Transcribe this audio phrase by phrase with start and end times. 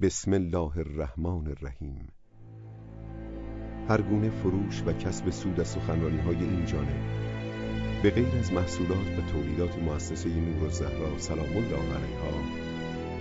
[0.00, 2.08] بسم الله الرحمن الرحیم.
[3.88, 7.02] هر گونه فروش و کسب سود از سخنرانی های این جانب
[8.02, 12.42] به غیر از محصولات و تولیدات مؤسسه نور و زهرا سلام الله علیها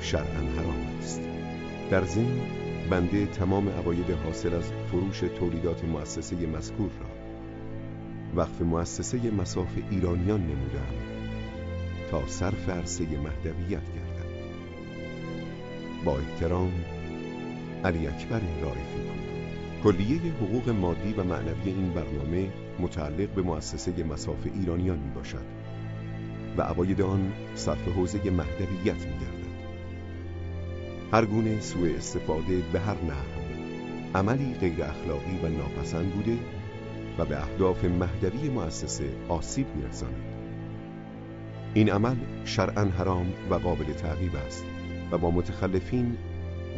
[0.01, 1.21] شرعا حرام است.
[1.91, 2.39] در ضمن
[2.89, 7.09] بنده تمام عواید حاصل از فروش تولیدات مؤسسه مذکور را
[8.35, 10.93] وقف مؤسسه مساف ایرانیان نمودم
[12.11, 14.16] تا صرف عرصه مهدویت گردد.
[16.07, 16.71] با احترام
[17.85, 19.01] علی اکبر رائفی
[19.83, 22.47] کلیه حقوق مادی و معنوی این برنامه
[22.79, 25.45] متعلق به مؤسسه مساف ایرانیان می باشد
[26.57, 29.47] و عواید آن صرف حوزه مهدویت می گردد.
[31.11, 33.41] هر گونه سوء استفاده به هر نحو
[34.15, 36.37] عملی غیر اخلاقی و ناپسند بوده
[37.17, 40.23] و به اهداف مهدوی مؤسسه آسیب میرساند.
[41.73, 42.15] این عمل
[42.45, 44.76] شرعا حرام و قابل تعقیب است.
[45.11, 46.17] و با متخلفین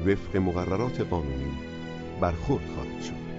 [0.06, 1.52] وفق مقررات قانونی
[2.22, 3.30] برخورد خواهد شد.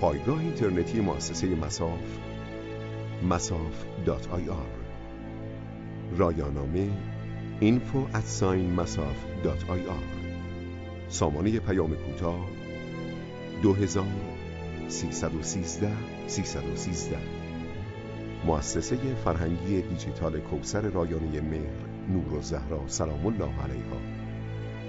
[0.00, 2.18] پایگاه اینترنتی مؤسسه مساف
[3.22, 4.80] مساف.ir
[6.18, 7.09] رایانامه
[7.60, 8.24] info at
[11.08, 12.48] سامانه پیام کوتاه
[13.62, 15.92] 2313
[16.26, 17.18] 313
[18.44, 23.96] مؤسسه فرهنگی دیجیتال کوسر رایانه مهر نور و زهرا سلام الله علیها.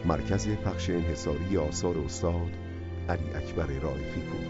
[0.06, 2.52] مرکز پخش انحصاری آثار استاد
[3.09, 4.47] علی اکبر رائفی پور.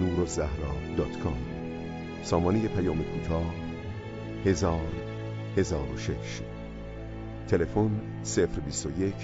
[0.00, 1.38] نور و زهرا دات کام.
[2.22, 3.54] سامانه پیام کوتاه
[4.46, 4.86] هزار
[5.56, 6.42] هزار و شش.
[7.48, 7.90] تلفن
[8.24, 9.14] 021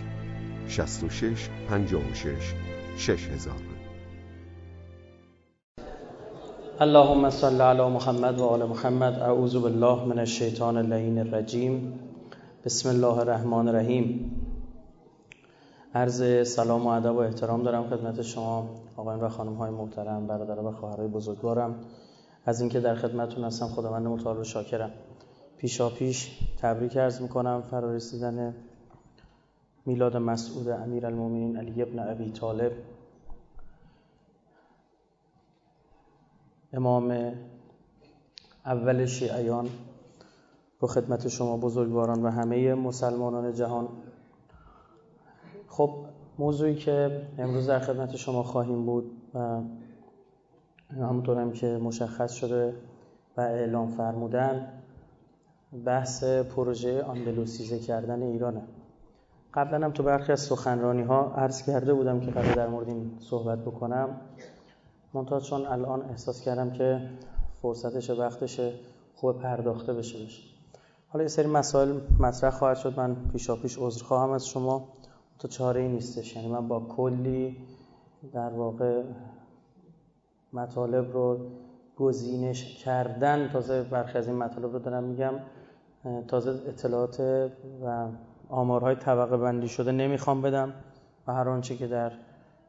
[0.68, 2.54] 66 56
[2.96, 3.52] 6000
[6.80, 9.18] اللهم صل علی محمد و آل محمد.
[9.18, 11.98] اعوذ بالله من الشیطان اللعین الرجیم.
[12.64, 14.36] بسم الله الرحمن الرحیم.
[15.94, 20.60] عرض سلام و ادب و احترام دارم خدمت شما آقایان و خانم های محترم برادر
[20.60, 21.74] و خواهرای بزرگوارم.
[22.46, 24.90] از اینکه در خدمتتون هستم خداوند متعال و شاکرم.
[25.62, 27.62] پیشا پیش تبریک عرض می‌کنم.
[27.70, 28.54] فرارسیدن
[29.86, 32.72] میلاد مسعود امیر المومنین علی ابن ابی طالب.
[36.72, 37.32] امام
[38.66, 39.68] اول شیعیان.
[40.80, 43.88] رو خدمت شما بزرگواران و همه مسلمانان جهان.
[45.68, 45.94] خب
[46.38, 49.60] موضوعی که امروز در خدمت شما خواهیم بود و
[50.90, 52.74] همونطور هم که مشخص شده
[53.36, 54.81] و اعلام فرمودن
[55.72, 58.62] بحث پروژه آندلوسیزه کردن ایرانه.
[59.54, 63.10] قبلا هم تو برخی از سخنرانی ها عرض کرده بودم که قبل در مورد این
[63.20, 64.20] صحبت بکنم.
[65.14, 67.10] منتها چون الان احساس کردم که
[67.62, 68.60] فرصتش وقتش
[69.14, 70.42] خوب پرداخته بشه بشه.
[71.08, 72.94] حالا یه سری مسائل مطرح خواهد شد.
[72.96, 74.88] من پیشا پیش عذر خواهم از شما.
[75.38, 76.36] تو چاره ای نیستش.
[76.36, 77.56] یعنی من با کلی
[78.32, 79.02] در واقع
[80.52, 81.38] مطالب رو
[81.96, 85.34] گزینش کردن تازه برخی از این مطالب رو دارم میگم
[86.28, 87.20] تازه اطلاعات
[87.84, 88.08] و
[88.48, 90.72] آمارهای طبقه بندی شده نمی‌خوام بدم
[91.26, 92.12] و هر آنچه که در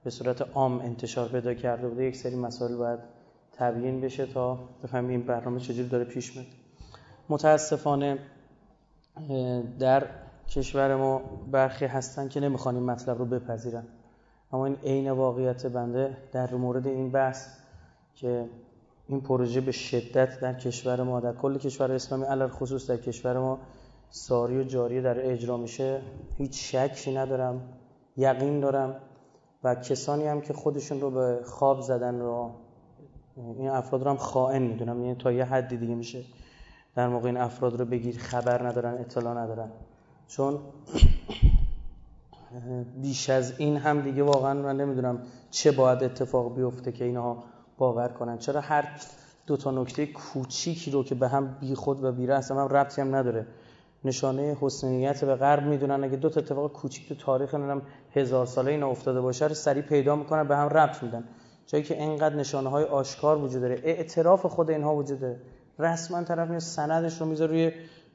[0.03, 2.99] به صورت عام انتشار پیدا کرده بوده یک سری مسائل باید
[3.51, 6.47] تبیین بشه تا بفهمیم این برنامه چجوری داره پیش میره
[7.29, 8.17] متاسفانه
[9.79, 10.07] در
[10.49, 13.83] کشور ما برخی هستن که نمی‌خوان این مطلب رو بپذیرن.
[14.53, 17.47] اما این عین واقعیت بنده در مورد این بحث
[18.15, 18.49] که
[19.07, 23.39] این پروژه به شدت در کشور ما در کل کشور اسلامی علل خصوص در کشور
[23.39, 23.59] ما
[24.09, 26.01] ساری و جاری در اجرا میشه.
[26.37, 27.61] هیچ شکی ندارم
[28.17, 28.95] یقین دارم
[29.63, 32.51] و کسانی هم که خودشون رو به خواب زدن رو
[33.37, 35.01] این افراد رو هم خائن می‌دونم.
[35.01, 36.23] یعنی تا یه حدی دیگه میشه
[36.95, 39.71] در موقع این افراد رو بگیر خبر ندارن اطلاع ندارن.
[40.27, 40.59] چون
[43.01, 45.19] بیش از این هم دیگه واقعا من نمی‌دونم
[45.51, 47.43] چه باید اتفاق بیفته که اینها
[47.77, 48.37] باور کنن.
[48.37, 48.89] چرا هر
[49.47, 53.15] دو تا نکته کوچیکی رو که به هم بی خود و بی هم ربطی هم
[53.15, 53.47] نداره.
[54.05, 56.03] نشانه حسنیت به غرب می‌دونن.
[56.03, 57.81] اگه دو تا اتفاق کوچیک تو تاریخ نمی‌دونم
[58.11, 61.23] هزار ساله اینا افتاده باشه رو سریع پیدا می‌کنن به هم ربط میدن.
[61.67, 63.79] جایی که اینقدر نشانه های آشکار وجود داره.
[63.83, 65.39] اعتراف خود اینها وجود داره.
[65.79, 67.71] رسما طرف میاد سندش رو می‌ذاره روی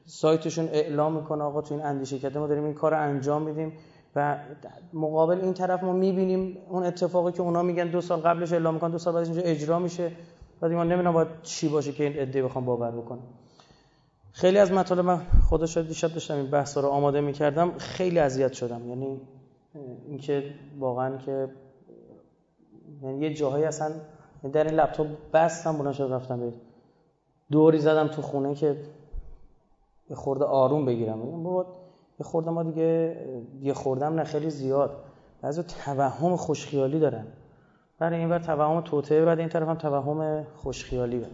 [0.06, 3.72] سایتشون اعلام می‌کنه آقا تو این اندیشه کرده ما داریم این کار انجام میدیم.
[4.92, 8.90] مقابل این طرف ما می‌بینیم اون اتفاقی که اونا میگن دو سال قبلش اعلام می‌کنن
[8.90, 10.12] دو سال بعدش اینجا اجرا میشه.
[10.60, 13.22] بعد ما نمی‌دونم باید چی باشه که این عده بخوام باور بکنم.
[14.32, 18.52] خیلی از مطالب من خدا شاید دیشب داشتم این بحث رو آماده می‌کردم خیلی اذیت
[18.52, 18.88] شدم.
[18.88, 19.20] یعنی
[20.08, 21.48] اینکه واقعا که
[23.02, 23.92] یعنی یه جاهایی اصلا
[24.52, 26.52] در این لپتاپ بستم بلند شد رفتم به
[27.50, 28.76] دوری زدم تو خونه که
[30.10, 31.42] یه خورده آروم بگیرم.
[31.42, 31.66] بابا
[32.20, 33.16] یه خورده ما دیگه
[33.60, 35.04] یه خوردم نه خیلی زیاد.
[35.42, 37.26] بعضی توهم خوشخیالی دارن.
[37.98, 41.30] برای این ور توهم توته بعد این طرف هم توهم خوشخیالی بره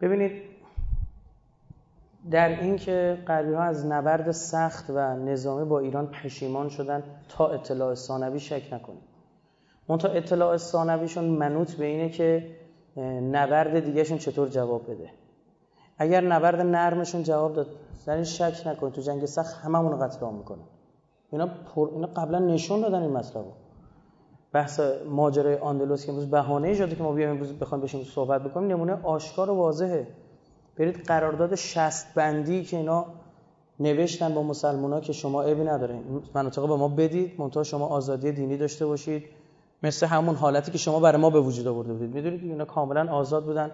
[0.00, 0.42] ببینید
[2.30, 7.48] در این که غربی ها از نبرد سخت و نظامی با ایران پشیمان شدن تا
[7.48, 9.10] اطلاع ثانوی شک نکنید.
[9.98, 12.56] تا اطلاع ثانویشون منوط به اینه که
[13.32, 15.10] نبرد دیگهشون چطور جواب بده.
[15.98, 17.66] اگر نبرد نرمشون جواب داد
[18.06, 18.92] در این شک نکنید.
[18.92, 20.64] تو جنگ سخت هممون قتل عام می‌کنن.
[21.32, 21.88] اینا پر...
[21.92, 23.44] اینا قبلا نشون دادن این مطلب
[24.52, 24.80] بحث
[25.10, 28.98] ماجرای آندلوس که امروز بهانه شده که ما بیایم امروز بخوایم بشیم صحبت بکنیم نمونه
[29.02, 30.06] آشکار و واضحه.
[30.76, 33.06] برید قرارداد شست بندی که اینا
[33.80, 36.00] نوشتن با مسلمونا که شما عیبی نداره.
[36.34, 39.24] مناطق به ما بدید منتها شما آزادی دینی داشته باشید.
[39.82, 42.14] مثل همون حالتی که شما برای ما به وجود آورده بودید.
[42.14, 43.70] می‌دونید اینا کاملا آزاد بودن.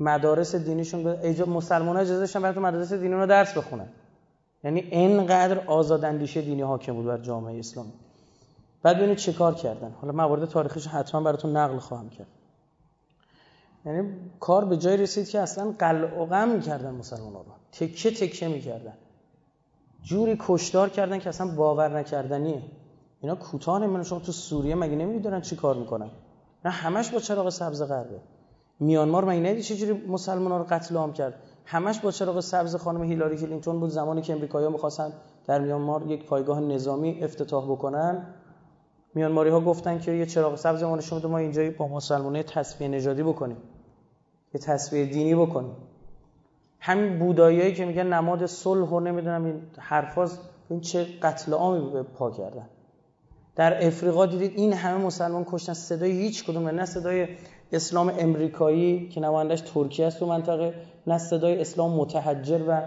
[0.00, 3.88] مدارس دینیشون به ایجاب مسلمان ها اجازه داشتن برای تو مدارس دینی رو درس بخونن.
[4.64, 7.92] یعنی اینقدر آزاد اندیشه دینی حاکم بود بر جامعه اسلامی.
[8.82, 9.94] بعد ببینید چه کار کردن.
[10.00, 12.26] حالا موارد تاریخیش حتما براتون نقل خواهم کرد.
[13.86, 14.08] یعنی
[14.40, 17.44] کار به جای رسید که اصلا قلع و غم می‌کردن مسلمان رو.
[17.72, 18.94] تکه تکه می‌کردن.
[20.02, 22.62] جوری کشدار کردن که اصلا باور نکردنیه.
[23.20, 26.10] اینا کوتاه نمی‌دونن شما تو سوریه مگه نمی‌دونن چی کار می‌کنن؟
[26.64, 28.20] نه همش با چراغ سبز غربه.
[28.80, 31.34] میانمار مگه ندید چجوری مسلمان ها رو قتل عام کرد؟
[31.64, 33.90] همش با چراغ سبز خانم هیلاری کلینتون بود.
[33.90, 35.12] زمانی که امریکایی‌ها می‌خواستن
[35.46, 38.26] در میانمار یک پایگاه نظامی افتتاح بکنن.
[39.14, 43.22] میانماری ها گفتن که یه چراغ سبز ما نشون ما اینجا با مسلمانه تصفیه نژادی
[43.22, 43.56] بکنیم.
[44.54, 45.76] یه تصفیه دینی بکنیم.
[46.80, 50.38] همین بوداییایی که میگن نماد صلح و نمی‌دونم این حرفاز
[50.70, 52.66] این چه قتل عامی به پا کردن.
[53.56, 55.72] در افریقا دیدید این همه مسلمان کشتن.
[55.72, 57.28] صدای هیچ کدوم نه صدای
[57.72, 60.74] اسلام امریکایی که نمایندش ترکیه است تو منطقه
[61.06, 62.80] نه صدای اسلام متحجر و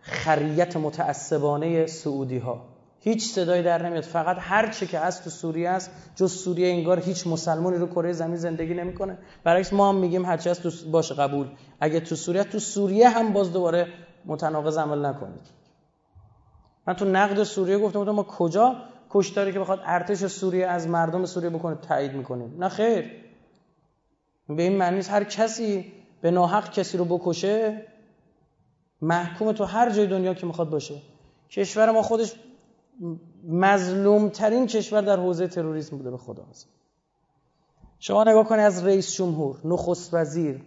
[0.00, 2.64] خریت متعصبانه سعودی ها
[3.00, 4.04] هیچ صدایی در نمیاد.
[4.04, 8.12] فقط هر چه که هست تو سوریه است جز سوریه انگار هیچ مسلمانی رو کره
[8.12, 9.18] زمین زندگی نمی‌کنه.
[9.44, 11.46] برعکس ما هم میگیم هر چی هست تو باشه قبول.
[11.80, 13.86] اگه تو سوریه تو سوریه هم باز دوباره
[14.24, 15.46] متناقض عمل نکنید.
[16.86, 18.76] من تو نقد سوریه گفتم ما کجا
[19.10, 23.25] کشتاری که بخواد ارتش سوریه از مردم سوریه بکنه تایید می‌کنیم؟ نه خیر.
[24.48, 27.82] به این معنی هر کسی به ناحق کسی رو بکشه
[29.02, 30.94] محکوم تو هر جای دنیا که می‌خواد باشه.
[31.50, 32.34] کشور ما خودش
[33.48, 36.68] مظلوم ترین کشور در حوزه تروریسم بوده به خدا هست.
[37.98, 40.60] شما نگاه کنید از رئیس جمهور نخست وزیر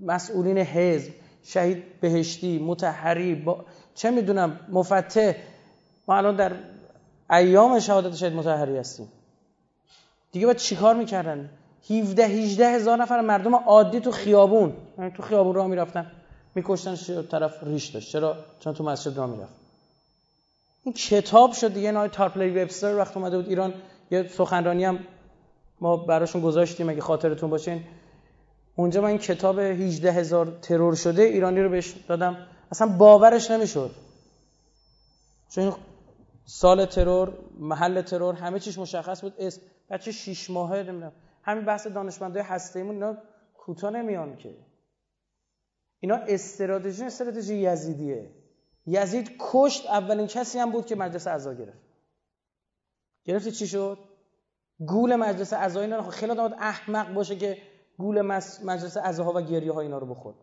[0.00, 1.12] مسئولین حزب
[1.42, 3.64] شهید بهشتی متحری با...
[3.94, 5.32] چه می‌دونم مفتح.
[6.08, 6.56] ما الان در
[7.30, 9.08] ایام شهادت شهید متحری هستیم.
[10.32, 11.50] دیگه باید چیکار می‌کردن؟
[11.88, 14.72] 17 18 هزار نفر مردم عادی تو خیابون.
[14.98, 16.12] یعنی تو خیابون راه می‌رفتن.
[16.54, 18.12] میکشتن طرف ریش داشت.
[18.12, 19.52] چرا؟ چون تو مسجد راه می‌رفت.
[20.84, 23.74] این کتاب شد دیگه نای تارپلی وبستر وقت اومده بود ایران.
[24.10, 24.98] یه سخنرانی هم
[25.80, 27.84] ما براشون گذاشتیم اگه خاطرتون باشین
[28.76, 32.36] اونجا من این کتاب 18 هزار ترور شده ایرانی رو بهش دادم.
[32.72, 33.90] اصلا باورش نمی‌شد.
[35.50, 35.72] چون
[36.44, 39.34] سال ترور محل ترور همه چیش مشخص بود.
[39.38, 39.60] اسم
[39.90, 41.12] بچه 6 ماهه نمی‌دونم.
[41.42, 43.18] همین بحث دانشمندای هسته‌ایمون اینا
[43.54, 44.56] کوتاه نمیان که.
[46.00, 48.30] اینا استراتژی استراتژی یزیدیه.
[48.86, 51.82] یزید کشت اولین کسی هم بود که مجلس اعضا گرفت.
[53.24, 53.98] گرفتی چی شد؟
[54.86, 57.62] گول مجلس اعضا اینا خب خیلی آدم احمق باشه که
[57.98, 58.20] گول
[58.64, 60.36] مجلس اعضاها و گریه ها اینا رو بخورد.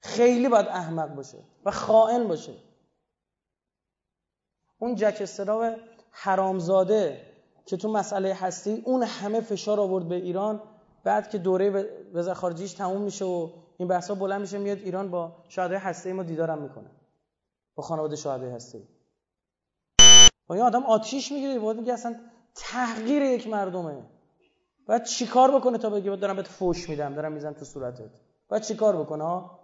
[0.00, 2.54] خیلی باید احمق باشه و خائن باشه.
[4.78, 5.76] اون جک استراو
[6.10, 7.33] حرامزاده
[7.66, 10.60] که تو مسئله هستی اون همه فشار آورد به ایران.
[11.04, 15.32] بعد که دوره وزارت خارجیش تموم میشه و این بحثا بلند میشه میاد ایران با
[15.48, 16.90] شهدای هسته ما دیدارم می‌کنه.
[17.74, 18.82] با خانواده شهدای هسته
[20.46, 22.16] با این آدم آتیش می‌گیره بود میگه اصلا
[22.54, 24.02] تحقیر یک مردمه.
[24.86, 28.10] باید چیکار بکنه تا بگه دارم بهت فوش میدم دارم می‌زنم تو صورتت.
[28.48, 29.63] باید چیکار بکنه ها؟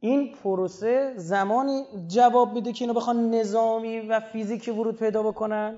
[0.00, 5.76] این پروسه زمانی جواب میده که اینو بخوان نظامی و فیزیکی ورود پیدا بکنن؟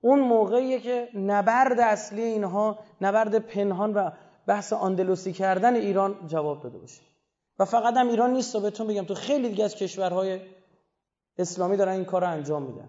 [0.00, 4.10] اون موقعیه که نبرد اصلی اینها نبرد پنهان و
[4.46, 7.02] بحث آندلوسی کردن ایران جواب داده باشه.
[7.58, 10.40] و فقط هم ایران نیست تا بهتون بگم تو خیلی دیگه از کشورهای
[11.38, 12.88] اسلامی دارن این کار رو انجام میدن.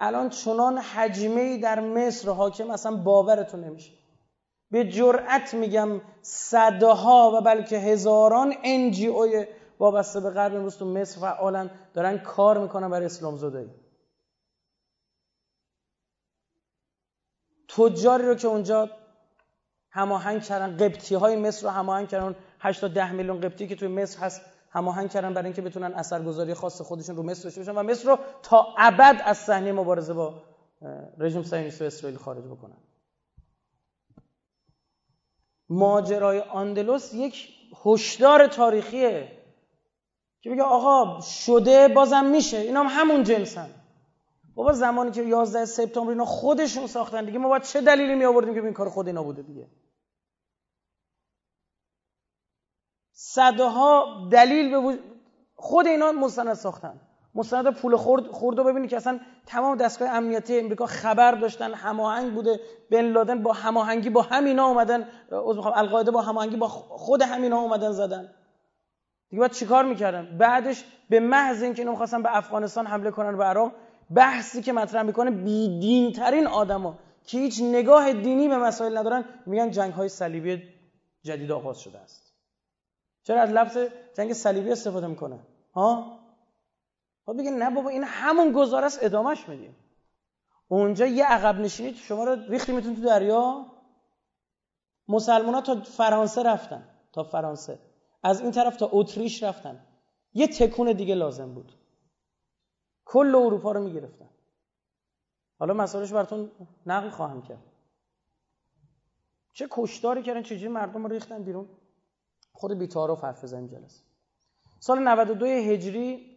[0.00, 3.92] الان چنان حجمه در مصر حاکم اصلا باورتون نمیشه.
[4.70, 9.46] به جرأت میگم صدها و بلکه هزاران اوی
[9.78, 13.70] وابسته به غرب امروز تو مصر فعالن دارن کار می‌کنن برای اسلام زدایی
[17.68, 18.90] تجاری رو که اونجا
[19.90, 23.88] هماهنگ کردن قبطی های مصر رو هماهنگ کردن 8 تا 10 میلیون قبطی که توی
[23.88, 27.82] مصر هست هماهنگ کردن برای اینکه بتونن اثرگذاری خاص خودشون رو مصر داشته باشن و
[27.82, 30.34] مصر رو تا ابد از صحنه مبارزه با
[31.18, 32.76] رژیم صهیونیست و اسرائیل خارج بکنن.
[35.68, 37.48] ماجرای آندلوس یک
[37.84, 39.42] هشدار تاریخیه
[40.40, 43.70] که بگه آقا شده بازم میشه اینا هم همون جنسن.
[44.54, 48.54] بابا زمانی که 11 سپتامبر اینا خودشون ساختن دیگه ما باید چه دلیلی می آوردیم
[48.54, 49.68] که این کار خود اینا بوده دیگه؟
[53.12, 54.98] صدها دلیل به
[55.54, 57.00] خود اینا مستند ساختن.
[57.36, 62.60] مستند پول خورد خوردو ببینید که اصلا تمام دستگاه امنیتی امریکا خبر داشتن هماهنگ بوده
[62.90, 67.58] بن لادن با هماهنگی با همینا اومدن عذر می‌خوام القاعده با هماهنگی با خود همینا
[67.58, 68.28] اومدن زدن.
[69.30, 73.44] دیگه بعد چیکار می‌کردن؟ بعدش به محض اینکه اینا می‌خواستن به افغانستان حمله کنن به
[73.44, 73.72] عراق
[74.14, 79.70] بحثی که مطرح می‌کنه بیدین ترین آدما که هیچ نگاه دینی به مسائل ندارن میگن
[79.70, 80.62] جنگ های صلیبی
[81.22, 82.32] جدید آغاز شده است.
[83.24, 83.78] چرا از لفظ
[84.16, 85.38] جنگ صلیبی استفاده می‌کنه
[85.74, 86.18] ها؟
[87.26, 89.76] خب بگه نه بابا این همون گزاره است ادامش میدیم.
[90.68, 93.66] اونجا یه عقب نشینی شما رو ریختیمتون تو دریا؟
[95.08, 97.78] مسلمان ها تا فرانسه رفتن تا فرانسه.
[98.22, 99.86] از این طرف تا اتریش رفتن.
[100.34, 101.72] یه تکون دیگه لازم بود.
[103.04, 104.28] کل اروپا رو می‌گرفتن.
[105.58, 106.50] حالا مسائلش براتون
[106.86, 107.62] نقل خواهم کرد.
[109.52, 111.68] چه کشتاری کردن چجوری مردم رو ریختن بیرون؟
[112.52, 114.02] خود بیتارو حرف بزنیم جلسه.
[114.80, 116.35] سال 92 هجری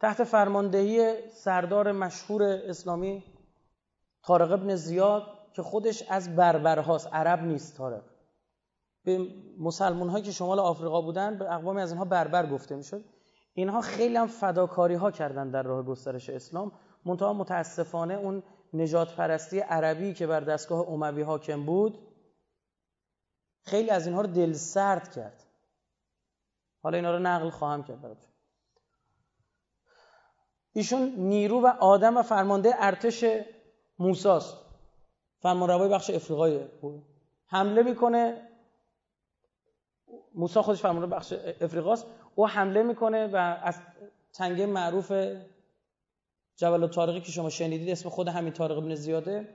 [0.00, 3.24] تحت فرماندهی سردار مشهور اسلامی
[4.22, 5.22] طارق ابن زیاد
[5.52, 8.02] که خودش از بربرهاست عرب نیست طارق.
[9.04, 9.26] به
[9.58, 13.04] مسلمان هایی که شمال آفریقا بودن به اقوامی از اینها بربر گفته می‌شد.
[13.54, 16.72] اینها خیلی هم فداکاری ها کردن در راه گسترش اسلام.
[17.04, 18.42] منتها متاسفانه اون
[18.74, 21.98] نجات پرستی عربی که بر دستگاه اموی حاکم بود
[23.62, 25.42] خیلی از اینها رو دل سرد کرد.
[26.82, 28.30] حالا اینا رو نقل خواهم کرد براتون.
[30.76, 33.24] ایشون نیرو و آدم و فرمانده ارتش
[33.98, 34.56] موساست.
[35.42, 36.60] فرمانروای بخش افریقای
[37.46, 38.48] حمله می‌کنه.
[40.34, 42.06] موسا خودش فرمانده بخش افریقاست.
[42.34, 43.78] او حمله می‌کنه و از
[44.32, 45.12] تنگه معروف
[46.56, 49.48] جبل طارقی که شما شنیدید اسم خود همین طارق ابن زیاده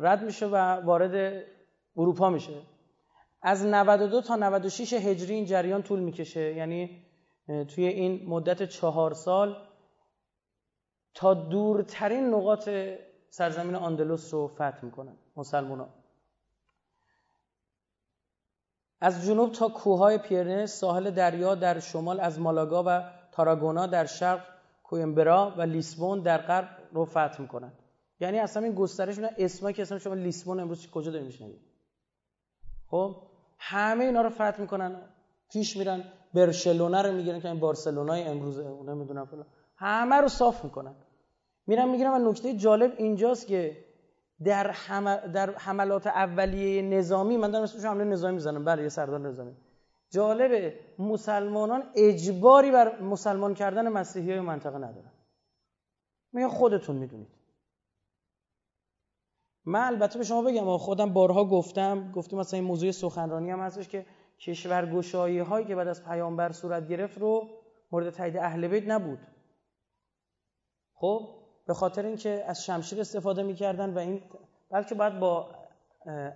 [0.00, 1.44] رد میشه و وارد
[1.96, 2.52] اروپا میشه.
[3.42, 6.54] از 92 تا 96 هجری این جریان طول می‌کشه.
[6.54, 7.02] یعنی
[7.46, 9.56] توی این مدت چهار سال
[11.16, 12.68] تا دورترین نقاط
[13.30, 15.88] سرزمین آندلوس رو فتح می‌کنن مسلمان
[19.00, 24.40] از جنوب تا کوههای پیرنه ساحل دریا در شمال از مالاگا و تاراگونا در شرق
[24.84, 27.72] کویمبرا و لیسبون در غرب رو فتح می‌کنن.
[28.20, 31.60] یعنی اصلا این گسترش میدن اسمایی که اصلا شما لیسبون امروز کجا داریم میشنید
[32.90, 33.16] خب؟
[33.58, 35.02] همه اینا رو فتح می‌کنن
[35.50, 36.04] پیش میرن
[36.34, 39.46] برشلونه رو می‌گیرن که این بارسلونای امروزه اون نمی‌دونم فلان.
[39.76, 40.94] همه رو صاف می‌کنن.
[41.66, 43.84] میرن می‌گیرن و نکته جالب اینجاست که
[44.44, 44.74] در,
[45.34, 48.64] در حملات اولیه نظامی من دارم اسمش حمله نظامی می‌زنم.
[48.64, 49.56] بله یه سردار نظامی.
[50.10, 55.12] جالبه مسلمانان اجباری بر مسلمان کردن مسیحی های منطقه ندارن.
[56.32, 57.28] میگن خودتون می‌دونید.
[59.64, 63.88] من البته به شما بگم خودم بارها گفتم گفتیم مثلا این موضوع سخنرانی هم هستش
[63.88, 64.06] که
[64.38, 67.48] کشورگشایی هایی که بعد از پیامبر صورت گرفت رو
[67.92, 69.18] مورد تایید اهل بیت نبود.
[70.94, 71.35] خب؟
[71.66, 74.22] به خاطر اینکه از شمشیر استفاده می‌کردن و این
[74.70, 75.46] بلکه باید با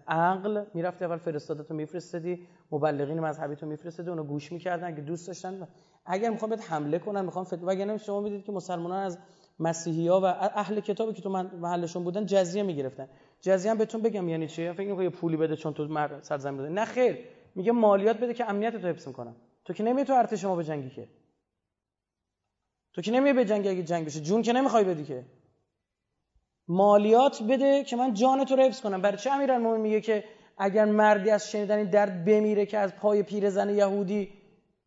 [0.08, 5.68] عقل می‌رفتی اول فرستادتو میفرستادی مبلغین مذهبی تو میفرستادی اونو گوش می‌کردن اگه دوست داشتن.
[6.06, 9.18] اگر می‌خوام بهت حمله کنن می‌خوام فتوا وگرنه شما می‌دید که مسلمانان از
[9.58, 13.08] مسیحی ها و اهل کتابی که تو محلشون بودن جزیه می‌گرفتن.
[13.40, 16.68] جزیه هم بهتون بگم یعنی چی؟ فکر می‌کنی پولی بده چون تو مر سرزمین بده
[16.68, 17.18] نه خیر.
[17.54, 20.90] میگه مالیات بده که امنیت تو حفظ کنم تو که نمیای تو ارتش ما جنگی
[20.90, 21.08] که.
[22.92, 25.25] تو که نمیای به جنگ اگه جنگ بشه؟ جون که نمی‌خوای بدی که.
[26.68, 29.02] مالیات بده که من جان تو رو حفظ کنم.
[29.02, 30.25] برای چه امیرالمومنین میگه که
[30.59, 34.28] اگر مردی از شنیدن درد بمیره که از پای پیرزن یهودی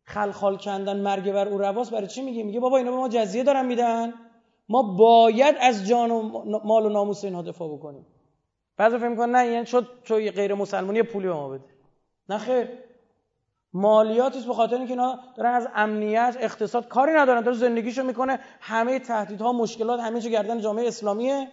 [0.04, 3.42] خلخال کندن مرگ بر او رواست؟ برای چی میگه میگه بابا اینا به ما جزیه
[3.42, 4.14] دارن میدن.
[4.68, 6.22] ما باید از جان و
[6.64, 8.06] مال و ناموس اینها دفاع بکنیم.
[8.76, 11.64] بعضی فکر می‌کنن نه یعنی شد تو غیر مسلمانی پولی به ما بده.
[12.28, 12.68] نه خیر.
[13.74, 18.40] مالیاتی است به خاطر اینکه اینا دارن از امنیت اقتصاد کاری ندارن داره زندگیشو می‌کنه.
[18.60, 21.48] همه تهدیدها مشکلات همه چه گردن جامعه اسلامیه.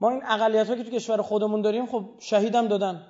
[0.00, 3.06] ما این اقلیت که تو کشور خودمون داریم خب شهیدم دادن.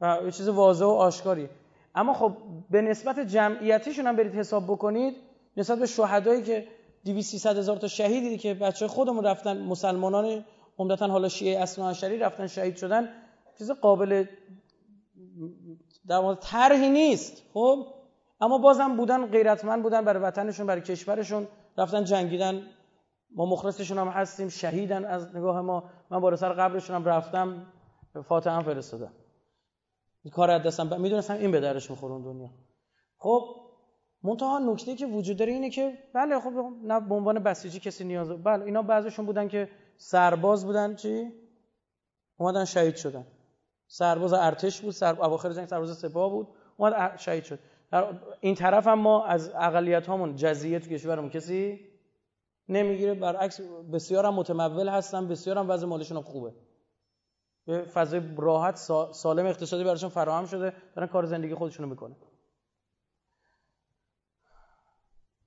[0.00, 1.48] و یه چیز واضح و آشکاری.
[1.94, 2.36] اما خب
[2.70, 5.16] به نسبت جمعیتیشون هم برید حساب بکنید
[5.56, 6.68] نسبت به شهدایی که
[7.04, 10.44] 200 300 هزار تا شهیدی که بچه خودمون رفتن مسلمانان
[10.78, 13.08] عمدتا حالا شیعه اصلا رفتن شهید شدن
[13.58, 14.24] چیز قابل
[16.08, 17.86] در مورد طرحی نیست خب؟
[18.40, 21.48] اما بازم بودن غیرتمند بودن برای وطنشون برای کشورشون
[21.78, 22.62] رفتن جنگیدن.
[23.34, 25.90] ما مخلصشون هم هستیم شهیدن از نگاه ما.
[26.10, 27.66] من بالا سر قبرشون هم رفتم
[28.28, 29.12] فاتحه هم فرستادم.
[30.32, 31.00] کار از دستم.
[31.00, 32.50] می‌دونستم این به درش می‌خوره دنیا.
[33.18, 33.56] خب
[34.22, 36.50] منتها نکته که وجود داره اینه که بله خب
[36.82, 38.30] نه به عنوان بسیجی کسی نیاز.
[38.30, 40.94] بله اینا بعضیشون بودن که سرباز بودن.
[40.94, 41.32] چی؟
[42.36, 43.26] اومدن شهید شدن.
[43.90, 47.58] سرباز ارتش بود سر اواخر جنگ سرباز سپاه بود اومد شهید شد.
[47.90, 48.06] در
[48.40, 51.80] این طرف هم ما از اقلیت هامون جزیه تو کشورمون کسی
[52.68, 53.14] نمی‌گیره.
[53.14, 53.60] برعکس
[53.92, 56.52] بسیار هم متمول هستن بسیار هم وضع مالشون خوبه.
[57.66, 58.76] به فضای راحت
[59.12, 62.16] سالم اقتصادی براشون فراهم شده دارن کار زندگی خودشونو می‌کنه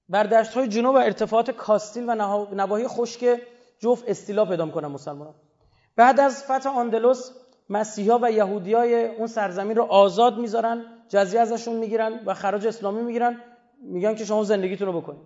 [0.10, 2.16] بر دشت های جنوب و ارتفاعات کاستیل و
[2.56, 3.42] نواحی خشک
[3.80, 5.36] جوف استیلا پیدا می‌کنن مسلمان
[5.96, 7.32] بعد از فتح آندلوس
[7.72, 13.42] مسیحا و یهودیای اون سرزمین رو آزاد می‌ذارن جزیه ازشون می‌گیرن و خراج اسلامی می‌گیرن.
[13.84, 15.22] میگن که شما زندگیتون رو بکنید.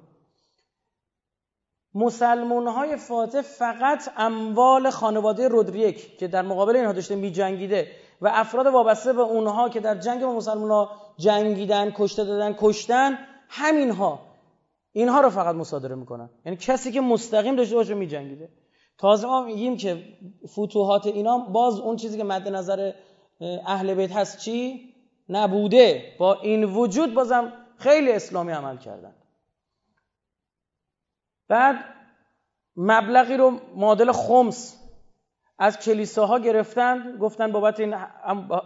[1.95, 7.87] مسلمون های فاتح فقط اموال خانواده رودریک که در مقابل اینها داشته میجنگیده
[8.21, 13.17] و افراد وابسته به اونها که در جنگ با مسلمان ها جنگیدن کشته دادن کشتن
[13.49, 14.19] همینها.
[14.91, 16.29] اینها رو فقط مصادره می‌کنن.
[16.45, 18.49] یعنی کسی که مستقیم داشته باشه میجنگیده.
[18.97, 20.03] تازه ما میگیم که
[20.47, 22.93] فتوحات اینا باز اون چیزی که مد نظر
[23.65, 24.93] اهل بیت هست چی؟
[25.29, 26.15] نبوده.
[26.19, 29.15] با این وجود بازم خیلی اسلامی عمل کردن.
[31.47, 31.75] بعد
[32.77, 34.81] مبلغی رو معادل خمس
[35.57, 37.17] از کلیساها گرفتن.
[37.17, 37.93] گفتن بابت این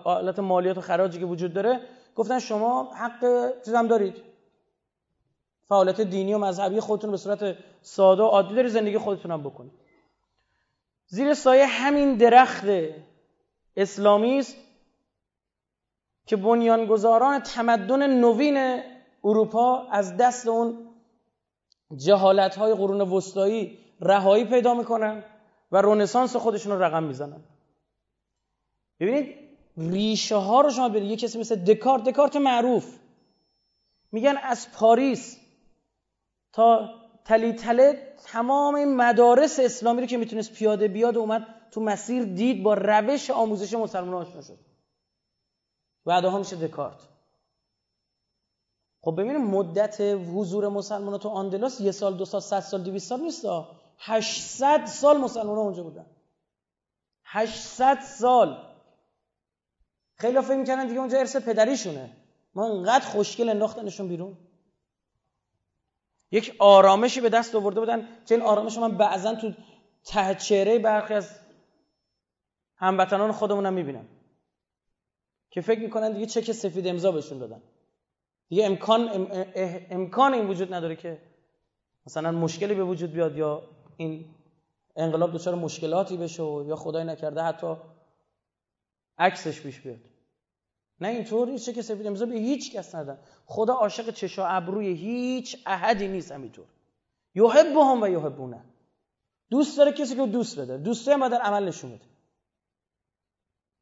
[0.04, 1.80] حالت مالیات و خراجی که وجود داره
[2.16, 4.16] گفتن شما حق چیزم دارید.
[5.70, 9.72] فعالیت دینی و مذهبی خودتون به صورت ساده و عادی داری زندگی خودتون هم بکنید.
[11.12, 12.66] زیر سایه همین درخت
[13.76, 14.56] اسلامی است
[16.26, 18.84] که بنیانگذاران تمدن نوین
[19.24, 20.90] اروپا از دست اون
[21.96, 25.24] جهالت های قرون وسطایی رهایی پیدا می‌کنن
[25.72, 27.44] و رونسانس خودشون رو رقم می‌زنن.
[29.00, 29.36] ببینید
[29.78, 33.00] ریشه ها رو شما برید یه کسی مثل دکارت دکارت معروف.
[34.12, 35.38] میگن از پاریس
[36.54, 36.90] تا
[37.26, 42.24] تلی تله تمام این مدارس اسلامی رو که می‌تونست پیاده بیاد و اومد تو مسیر
[42.24, 44.60] دید با روش آموزش مسلمان آشنا شد.
[46.06, 47.08] بعدها میشه دکارت.
[49.02, 53.22] خب ببینیم مدت حضور مسلمان تو آندلس یه سال دو سال صد سال دویست سال
[53.22, 53.46] نیست
[53.98, 56.06] 800 سال مسلمان اونجا بودن.
[57.24, 58.58] 800 سال.
[60.16, 62.18] خیلی فکر می‌کنن دیگه اونجا ارث پدریشونه.
[62.56, 64.38] ما انقدر خوشگل انداختنشون بیرون.
[66.32, 68.08] یک آرامشی به دست آورده بودن.
[68.26, 69.54] چه این آرامش من بعضا تو
[70.06, 71.40] ته چهره برخی از
[72.76, 74.06] هموطنان خودمونم می‌بینم.
[75.52, 77.62] که فکر می‌کنن دیگه چک سفید امضا بهشون دادن.
[78.50, 79.28] دیگه امکان
[79.90, 81.22] امکان این وجود نداره که
[82.06, 83.64] مثلا مشکلی به وجود بیاد یا
[83.98, 84.26] این
[84.96, 87.76] انقلاب دچار مشکلاتی بشه و یا خدای نکرده حتی
[89.18, 90.00] عکسش پیش بیاد.
[91.02, 95.64] نه اینطور چه که سفید امضا به هیچ کس ندن خدا عاشق چشا ابروی هیچ
[95.66, 96.66] احدی نیست همینطور.
[97.36, 98.66] یحبهم و یحبونه.
[99.50, 100.78] دوست داره کسی که دوست بده.
[100.78, 102.06] دوستی هم در عمل نشون بده.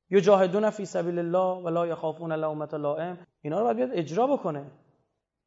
[0.09, 3.17] یجاهدون فی سبیل الله ولا یخافون لومت لائم.
[3.41, 4.71] اینا رو باید اجرا بکنه.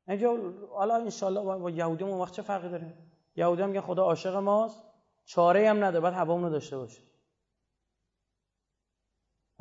[0.09, 0.37] اینجا
[0.70, 2.94] حالا ان با یهودی اون وقت چه فرقی داره؟
[3.37, 4.85] یهودی هم میگن خدا عاشق ماست.
[5.24, 7.10] چاره هم نداره باید هوامون داشته باشه.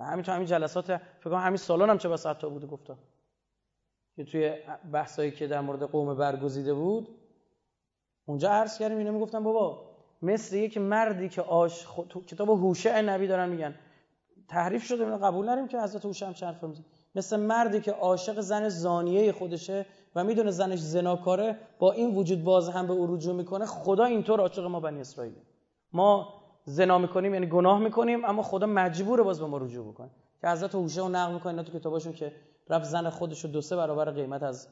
[0.05, 2.97] همینطور همین جلسات فکر کنم همین سالن هم چه بس تا بوده گفتم
[4.15, 4.53] که توی
[4.93, 7.07] بحثایی که در مورد قوم برگزیده بود
[8.25, 9.89] اونجا عرض کردیم اینو می‌گفتم بابا
[10.21, 13.75] مثل یک مردی که آش تو کتاب هوشع نبی دارن میگن.
[14.47, 16.65] تحریف شده اینو قبول نریم که حضرت هوشع هم حرف
[17.15, 19.85] مثل مردی که عاشق زن زانیه خودشه
[20.15, 24.39] و می‌دونه زنش زناکاره با این وجود باز هم به او رجوع می‌کنه خدا اینطور
[24.39, 25.33] عاشق ما بنی اسرائیل
[25.93, 26.38] ما
[26.69, 30.09] زنا می‌کنیم یعنی گناه می‌کنیم اما خدا مجبوره باز به ما رجوع بکنه.
[30.41, 32.35] که حضرت هوشه رو نقل می‌کنه تو کتاباشون که
[32.69, 34.67] رفت زن خودش رو دو سه برابر قیمت از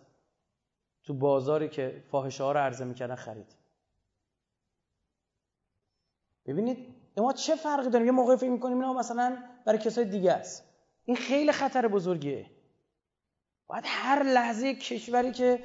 [1.03, 3.55] تو بازاری که فاحشه ها رو عرضه می‌کردن خرید.
[6.45, 6.77] ببینید
[7.17, 10.63] ما چه فرقی داریم؟ یه موقع فکر می‌کنیم اینا مثلا برای کسای دیگه است.
[11.05, 12.45] این خیلی خطر بزرگیه.
[13.67, 15.59] باید هر لحظه کشوری که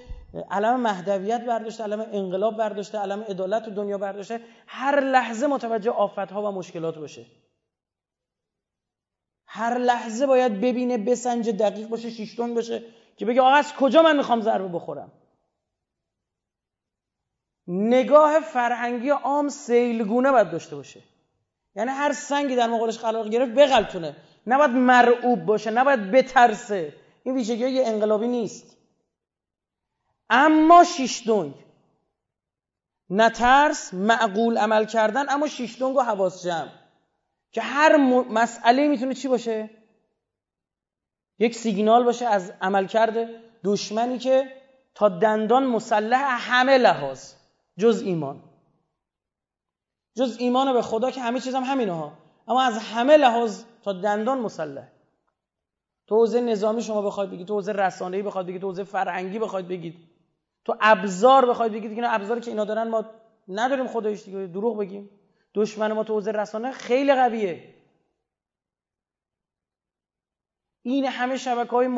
[0.51, 4.40] علم مهدویت برداشته علم انقلاب برداشته علم عدالت و دنیا برداشته.
[4.66, 7.27] هر لحظه متوجه آفتها و مشکلات باشه.
[9.47, 12.83] هر لحظه باید ببینه بسنج دقیق باشه شیشتون باشه
[13.16, 15.12] که بگه آقا از کجا من می‌خوام ضربه بخورم؟
[17.66, 21.01] نگاه فرهنگی عام سیلگونه باید داشته باشه.
[21.77, 24.16] یعنی هر سنگی در مقابلش قرار گرفت بغلتونه.
[24.47, 26.92] نباید مرعوب باشه نباید بترسه.
[27.23, 28.77] این ویژگی انقلابی نیست.
[30.35, 31.55] اما شیش دنگ.
[33.11, 36.73] نه ترس معقول عمل کردن اما شیش دنگ و حواس جمع.
[37.53, 37.97] که هر
[38.31, 39.71] مسئله می‌تونه چی باشه؟
[41.38, 44.62] یک سیگنال باشه از عمل کرده دشمنی که
[44.95, 47.33] تا دندان مسلح همه لحاظ.
[47.79, 48.42] جز ایمان.
[50.16, 52.12] جز ایمان به خدا که همه چیز هم همینه ها.
[52.49, 54.88] اما از همه لحاظ تا دندان مسلح.
[56.07, 59.68] تو حوزه نظامی شما بخواید بگید تو حوزه رسانه‌ای بخواید بگید تو حوزه فرهنگی بخواید
[59.68, 60.12] بگید.
[60.64, 63.05] تو ابزار بخواید بگید اینا ابزاری که اینا دارن ما
[63.48, 65.11] نداریم خدایش دیگه دروغ بگیم.
[65.55, 67.75] دشمن ما تو حوزه رسانه خیلی قویه.
[70.83, 71.88] این همه شبکه های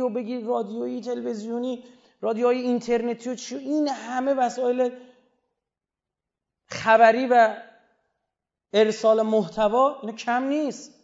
[0.00, 1.84] و بگید رادیویی تلویزیونی
[2.20, 4.96] رادیوهای اینترنتی و چی این همه وسایل
[6.66, 7.56] خبری و
[8.72, 11.02] ارسال محتوا اینا کم نیست.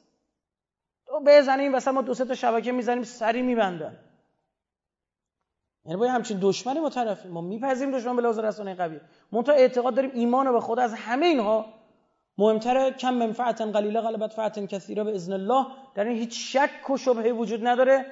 [1.07, 4.08] تو بزنیم واسه ما دو سه تا شبکه می‌زنیم سری میبندن.
[5.85, 9.01] یعنی باید همچین دشمنی ما طرفیم ما میپذیریم دشمن به لحاظ رسانه قوی
[9.33, 11.67] منتها اعتقاد داریم ایمان به خدا از همه اینها
[12.39, 12.91] مهمتره.
[12.91, 15.67] کم منفعت قلیله غلبت فعت کثیره به اذن الله.
[15.95, 18.07] در این هیچ شک و شبهه وجود نداره.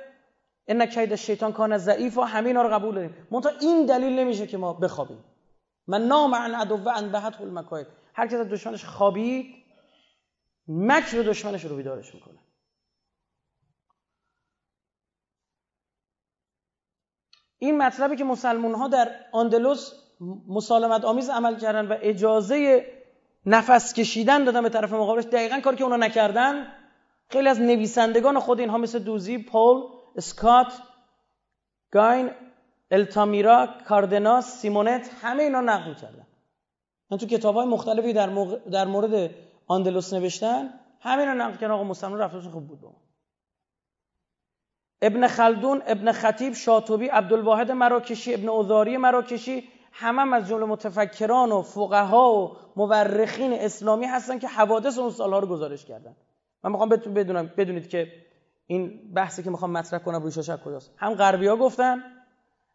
[0.68, 3.26] ان کید شیطان کان ضعیف و همه رو قبول داریم.
[3.30, 5.24] منتها این دلیل نمیشه که ما بخوابیم.
[5.86, 9.46] من نام عن عدو و ان بهت المکاید هر کس دشمنش خوابید
[10.68, 12.38] مکر دشمنش رو بیدارش می‌کنه.
[17.58, 19.92] این مطلبی که مسلمون ها در آندلوس
[20.48, 22.86] مسالمت آمیز عمل کردن و اجازه
[23.46, 26.66] نفس کشیدن دادن به طرف مقابلش دقیقا کاری که اونا نکردن
[27.28, 29.82] خیلی از نویسندگان خود اینها مثل دوزی، پول،
[30.16, 30.72] اسکات،
[31.90, 32.30] گاین،
[32.90, 36.26] التامیرا، کاردناس، سیمونت همه اینا نقل کردن.
[37.10, 39.30] من تو کتاب های مختلفی در, در مورد
[39.66, 41.70] آندلوس نوشتن همه اینا نقل کردن.
[41.70, 42.80] آقا مسلمان رفتارشون خوب بود
[45.02, 51.52] ابن خلدون ابن خطیب شاطبی عبدالواحد مراکشی ابن اوزاری مراکشی همه هم از جمله متفکران
[51.52, 56.16] و فقها و مورخین اسلامی هستن که حوادث اون سالها رو گزارش کردن.
[56.64, 58.12] من می‌خوام بدونم بدونید که
[58.66, 60.92] این بحثی که می‌خوام مطرح کنم روی شاشک کجاست.
[60.96, 62.02] هم غربی ها گفتن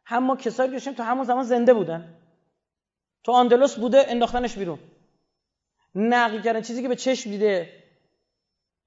[0.06, 2.18] هم ما کسایی داشتیم تو همون زمان زنده بودن.
[3.24, 4.80] تو آندلوس بوده انداختنش بیرون.
[5.96, 7.70] نقل کردن چیزی که به چشم دیده.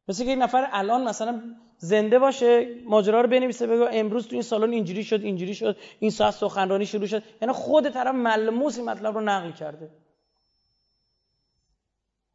[0.08, 1.42] مثل که یک نفر الان مثلا
[1.78, 2.74] زنده باشه.
[2.84, 6.86] ماجرا رو بنویسه بگه امروز تو این سالن اینجوری شد اینجوری شد این ساعت سخنرانی
[6.86, 7.22] شروع شد.
[7.42, 9.90] یعنی خود طرف ملموس این مطلب رو نقل کرده.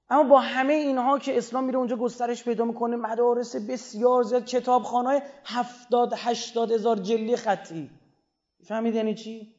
[0.09, 5.21] اما با همه اینها که اسلام میره اونجا گسترش پیدا می‌کنه مدارس بسیار زیاد کتابخانه
[5.45, 7.89] هفتاد هشتاد هزار جلی خطی.
[8.63, 9.53] فهمید یعنی چی؟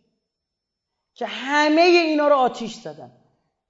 [1.14, 3.10] که همه اینا رو آتیش زدن.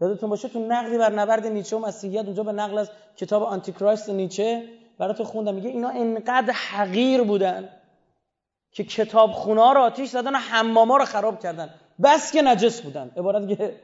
[0.00, 4.10] یادتون باشه تو نقلی بر نبرد نیچه و مسیحیت اونجا به نقل از کتاب آنتیکرایست
[4.10, 4.68] نیچه
[5.00, 5.54] براتون خوندم.
[5.54, 7.68] میگه اینا انقدر حقیر بودن
[8.72, 11.74] که کتاب خونه رو آتیش زدن و حماما رو خراب کردن.
[12.02, 13.10] بس که نجس بودن.
[13.16, 13.80] عبارت که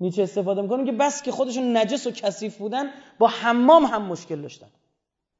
[0.00, 0.84] نیچه استفاده می‌کنه.
[0.84, 4.66] که بس که خودشون نجس و کثیف بودن با حمام هم مشکل داشتن.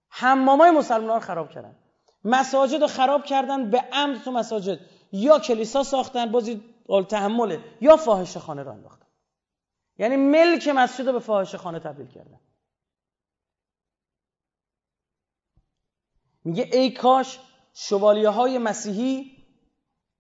[0.09, 1.74] حمامای مسلمان رو خراب کردن.
[2.24, 4.79] مساجد رو خراب کردن به عمد تو مساجد.
[5.12, 6.62] یا کلیسا ساختن بازی
[7.09, 9.07] تحمله یا فاحشه خانه رو انداختن.
[9.98, 12.40] یعنی ملک مسجد رو به فاحشه خانه تبدیل کردن.
[16.46, 17.38] میگه ای کاش
[17.74, 19.37] شوالیه های مسیحی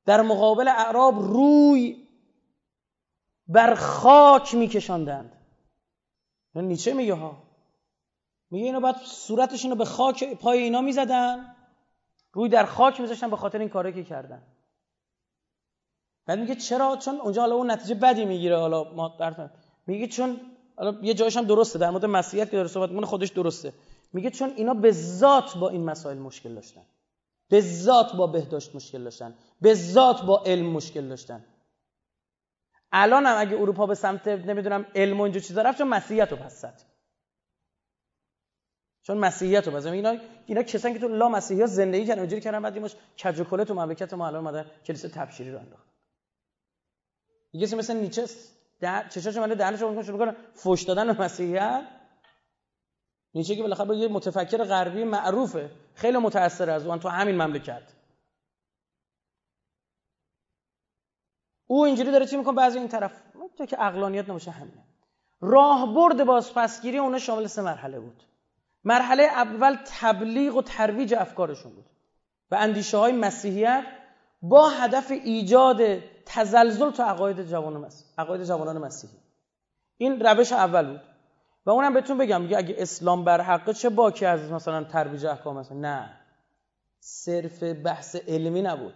[0.04, 2.06] در مقابل اعراب روی
[3.48, 5.32] بر خاک میکشاندند.
[6.54, 7.42] نیچه میگه ها.
[8.50, 11.56] میگه اینا بعد صورتشون رو به خاک پای اینا می‌زدن
[12.32, 14.42] روی در خاک میذاشتن به خاطر این کاری که کردن.
[16.26, 18.58] بعد میگه چرا؟ چون اونجا حالا اون نتیجه بدی می‌گیره.
[18.58, 19.16] حالا ما
[19.86, 20.40] میگه چون
[20.76, 23.72] حالا یه جایش هم درسته در مورد مسیحیت که داره صحبت خودش درسته.
[24.12, 26.82] میگه چون اینا به ذات با این مسائل مشکل داشتن.
[27.48, 29.34] به ذات با بهداشت مشکل داشتن.
[29.60, 31.44] به ذات با علم مشکل داشتن.
[32.92, 36.36] الان هم اگه اروپا به سمت نمی‌دونم علم و اینجور چیزا رفت چون مسیحیت رو
[36.36, 36.64] پس
[39.02, 40.16] چون مسیحیت رو پس اینا
[40.46, 44.14] اینا کسانی که تو لا مسیحیت زندگی کردن اونجوری کردن بعد دیمش کج تو مملکت
[44.14, 45.86] ما الان اومده کلیسا تبشیری رو انداخت
[47.52, 48.26] یه مثل نیچه
[48.80, 51.86] در چشاش من دهنش رو شروع کنه فوش دادن به مسیحیت.
[53.36, 55.70] نیچه که بالاخره یه متفکر غربی معروفه.
[55.94, 56.98] خیلی متاثر از اون.
[56.98, 57.82] تو همین مملکت.
[61.66, 63.22] او اینجوری داره چی می‌کنه؟ بعضی این طرف.
[63.58, 64.84] تو که عقلانیت نمیشه همینه.
[65.40, 68.22] راهبرد بازپسگیری اون شامل سه مرحله بود.
[68.84, 71.86] مرحله اول تبلیغ و ترویج افکارشون بود.
[72.50, 73.84] و اندیشه های مسیحیت
[74.42, 75.78] با هدف ایجاد
[76.26, 79.18] تزلزل تو عقاید جوانان مسیحی عقاید جوانان مسیحی.
[79.96, 81.15] این روش اول بود.
[81.66, 85.56] و اونم بهتون بگم میگه اگه اسلام بر حقه چه باکی از مثلا ترویج احکام
[85.56, 86.20] مثلا نه.
[87.00, 88.94] صرف بحث علمی نبود.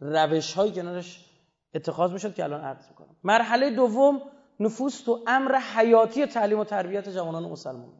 [0.00, 1.26] روش هایی کنارش
[1.74, 3.16] اتخاذ می‌شد که الان عرض می‌کنم.
[3.24, 4.22] مرحله دوم
[4.60, 7.92] نفوس تو امر حیاتی تعلیم و تربیت جوانان مسلمان.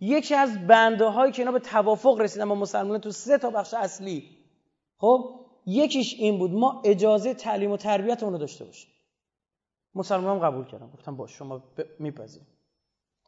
[0.00, 3.74] یکی از بنده هایی که اینا به توافق رسیدن با مسلمان تو سه تا بخش
[3.74, 4.38] اصلی.
[4.98, 8.90] خب یکیش این بود ما اجازه تعلیم و تربیت اونو داشته باشیم.
[9.94, 10.86] مسلمان هم قبول کردن.
[10.86, 11.62] گفتم باش شما
[11.98, 12.46] میپذیریم.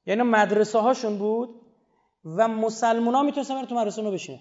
[0.06, 1.60] یعنی مدرسه هاشون بود
[2.24, 4.40] و مسلمان ها می‌تونستن تو مدرسه رو بشینن.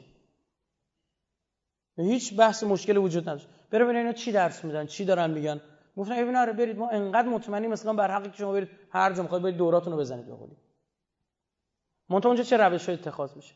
[1.97, 3.47] هیچ بحث مشکل وجود نداشت.
[3.71, 5.61] برو ببین اینا چی درس میدن چی دارن میگن.
[5.97, 9.23] گفتن ببین آره برید ما انقدر مطمئنیم مثلا بر حقی که شما برید هر جا
[9.23, 10.55] می‌خواید برید دوراتون رو بزنید بقولی
[12.09, 13.55] منتها اونجا چه روش اتخاذ میشه؟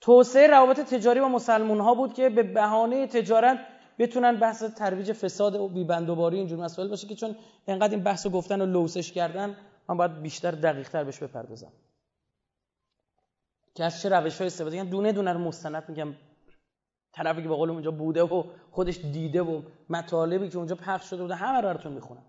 [0.00, 3.58] توسعه روابط تجاری با مسلمون ها بود که به بهانه تجارت
[3.98, 8.60] بتونن بحث ترویج فساد و بیبندوباری اینجور مسائل باشه که چون انقدر این بحث گفتن
[8.60, 9.56] و لوسش کردن
[9.88, 11.72] من باید بیشتر دقیق تر بهش بپردازم.
[13.74, 16.14] که از چه روش های استفاده کردن دونه دونه رو مستند میگم.
[17.12, 21.22] طرفی که به قول اونجا بوده و خودش دیده و مطالبی که اونجا پخش شده
[21.22, 22.24] بوده همه رو براتون می‌خونم.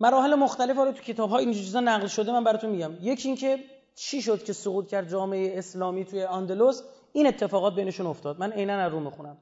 [0.00, 2.92] مراحل مختلف رو تو کتاب های این چیزا نقل شده من براتون میگم.
[3.00, 3.64] یکی اینکه
[3.94, 8.40] چی شد که سقوط کرد جامعه اسلامی توی آندلوس این اتفاقات بینشون افتاد.
[8.40, 9.38] من عینا رو می‌خونم.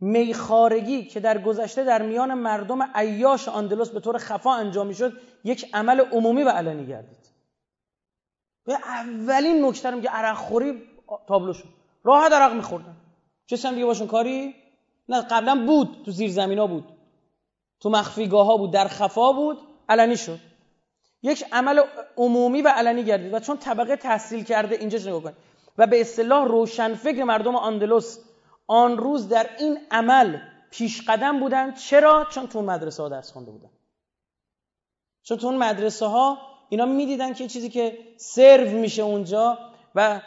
[0.00, 5.12] میخارگی که در گذشته در میان مردم عیاش آندلوس به طور خفا انجام می‌شد
[5.44, 7.30] یک عمل عمومی و علنی گردید.
[8.64, 10.82] به اولین نکته میگه عرق خوری
[11.28, 11.68] تابلو شد.
[12.04, 12.96] راحت عرق میخوردن.
[13.46, 14.54] چه دیگه باشون کاری؟
[15.08, 16.84] نه قبلا بود تو زیر زمینا بود.
[17.80, 20.38] تو مخفیگاه ها بود در خفا بود علنی شد.
[21.22, 21.82] یک عمل
[22.16, 25.36] عمومی و علنی گردید و چون طبقه تحصیل کرده اینجا نگاه کنید.
[25.78, 28.18] و به اصطلاح روشنفکر مردم آندلوس
[28.66, 30.38] آن روز در این عمل
[30.70, 33.70] پیش قدم بودن چرا؟ چون تو مدرسه ها درس خونده بودن.
[35.22, 39.58] چون تو مدرسه ها اینا می‌دیدن که چیزی که سرو میشه اونجا
[39.94, 40.20] و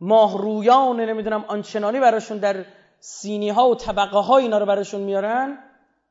[0.00, 2.64] ماهرویان نمی‌دونم آنچنانی براشون در
[3.00, 5.58] سینی ها و طبقه ها اینا رو براشون میارن.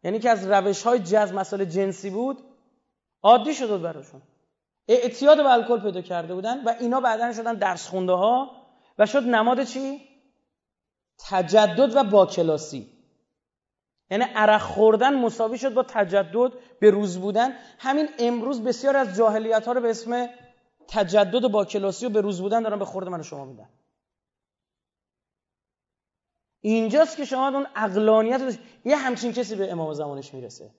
[0.03, 2.37] یعنی که از روش های جذب مسئله جنسی بود
[3.23, 4.21] عادی شد براشون.
[4.87, 8.51] اعتیاد به الکل پیدا کرده بودن و اینا بعدا شدن درس خونده ها
[8.97, 10.14] و شد نماد چی؟
[11.17, 12.91] تجدد و باکلاسی
[14.11, 17.53] یعنی عرق خوردن مساوی شد با تجدد به روز بودن.
[17.79, 20.29] همین امروز بسیار از جاهلیت ها رو به اسم
[20.87, 23.69] تجدد و باکلاسی و به روز بودن دارن به خورد من شما میدن.
[26.61, 30.71] اینجاست که شما اون اقلانیت یه همچین کسی به امام زمانش می‌رسه.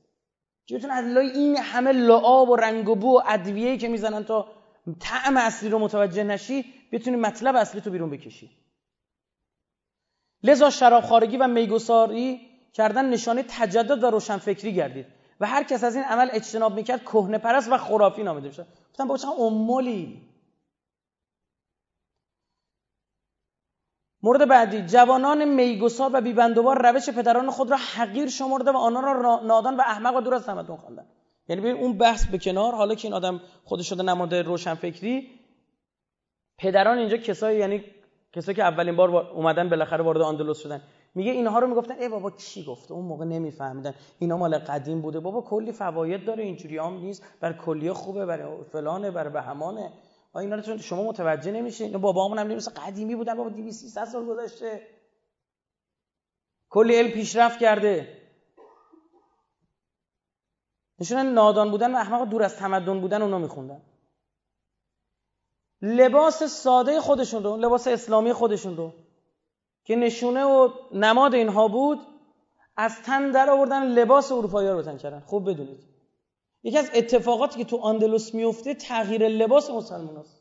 [0.67, 4.49] که بتون از این همه لعاب و رنگ و بو و ادویه‌ای که می‌زنن تا
[5.01, 8.66] طعم اصلی رو متوجه نشی بتونی مطلب اصلی تو بیرون بکشی.
[10.43, 12.41] لذا شرابخوارگی و میگساری
[12.73, 15.07] کردن نشانه تجدد و روشنفکری گردید.
[15.41, 19.09] و هر کس از این عمل اجتناب می‌کرد کهنه پرست و خرافی نامیده میشه گفتم
[19.09, 20.23] با چه امولی
[24.23, 29.41] مورد بعدی جوانان میگسار و بیبندوبار روش پدران خود را حقیر شمرده و آنها را
[29.45, 31.07] نادان و احمق و دور از تمدن خواندن
[31.49, 35.41] یعنی ببین اون بحث به کنار حالا که این آدم خودش شده نماد روشنفکری
[36.59, 37.85] پدران اینجا کسایی یعنی
[38.37, 40.83] کسایی که اولین بار اومدن بالاخره وارد آندلوس شدن.
[41.15, 43.95] میگه اینها رو می‌گفتن ای بابا چی گفته؟ اون موقع نمیفهمیدن.
[44.19, 45.21] اینا مال قدیم بوده.
[45.21, 47.23] بابا کلی فواید داره اینجوری هم نیست.
[47.41, 49.93] بر کلیه خوبه برای فلانه برای بهمانه.
[50.35, 51.99] اینا رو شما متوجه نمیشین.
[51.99, 54.87] بابامون هم نمیشه قدیمی بودن بابا 200 300 سال گذشته.
[56.71, 58.23] کلی علم پیشرفت کرده.
[60.99, 63.83] نشون نادان بودن و احمق دور از تمدن بودن اونا میخوندن.
[65.83, 68.93] لباس ساده خودشون رو لباس اسلامی خودشون رو
[69.85, 72.01] که نشونه و نماد اینها بود
[72.77, 75.21] از تن در آوردن لباس اروپایی رو تن کردن.
[75.21, 75.85] خوب بدونید.
[76.63, 80.37] یکی از اتفاقاتی که تو آندلوس میفته تغییر لباس مسلمان هست.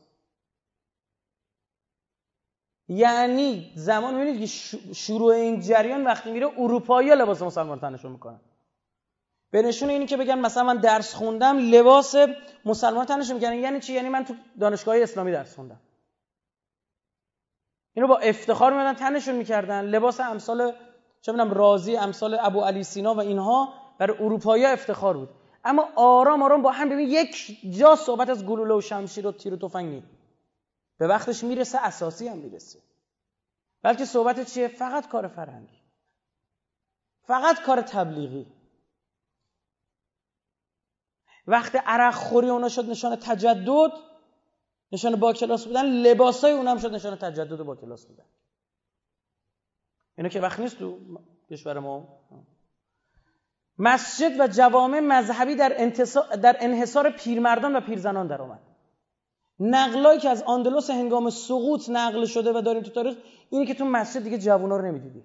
[2.88, 4.46] یعنی زمان می‌بینید که
[4.94, 8.40] شروع این جریان وقتی میره اروپایی لباس مسلمان تنشون می‌کنن.
[9.56, 12.14] به نشون اینی که بگن مثلا من درس خوندم لباس
[12.64, 15.80] مسلمان تنشون می‌کنن یعنی چی؟ یعنی من تو دانشگاه اسلامی درس خوندم.
[17.94, 19.84] اینو با افتخار میادن تنشون می‌کردن.
[19.84, 20.72] لباس امثال
[21.20, 25.28] چه می‌دونم رازی امثال ابو علی سینا و اینها برای اروپایی افتخار بود.
[25.64, 29.54] اما آرام آرام با هم ببین یک جا صحبت از گلوله و شمشیر و تیر
[29.54, 30.02] و تفنگ
[30.98, 32.78] به وقتش می‌رسه اساسی هم می‌رسه.
[33.82, 35.80] بلکه صحبت چیه؟ فقط کار فرهنگی.
[37.22, 38.55] فقط کار تبلیغی.
[41.46, 43.92] وقت عرق خوری اونا شد نشان تجدد
[44.92, 48.24] نشان با کلاس بودن لباسای اونم هم شد نشان تجدد و با کلاس بودن.
[50.18, 50.98] اینا که وقت نیست تو
[51.50, 52.20] کشور ما.
[53.78, 55.68] مسجد و جوامع مذهبی در,
[56.42, 58.60] در انحصار پیرمردان و پیرزنان در آمد
[59.60, 63.16] نقلایی که از آندلوس هنگام سقوط نقل شده و داریم تو تاریخ
[63.50, 65.22] اینه که تو مسجد دیگه جوونا رو نمی‌دیدی.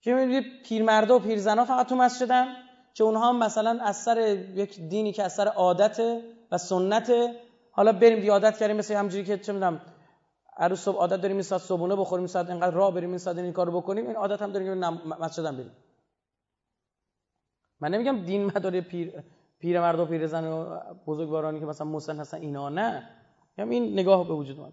[0.00, 2.63] که می‌بینید پیرمردا و پیرزنا فقط تو مسجدن؟
[2.94, 4.18] که اونها مثلا از سر
[4.54, 6.00] یک دینی که از سر عادت
[6.50, 7.12] و سنت
[7.70, 9.80] حالا بریم دی عادت کردیم مثل همجوری که چه می‌دونم
[10.56, 13.38] هر صبح عادت داریم این ساعت صبحونه بخوریم این ساعت اینقدر راه بریم این ساعت
[13.38, 14.86] این کارو بکنیم این عادت هم داریم که
[15.20, 15.76] مسجد هم بریم.
[17.80, 19.12] من نمیگم دین مدار پیر
[19.58, 23.10] پیرمرد و پیرزن و بزرگوارانی که مثلا مسن هستن اینا نه.
[23.56, 24.72] میگم این نگاه به وجود اومد.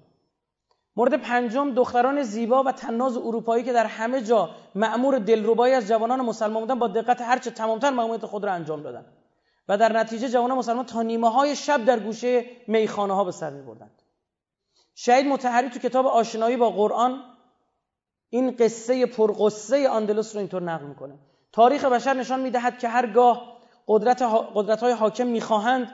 [0.96, 6.22] مورد پنجم دختران زیبا و تناز اروپایی که در همه جا مأمور دلربایی از جوانان
[6.22, 9.06] مسلمان بودن با دقت هرچه تمامتر مأموریت خود را انجام دادن.
[9.70, 13.50] و در نتیجه جوانان مسلمان تا نیمه های شب در گوشه میخانه ها به سر
[13.50, 14.02] می بردند
[14.96, 17.24] شهید متحری تو کتاب آشنایی با قرآن
[18.30, 21.20] این قصه پرقصه آندلس رو اینطور نقل می‌کنه.
[21.52, 24.22] تاریخ بشر نشان می‌دهد که هرگاه قدرت,
[24.56, 25.92] قدرت های حاکم می‌خواهند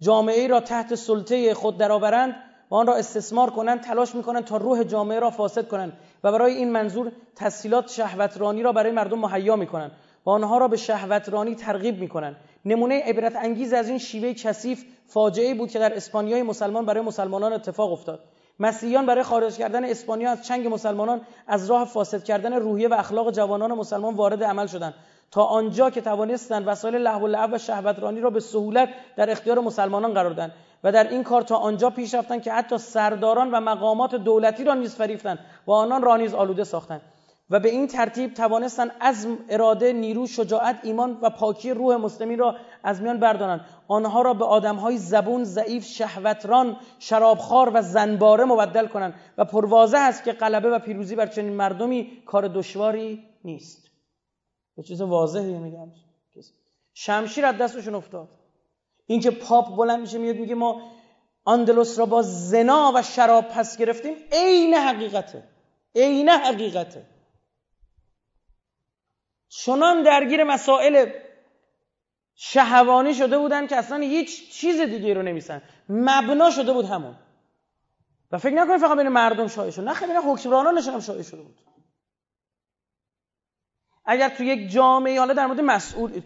[0.00, 2.34] جامعه را تحت سلطه خود درآورند
[2.72, 5.92] و آن را استثمار کنند تلاش می‌کنند تا روح جامعه را فاسد کنند
[6.24, 9.90] و برای این منظور تسهیلات شهوترانی را برای مردم مهیا می‌کنند
[10.26, 12.36] و آنها را به شهوترانی ترغیب می‌کنند.
[12.64, 17.52] نمونه عبرت انگیز از این شیوه کثیف فاجعه بود که در اسپانیای مسلمان برای مسلمانان
[17.52, 18.20] اتفاق افتاد.
[18.60, 23.30] مسیحیان برای خارج کردن اسپانیا از چنگ مسلمانان از راه فاسد کردن روحیه و اخلاق
[23.30, 24.94] جوانان مسلمان وارد عمل شدند.
[25.30, 29.60] تا آنجا که توانستند وسایل لهو و لعب و شهوترانی را به سهولت در اختیار
[29.60, 30.52] مسلمانان قرار دادند
[30.84, 34.74] و در این کار تا آنجا پیش رفتند که حتی سرداران و مقامات دولتی را
[34.74, 37.02] نیز فریفتند و آنان را نیز آلوده ساختند
[37.50, 42.56] و به این ترتیب توانستند عزم اراده نیرو شجاعت ایمان و پاکی روح مسلمین را
[42.82, 49.14] از میان بردارند آنها را به آدمهای زبون ضعیف شهوتران شرابخوار و زنباره مبدل کنند
[49.38, 53.90] و پروازه است که غلبه و پیروزی بر چنین مردمی کار دشواری نیست.
[54.76, 55.88] به چیز واضحی میگم.
[56.94, 58.28] شمشیر از دستشون افتاد.
[59.06, 60.92] اینکه پاپ بلند میشه میاد میگه ما
[61.44, 64.16] آندلوس را با زنا و شراب پس گرفتیم.
[64.32, 65.42] عین حقیقته.
[65.94, 67.06] عین حقیقته.
[69.48, 71.10] چنان درگیر مسائل
[72.34, 75.62] شهوانی شده بودن که اصلا هیچ چیز دیگه رو نمیسن.
[75.88, 77.16] مبنا شده بود همون.
[78.32, 79.82] و فکر نکنید فقط بین مردم شایع شد.
[79.82, 81.71] نه خیلی حکمرانانشون هم شایع شده بود.
[84.04, 86.22] اگر تو یک جامعه حالا در مورد مسئول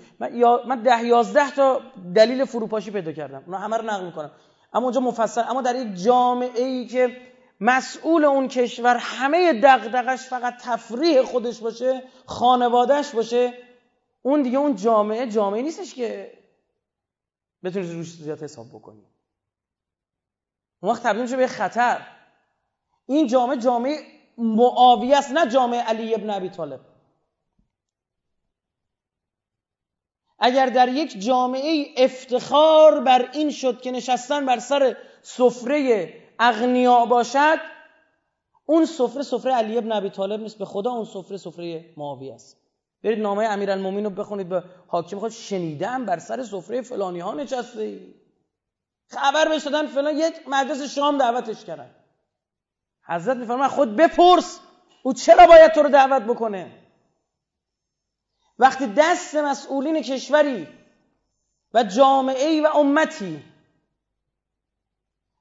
[0.67, 1.81] من ده یازده تا
[2.15, 3.43] دلیل فروپاشی پیدا کردم.
[3.47, 4.31] اونا همه رو نقل می‌کنم.
[4.73, 7.17] اما اونجا مفصل اما در یک جامعه ای که
[7.61, 13.55] مسئول اون کشور همه دغدغش فقط تفریح خودش باشه خانوادهش باشه
[14.23, 16.33] اون دیگه اون جامعه جامعه نیستش که
[17.65, 19.05] بتونید روش زیاد حساب بکنی.
[20.81, 22.07] اون وقت تبدیل میشه به خطر.
[23.07, 23.97] این جامعه جامعه
[24.39, 26.81] معاویه است نه جامعه علی ابن ابی طالب.
[30.38, 37.59] اگر در یک جامعه افتخار بر این شد که نشستن بر سر سفره اغنیا باشد
[38.66, 42.57] اون سفره سفره علی ابن ابی طالب نیست به خدا اون سفره سفره معاویه است.
[43.03, 47.83] برید نامه امیرالمومنین رو بخونید به حاکم خود شنیدم بر سر سفره فلانی ها نشسته.
[47.83, 48.14] ای
[49.09, 51.90] خبر بهش دادن فلان یک مجلس شام دعوتش کردن.
[53.07, 54.61] حضرت میفرماید خود بپرس
[55.03, 56.86] او چرا باید تو رو دعوت بکنه؟
[58.59, 60.69] وقتی دست مسئولین کشوری
[61.75, 63.42] و جامعه و امتی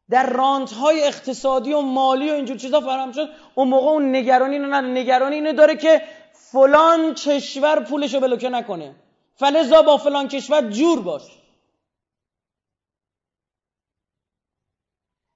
[0.10, 4.82] در رانتهای اقتصادی و مالی و اینجور چیزا فراهم شد اون موقع اون نگرانی نه
[4.82, 6.02] نگرانی اینو داره که
[6.34, 8.96] فلان کشور پولشو بلوکه نکنه.
[9.36, 11.22] فلزا با فلان کشور جور باش.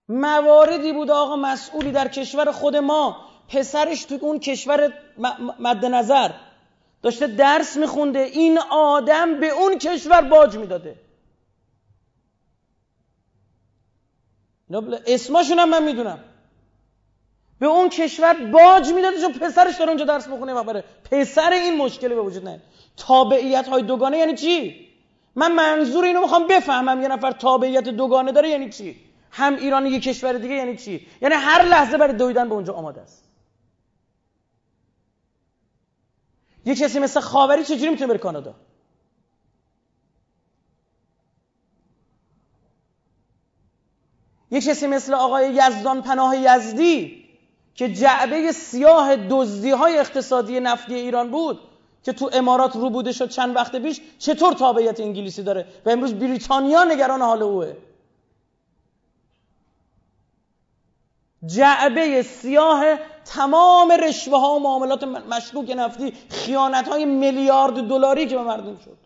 [0.10, 4.94] مواردی بود آقا مسئولی در کشور خود ما پسرش تو اون کشور
[5.60, 6.32] مد نظر.
[7.02, 8.20] داشته درس میخونده.
[8.20, 10.96] این آدم به اون کشور باج می‌داده.
[15.08, 16.20] اسماشون هم من می‌دونم.
[17.60, 20.84] به اون کشور باج می‌داده چون پسرش داره اونجا درس بخونه و بره.
[21.12, 22.62] پسر این مشکلی به وجود نه
[22.98, 24.88] تابعیت های دوگانه یعنی چی؟
[25.36, 27.02] من منظور اینو می‌خوام بفهمم.
[27.02, 28.96] یه نفر تابعیت دوگانه داره یعنی چی؟
[29.32, 33.02] هم ایران یه کشور دیگه یعنی چی؟ یعنی هر لحظه برای دویدن به اونجا آماده
[33.02, 33.29] است.
[36.66, 38.56] یه کسی مثل خاوری چجوری می‌تونه بره کانادا؟
[44.52, 47.26] یه کسی مثل آقای یزدان پناه یزدی
[47.76, 51.60] که جعبه سیاه دزدی های اقتصادی نفتی ایران بود
[52.04, 56.14] که تو امارات رو بوده شد چند وقت پیش چطور تابعیت انگلیسی داره؟ و امروز
[56.14, 57.74] بریتانیا نگران حال اوه.
[61.46, 62.86] جعبه سیاه
[63.30, 68.98] تمام رشوه ها و معاملات مشکوک نفتی خیانت های میلیارد دلاری که به مردم شد.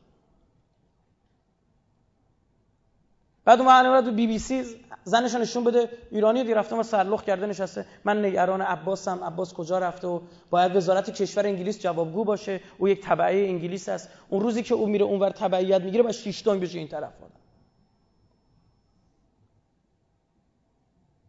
[3.46, 4.64] بعد اون تو بی بی سی
[5.04, 7.86] زنش نشون بده ایرانی دی رفته ما سرلخ کرده نشسته.
[8.04, 12.62] من نگران عباسم عباس کجا رفته و باید وزارت کشور انگلیس جوابگو باشه.
[12.78, 14.10] او یک تبعه انگلیس است.
[14.30, 17.34] اون روزی که او میره اونور تبعیت می‌گیره با شیش بشه این طرف آدم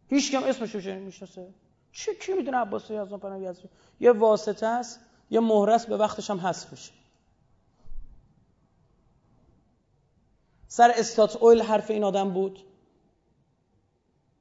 [0.09, 1.47] هیچ کم اسمش رو می‌شناسه؟
[1.95, 3.69] چه کی می‌دونه عباس یزدان پناه یزدان؟
[3.99, 6.91] یه واسطه است یه مهرس به وقتش هم حذف میشه.
[10.67, 12.59] سر استات اویل حرف این آدم بود.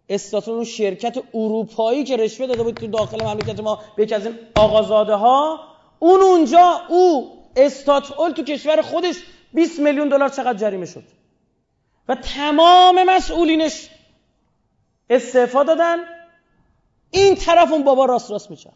[0.09, 4.39] استاتون شرکت اروپایی که رشوه داده بود تو داخل مملکت ما به یکی از این
[4.55, 5.61] آقازاده ها
[5.99, 9.17] اون اونجا او استات اول تو کشور خودش
[9.53, 11.05] 20 میلیون دلار چقدر جریمه شد.
[12.09, 13.91] و تمام مسئولینش
[15.11, 16.14] استعفا دادن.
[17.15, 18.71] این طرف اون بابا راست راست میچه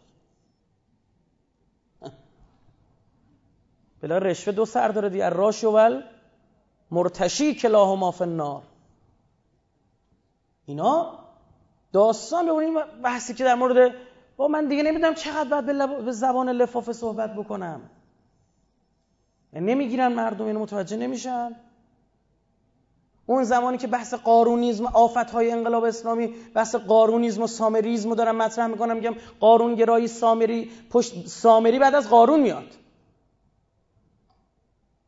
[4.01, 6.03] بلا رشوه دو سر داره دی راش ول.
[6.91, 8.62] مرتشی کلاه و فی النار.
[10.66, 11.18] اینا
[11.93, 13.95] داستان به اون بحثی که در مورد
[14.36, 17.91] با من دیگه نمی‌دونم چقدر باید به, زبان لفافه صحبت بکنم.
[19.53, 21.57] یعنی نمی‌گیرن مردم اینو متوجه نمیشن.
[23.31, 28.37] اون زمانی که بحث قارونیزم آفت های انقلاب اسلامی بحث قارونیزم و سامریزم رو دارم
[28.37, 32.66] مطرح می‌کنم میگم قارونگرایی سامری پشت سامری بعد از قارون میاد.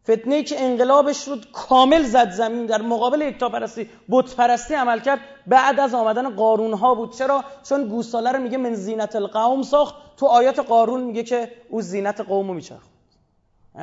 [0.05, 5.81] فتنه که انقلابش رو کامل زد زمین در مقابل یکتاپرستی بت پرستی عمل کرد بعد
[5.81, 7.17] از آمدن قارون ها بود.
[7.17, 9.95] چرا؟ چون گوساله رو میگه من زینت القوم ساخت.
[10.17, 12.83] تو آیات قارون میگه که او زینت قوم رو میچرخ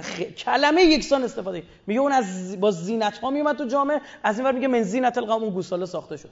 [0.02, 0.22] خ...
[0.22, 4.52] کلمه یکسان استفاده میگه اون از با زینت ها میومد تو جامعه از این ور
[4.52, 6.32] میگه من زینت القوم اون گوساله ساخته شد.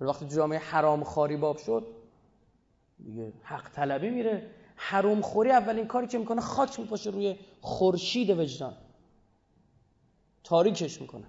[0.00, 1.86] وقتی جامعه حرام خاری باب شد
[2.98, 4.50] میگه حق طلبی میره.
[4.76, 8.76] حروم خوری اولین کاری که می‌کنه خاک میپاشه روی خورشید وجدان.
[10.44, 11.24] تاریکش می‌کنه.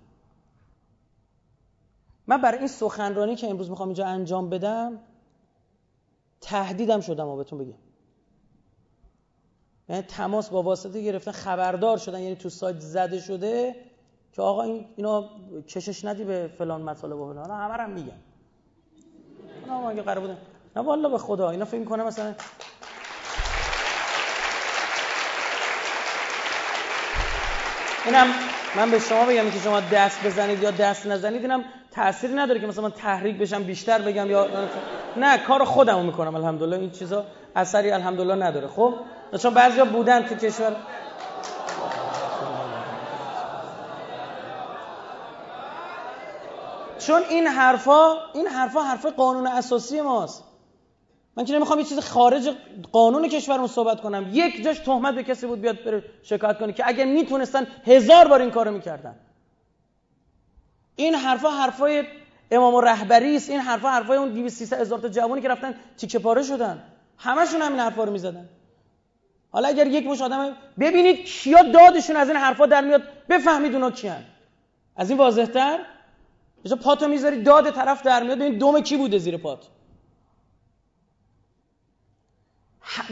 [2.28, 5.00] من برای این سخنرانی که امروز می‌خوام اینجا انجام بدم
[6.42, 7.78] تهدیدم شدم و بهتون بگم.
[9.90, 13.76] یعنی تماس با واسطه گرفتن خبردار شدن یعنی تو سایت زده شده
[14.34, 15.30] که آقا این اینا
[15.68, 17.52] کشش ندی به فلان مطالب و فلان.
[17.52, 18.18] همه هم میگن.
[19.68, 20.38] اونا اگه قرار بودن
[20.76, 21.50] نه والله به خدا.
[21.50, 22.36] اینا فکر کنه مثلا
[28.06, 28.28] اینم
[28.76, 32.68] من به شما بگم که شما دست بزنید یا دست نزنید اینم تأثیری نداره که
[32.68, 34.48] مثلا من تحریک بشم بیشتر بگم یا
[35.18, 36.78] نه کار خودمو می‌کنم الحمدلله.
[36.78, 37.26] این چیزا
[37.56, 38.68] اثری الحمدلله نداره.
[38.68, 38.94] خب؟
[39.40, 40.76] چون بعضیا بودن تو کشور.
[47.00, 50.44] چون این حرفا این حرفا حرف قانون اساسی ماست.
[51.38, 52.50] من که نمی‌خوام یه چیز خارج
[52.92, 54.30] قانون کشورمون صحبت کنم.
[54.32, 58.42] یک جاش تهمت به کسی بود بیاد بره شکایت کنه که اگه می‌تونستن هزار بار
[58.42, 59.16] این کارو می‌کردن.
[60.96, 62.04] این حرفا حرفای
[62.52, 63.50] امام رهبری است.
[63.50, 66.84] این حرفا حرفای اون 200 300 هزار تا جوانی که رفتن تیکه پاره شدن.
[67.18, 68.50] همشون همین حرفا رو می‌زدن.
[69.56, 73.91] حالا اگر یک مش آدم ببینید کیا دادشون از این حرفا در میاد بفهمید اونا
[73.91, 74.24] کیان.
[74.95, 75.80] از این واضح‌تر؟
[76.66, 79.68] مثلا پاتو می‌ذاری داد طرف در میاد ببین دوم کی بوده زیر پات.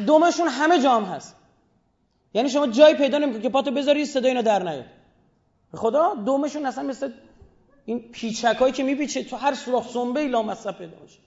[0.07, 1.35] دومشون همه جام هست.
[2.33, 4.85] یعنی شما جایی پیدا نمی‌کنی که پاتو بذاری صدا اینا در نیاد.
[5.73, 7.11] خدا دومشون اصلا مثل
[7.85, 11.19] این پیچکایی که میپیچه تو هر سوراخ سنبه ای لامصب پیدا باشه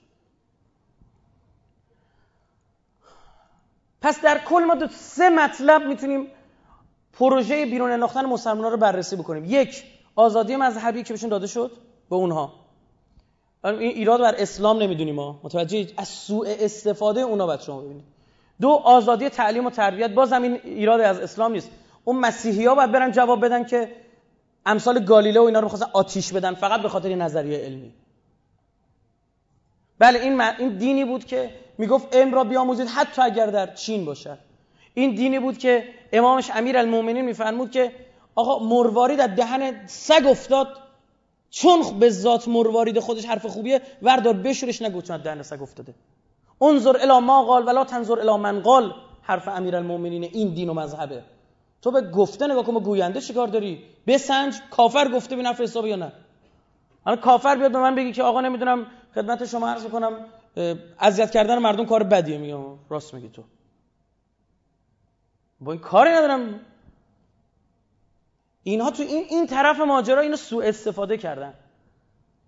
[4.07, 6.27] پس در کل ما دو سه مطلب می‌تونیم
[7.13, 9.45] پروژه بیرون انداختن مسلمان رو بررسی بکنیم.
[9.47, 9.85] یک
[10.17, 11.71] آزادی مذهبی که بهشون داده شد
[12.11, 12.53] به اونها.
[13.65, 15.41] این ایراد بر اسلام نمی‌دونیم ما.
[15.43, 18.05] متوجه از سوء استفاده اونا باید شما ببینید.
[18.61, 20.11] دو آزادی تعلیم و تربیت.
[20.11, 21.71] باز این ایراد از اسلام نیست.
[22.05, 23.97] اون مسیحی ها باید برن جواب بدن که
[24.67, 27.93] امثال گالیله و اینا رو می‌خواستن آتیش بدن فقط به خاطر نظریه علمی.
[29.99, 30.21] بله
[30.59, 34.39] این دینی بود که می‌گفت علم را بیاموزید حتی اگر در چین باشد.
[34.95, 37.93] این دینی بود که امامش امیر المومنین میفرمود که
[38.35, 40.69] آقا مروارید از دهن سگ افتاد
[41.51, 45.95] چون به ذات مروارید خودش حرف خوبیه وردار بشورش نگو چون دهن سگ افتاده.
[46.63, 48.95] انظر الی ما قال ولا تنظر الی من قال.
[49.23, 51.23] حرف امیر المومنین این دین و مذهبه.
[51.83, 55.97] تو به گفته نگاه کن گوینده چیکار داری؟ بسنج کافر گفته بین حرف حساب یا
[55.97, 56.13] نه؟
[57.05, 60.13] حالا کافر بیاد به من بگی که آقا نمی‌دونم خدمت شما عرض کنم.
[60.99, 63.45] اذیت کردن مردم کار بدیه میگم راست میگی تو.
[65.61, 66.61] با این کاری ندارم.
[68.63, 71.55] اینها تو این این طرف ماجرا اینو سوء استفاده کردن.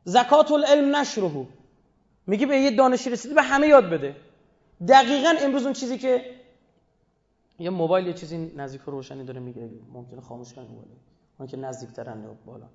[0.04, 1.46] زکات العلم نشره
[2.26, 4.16] میگه به یه دانشی رسیدی به همه یاد بده.
[4.88, 6.34] دقیقا امروز اون چیزی که
[7.58, 9.70] یه موبایل یه چیزی نزدیک روشنی داره میگه.
[9.92, 10.64] ممکنه خاموش کنه.
[10.64, 10.98] موبایل
[11.38, 12.66] اون که نزدیکترن بالا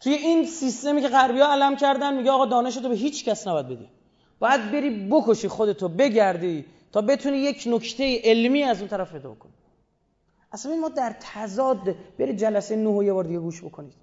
[0.00, 3.48] توی این سیستمی که غربی ها علم کردن میگه آقا دانش تو به هیچ کس
[3.48, 3.88] نباید بدی.
[4.38, 9.52] باید بری بکشی خودتو بگردی تا بتونی یک نکته علمی از اون طرف پیدا کنی.
[10.52, 13.94] اصلا ما در تضاد بری جلسه نه و یه بار دیگه گوش بکنید.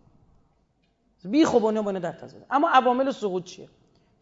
[1.25, 2.45] بی خوبانه بانه در تضاد.
[2.51, 3.69] اما عوامل سقوط چیه؟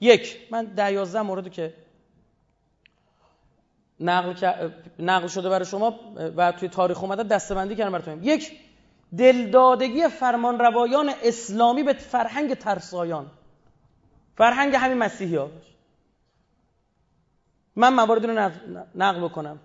[0.02, 1.74] یک من ده یازده موردو که
[4.00, 4.34] نقل,
[5.00, 6.00] نقل شده برای شما
[6.38, 8.24] و توی تاریخ اومده دستبندی کردم براتون.
[8.24, 8.52] یک
[9.18, 13.32] دلدادگی فرمان روایان اسلامی به فرهنگ ترسایان.
[14.38, 15.50] فرهنگ همین مسیحی ها.
[17.76, 18.52] من مواردی رو
[18.96, 19.60] نقل بکنم.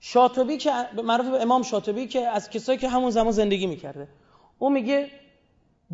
[0.00, 0.72] شاطبی که
[1.04, 4.08] معروف به امام شاطبی که از کسایی که همون زمان زندگی می‌کرده.
[4.58, 5.10] او میگه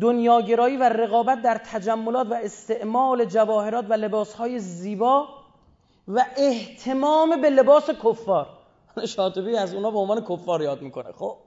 [0.01, 5.27] دنیاگرایی و رقابت در تجملات و استعمال جواهرات و لباسهای زیبا
[6.07, 8.47] و احتمام به لباس کفار.
[9.15, 11.11] شاطبی از اونا به عنوان کفار یاد می‌کنه.
[11.11, 11.37] خب.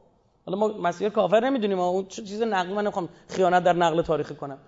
[0.47, 1.81] حالا ما مسیر کافر نمی‌دونیم.
[1.81, 4.59] اون چیز نقل من نمی‌خوام خیانت در نقل تاریخی کنم.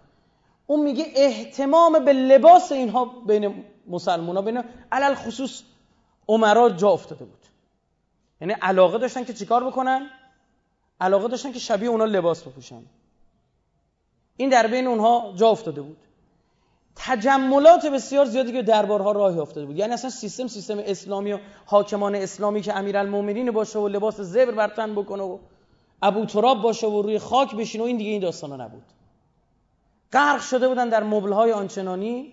[0.67, 5.63] اون میگه احتمام به لباس اینها بین مسلمان ها بین علل خصوص
[6.29, 7.47] عمرا جا افتاده بود.
[8.41, 10.11] یعنی علاقه داشتن که چیکار بکنن؟
[11.01, 12.83] علاقه داشتن که شبیه اونا لباس بپوشن.
[14.37, 15.97] این در بین اونها جا افتاده بود.
[16.97, 19.77] تجملات بسیار زیادی که دربارها راه افتاده بود.
[19.77, 24.95] یعنی اصلا سیستم سیستم اسلامی و حاکمان اسلامی که امیرالمومنین باشه و لباس زبر برتن
[24.95, 25.39] بکنه و
[26.03, 28.83] ابو تراب باشه و روی خاک بشینه و این دیگه این داستانا نبود.
[30.13, 32.33] غرق شده بودن در مبلهای آنچنانی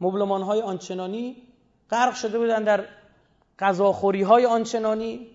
[0.00, 1.36] مبلمانهای آنچنانی
[1.90, 2.84] غرق شده بودن در
[3.58, 5.26] غذاخوری های آنچنانی.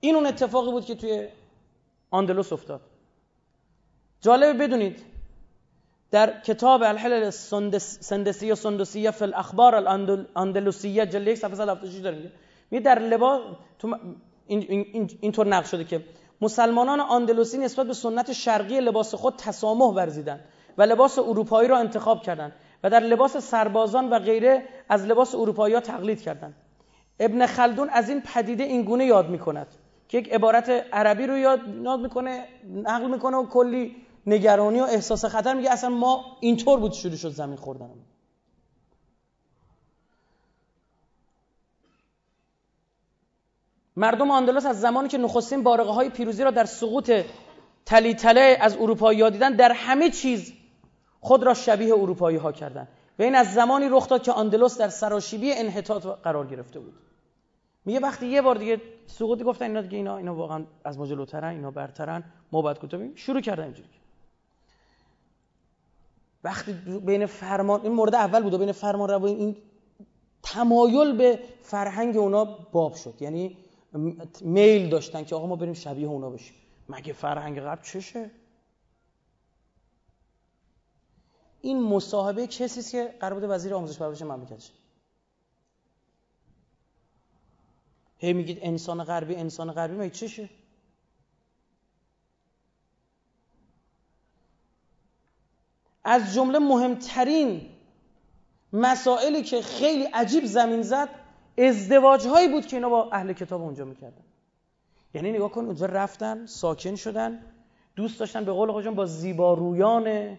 [0.00, 1.28] این اون اتفاقی بود که توی
[2.10, 2.80] آندلوس افتاد.
[4.20, 5.02] جالبه بدونید
[6.10, 12.32] در کتاب الحلل سندسیه سندسیه فی الاخبار الاندلوسیه جلد یک صفحه 176 داره
[12.70, 13.40] میگه در لباس
[13.78, 13.98] تو
[14.46, 16.04] اینطور نقش شده که
[16.40, 20.40] مسلمانان آندلوسی نسبت به سنت شرقی لباس خود تسامح ورزیدند
[20.78, 22.52] و لباس اروپایی را انتخاب کردند
[22.84, 26.54] و در لباس سربازان و غیره از لباس اروپایی ها تقلید کردند.
[27.20, 29.66] ابن خلدون از این پدیده این گونه یاد می‌کند
[30.08, 35.54] که یک عبارت عربی رو یاد می‌کنه نقل می‌کنه و کلی نگرانی و احساس خطر
[35.54, 37.90] میگه اصلا ما اینطور بود شروع شد زمین خوردن
[43.96, 47.12] مردم آندلس از زمانی که نخستین بارقه های پیروزی را در سقوط
[47.86, 50.52] تلی تله از اروپایی ها دیدن در همه چیز
[51.20, 52.88] خود را شبیه اروپایی ها کردند
[53.18, 56.94] و این از زمانی رخ داد که آندلس در سراشیبی انحطاط قرار گرفته بود.
[57.84, 61.48] میگه وقتی یه بار دیگه سقوطی گفتن اینا دیگه اینا اینا واقعا از ما جلوترن
[61.48, 63.88] اینا برترن ما باید کوتاه شروع کردن اینجوری
[66.44, 66.72] وقتی
[67.06, 69.56] بین فرمان این مورد اول بود بین فرمان رو این
[70.42, 73.14] تمایل به فرهنگ اونا باب شد.
[73.20, 73.56] یعنی
[74.40, 76.54] میل داشتن که آقا ما بریم شبیه اونا بشیم.
[76.88, 78.30] مگه فرهنگ قبل چشه؟
[81.60, 84.72] این مصاحبه کسی است که قرار بوده وزیر آموزش پرورش مملکتش.
[88.18, 90.50] هی میگید انسان غربی انسان غربی مگه چشه؟
[96.04, 97.70] از جمله مهمترین
[98.72, 101.23] مسائلی که خیلی عجیب زمین زد
[101.58, 104.22] ازدواج هایی بود که اینا با اهل کتاب اونجا می‌کردن.
[105.14, 107.40] یعنی نگاه کن اونجا رفتن ساکن شدن
[107.96, 110.38] دوست داشتن به قول خودشون با زیبارویان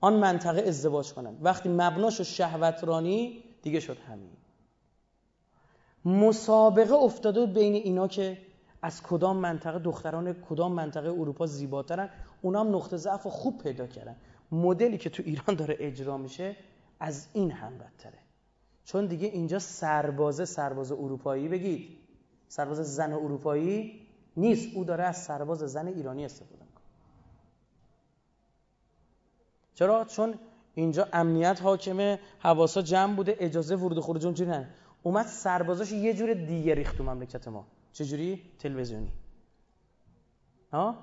[0.00, 1.36] آن منطقه ازدواج کنن.
[1.42, 4.30] وقتی مبناش و شهوترانی دیگه شد همین.
[6.04, 8.38] مسابقه افتاده بود بین اینا که
[8.82, 12.10] از کدام منطقه دختران کدام منطقه اروپا زیباترن.
[12.42, 14.16] اونا هم نقطه ضعف خوب پیدا کردن.
[14.52, 16.56] مدلی که تو ایران داره اجرا میشه
[17.00, 18.18] از این هم بدتره.
[18.86, 21.98] چون دیگه اینجا سربازه سرباز اروپایی بگید.
[22.48, 24.00] سرباز زن اروپایی
[24.36, 24.76] نیست.
[24.76, 26.84] او داره از سرباز زن ایرانی استفاده می‌کنه.
[29.74, 30.34] چرا؟ چون
[30.74, 34.68] اینجا امنیت حاکمه حواسا جمع بوده اجازه ورود خروج اونجوری نه.
[35.02, 37.66] اومد سربازاش یه جور دیگه ریخت تو مملکت ما.
[37.92, 39.12] چجوری تلویزیونی.
[40.72, 40.96] ها؟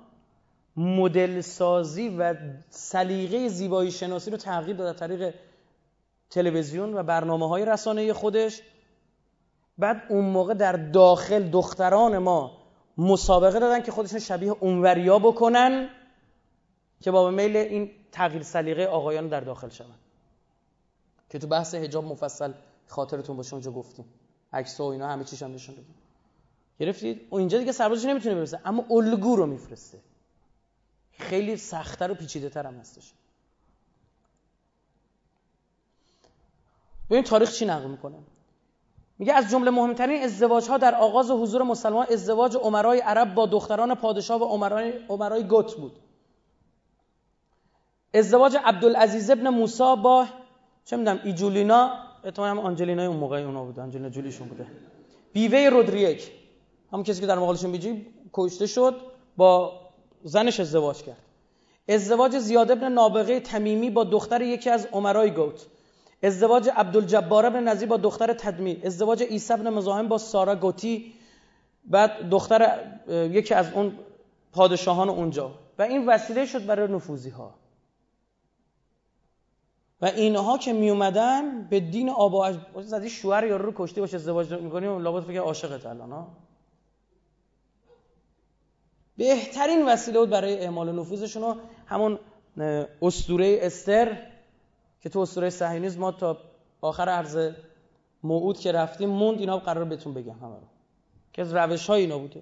[0.77, 2.35] مدل سازی و
[2.69, 5.35] سلیقه زیبایی شناسی رو تغییر داد از طریق
[6.33, 8.61] تلویزیون و برنامه های رسانه خودش.
[9.77, 12.57] بعد اون موقع در داخل دختران ما
[12.97, 15.89] مسابقه دادن که خودشون شبیه اونوریا بکنن
[17.01, 19.87] که با میل این تغییر سلیقه آقایان در داخل شون
[21.29, 22.53] که تو بحث حجاب مفصل
[22.87, 24.05] خاطرتون باشه اونجا گفتیم.
[24.53, 25.95] عکس و اینا همه چیش هم نشون دادیم.
[26.79, 29.99] گرفتید؟ و اینجا دیگه سربازش نمی‌تونه برسه اما الگو رو میفرسته.
[31.11, 33.13] خیلی سختتر و پیچیده تر هم هستش.
[37.13, 38.15] ببین تاریخ چی نقل می‌کنه؟
[39.19, 43.95] میگه از جمله مهمترین ازدواج ها در آغاز حضور مسلمان ازدواج عمرای عرب با دختران
[43.95, 45.91] پادشاه و عمرای, عمرای گوت بود.
[48.13, 50.25] ازدواج عبدالعزیز ابن موسی با
[50.85, 51.91] چه می‌دونم ایجولینا
[52.23, 54.65] اتمام هم آنجلینا اون موقع اونا بود آنجلینا جولیشون بوده.
[55.33, 56.31] بیوه رودریک
[56.91, 58.95] همون کسی که در مقابلشون بیجی کشته شد
[59.37, 59.79] با
[60.23, 61.23] زنش ازدواج کرد.
[61.89, 65.67] ازدواج زیاد ابن نابغه تمیمی با دختر یکی از عمرای گوت.
[66.23, 71.13] ازدواج عبدالجبار ابن نزی با دختر تدمیر ازدواج عیسی ابن مزاحم با سارا گوتی
[71.85, 73.99] بعد دختر یکی از اون
[74.51, 75.51] پادشاهان اونجا.
[75.79, 77.55] و این وسیله شد برای نفوذی ها
[80.01, 84.15] و اینها که می اومدن به دین آب و زدی شوهر یارو رو کشته باشه
[84.15, 86.27] ازدواج می‌کنیم لابد فکر عاشقت الان ها؟
[89.17, 92.19] بهترین وسیله بود برای اعمال نفوذشون همون
[93.01, 94.17] اسطوره استر.
[95.03, 96.37] که تو اسطوره صهیونیسم ما تا
[96.81, 97.51] آخر عرض
[98.23, 100.67] موعود که رفتیم موند اینا قرار بهتون بگم همه رو.
[101.33, 102.41] که از روش های اینا بوده.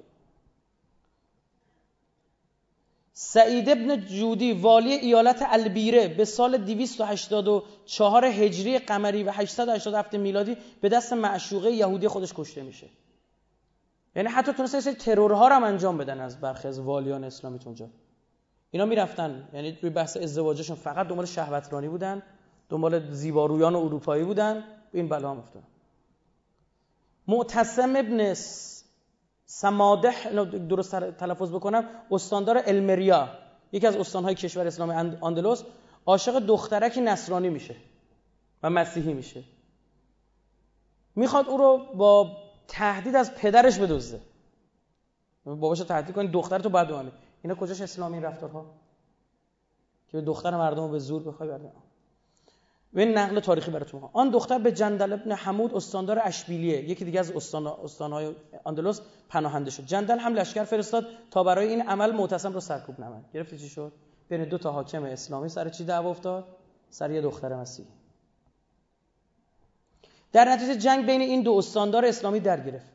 [3.14, 10.89] سعید ابن جودی والی ایالت البیره به سال 284 هجری قمری و 887 میلادی به
[10.89, 12.88] دست معشوقه یهودی خودش کشته میشه.
[14.16, 17.89] یعنی حتی تونسته سری ترورها رو هم انجام بدن از برخی از والیان اسلامی اونجا.
[18.72, 22.24] اینا می‌رفتن یعنی روی بحث ازدواجشون فقط دنبال شهوترانی بودن.
[22.72, 25.67] دنبال زیبارویان اروپایی بودن به این بلا هم افتادن.
[27.28, 28.34] معتصم ابن
[29.45, 33.30] سمادح درست تلفظ بکنم استاندار المریا
[33.72, 34.93] یکی از استانهای کشور اسلامی
[35.24, 35.63] اندلس
[36.05, 37.76] عاشق دخترک نصرانی میشه
[38.63, 39.43] و مسیحی میشه.
[41.15, 44.22] می‌خواد او رو با تهدید از پدرش بدزده.
[45.45, 47.11] باباش تهدید کنی دخترتو بمانی
[47.43, 48.65] اینا کجاش اسلامی رفتارها؟
[50.07, 51.72] که دختر مردم رو به زور بخوای بردن.
[52.93, 56.89] و این نقل تاریخی براتون آن دختر به جندل ابن حمود استاندار اشبیلیه.
[56.89, 58.35] یکی دیگه از استان استانهای
[58.65, 59.85] اندلس پناهنده شد.
[59.85, 63.91] جندل هم لشکر فرستاد تا برای این عمل معتصم رو سرکوب نمد گرفتی چی شد؟
[64.29, 66.45] بین دو تا حاکم اسلامی سر چی دعوا افتاد؟
[66.89, 67.87] سر یه دختر مسیحی.
[70.31, 72.91] در نتیجه جنگ بین این دو استاندار اسلامی در گرفت.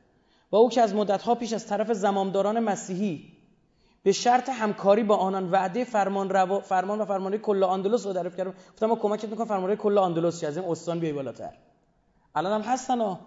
[0.53, 3.36] و او که از مدتها پیش از طرف زمامداران مسیحی
[4.07, 5.51] به شرط همکاری با آنان.
[5.51, 6.61] وعده فرمان, رو...
[6.61, 8.55] فرمان و فرمانده کل آندلس رو دریافت کردم.
[8.73, 11.53] گفتم ما کمکت می‌کنم فرمانده کل آندلس از این استان بیای بالاتر.
[12.35, 13.21] الان هم هستن ها.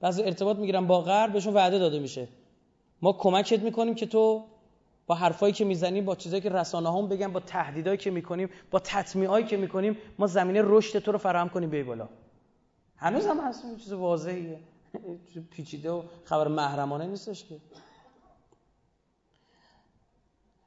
[0.00, 2.28] بعضی ارتباط می‌گیرن با غرب بهشون وعده داده میشه.
[3.02, 4.44] ما کمکت می‌کنیم که تو
[5.06, 8.78] با حرفایی که می‌زنی با چیزایی که رسانه هم بگن با تهدیدایی که می‌کنیم با
[8.78, 11.70] تطمیعایی که می‌کنیم ما زمینه رشد تو رو فراهم کنیم.
[11.70, 12.08] بیای بالا.
[12.96, 14.60] هنوز هم هست چیز واضحیه.
[15.50, 17.56] پیچیده و خبر محرمانه نیستش که.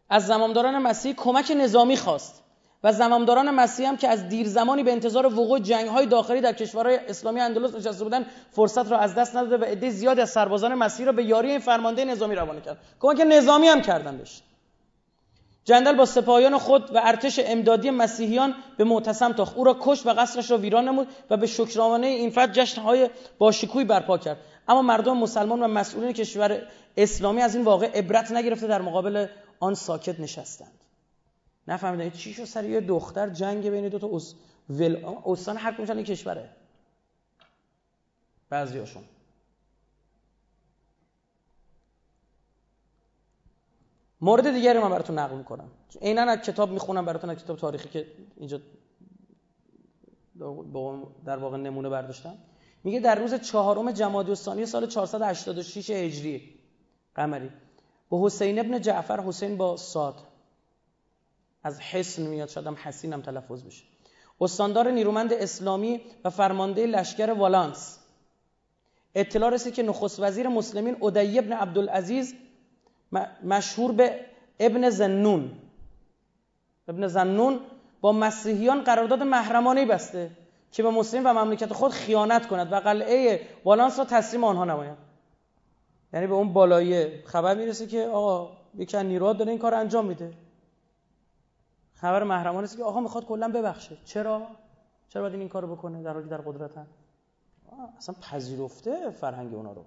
[0.09, 2.43] از زمامداران مسیح کمک نظامی خواست.
[2.83, 6.95] و زمامداران مسیح هم که از دیر زمانی به انتظار وقوع جنگ داخلی در کشورهای
[6.95, 11.05] اسلامی اندلس نشسته بودن فرصت را از دست نداده و عده زیادی از سربازان مسیح
[11.05, 12.77] را به یاری این فرمانده نظامی روانه کرد.
[12.99, 14.41] کمک نظامی هم کردن بهش.
[15.65, 19.57] جندل با سپاهیان خود و ارتش امدادی مسیحیان به معتصم تاخت.
[19.57, 23.85] او را کش و قصرش را ویران نمود و به شکرانه این فرد جشنهای باشکوهی
[23.85, 24.37] برپا کرد.
[24.67, 26.61] اما مردم مسلمان و مسئولین کشور
[26.97, 29.27] اسلامی از این واقع عبرت نگرفته در مقابل
[29.59, 30.83] آن ساکت نشستند.
[31.67, 34.33] نفهمیدن چی شد سر یه دختر جنگ بین دو تا اس...
[34.69, 35.05] ول...
[35.25, 36.49] استان هر کمشان کشوره.
[38.49, 39.03] بعضیاشون.
[44.21, 45.69] مورد دیگری من براتون نقل می‌کنم.
[46.01, 48.61] عینا از کتاب می‌خونم براتون از کتاب تاریخی که اینجا
[51.25, 52.37] در واقع نمونه برداشتم.
[52.83, 56.59] میگه در روز چهارم جمادی الثانی سال 486 هجری
[57.15, 57.49] قمری
[58.09, 60.15] با حسین ابن جعفر حسین با ساد
[61.63, 63.83] از حسن میاد شاید هم حسین هم تلفظ بشه.
[64.41, 67.99] استاندار نیرومند اسلامی و فرمانده لشکر والانس.
[69.15, 72.33] اطلاع رسید که نخست وزیر مسلمین ادعی ابن عبدالعزیز
[73.43, 74.19] مشهور به
[74.59, 75.51] ابن زنون.
[76.87, 77.59] ابن زنون
[78.01, 80.31] با مسیحیان قرارداد محرمانه بسته
[80.71, 85.06] که به مسلم و مملکت خود خیانت کند و قلعه والانس را تسلیم آنها نماید.
[86.17, 90.05] یعنی به اون بالایی خبر می‌رسه که آقا یکی از نیروها داره این کار انجام
[90.05, 90.33] میده.
[91.93, 93.97] خبر محرمانه است که آقا می‌خواد کلا ببخشه.
[94.05, 94.41] چرا؟
[95.09, 96.87] چرا باید این کارو بکنه در حالی در قدرتن؟
[97.97, 99.85] اصلا پذیرفته فرهنگ اونا رو.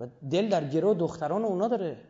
[0.00, 2.00] و دل در گرو دختران اونا داره.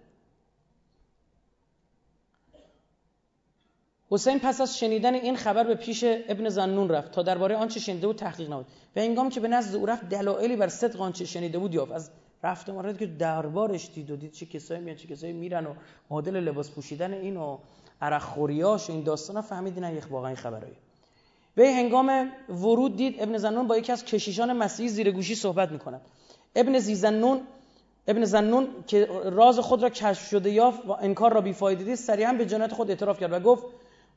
[4.10, 8.06] حسین پس از شنیدن این خبر به پیش ابن زنون رفت تا درباره آنچه شنیده
[8.06, 8.66] بود تحقیق نمود.
[8.96, 11.92] و هنگامی که به نزد او رفت دلایلی بر صدق آنچه شنیده بود یافت.
[11.92, 12.10] از
[12.44, 15.74] رفت مارد که دربارش دید و دید چه کسایی میان چه کسایی میرن و
[16.10, 17.58] عادل لباس پوشیدن این و
[18.00, 20.76] عرق خوریاش این داستانا فهمید نه یک واقعا خبرایی
[21.54, 26.00] به هنگام ورود دید ابن زنون با یکی از کشیشان مسیحی زیر گوشی صحبت می‌کند.
[26.56, 27.40] ابن زیزنون
[28.08, 32.32] ابن زنون که راز خود را کشف شده یافت و انکار را بیفایده دید سریعا
[32.32, 33.64] به جنایت خود اعتراف کرد و گفت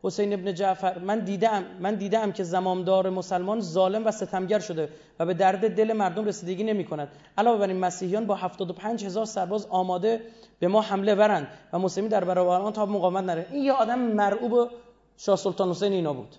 [0.04, 4.90] حسین ابن جعفر من دیدم من دیدم که زمامدار مسلمان ظالم و ستمگر شده
[5.20, 9.26] و به درد دل مردم رسیدگی نمی کند علاوه بر این مسیحیان با 75 هزار
[9.26, 10.22] سرباز آماده
[10.60, 13.48] به ما حمله ورند و مسلمین در برابر آن تا مقاومت نره.
[13.52, 14.70] این یه آدم مرعوب
[15.18, 16.36] شاه سلطان حسین اینا بود.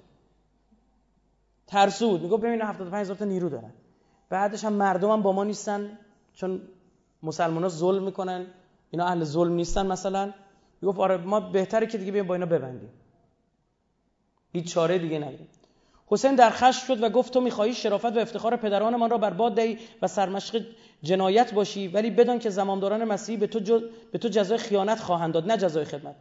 [1.66, 2.22] ترسود.
[2.22, 3.72] میگه ببین 75 هزار تا نیرو دارن.
[4.30, 5.98] بعدش هم مردم هم با ما نیستن
[6.34, 6.60] چون
[7.22, 8.46] مسلمان ها ظلم می‌کنن.
[8.90, 10.32] اینا اهل ظلم نیستن مثلا.
[10.82, 12.90] می‌گفت آره ما بهتره که دیگه بیایم با اینا ببندیم.
[14.52, 15.48] هیچ چاره دیگه نداریم
[16.06, 19.78] حسین در خشم شد و گفت تو می‌خواهی شرافت و افتخار پدرانمان را برباد دهی
[20.02, 20.64] و سرمشق
[21.02, 23.80] جنایت باشی ولی بدان که زمامداران مسیحی به تو,
[24.12, 26.14] به تو جزای خیانت خواهند داد نه جزای خدمت.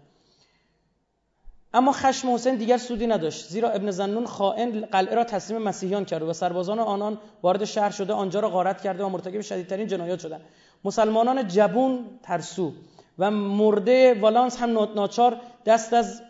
[1.74, 6.24] اما خشم حسین دیگر سودی نداشت زیرا ابن زنون خائن قلعه را تسلیم مسیحیان کرد
[6.24, 10.42] و سربازان آنان وارد شهر شده آنجا را غارت کرده و مرتکب شدیدترین جنایات شدند.
[10.84, 12.74] مسلمانان جبون ترسو
[13.20, 16.22] و مرده والانس هم ناچار دست از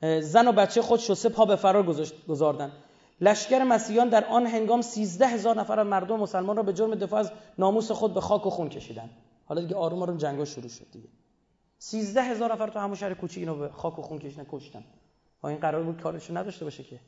[0.00, 1.94] زن و بچه خود شسه پا به فرار
[2.28, 2.72] گذاردن.
[3.20, 7.20] لشکر مسیحیان در آن هنگام سیزده هزار نفر از مردم مسلمان را به جرم دفاع
[7.20, 9.10] از ناموس خود به خاک و خون کشیدن
[9.44, 11.08] حالا دیگه آروم آروم جنگا شروع شد دیگه.
[11.78, 14.84] سیزده هزار نفر تو همون شهر کوچیک اینو به خاک و خون کشیدن کشتن.
[15.42, 17.00] ها این قرار بود کارشو نداشته باشه که.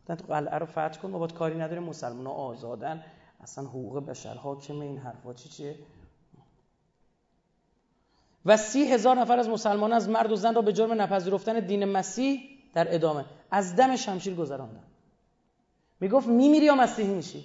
[0.00, 3.04] گفتن تو قلعه رو فتح کن ما با کاری نداریم مسلمان ها آزادن.
[3.40, 5.78] اصلا حقوق بشر حاکم این حرفا چی چیه؟
[8.46, 11.84] و سی هزار نفر از مسلمان از مرد و زن را به جرم نپذیرفتن دین
[11.84, 12.40] مسیح
[12.74, 13.24] در ادامه.
[13.50, 14.82] از دم شمشیر گذراندن.
[16.00, 17.44] می‌گفت میمیری یا مسیحی میشی؟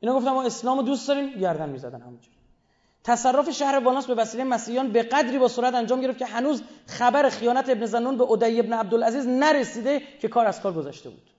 [0.00, 1.38] اینا گفتم ما اسلام دوست داریم.
[1.38, 2.36] گردن می‌زدن همونجور
[3.04, 7.28] تصرف شهر والانس به وسیله مسیحیان به قدری با سرعت انجام گرفت که هنوز خبر
[7.28, 11.30] خیانت ابن زنون به اودی ابن عبدالعزیز نرسیده که کار از کار گذاشته بود.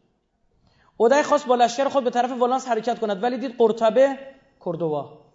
[0.97, 4.17] اودی خواست با لشکر خود به طرف والانس حرکت کند ولی دید قرطبه
[4.65, 5.26] کوردوا.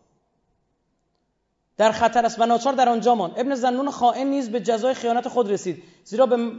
[1.76, 3.32] در خطر است و ناچار در آنجا ماند.
[3.36, 6.52] ابن زنون خائن نیز به جزای خیانت خود رسید زیرا به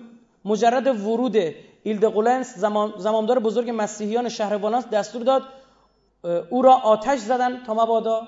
[0.46, 1.36] مجرد ورود
[1.84, 2.58] ایلدقولنس
[2.98, 5.44] زمامدار بزرگ مسیحیان شهر والانس دستور داد
[6.50, 8.28] او را آتش زدن تا مبادا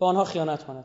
[0.00, 0.84] به آنها خیانت کند.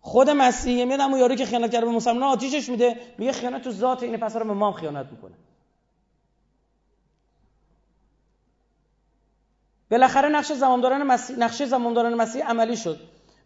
[0.00, 3.70] خود مسیحی میاد اما یاری که خیانت کرده به مسلمان آتیشش میده میگه خیانت تو
[3.70, 5.34] ذات این پسر به ما خیانت می‌کنه.
[9.90, 13.00] بالاخره نقش زمامداران مسیح نقشه زمامداران مسیح عملی شد.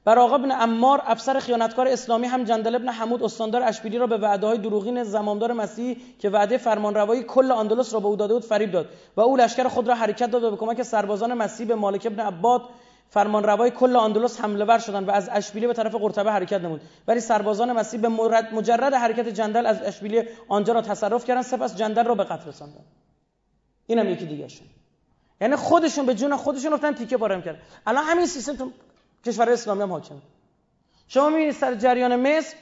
[0.05, 4.17] بر آقا بن امار افسر خیانتکار اسلامی هم جندل ابن حمود استاندار اشبیلی را به
[4.17, 8.45] وعده های دروغین زمامدار مسیحی که وعده فرمانروایی کل آندلس را به او داده بود
[8.45, 11.75] فریب داد و او لشکر خود را حرکت داد و به کمک سربازان مسیحی به
[11.75, 12.63] مالک ابن عباد
[13.09, 16.81] فرمانروای کل آندلس حمله ور شدند و از اشبیلی به طرف قرطبه حرکت نمود.
[17.09, 18.09] ولی سربازان مسیح به
[18.53, 22.85] مجرد حرکت جندل از اشبیلی آنجا را تصرف کردند سپس جندل را به قتل رساندند.
[23.87, 24.67] اینم یکی دیگه شون
[25.41, 28.73] یعنی خودشون به جون خودشون افتن تیکه پاره کرد الان همین سیستم
[29.25, 30.23] کشور اسلامی هم حاکم.
[31.09, 32.57] شما می‌بینید سر جریان مصر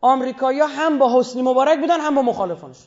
[0.00, 2.86] آمریکایی‌ها هم با حسنی مبارک بودن هم با مخالفانش.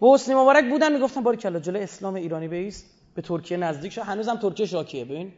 [0.00, 4.02] با حسنی مبارک بودن می‌گفتن باری کلا جلو اسلام ایرانی بیست به ترکیه نزدیک شد
[4.02, 5.32] هنوزم ترکیه شاکیه ببین.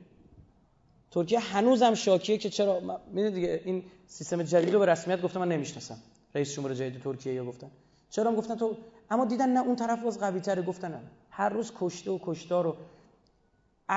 [1.10, 5.48] ترکیه هنوزم شاکیه که چرا؟ می‌دونید دیگه این سیستم جدید رو به رسمیت گفتم من
[5.48, 5.98] نمی‌شناسم.
[6.34, 7.70] رئیس جمهور جدید ترکیه یا گفتن.
[8.10, 8.76] چرا گفتن تو؟
[9.10, 12.76] اما دیدن نه اون طرف باز قوی تره گفتن هر روز کشته و کشتار و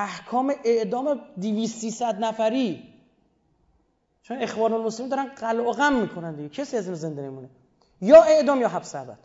[0.03, 2.93] احکام اعدام 200 300 نفری.
[4.23, 6.49] چون اخوان المسلمین دارن قلع و غم می‌کنن دیگه.
[6.49, 7.49] کسی از این زنده نمونه
[8.01, 9.19] یا اعدام یا حبس ابد.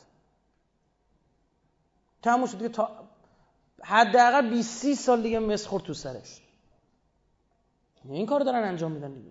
[2.23, 2.91] تموم شد دیگه تا
[3.83, 6.41] حداقل 20 30 سال دیگه مسخور تو سرش.
[8.05, 9.31] این کار دارن انجام میدن دیگه.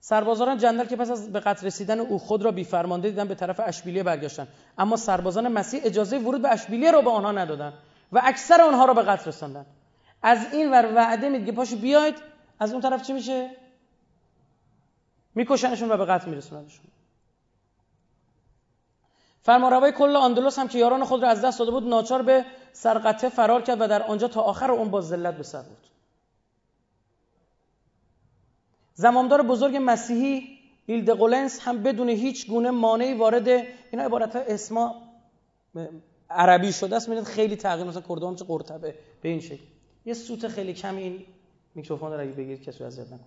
[0.00, 3.34] سربازان جندل که پس از به قتل رسیدن او خود را بی فرمانده دیدن به
[3.34, 4.48] طرف اشبیلیه برگشتن.
[4.78, 7.72] اما سربازان مسیح اجازه ورود به اشبیلیه را به آنها ندادند
[8.12, 9.66] و اکثر آنها را به قتل رساندند
[10.22, 12.14] از این ور وعده میگه پاشو بیاید
[12.60, 13.50] از اون طرف چی میشه؟
[15.34, 16.86] میکشنشون و به قتل میرسوننشون.
[19.42, 23.28] فرمانروای کل آندلس هم که یاران خود را از دست داده بود ناچار به سرقته
[23.28, 25.86] فرار کرد و در آنجا تا آخر اون با ذلت به سر بود
[28.94, 35.02] زمامدار بزرگ مسیحی ایلدقولنس هم بدون هیچ گونه مانعی وارد اینا عبارت اسما
[36.30, 37.08] عربی شده است.
[37.08, 39.71] می‌دونید خیلی تغییر مثلا کردان چه قرطبه به این شکل.
[40.04, 41.26] یه سوت خیلی کمی این
[41.74, 43.24] میکروفون رو اگه بگیرید کسی اذیت نکن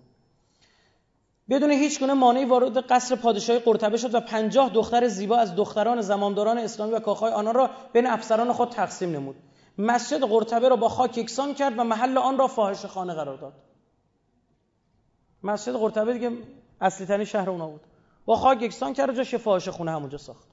[1.50, 6.00] بدون هیچ گونه مانعی وارد قصر پادشاهی قرطبه شد و پنجاه دختر زیبا از دختران
[6.00, 9.36] زمامداران اسلامی و کاخهای آنان را بین افسران خود تقسیم نمود.
[9.78, 13.52] مسجد قرطبه را با خاک یکسان کرد و محل آن را فاحشه خانه قرار داد.
[15.42, 16.30] مسجد قرطبه دیگه
[16.80, 17.80] اصلی ترین شهر اونا بود.
[18.24, 20.48] با خاک یکسان کرد و جاش فاحش خونه همونجا ساخت.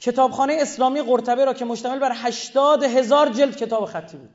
[0.00, 4.30] کتابخانه اسلامی قرطبه را که مشتمل بر هشتاد هزار جلد کتاب خطی بود.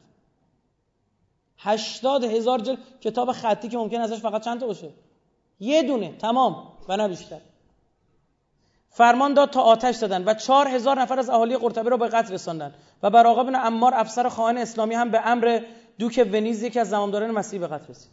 [1.63, 4.89] هشتاد هزار جلد کتاب خطی که ممکن ازش فقط چند تا باشه؟
[5.59, 6.17] یه دونه.
[6.17, 6.67] تمام.
[6.89, 7.39] و نه بیشتر.
[8.89, 12.33] فرمان داد تا آتش زدن و چهار هزار نفر از اهالی قرطبه را به قتل
[12.33, 15.61] رساندن و بر آقا بن عمار افسر خواهان اسلامی هم به امر
[15.99, 18.11] دوک ونیز یکی از زمامداران مسیحی به قتل رسید.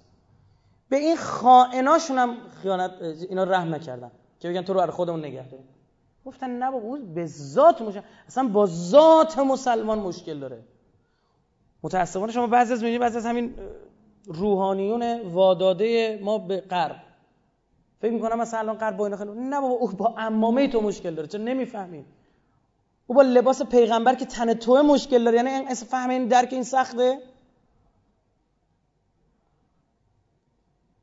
[0.88, 2.90] به این خائناشون هم خیانت
[3.30, 4.10] اینا رحم نکردن.
[4.40, 5.68] که بگن تو رو برای خودمون نگه داریم.
[6.24, 10.64] گفتن نه بابا به ذات مشکل اصلا با ذات مسلمان مشکل داره.
[11.82, 13.54] متاسفانه شما بعضی از می‌بینید بعضی از همین
[14.24, 16.96] روحانیون واداده ما به غرب.
[18.00, 21.14] فکر می‌کنم مثلا الان غرب با اینا خیلی نه بابا او با امامه تو مشکل
[21.14, 22.06] داره چون نمی‌فهمید
[23.06, 26.62] او با لباس پیغمبر که تن تو مشکل داره یعنی این فهم این درک این
[26.62, 27.18] سخته؟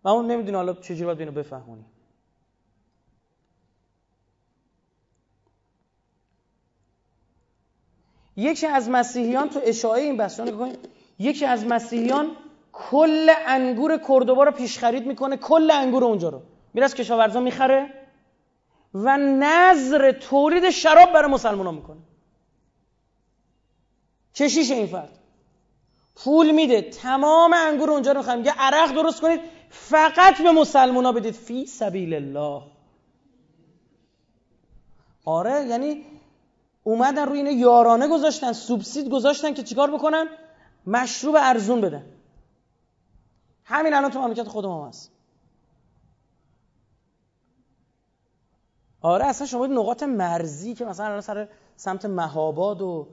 [0.03, 1.85] و اون نمی‌دونه حالا چجوری باید اینو بفهمونی.
[8.37, 10.39] یکی از مسیحیان تو اشاعه این بحث
[11.19, 12.31] یکی از مسیحیان
[12.73, 16.41] کل انگور کردوبا رو پیش خرید می‌کنه کل انگور اونجا رو.
[16.73, 17.93] میره از کشاورزا می‌خره
[18.93, 21.97] و نظر تولید شراب برای مسلمان ها می‌کنه.
[24.35, 25.19] کشیش این فرد.
[26.15, 31.11] پول میده تمام انگور اونجا رو می‌خوایم یه عرق درست کنید فقط به مسلمان ها
[31.11, 31.33] بدید.
[31.33, 32.61] فی سبیل الله.
[35.25, 36.05] آره یعنی
[36.87, 40.27] اومدن روی اینه یارانه گذاشتن سوبسید گذاشتن که چیکار بکنن؟
[40.87, 42.05] مشروب ارزون بدن.
[43.63, 45.11] همین الان تو مملکت خودم هم هست.
[49.01, 53.07] آره اصلا شما نقاط مرزی که مثلا الان سر سمت مهاباد و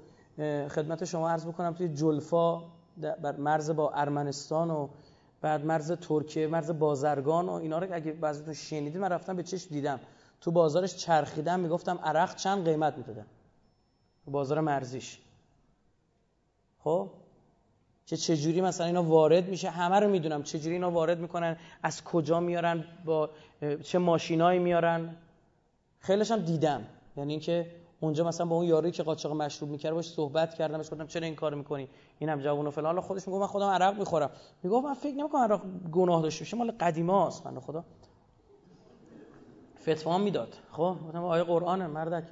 [0.68, 2.62] خدمت شما عرض بکنم توی جلفا
[3.22, 4.88] بر مرز با ارمنستان و
[5.40, 9.68] بعد مرز ترکیه مرز بازرگان و اینا رو اگه بعضیتون شنیدید من رفتم به چشم
[9.70, 10.00] دیدم.
[10.40, 13.26] تو بازارش چرخیدم می‌گفتم عرق چند قیمت می‌دادن؟
[14.26, 15.18] بازار مرزیش.
[16.78, 17.10] خب؟
[18.06, 20.42] که چجوری مثلا اینا وارد میشه؟ همه رو می‌دونم.
[20.42, 23.30] چجوری اینا وارد می‌کنن؟ از کجا میارن؟ با
[23.82, 25.16] چه ماشینایی میارن؟
[25.98, 26.84] خیلیش هم دیدم.
[27.16, 30.90] یعنی اینکه اونجا مثلا با اون یاری که قاچاق مشروب می‌کرد باش صحبت کردم بهش
[30.90, 33.00] گفتم چرا این کارو می‌کنی؟ اینم جوون و فلان.
[33.00, 34.30] خودش میگه من خودم عرق می‌خورم.
[34.62, 35.60] میگه من فکر نمی‌کنم عرق
[35.92, 36.56] گناه داشته باشه.
[36.56, 37.84] مال قدیماست من خدا
[39.82, 40.56] فتوا می‌داد.
[40.72, 42.24] خب؟ گفتم آیه قرآنه مردک.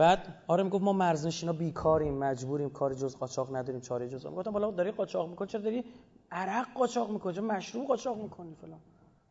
[0.00, 4.70] بعد آره می‌گفت ما مرزنشینا بیکاریم مجبوریم کار جز قاچاق نداریم چاره جز گفتم بالا
[4.70, 5.84] داری قاچاق می‌کنی؟ چرا داری
[6.30, 8.80] عرق قاچاق می‌کنی؟ چرا مشروب قاچاق می‌کنی فلان؟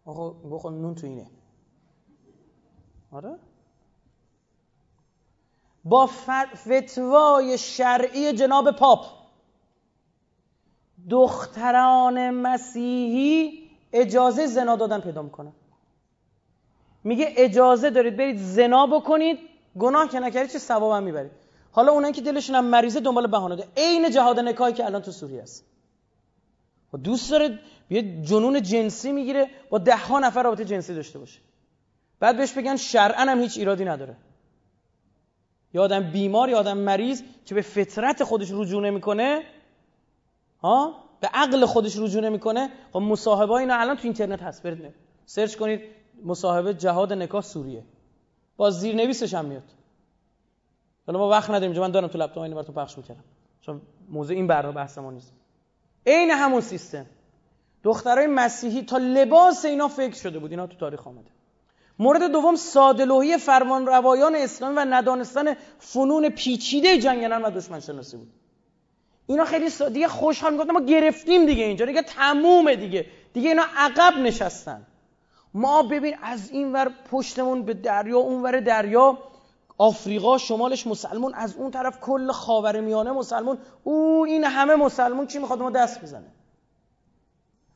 [0.06, 1.28] آقا میگه خب نون تو اینه.
[3.12, 3.36] آره؟
[5.84, 9.06] با فتوای شرعی جناب پاپ
[11.10, 15.52] دختران مسیحی اجازه زنا دادن پیدا می‌کنن.
[17.04, 19.49] میگه اجازه دارید برید زنا بکنید
[19.80, 21.32] گناه که نکردید چه ثواب هم می‌برید
[21.72, 25.12] حالا اونایی که دلشون هم مریضه دنبال بهانه ده عین جهاد نکاحی که الان تو
[25.12, 25.66] سوریه است.
[26.94, 27.60] و دوست داره
[27.90, 31.40] یه جنون جنسی می‌گیره با ده ها نفر رابطه جنسی داشته باشه.
[32.20, 34.16] بعد بهش بگن شرعا هم هیچ ایرادی نداره.
[35.74, 39.44] یا آدم بیمار یا آدم مریض که به فطرت خودش رجوع نمی‌کنه
[40.62, 42.70] ها؟ به عقل خودش رجوع نمی‌کنه.
[42.94, 44.64] خب مصاحبه اینا الان تو اینترنت هست.
[44.64, 44.94] برید
[45.26, 45.82] سرچ کنید
[46.26, 47.84] مصاحبه جهاد نکاح سوریه.
[48.60, 49.64] با زیرنویسش هم میاد.
[51.08, 53.24] حالا ما وقت نداریم من دارم تو لپتاپ اینو براتون پخش می‌کردم.
[53.62, 55.34] چون موضوع این برنامه بحث ما نیست.
[56.08, 57.06] عین همون سیستم.
[57.84, 61.30] دخترای مسیحی تا لباس اینا فکر شده بود اینا تو تاریخ آمده.
[62.00, 68.28] مورد دوم سادلوهی فرمان روایان اسلامی و ندانستن فنون پیچیده جنگنن و دشمن شناسی بود.
[69.28, 69.70] اینا خیلی.
[69.94, 73.06] دیگه خوشحال می‌گفتن ما گرفتیم دیگه اینجا دیگه تمومه دیگه.
[73.34, 74.86] دیگه اینا عقب نشستن.
[75.54, 79.18] ما ببین از این ور پشتمون به دریا اون ور دریا
[79.78, 83.58] آفریقا شمالش مسلمون از اون طرف کل خاورمیانه مسلمون.
[83.84, 86.32] او این همه مسلمون چی می‌خواد ما دست بزنه؟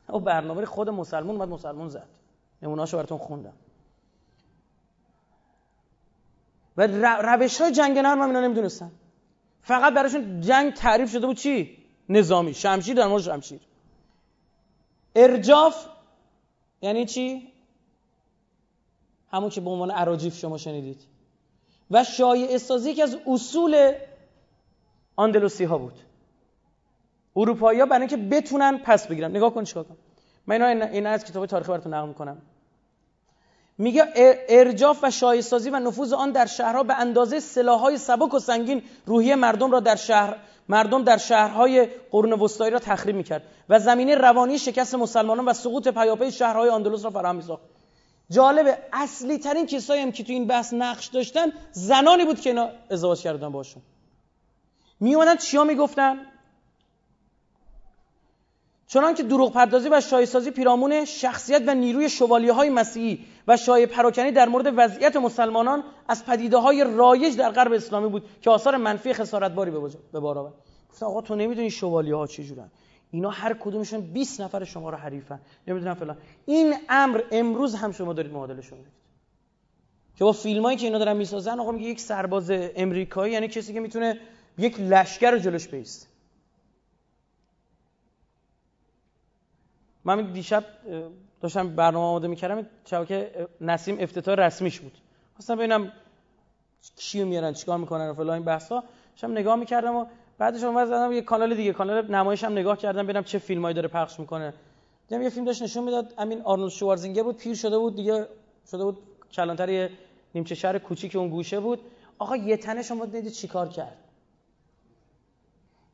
[0.08, 2.08] او برنامه خود مسلمون اومد مسلمون زد.
[2.62, 3.52] نمونهاشو براتون خوندم.
[6.76, 6.86] و
[7.22, 8.92] روش های جنگ نرم هم اینا نمی‌دونستن.
[9.62, 12.54] فقط براشون جنگ تعریف شده بود چی؟ نظامی.
[12.54, 13.60] شمشیر در مورد شمشیر.
[15.16, 15.86] ارجاف
[16.82, 17.53] یعنی چی؟
[19.34, 21.00] همون که به عنوان عراجیف شما شنیدید.
[21.90, 23.92] و شایع سازی یکی از اصول
[25.16, 25.94] آندلوسی ها بود.
[27.36, 29.30] اروپایی ها برای اینکه بتونن پس بگیرن.
[29.30, 29.96] نگاه کن چیکار کن
[30.46, 32.42] من اینا این از کتاب تاریخی براتون نقل می‌کنم.
[33.78, 34.04] میگه
[34.48, 39.34] ارجاف و شایستازی و نفوذ آن در شهرها به اندازه سلاحهای سبک و سنگین روحی
[39.34, 40.36] مردم را در شهر
[40.68, 45.88] مردم در شهرهای قرون وسطایی را تخریب می‌کرد و زمینه روانی شکست مسلمانان و سقوط
[45.88, 47.62] پیاپی شهرهای اندلس را فراهم میساخت.
[48.30, 48.78] جالبه.
[48.92, 53.20] اصلی ترین کسایی هم که تو این بحث نقش داشتن زنانی بود که اینا ازدواج
[53.20, 53.82] کردن باشون.
[55.00, 56.16] می اومدن چیا می‌گفتن؟
[58.86, 63.86] چنان که دروغ پردازی و شایستازی پیرامون شخصیت و نیروی شوالیه های مسیحی و شایع
[63.86, 68.76] پراکنی در مورد وضعیت مسلمانان از پدیده های رایج در غرب اسلامی بود که آثار
[68.76, 69.70] منفی خسارتباری
[70.12, 70.52] به بار آورد.
[70.90, 72.70] گفتن آقا تو نمی‌دونی شوالیه ها چجورن.
[73.14, 75.40] اینا هر کدومشون 20 نفر شما رو حریفن.
[75.68, 76.16] نمی‌دونم فلان.
[76.46, 78.76] این امر امروز هم شما دارید معادلش رو
[80.16, 83.80] که با فیلمایی که اینا دارن می‌سازن آقا میگه یک سرباز امریکایی یعنی کسی که
[83.80, 84.20] می‌تونه
[84.58, 86.08] یک لشکر رو جلوش بیست.
[90.04, 90.64] من دیشب
[91.40, 94.98] داشتم برنامه آماده می‌کردم شبکه نسیم افتتاح رسمیش بود.
[95.34, 95.92] خواستم ببینم
[96.96, 98.84] چی میارن چیکار می‌کنن و فلان این بحثا.
[99.12, 100.06] داشتم نگاه می‌کردم و
[100.38, 103.88] بعدش اومد زدم یه کانال دیگه کانال نمایش هم نگاه کردم ببینم چه فیلمایی داره
[103.88, 104.54] پخش می‌کنه.
[105.08, 108.26] دیدم یه فیلم داشت نشون می‌داد همین آرنولد شوارزنگر بود پیر شده بود دیگه
[108.70, 108.98] شده بود
[109.32, 109.90] کلانتر یه
[110.34, 111.80] نیمچه شهر کوچیک اون گوشه بود.
[112.18, 113.96] آقا یه تنه شما دیدید چیکار کرد؟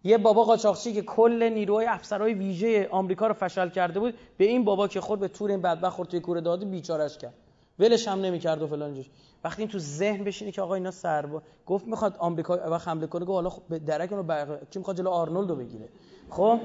[0.05, 4.65] یه بابا قاچاقچی که کل نیروهای افسرهای ویژه آمریکا رو فشل کرده بود به این
[4.65, 7.35] بابا که خود به تور این بدبخت خورد توی کوره دادی بیچارش کرد.
[7.81, 9.07] ولش هم نمی‌کرد و فلان جوش.
[9.45, 13.25] وقتی این تو ذهن بشینه که آقا اینا سربا گفت می‌خواد آمریکا و حمله کنه
[13.25, 15.89] گفت حالا خب به درک اونو بقیه کی می‌خواد جلو آرنولدو بگیره.
[16.31, 16.59] خب؟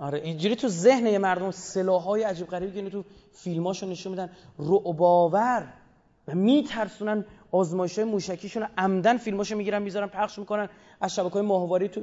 [0.00, 5.72] آره اینجوری تو ذهن یه مردم سلاحهای عجیب غریبی که تو فیلماشو نشون میدن رعباور
[6.28, 10.68] و میترسونن آزمایش های موشکیشون رو عمدن فیلماشو می‌گیرن می‌ذارن پخش می‌کنن
[11.00, 12.00] از شبکه های ماهواری تو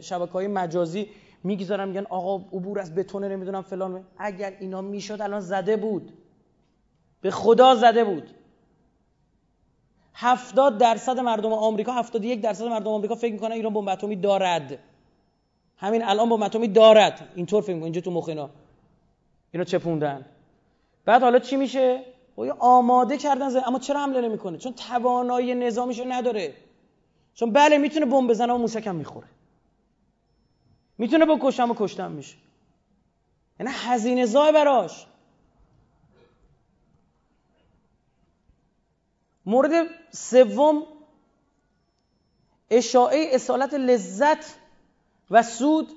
[0.00, 1.08] شبکه های مجازی
[1.44, 6.12] می‌گذارن میگن آقا عبور از بتونه نمی‌دونم فلان اگر اینا می‌شد الان زده بود.
[7.24, 8.30] به خدا زده بود.
[10.14, 14.78] هفتاد درصد مردم آمریکا هفتاد یک درصد مردم آمریکا فکر می‌کنن ایران بمب اتمی دارد.
[15.76, 17.28] همین الان بمب اتمی دارد.
[17.34, 18.50] اینطور فکر اینجا تو مخ اینا.
[19.52, 20.26] اینا چپوندن
[21.04, 22.02] بعد حالا چی میشه؟
[22.58, 23.62] آماده کردن زد.
[23.66, 26.54] اما چرا حمله نمی‌کنه؟ چون توانایی نظامیشو نداره.
[27.34, 29.26] چون بله می‌تونه بمب بزنه و موشکم می‌خوره.
[30.98, 32.36] می‌تونه بکشم و کشتم میشه.
[33.60, 35.06] یعنی هزینه زای براش.
[39.46, 40.82] مورد سوم
[42.70, 44.54] اشاعه اصالت لذت
[45.30, 45.88] و سود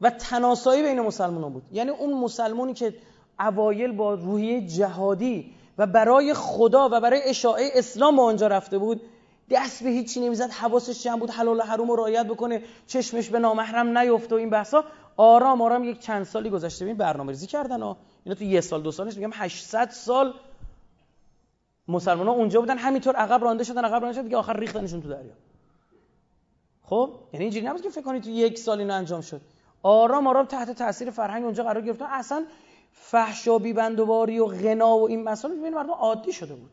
[0.00, 1.62] و تناسایی بین مسلمان بود.
[1.72, 2.94] یعنی اون مسلمانی که
[3.40, 9.00] اوایل با روحیه جهادی و برای خدا و برای اشاعه اسلام به آنجا رفته بود
[9.50, 13.38] دست به هیچی نمی‌زد حواسش جمع بود حلال و حروم رو رعایت بکنه چشمش به
[13.38, 14.84] نامحرم نیفته و این بحثا.
[15.16, 17.96] آرام آرام یک چند سالی گذشته ببین برنامه‌ریزی کردن ها.
[18.24, 20.34] اینا تو یه سال دو سالش میگم 800 سال
[21.88, 25.08] مسلمان ها اونجا بودن همینطور عقب رانده شدن عقب رانده شدن دیگه آخر ریختنشون تو
[25.08, 25.32] دریا.
[26.82, 29.40] خب؟ یعنی اینجوری نبود که فکر کنید تو یک سال این انجام شد.
[29.82, 32.04] آرام آرام تحت تاثیر فرهنگ اونجا قرار گرفتن.
[32.04, 32.46] اصلا
[32.92, 36.70] فحش و بیبندوباری و غنا و این مسائل ببین مردم عادی شده بود.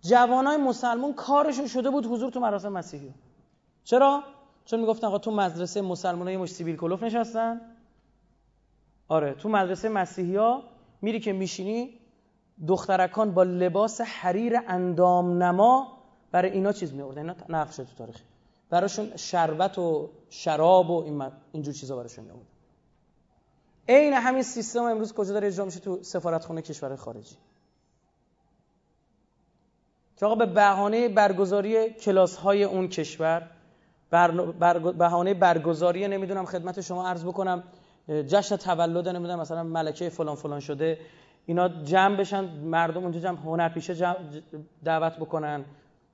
[0.00, 3.14] جوانای مسلمان کارشون شده بود حضور تو مراسم مسیحی.
[3.84, 4.22] چرا؟
[4.64, 7.60] چون می‌گفتن آقا تو مدرسه مسلمانای مش سیبیل کلوف نشستن.
[9.08, 10.62] آره تو مدرسه مسیحی ها
[11.02, 11.97] میری که میشینی
[12.66, 15.98] دخترکان با لباس حریر اندام نما
[16.32, 18.16] برای اینا چیز می اینا نقل شده تو تاریخ.
[18.70, 22.30] براشون شربت و شراب و این اینجور چیزا براشون می
[23.88, 27.36] عین همین سیستم امروز کجا داره اجرا میشه تو سفارتخونه کشور خارجی؟
[30.16, 33.50] که آقا به بهانه برگزاری کلاس های اون کشور
[34.98, 37.62] بهانه برگزاری نمی‌دونم خدمت شما عرض بکنم
[38.08, 40.98] جشن تولد نمی‌دونم مثلا ملکه فلان فلان شده
[41.48, 44.16] اینا جمع بشن مردم اونجا جمع هنرپیشه
[44.84, 45.64] دعوت بکنن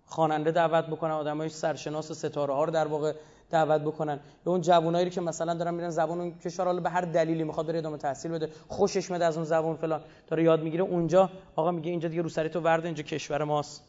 [0.06, 3.12] خواننده دعوت بکنن آدمای سرشناس ستاره ها رو در واقع
[3.50, 4.20] دعوت بکنن.
[4.44, 7.66] به اون جوانایی که مثلا دارن میرن زبان اون کشور حالا به هر دلیلی می‌خواد
[7.66, 10.00] بره ادامه تحصیل بده خوشش میاد از اون زبان فلان.
[10.26, 13.84] داره یاد می‌گیره اونجا آقا میگه اینجا دیگه روسری تو ورد اینجا کشور ماست.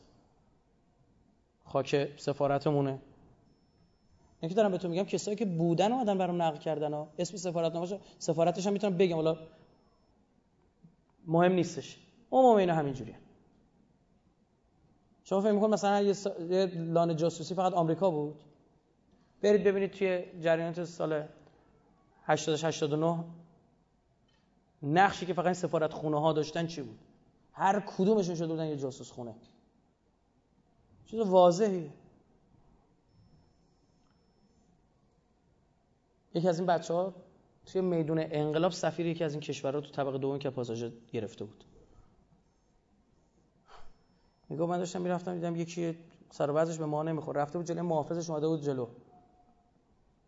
[1.66, 3.00] خاک سفارتمونه.
[4.40, 8.00] اینکه دارم بهتون میگم کسایی که بودن اومدن برام نقل کردن ها اسم سفارت نماشه
[8.20, 9.16] سفارتش هم می‌تونم بگم.
[9.16, 9.38] حالا
[11.28, 12.00] مهم نیستش.
[12.32, 13.20] عموم اینا همینجوریه.
[15.24, 18.44] شما فکر می‌کنید مثلا یه لانه جاسوسی فقط آمریکا بود؟
[19.42, 21.28] برید ببینید توی جریانات سال
[22.24, 23.24] 80 89
[24.84, 27.00] نقشی که فقط سفارت خونه ها داشتن چی بود؟
[27.52, 29.36] هر کدومشون شده بودن یه جاسوس خونه
[31.06, 31.92] چیز واضحی
[36.34, 37.14] یکی از این بچه ها
[37.66, 41.64] توی میدون انقلاب سفیر یکی از این کشورها تو طبقه دوم که پاساژ گرفته بود.
[44.50, 45.98] میگه من داشتم می‌رفتم دیدم یکی
[46.32, 47.42] سر به ما نمی‌خوره.
[47.42, 48.88] رفته بود جلوی محافظش اومده بود جلو.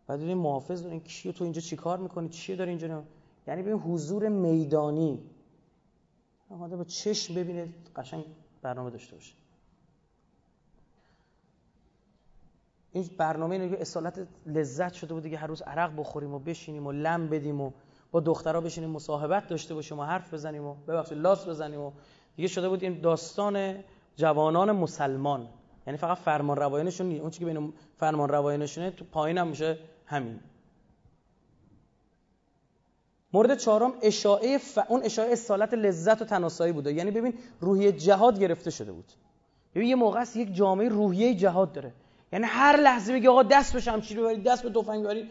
[0.06, 3.04] بعد دیدیم محافظ این کیه تو اینجا چیکار می‌کنی؟ چیه داری اینجا
[3.46, 5.22] یعنی به حضور میدانی.
[6.48, 8.24] اومده با چشم ببینه قشنگ
[8.62, 9.34] برنامه داشته باشه.
[12.98, 15.38] این برنامه اینه که اصالت لذت شده بود دیگه.
[15.38, 17.70] هر روز عرق بخوریم و بشینیم و لم بدیم و
[18.10, 21.92] با دخترها بشینیم مصاحبت داشته باشیم و حرف بزنیم و ببخشید لاس بزنیم و
[22.36, 23.74] دیگه شده بود این داستان
[24.16, 25.48] جوانان مسلمان.
[25.86, 30.40] یعنی فقط فرمان روایانشون اون چیزی که بین فرمان روایانشونه تو پایین هم میشه همین.
[33.32, 34.78] مورد چهارم اشاعه ف...
[34.88, 36.92] اون اشاعه اصالت لذت و تناسایی بوده.
[36.92, 39.12] یعنی ببین روحیه جهاد گرفته شده بود.
[39.74, 41.92] ببین یه موقع است یک جامعه روحیه جهاد داره.
[42.32, 45.30] یعنی هر لحظه میگه آقا دست به شمشیر ببرید دست به تفنگ ببرید.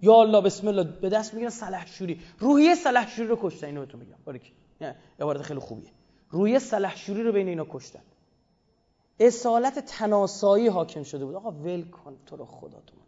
[0.00, 0.82] یا الله بسم الله.
[0.84, 4.16] به دست می‌گیرن سلحشوری روحیه سلحشوری رو کشتن اینو بهتون میگم.
[4.24, 4.52] باریک
[5.20, 5.90] عبارت خیلی خوبیه.
[6.30, 8.02] روحیه سلحشوری رو بین اینا کشتن.
[9.20, 11.34] اصالت تناسایی حاکم شده بود.
[11.34, 12.98] آقا ول کن تو رو خدا تو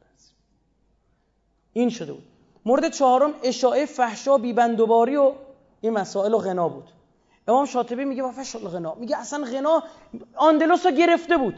[1.72, 2.22] این شده بود.
[2.64, 5.32] مورد چهارم اشاعه فحشا بیبندوباری و
[5.80, 6.90] این مسائل و غنا بود.
[7.48, 8.94] امام شاطبی میگه با فشل غنا.
[8.94, 9.82] میگه اصلا غنا
[10.36, 11.54] آندلوس رو گرفته بود.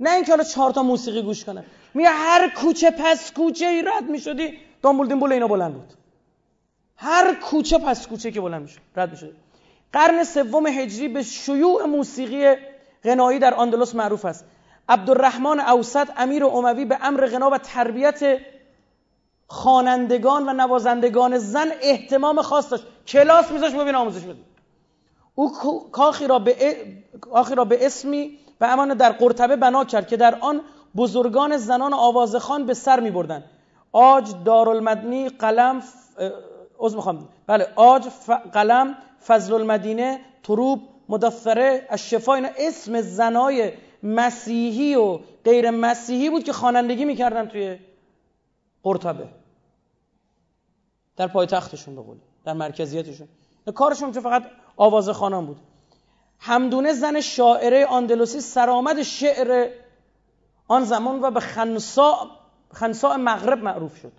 [0.00, 1.64] نه اینکه حالا چهار تا موسیقی گوش کنه.
[1.94, 4.58] میگه هر کوچه پس کوچه ای رد می‌شدی.
[4.82, 5.92] دامبولدین بول اینا بلند بود.
[6.96, 9.32] هر کوچه پس کوچه که بلند می‌شد رد می‌شد.
[9.92, 12.54] قرن سوم هجری به شیوع موسیقی
[13.04, 14.44] غنایی در آندلس معروف است.
[14.88, 18.38] عبدالرحمن اوسط امیر اموی به امر غنا و تربیت
[19.46, 22.84] خوانندگان و نوازندگان زن احتمام خاص داشت.
[23.06, 24.38] کلاس میذاشت ببین آموزش بده
[25.34, 25.52] او
[25.92, 26.76] کاخی را به
[27.20, 30.60] کاخی را به اسمی و امان در قرطبه بنا کرد که در آن
[30.96, 33.44] بزرگان زنان آوازخان به سر می بردن
[33.92, 35.82] آج دارالمدنی قلم
[36.84, 37.28] از می‌خوام.
[37.46, 38.08] بله آج
[38.52, 38.96] قلم
[39.26, 47.04] فضل المدینه تروب مدثره الشفا اینا اسم زنای مسیحی و غیر مسیحی بود که خوانندگی
[47.04, 47.78] می‌کردن توی
[48.82, 49.28] قرطبه.
[51.16, 52.02] در پایتختشون به
[52.44, 53.28] در مرکزیتشون.
[53.74, 54.42] کارشون که فقط
[54.76, 55.56] آواز خانان بود.
[56.46, 59.70] همدونه زن شاعره آندلوسی سرآمد شعر
[60.68, 62.30] آن زمان و به خنسا
[62.72, 64.12] خنسا مغرب معروف شد.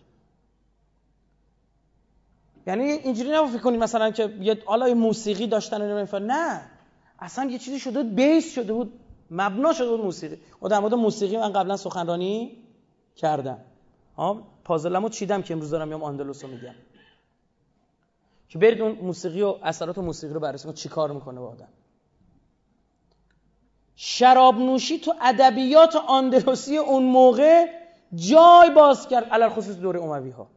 [2.67, 6.61] یعنی اینجوری نباید فکر کنید مثلا که یه حالا موسیقی داشتن و نه.
[7.19, 8.99] اصلا یه چیزی شده بود بیس شده بود
[9.31, 10.37] مبنا شده بود موسیقی.
[10.61, 12.57] و در مورد موسیقی من قبلا سخنرانی
[13.15, 13.57] کردم.
[14.17, 16.75] ها پازلمو چیدم که امروز دارم میام آندلوس رو میگم.
[18.49, 20.75] که برید اون موسیقی و اثرات موسیقی رو بررسی کنید.
[20.75, 21.67] چیکار می‌کنه با آدم؟
[23.95, 27.65] شراب نوشی تو ادبیات آندلوسی اون موقع
[28.15, 30.47] جای باز کرد علل خصوص دوره اموی ها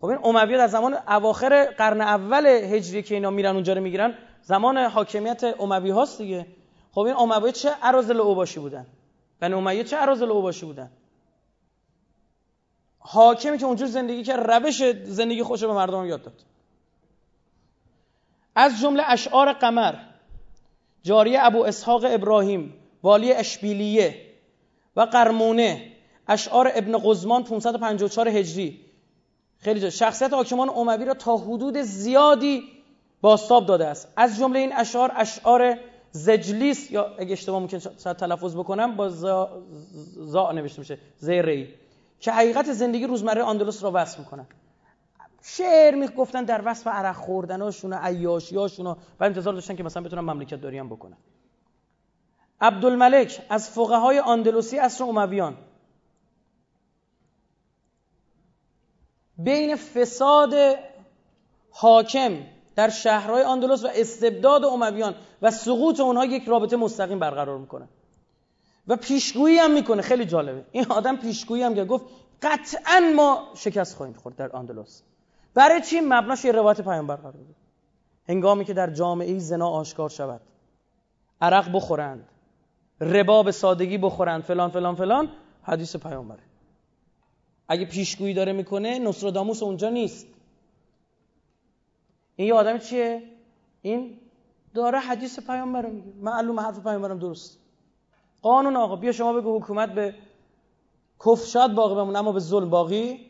[0.00, 4.14] خب این اموی در زمان اواخر قرن اول هجری که اینا میرن اونجا رو می‌گیرن
[4.42, 6.46] زمان حاکمیت اموی هاست دیگه.
[6.92, 8.86] خب این اموی چه عرازل اوباشی بودن؟
[9.40, 10.90] بنی امیه چه عرازل اوباشی بودن؟
[12.98, 16.44] حاکمی که اونجور زندگی که روش زندگی خوش به مردم یاد داد.
[18.54, 19.94] از جمله اشعار قمر.
[21.02, 24.14] جاری ابو اسحاق ابراهیم والی اشبیلیه
[24.96, 25.92] و قرمونه
[26.28, 28.80] اشعار ابن قزمان 554 هجری
[29.58, 32.62] خیلی جا شخصیت حاکمان اموی را تا حدود زیادی
[33.20, 35.78] باستاب داده است از جمله این اشعار اشعار
[36.10, 37.78] زجلیس یا اگه اشتباه ممکن
[38.14, 39.62] تلفظ بکنم با زا,
[40.16, 41.68] زا نوشته میشه زیری
[42.20, 44.46] که حقیقت زندگی روزمره آندلس را وصف می‌کنن
[45.42, 50.60] شعر می‌گفتن در وصف عرق خوردناشون و عیاشیاشون و انتظار داشتن که مثلا بتونن مملکت
[50.60, 51.16] داری هم بکنن.
[52.60, 55.56] عبدالملک از فقهای آندلوسی اصر امویان
[59.38, 60.54] بین فساد
[61.70, 62.32] حاکم
[62.76, 67.88] در شهرهای آندلس و استبداد امویان و سقوط اونها یک رابطه مستقیم برقرار می‌کنه.
[68.88, 70.02] و پیشگویی هم می‌کنه.
[70.02, 70.64] خیلی جالبه.
[70.72, 72.04] این آدم پیشگویی هم گفت
[72.42, 75.02] قطعا ما شکست خواهیم خورد در آندلس
[75.54, 77.56] برای چی مبناش یه روایت پیامبر قرار بود
[78.28, 80.40] هنگامی که در جامعه زنا آشکار شود
[81.40, 82.28] عرق بخورند
[83.00, 85.28] ربا به سادگی بخورند فلان فلان فلان
[85.62, 86.42] حدیث پیامبره.
[87.68, 90.26] اگه پیشگویی داره می‌کنه نصراداموس اونجا نیست.
[92.36, 93.22] این یه آدم چیه؟
[93.82, 94.20] این
[94.74, 96.12] داره حدیث پیامبر رو میگه.
[96.20, 97.58] معلوم حرف پیامبرم درست.
[98.42, 100.14] قانون آقا بیا شما بگو حکومت به
[101.26, 103.27] کف شاید باقی بمونه اما به ظلم باقی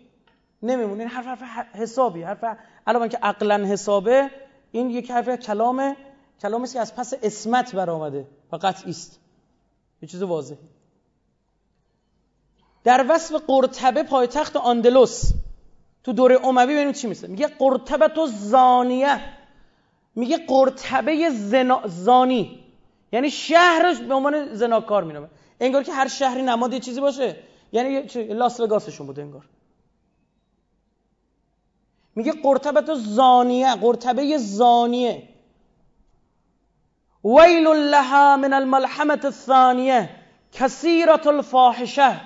[0.62, 1.00] نمیمونه.
[1.00, 2.44] این حرف حرف حسابی حرف
[2.86, 4.30] علاوه که عقلا حسابه
[4.72, 5.96] این یک حرف کلام
[6.40, 8.26] کلامی است که از پس اسمت برآمده.
[8.52, 9.20] و قطعی است.
[10.02, 10.54] یه چیز واضح
[12.84, 15.32] در وصف قرطبه پایتخت آندلس
[16.04, 19.20] تو دوره اموی ببینیم چی میشه میگه قرطبه و زانیه.
[20.14, 21.82] میگه قرطبه زنا...
[21.86, 22.64] زانی.
[23.12, 25.28] یعنی شهرش به عنوان زناکار مینامه.
[25.60, 27.36] انگار که هر شهری نماد یه چیزی باشه.
[27.72, 28.00] یعنی
[28.34, 29.44] لاس وگاسشون بود انگار.
[32.18, 35.28] میگه قرطبه زانیه قرطبه زانیه.
[37.24, 40.10] ویل لها من الملحمه الثانیه
[40.52, 42.20] کثیرت الفاحشه.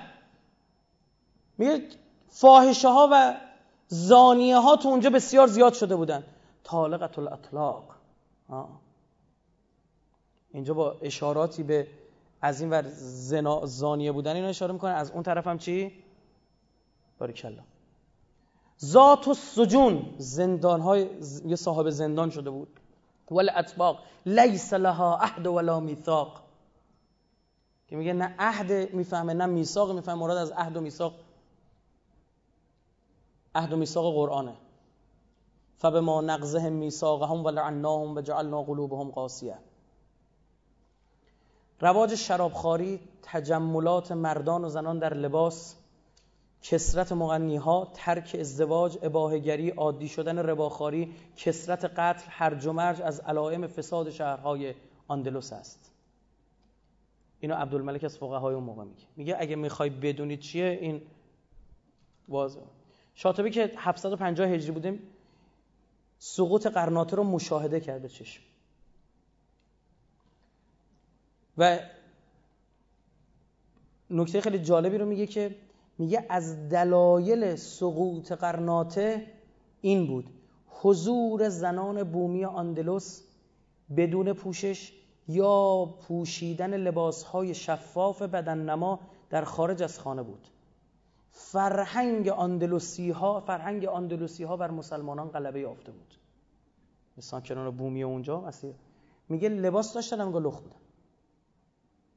[1.57, 1.87] میگه
[2.27, 3.35] فاحشه ها و
[3.87, 6.23] زانیه ها تو اونجا بسیار زیاد شده بودن.
[6.63, 7.83] طالقت الاطلاق.
[10.53, 11.87] اینجا با اشاراتی به
[12.41, 16.03] از این ور زنا زانیه بودن اینو اشاره می‌کنه از اون طرف هم چی؟
[17.19, 17.63] باریکلا
[18.81, 21.09] ذات و سجون زندان های
[21.45, 22.79] یه صاحب زندان شده بود.
[23.31, 26.43] ول اطباق لیس لها عهد ولا میثاق.
[27.87, 30.19] که میگه نه عهد می‌فهمه نه میثاق می‌فهمه.
[30.19, 31.13] مراد از عهد و میثاق.
[33.55, 34.53] عهد و میثاق قرآنه.
[35.77, 39.57] فبما نقضهم میثاقهم ولعناهم وجعلنا قلوبهم قاسیه.
[41.81, 45.75] رواج شرابخواری تجملات مردان و زنان در لباس
[46.63, 53.67] کسرت مغنیها ترک ازدواج اباهگری عادی شدن رباخاری کسرت قتل هرج و مرج از علائم
[53.67, 54.75] فساد شهرهای
[55.07, 55.91] آندلوس است.
[57.39, 59.03] اینو عبدالملک از فقهای اون موقع میگه.
[59.15, 61.01] میگه اگه می‌خوای بدونید چیه این
[62.27, 62.59] واضح.
[63.15, 64.99] شاطبی که 750 هجری بودیم
[66.17, 68.43] سقوط قرناطه رو مشاهده کرده چشم.
[71.57, 71.79] و
[74.09, 75.55] نکته خیلی جالبی رو میگه که
[75.97, 79.27] میگه از دلایل سقوط قرناطه
[79.81, 80.25] این بود.
[80.67, 83.21] حضور زنان بومی آندلوس
[83.97, 84.93] بدون پوشش
[85.27, 88.99] یا پوشیدن لباسهای شفاف بدن نما
[89.29, 90.47] در خارج از خانه بود.
[91.31, 96.15] فرهنگ آندلوسی ها فرهنگ آندلوسی ها بر مسلمانان غلبه یافته بود.
[97.17, 98.51] مثلا بومی اونجا
[99.29, 100.75] میگه لباس داشتن هم لخ بودن.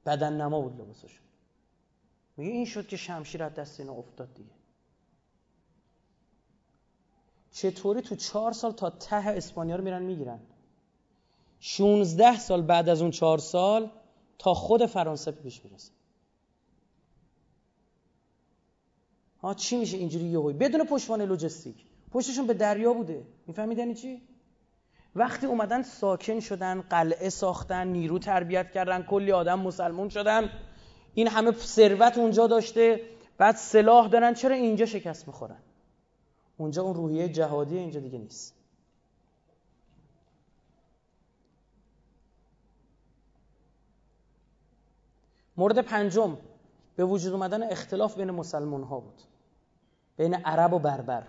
[0.06, 1.25] بدن نما بود لباسشون
[2.36, 4.50] میگه این شد که شمشیر از دست اینا افتاد دیگه.
[7.52, 10.40] چطوری تو چهار سال تا ته اسپانیا رو میرن می‌گیرن؟
[11.60, 13.90] 16 سال بعد از اون چهار سال
[14.38, 15.92] تا خود فرانسه پیش می‌رسه.
[19.42, 21.76] ها چی میشه اینجوری یهویی بدون پشتوانه لوجستیک.
[22.10, 23.26] پشتشون به دریا بوده.
[23.46, 24.22] می‌فهمید یعنی چی؟
[25.16, 30.50] وقتی اومدن ساکن شدن قلعه ساختن نیرو تربیت کردن کلی آدم مسلمون شدن
[31.16, 33.00] این همه ثروت اونجا داشته
[33.38, 35.58] بعد سلاح دارن چرا اینجا شکست می‌خورن؟
[36.56, 38.54] اونجا اون روحیه جهادی اینجا دیگه نیست.
[45.56, 46.36] مورد پنجم
[46.96, 49.22] به وجود اومدن اختلاف بین مسلمان ها بود.
[50.16, 51.22] بین عرب و بربر.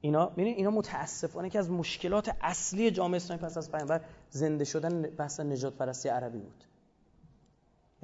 [0.00, 4.00] اینا اینا متاسفانه که از مشکلات اصلی جامعه اسلامی پس از پیامبر
[4.30, 6.64] زنده شدن بحث نجات پرستی عربی بود.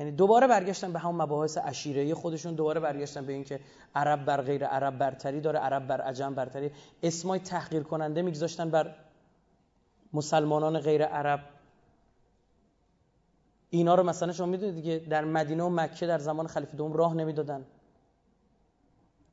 [0.02, 3.60] یعنی دوباره برگشتن به همون مباحث عشیره خودشون دوباره برگشتن به اینکه
[3.94, 6.70] عرب بر غیر عرب برتری داره عرب بر عجم برتری.
[7.02, 8.94] اسمای تحقیر کننده میگذاشتن بر
[10.12, 11.40] مسلمانان غیر عرب.
[13.70, 17.14] اینا رو مثلا شما می‌دونید دیگه در مدینه و مکه در زمان خلیفه دوم راه
[17.14, 17.64] نمی‌دادن.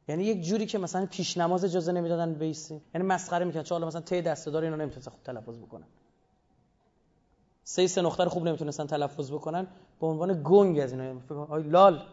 [0.08, 4.02] یعنی یک جوری که مثلا پیش نماز اجازه نمی‌دادن بیسی یعنی مسخره می‌کنن چون مثلا
[4.02, 5.88] تی دسته‌دار اینا نمی‌تونن خوب تلفظ بکنن
[7.70, 9.68] سه سه نقطه خوب نمی‌تونستن تلفظ بکنن
[10.02, 11.20] به عنوان گنگ از اینا.
[11.50, 12.04] های لال.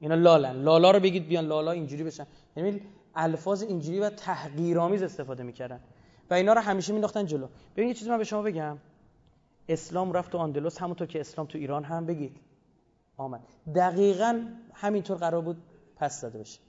[0.00, 0.62] اینا لالن.
[0.62, 2.26] لالا رو بگید بیان لالا اینجوری بشن.
[2.56, 2.80] یعنی
[3.14, 5.80] الفاظ اینجوری و تحقیرآمیز استفاده می‌کردن.
[6.30, 7.48] و اینا رو همیشه مینداختن جلو.
[7.76, 8.78] ببین یه چیزی من به شما بگم.
[9.68, 12.06] اسلام رفت تو آندلس همونطور که اسلام تو ایران هم.
[12.06, 12.36] بگید.
[13.16, 13.40] آمد.
[13.74, 15.56] دقیقا همینطور قرار بود
[15.96, 16.60] پس زده بشه.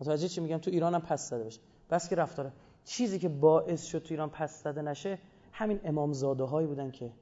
[0.00, 1.60] متوجه چی میگم؟ تو ایران هم پس زده بشه.
[1.90, 2.52] بس که رفتاره.
[2.84, 5.18] چیزی که باعث شد تو ایران پس زده نشه
[5.52, 7.12] همین امامزاده هایی بودن که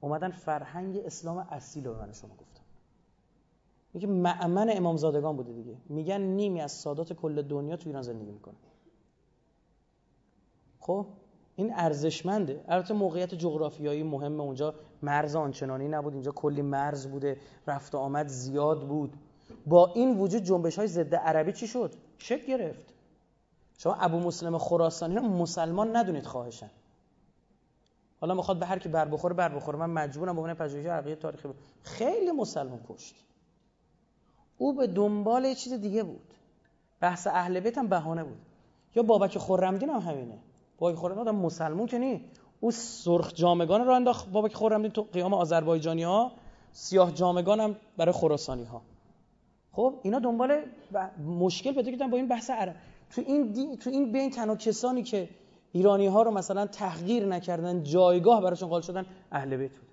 [0.00, 2.62] اومدن فرهنگ اسلام اصیل رو من شما گفتم
[3.94, 5.76] میگه معمن امامزادگان بوده دیگه.
[5.88, 8.54] میگن نیمی از سادات کل دنیا تو ایران زندگی می‌کنه.
[10.80, 11.06] خب
[11.56, 12.64] این ارزشمنده.
[12.68, 14.74] البته موقعیت جغرافیایی مهم اونجا.
[15.02, 16.12] مرز آنچنانی نبود.
[16.12, 17.36] اینجا کلی مرز بوده.
[17.66, 19.16] رفت و آمد زیاد بود.
[19.66, 22.94] با این وجود جنبش های ضد عربی چی شد؟ شک گرفت.
[23.78, 26.70] شما ابو مسلم خراسانی رو مسلمان ندونید خواهشن
[28.20, 29.78] حالا می‌خواد به هر کی بر بخوره بر بخوره.
[29.78, 31.48] من مجبورم به عنوان پژوهش عقیده تاریخی
[31.82, 33.14] خیلی مسلمان کشت.
[34.58, 36.34] او به دنبال یه چیز دیگه بود.
[37.00, 38.38] بحث اهل بیت هم بهانه بود.
[38.94, 40.38] یا بابک خرمدین هم همینه.
[40.78, 42.24] بابک خرمدین مسلمون که نی.
[42.60, 46.32] او سرخ جامگان رو انداخت بابک خرمدین تو قیام آذربایجانی ها
[46.72, 48.82] سیاه جامگان هم برای خراسانی ها
[49.72, 50.62] خب اینا دنبال
[51.26, 52.74] مشکل پیدا کردن با این بحث عرب.
[53.10, 55.28] تو این تو این بین تنها کسانی که
[55.72, 59.88] ایرانی ها رو مثلا تحقیر نکردن جایگاه براشون قائل شدن اهل بیت بود.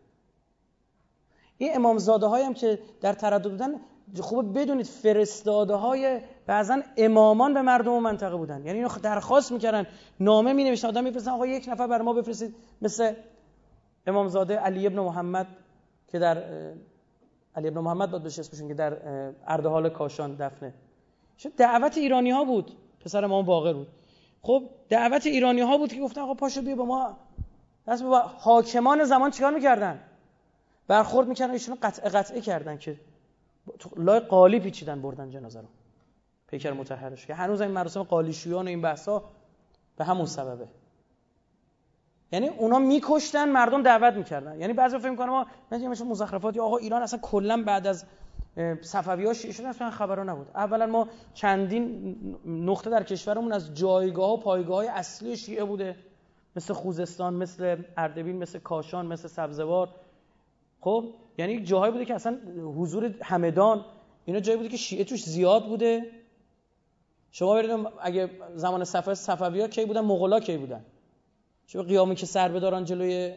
[1.58, 3.76] این امامزاده هایم که در تردد بودن
[4.20, 8.66] خوب بدونید فرستاده های بعضا امامان به مردم و منطقه بودن.
[8.66, 9.88] یعنی اینو درخواست می‌کردن
[10.20, 13.14] نامه می نوشتن آدم میفرستن آقا یک نفر بر ما بفرستید مثل
[14.08, 15.48] امامزاده علی ابن محمد
[16.08, 16.44] که در
[17.56, 18.98] علی ابن محمد باید بشه اسمشون که در
[19.48, 20.74] اردهال کاشان دفنه.
[21.58, 22.72] دعوت ایرانی ها بود.
[23.06, 23.88] پسر امام باقر بود.
[24.48, 27.18] خب دعوت ایرانی ها بود که گفتن آقا پاشو بیا با ما.
[27.88, 30.00] دست با حاکمان زمان چیکار می‌کردن؟
[30.88, 33.00] برخورد می‌کردن ایشون قطع قطعه کردن که
[33.98, 35.68] لای قالی پیچیدن بردن جنازه رو.
[36.48, 39.24] پیکر متحرش که هنوز این مراسم قالیشویان و این بحثا
[39.98, 40.68] به همون سببه.
[42.32, 44.60] یعنی اونا میکشتن مردم دعوت می‌کردن.
[44.60, 48.06] یعنی بعضی فکر می‌کنن ما مثل مزخرفات آقا ایران اصلا کلا بعد از
[48.82, 50.48] صفوی ها شیعه شدن اصلا خبرها نبود.
[50.56, 52.16] اولا ما چندین
[52.46, 55.96] نقطه در کشورمون از جایگاه و پایگاه اصلی شیعه بوده.
[56.56, 59.90] مثل خوزستان مثل اردبیل مثل کاشان مثل سبزوار.
[60.80, 61.06] خب
[61.38, 62.38] یعنی جاهایی بوده که اصلا
[62.78, 63.86] حضور همدان
[64.26, 66.12] اینا جایی بوده که شیعه توش زیاد بوده.
[67.32, 70.86] شما برید اگه زمان صفوی صفوی ها کی بودن؟ مغلا کی بودن؟
[71.68, 73.36] چون قیامی که سر بدارن جلوی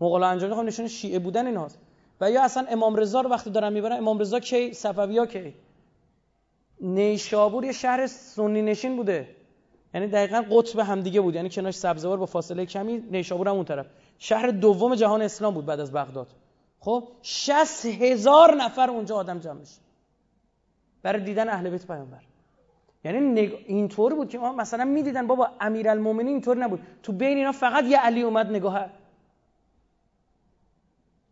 [0.00, 1.78] مغلا انجام خب نشون شیعه بودن ایناست.
[2.22, 5.54] و یا اصلا امام رضا رو وقتی دارن می‌برن امام رضا کی؟ صفوی ها کی؟
[6.80, 9.28] نیشابور یه شهر سنی نشین بوده.
[9.94, 11.34] یعنی دقیقا قطب همدیگه بود.
[11.34, 13.86] یعنی کناش سبزوار با فاصله کمی نیشابور هم اون طرف.
[14.18, 16.26] شهر دوم جهان اسلام بود بعد از بغداد.
[16.80, 19.80] خب 60 هزار نفر اونجا آدم جمع میشه.
[21.02, 22.20] برای دیدن اهل بیت پیامبر.
[23.04, 23.52] یعنی نگ...
[23.66, 26.80] اینطور بود که ما مثلا می‌دیدن بابا امیرالمومنین اینطور نبود.
[27.02, 28.90] تو بین اینا فقط یه علی اومد نگاه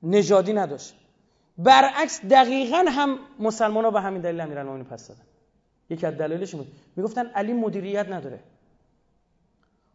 [0.02, 0.94] نژادی نداشت.
[1.58, 5.22] برعکس دقیقا هم مسلمان ها به همین دلیل امیرالمومنین پس دادن.
[5.90, 6.72] یکی از دلایلش بود.
[6.96, 8.40] می‌گفتن علی مدیریت نداره.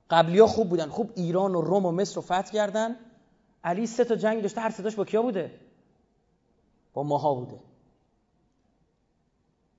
[0.10, 0.90] قبلی ها خوب بودن.
[0.90, 2.96] خوب ایران و روم و مصر رو فتح کردن.
[3.64, 4.62] علی سه تا جنگ داشته.
[4.62, 5.60] هر ستاش با کیا بوده؟
[6.94, 7.60] با ماها بوده.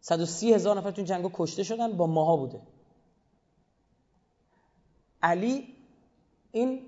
[0.01, 1.97] 130 هزار نفر تو جنگ کشته شدن.
[1.97, 2.61] با ماها بوده.
[5.23, 5.75] علی
[6.53, 6.81] این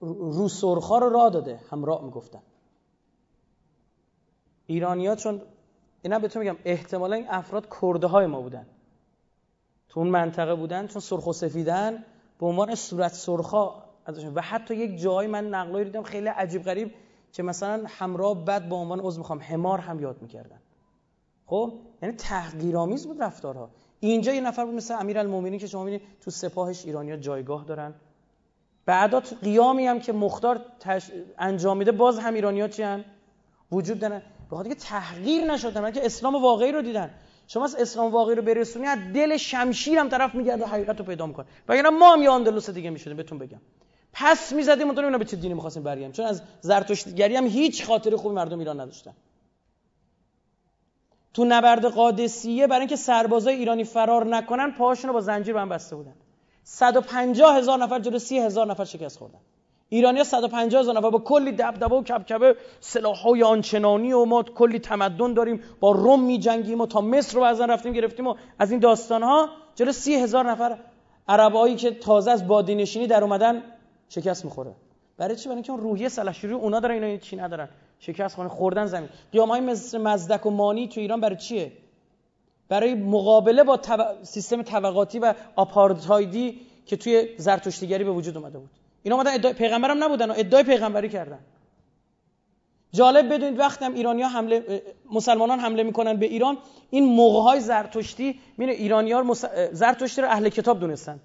[0.00, 1.60] روسرخا رو راه داده.
[1.70, 2.42] همراه می‌گفتن.
[4.66, 5.42] ایرانیا چون
[6.02, 8.66] اینا بهتون میگم احتمالا این افراد کرده های ما بودن.
[9.88, 12.04] تو اون منطقه بودن چون سرخ و سفیدن
[12.40, 13.84] به عنوان صورت سرخا
[14.34, 16.94] و حتی یک جایی من نقلایی دیدم خیلی عجیب غریب
[17.32, 20.58] که مثلا همراه بد با عنوان عضو می‌خوام حمار هم یاد می‌کردن.
[21.46, 21.72] خب؟
[22.02, 23.70] یعنی تحقیرآمیز بود رفتارها.
[24.00, 27.94] اینجا یه نفر بود مثل امیرالمومنین که شما می‌بینید تو سپاهش ایرانیا جایگاه دارن.
[28.86, 31.10] بعدا تو قیامی هم که مختار تش...
[31.38, 33.04] انجام میده باز هم ایرانیا چی؟
[33.72, 34.22] وجود دارن
[34.54, 37.10] به خاطر که تحقیر نشدن که اسلام واقعی رو دیدن.
[37.46, 41.26] شما از اسلام واقعی رو برسونی از دل شمشیر هم طرف میگرده حقیقت رو پیدا
[41.26, 41.46] می‌کنه.
[41.68, 43.60] و ما هم یه اندلس دیگه می‌شدیم بهتون بگم.
[44.12, 48.16] پس می‌زدیم اون اینا به چه دینی می‌خواستیم برگردیم؟ چون از زرتشتگری هم هیچ خاطر
[48.16, 49.12] خوبی مردم ایران نداشتن.
[51.34, 55.96] تو نبرد قادسیه برای اینکه سربازای ایرانی فرار نکنن پاهاشون رو با زنجیر هم بسته
[55.96, 56.14] بودن.
[56.64, 59.38] 150 هزار نفر جلو 30 هزار نفر شکست خوردن.
[59.94, 65.34] ایرانی 150 هزار نفر با کلی دبدبه و کبکبه سلاحهای آنچنانی و ما کلی تمدن
[65.34, 69.22] داریم با روم میجنگیم و تا مصر رو بعضا رفتیم گرفتیم و از این داستان
[69.22, 70.78] ها جلو 30 هزار نفر
[71.28, 73.62] عربایی که تازه از بادینشینی در اومدن
[74.08, 74.74] شکست می‌خوره.
[75.16, 77.68] برای چی؟ برای اینکه روحیه سلحشوری اونا دارن اینا چی ندارن؟
[77.98, 79.08] شکست خونه خوردن زمین.
[79.32, 81.72] قیام های مثل مزدک و مانی تو ایران برای چیه؟
[82.68, 83.80] برای مقابله با
[84.22, 88.83] سیستم طبقاتی و آپارتایدی که توی زرتشتیگری به وجود اومده بود.
[89.04, 91.38] اینا اومدن ادعای پیغمبرم نبودن و ادعای پیغمبری کردن.
[92.92, 96.58] جالب بدونید وقتی هم ایرانی ها حمله مسلمانان حمله می‌کنن به ایران.
[96.90, 99.34] این موقع های زرتشتی میره ایرانی ها
[99.72, 101.20] زرتشتی رو اهل کتاب دونستن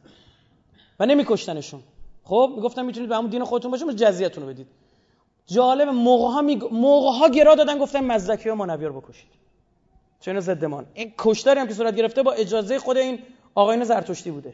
[0.99, 1.81] و نمیکشتنشون.
[2.23, 4.67] خب می‌گفتن می‌تونید به همون دین خودتون باشه جزیتون رو بدید.
[5.47, 6.55] جالب موقع ها, می...
[6.71, 9.29] موقع ها گرا دادن گفتن مزدکی ها مانوی رو بکشید
[10.19, 13.19] چون ضدمان این کشتاری هم که صورت گرفته با اجازه خود این
[13.55, 14.53] آقایان زرتشتی بوده.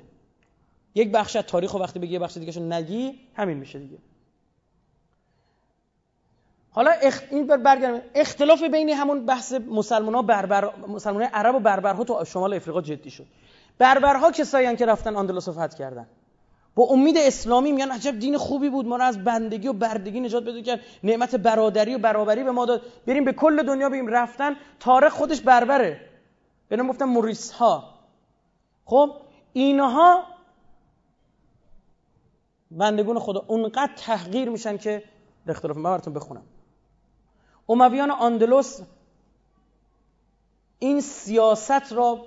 [0.95, 3.97] یک بخش از تاریخ و وقتی بگی بخش دیگه نگی همین میشه دیگه.
[6.71, 7.21] حالا اخ...
[7.31, 12.25] این بر برگردم اختلاف بین همون بحث مسلمان ها بربر مسلمان عرب و بربرها تو
[12.25, 13.25] شمال افریقا جدی شد.
[13.77, 16.07] بربرها کسایی که رفتن اندلس فتح کردن.
[16.75, 20.43] با امید اسلامی میگن عجب دین خوبی بود ما رو از بندگی و بردگی نجات
[20.43, 20.79] بده کرد.
[21.03, 22.81] نعمت برادری و برابری به ما داد.
[23.07, 26.01] بریم به کل دنیا بریم رفتن تاریخ خودش بربره.
[26.69, 27.83] به نام گفتن موریس ها
[28.85, 29.11] خب
[29.53, 30.34] اینها
[32.71, 35.03] بندگون خدا اونقدر تحقیر میشن که
[35.47, 36.43] اختلاف من براتون بخونم.
[37.69, 38.81] امویان آندلس
[40.79, 42.25] این سیاست را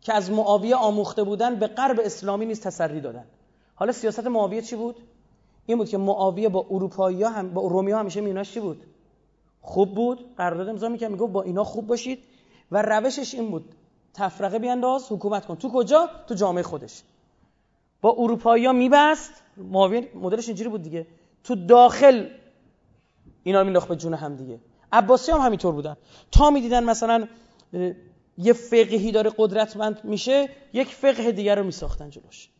[0.00, 3.24] که از معاویه آموخته بودن به غرب اسلامی نیز تسری دادن.
[3.74, 4.96] حالا سیاست معاویه چی بود؟
[5.66, 8.82] این بود که معاویه با اروپایی هم با رومی ها همیشه میناش چی بود؟
[9.62, 12.18] خوب بود قرارداد امضا می‌کرد می‌گفت با اینا خوب باشید.
[12.72, 13.74] و روشش این بود
[14.14, 15.54] تفرقه بیانداز حکومت کن.
[15.54, 17.02] تو کجا؟ تو جامعه خودش.
[18.00, 19.42] با اروپایی میبست.
[19.56, 21.06] معاویه مدلش اینجوری بود دیگه.
[21.44, 22.26] تو داخل
[23.42, 24.60] اینا مینداخت به جون هم دیگه.
[24.92, 25.96] عباسی هم همینطور بودن.
[26.30, 27.28] تا می‌دیدن مثلا
[28.38, 32.50] یه فقهی داره قدرتمند میشه یک فقه دیگر رو میساختن جلوش.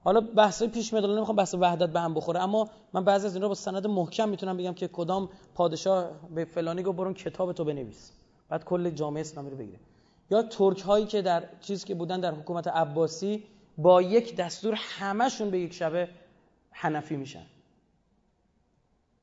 [0.00, 3.42] حالا بحث پیش میاد نمی‌خوام بحث وحدت به هم بخوره اما من بعضی از این
[3.42, 7.64] رو با سند محکم می‌تونم بگم که کدام پادشاه به فلانی گفت برون کتاب تو
[7.64, 8.12] بنویس.
[8.48, 9.78] بعد کل جامعه اسلامی رو بگیره.
[10.30, 13.44] یا ترک هایی که در چیز که بودن در حکومت عباسی
[13.78, 16.08] با یک دستور همشون به یک شبه
[16.70, 17.46] حنفی میشن.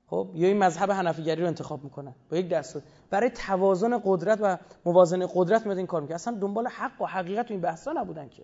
[0.08, 2.82] خب یا این مذهب حنفیگری رو انتخاب می‌کنن با یک دستور.
[3.10, 7.52] برای توازن قدرت و موازنه قدرت میاد این کار می‌کنن اصلا دنبال حق و حقیقت
[7.52, 8.44] این بحثا نبودن که.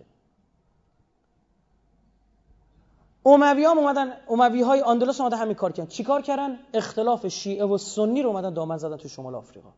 [3.26, 5.88] اموی هم اومدن اموی های آندلس اومدن همین کار کردن.
[5.88, 9.70] چیکار کردن؟ اختلاف شیعه و سنی رو اومدن دامن زدن تو شمال آفریقا.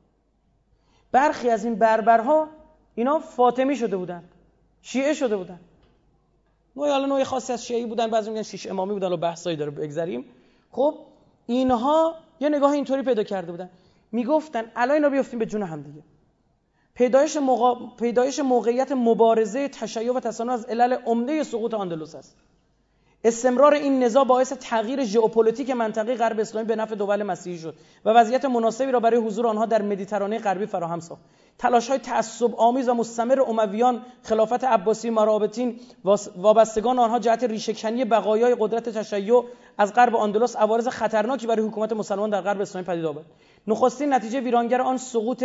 [1.12, 2.48] برخی از این بربرها
[2.94, 4.24] اینا فاطمی شده بودن.
[4.82, 5.60] شیعه شده بودن.
[6.77, 9.70] نوعی حالا نوعی خاصی از شیعی بودن بعضی میگن شیش امامی بودن و بحثایی داره
[9.70, 10.24] بگذریم.
[10.70, 10.94] خب
[11.47, 13.70] اینها یه نگاه اینطوری پیدا کرده بودن.
[14.12, 16.03] می‌گفتن الان اینا بیفتیم به جون هم دیگه.
[16.94, 17.39] پیدایش,
[17.99, 22.36] پیدایش موقعیت مبارزه تشیع و تصانع از علل عمده سقوط آندلوس است.
[23.24, 27.74] استمرار این نزاع باعث تغییر ژئوپلیتیک منطقه غرب اسلامی به نفع دول مسیحی شد
[28.05, 31.23] و وضعیت مناسبی را برای حضور آنها در مدیترانه غربی فراهم ساخت.
[31.59, 35.81] تلاش های تعصب آمیز و مستمر امویان خلافت عباسی مرابطین
[36.36, 39.44] وابستگان آنها جهت ریشهکنی بقایای قدرت تشیع
[39.78, 43.27] از غرب آندلس عوارض خطرناکی برای حکومت مسلمان در غرب اسلامی پدید آورد.
[43.66, 45.44] نخستین نتیجه ویرانگر آن سقوط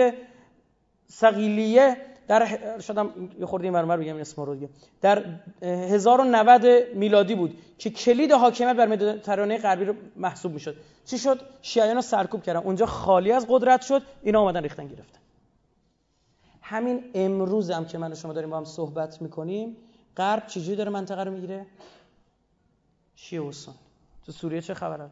[1.08, 1.98] صقلیه
[2.28, 3.10] در شدم
[3.40, 4.70] یه خورده مرمر بگم اسم رو دیگه.
[5.02, 5.26] در
[5.62, 10.76] 1090 میلادی بود که کلید حاکمیت بر مدیترانه غربی رو محسوب می‌شد.
[11.06, 12.60] چی شد؟ شیعیان رو سرکوب کردن.
[12.60, 15.20] اونجا خالی از قدرت شد اینا اومدن ریختن گرفتن.
[16.62, 19.78] همین امروز هم که من و شما داریم با هم صحبت می‌کنیم
[20.18, 21.66] غرب چجوری داره منطقه رو می‌گیره؟
[23.16, 23.52] شیعه و
[24.26, 25.10] تو سوریه چه خبره؟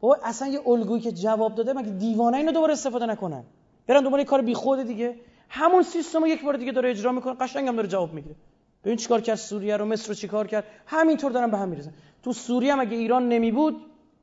[0.00, 3.44] بابا اصلا یه الگویی که جواب داده مگه دیوانه اینو دوباره استفاده نکنن؟
[3.86, 5.14] برن دنبال کار بیخود دیگه.
[5.48, 8.36] همون سیستم رو یک بار دیگه داره اجرا می‌کنه قشنگ هم داره جواب می‌گیره
[8.84, 11.92] ببین چیکار کرد؟ سوریه رو مصر رو چیکار کرد؟ همینطور دارن به هم می‌رسن
[12.22, 13.76] تو سوریه هم اگه ایران نمی بود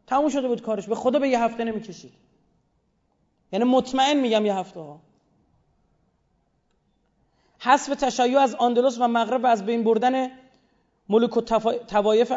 [0.07, 0.87] تموم شده بود کارش.
[0.87, 2.11] به خدا به یه هفته نمی‌کشید.
[3.51, 4.99] یعنی مطمئن میگم یه هفته ها.
[7.59, 10.31] حذف تشیع از آندلس و مغرب و از بین بردن
[11.09, 11.41] ملوک و
[11.87, 12.31] توایف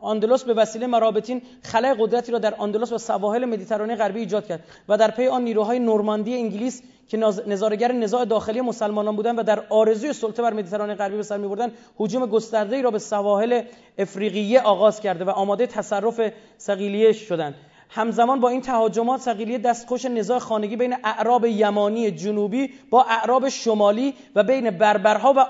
[0.00, 4.64] آندلس به وسیله مرابطین خلای قدرتی را در آندلس و سواحل مدیترانه غربی ایجاد کرد
[4.88, 7.16] و در پی آن نیروهای نورماندی انگلیس که
[7.46, 11.72] نظارگر نزاع داخلی مسلمانان بودند و در آرزوی سلطه بر مدیترانه غربی به سر می‌بردند
[12.00, 13.62] هجوم گسترده‌ای را به سواحل
[13.98, 16.20] افریقیه آغاز کرده و آماده تصرف
[16.58, 17.54] سقیلیه شدند.
[17.90, 24.14] همزمان با این تهاجمات سقیلیه دستخوش نزاع خانگی بین اعراب یمانی جنوبی با اعراب شمالی
[24.34, 25.46] و بین بربرها و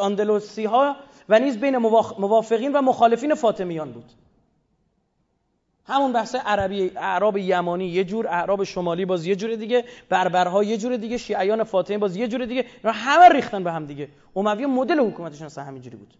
[0.00, 0.96] اندلوسی‌ها
[1.30, 1.76] و نیز بین
[2.18, 4.12] موافقین و مخالفین فاطمیان بود.
[5.84, 10.76] همون بحث عربی اعراب یمانی یه جور اعراب شمالی باز یه جور دیگه بربرها یه
[10.76, 14.08] جور دیگه شیعیان فاطمی باز یه جور دیگه اینا همه ریختن به هم دیگه.
[14.36, 16.14] اموی مدل حکومتشون اصلا همینجوری بود.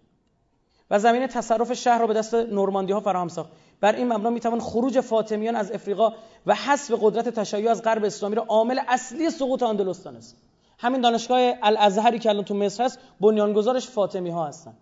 [0.90, 3.50] و زمین تصرف شهر رو به دست نورماندی ها فراهم ساخت.
[3.80, 6.12] بر این مبنا می‌توان خروج فاطمیان از افریقا
[6.46, 10.36] و حذف قدرت تشیع از غرب اسلامی را عامل اصلی سقوط اندلس دانست
[10.78, 14.74] همین دانشگاه الازهری که الان تو مصر هست بنیانگذارش فاطمی ها هستن.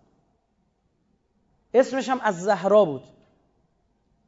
[1.73, 3.03] اسمش هم از زهرا بود.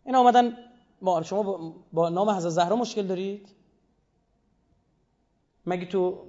[0.05, 0.57] این آمدن
[1.01, 3.49] ما شما با نام حضرت زهرا مشکل دارید؟
[5.65, 6.25] مگه تو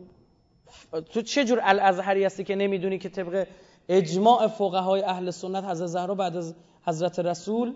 [1.11, 3.47] تو چه جور الازهری هستی که نمی‌دونی که طبق
[3.89, 6.55] اجماع فقهای اهل سنت حضرت زهرا بعد از
[6.87, 7.75] حضرت رسول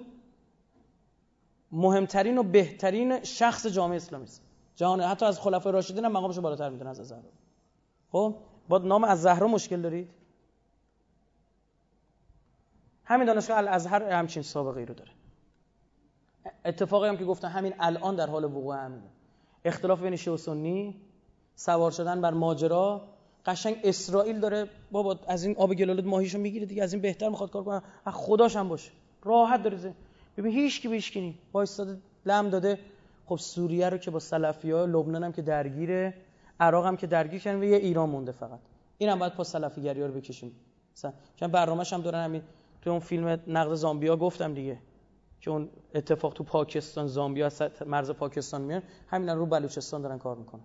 [1.72, 4.42] مهمترین و بهترین شخص جامعه اسلامی است؟
[4.76, 7.22] جهان حتی از خلفای راشدین هم مقامش بالاتر می‌دونه از زهرا.
[8.12, 8.34] خب؟
[8.68, 10.10] با نام از زهرا مشکل دارید؟
[13.06, 15.10] همین دانشگاه الازهر همچین سابقه ای رو داره.
[16.64, 19.08] اتفاقی هم که گفتن همین الان در حال وقوع همینه
[19.64, 21.00] اختلاف بین شیعه و سنی
[21.54, 23.08] سوار شدن بر ماجرا
[23.46, 27.50] قشنگ اسرائیل داره بابا از این آب گلالود ماهیشو می‌گیره دیگه از این بهتر می‌خواد
[27.50, 27.82] کار کنه.
[28.12, 28.90] خداش هم باشه.
[29.24, 29.94] راحت داره
[30.36, 32.78] ببین هیچ کی بهش کنی وایستاده لم داده.
[33.26, 36.14] خب سوریه رو که با سلفی‌ها لبنان هم که درگیره
[36.60, 38.58] عراق هم که درگیر کردن و یه ایران مونده فقط.
[38.98, 40.52] این هم باید پا سلفیگری رو بکشیم.
[40.96, 42.42] مثلا چون برنامه‌ش هم دارن همین
[42.86, 44.78] تو اون فیلم نقد زامبیا گفتم دیگه.
[45.40, 47.50] که اون اتفاق تو پاکستان زامبیا
[47.86, 50.62] مرز پاکستان میان همین رو بلوچستان دارن کار می‌کنن.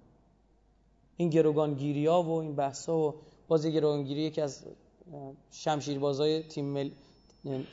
[1.17, 3.15] این گروگان گیریا و این بحثا و
[3.47, 4.65] بازی گروگانگیری یکی از
[5.51, 6.89] شمشیربازای تیم مل...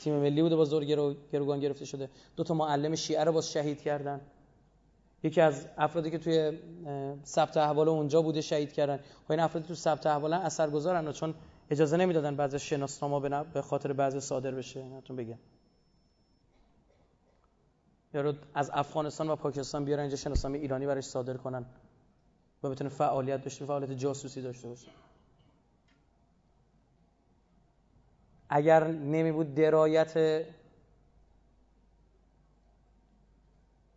[0.00, 0.84] تیم ملی بوده با زور
[1.32, 2.10] گروگان گرفته شده.
[2.36, 4.20] دو تا معلم شیعه رو باز شهید کردن.
[5.22, 6.58] یکی از افرادی که توی
[7.24, 8.94] ثبت احوال اونجا بوده شهید کردن.
[8.94, 11.34] و خب این افرادی تو ثبت احوال اثرگذارن چون
[11.70, 15.38] اجازه نمی‌دادن بعضی شناسنامه به خاطر بعضی صادر بشه اینتون بگم.
[18.14, 21.66] یا از افغانستان و پاکستان بیارن اینجا شناسنامه ایرانی برایش صادر کنن
[22.62, 24.88] و بتونه فعالیت داشته فعالیت جاسوسی داشته باشه.
[28.48, 30.44] اگر نمی بود درایت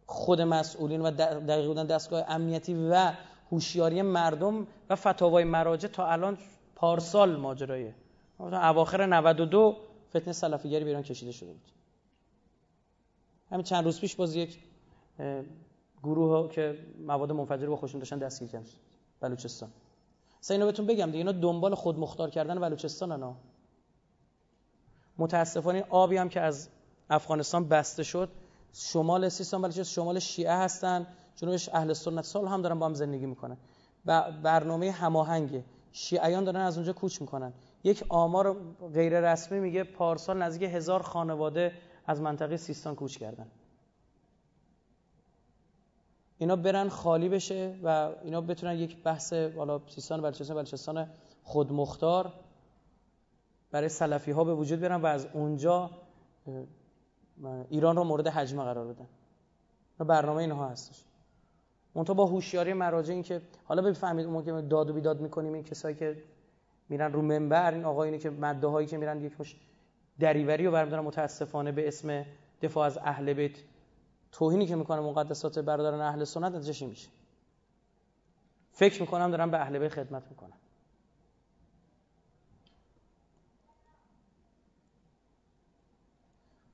[0.05, 3.13] خود مسئولین و دقیق بودن دستگاه امنیتی و
[3.51, 6.37] هوشیاری مردم و فتاوای مراجع تا الان
[6.81, 7.95] پارسال ماجرایه
[8.39, 9.77] اواخر 92
[10.09, 11.71] فتنه سلفیگری بیران کشیده شده بود.
[13.51, 14.59] همین چند روز پیش باز یک
[16.03, 18.65] گروه ها که مواد منفجر با خوشون داشتن دستگیر کردن.
[19.19, 19.69] بلوچستان.
[20.39, 23.35] سه اینو بهتون بگم دیگه اینا دنبال خود مختار کردن بلوچستان انا
[25.17, 26.69] متاسفانه آبی هم که از
[27.09, 28.29] افغانستان بسته شد
[28.73, 31.07] شمال سیستان بلوچستان شمال شیعه هستن.
[31.35, 33.57] جنوبش اهل سنت سال هم دارن با هم زندگی می‌کنن.
[34.43, 35.63] برنامه هماهنگ.
[35.91, 37.53] شیعیان دارن از اونجا کوچ می‌کنن.
[37.83, 38.53] یک آمار
[38.93, 41.73] غیر رسمی میگه پارسال نزدیک هزار خانواده
[42.05, 43.47] از منطقه سیستان کوچ کردن.
[46.37, 51.07] اینا برن خالی بشه و اینا بتونن یک بحث حالا سیستان بلوچستان بلوچستان
[51.43, 52.33] خودمختار
[53.71, 55.89] برای سلفی ها به وجود بیارن و از اونجا
[57.69, 59.07] ایران رو مورد حجمه قرار بدن.
[59.99, 61.03] برنامه اینها هستش.
[61.95, 65.63] منتها با هوشیاری مراجع این که حالا بفهمید اون که داد و بیداد می‌کنیم این
[65.63, 66.23] کسایی که
[66.89, 69.55] میرن رو منبر این آقایونی که مده هایی که میرن یک مش
[70.19, 72.25] دریوری رو برمیدارن متاسفانه به اسم
[72.61, 73.57] دفاع از اهل بیت
[74.31, 77.09] توهینی که می‌کنه مقدسات برادران اهل سنت نتیجه میشه
[78.71, 80.57] فکر می‌کنم دارن به اهل بیت خدمت می‌کنن.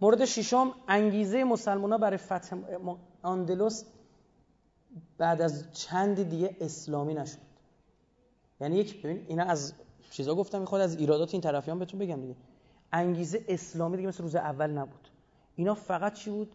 [0.02, 2.58] مورد ششم انگیزه مسلمان برای فتح
[3.22, 3.84] آندلوس
[5.18, 7.38] بعد از چند دیگه اسلامی نشد.
[8.62, 9.74] یعنی یک ببین اینا از
[10.12, 12.36] چیزا گفتم می‌خواد از ایرادات این طرفیان بهتون بگم دیگه.
[12.92, 15.08] انگیزه اسلامی دیگه مثل روز اول نبود.
[15.56, 16.52] اینا فقط چی بود؟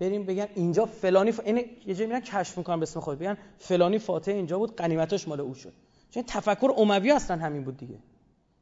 [0.00, 1.40] بریم بگن اینجا فلانی ف...
[1.44, 3.18] این یه جایی میرن کشف می‌کنن به اسم خود.
[3.18, 5.72] بگن فلانی فاتح اینجا بود غنیمتاش مال او شد.
[6.10, 7.98] چون تفکر اموی اصلا همین بود دیگه.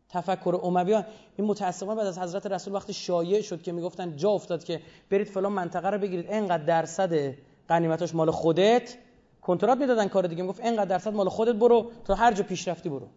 [0.09, 1.05] تفکر امویان
[1.37, 4.81] این متاسفانه بعد از حضرت رسول وقتی شایع شد که می‌گفتن جا افتاد که
[5.11, 7.35] برید فلان منطقه رو بگیرید اینقدر درصد
[7.71, 8.99] غنیمتاش مال خودت.
[9.43, 10.43] کنترات می‌دادن کار دیگه.
[10.43, 13.09] می‌گفت اینقدر درصد مال خودت برو تا هر جا پیشرفتی برو.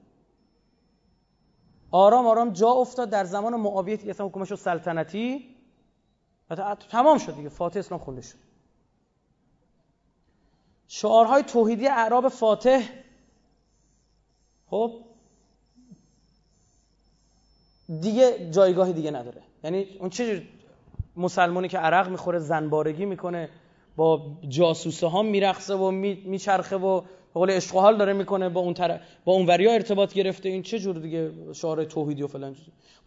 [1.92, 5.56] آرام آرام جا افتاد در زمان معاویه که اصلا حکومت شد سلطنتی.
[6.50, 7.50] و تمام شد دیگه.
[7.50, 8.38] فاتح اسلام خونده شد.
[10.88, 12.90] شعارهای توحیدی اعراب فاتح.
[14.68, 15.02] خب؟
[18.00, 19.42] دیگه جایگاهی دیگه نداره.
[19.64, 20.44] یعنی اون چه
[21.16, 23.50] مسلمانی که عرق می‌خوره زنبارگی می‌کنه
[23.96, 27.02] با جاسوسه ها میرخصه و میچرخه و
[27.34, 30.50] قول اشغال داره می‌کنه با اون طرف با اون وریا ارتباط گرفته.
[30.50, 32.56] این چه جور دیگه شعار توحیدی و فلان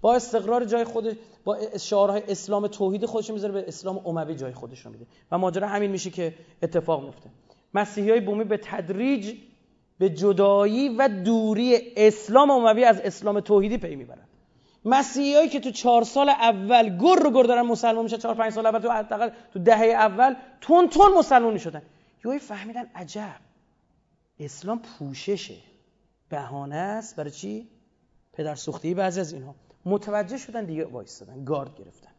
[0.01, 4.87] با استقرار جای خود با شعارهای اسلام توحید خودش می‌ذاره به اسلام اموی جای خودش
[4.87, 5.07] رو میده.
[5.33, 7.31] و ماجرا همین میشه که اتفاق میفته.
[7.75, 9.35] مسیحی های بومی به تدریج
[9.99, 14.29] به جدایی و دوری اسلام اموی از اسلام توحیدی پی می‌برن.
[14.87, 18.67] مسیحیایی که تو چهار سال اول گر رو گر دارن مسلمان میشن چهار پنج سال
[18.67, 21.83] اول تو حداقل تو دهه اول تون تون مسلمان می‌شدن
[22.25, 23.41] یهو فهمیدن عجب.
[24.41, 25.57] اسلام پوششه.
[26.29, 27.17] بهانه است.
[27.17, 27.69] برای چی؟
[28.33, 29.55] پدر سوختی بعضی از اینها.
[29.85, 31.45] متوجه شدن دیگه وایستادن.
[31.45, 32.11] گارد گرفتن.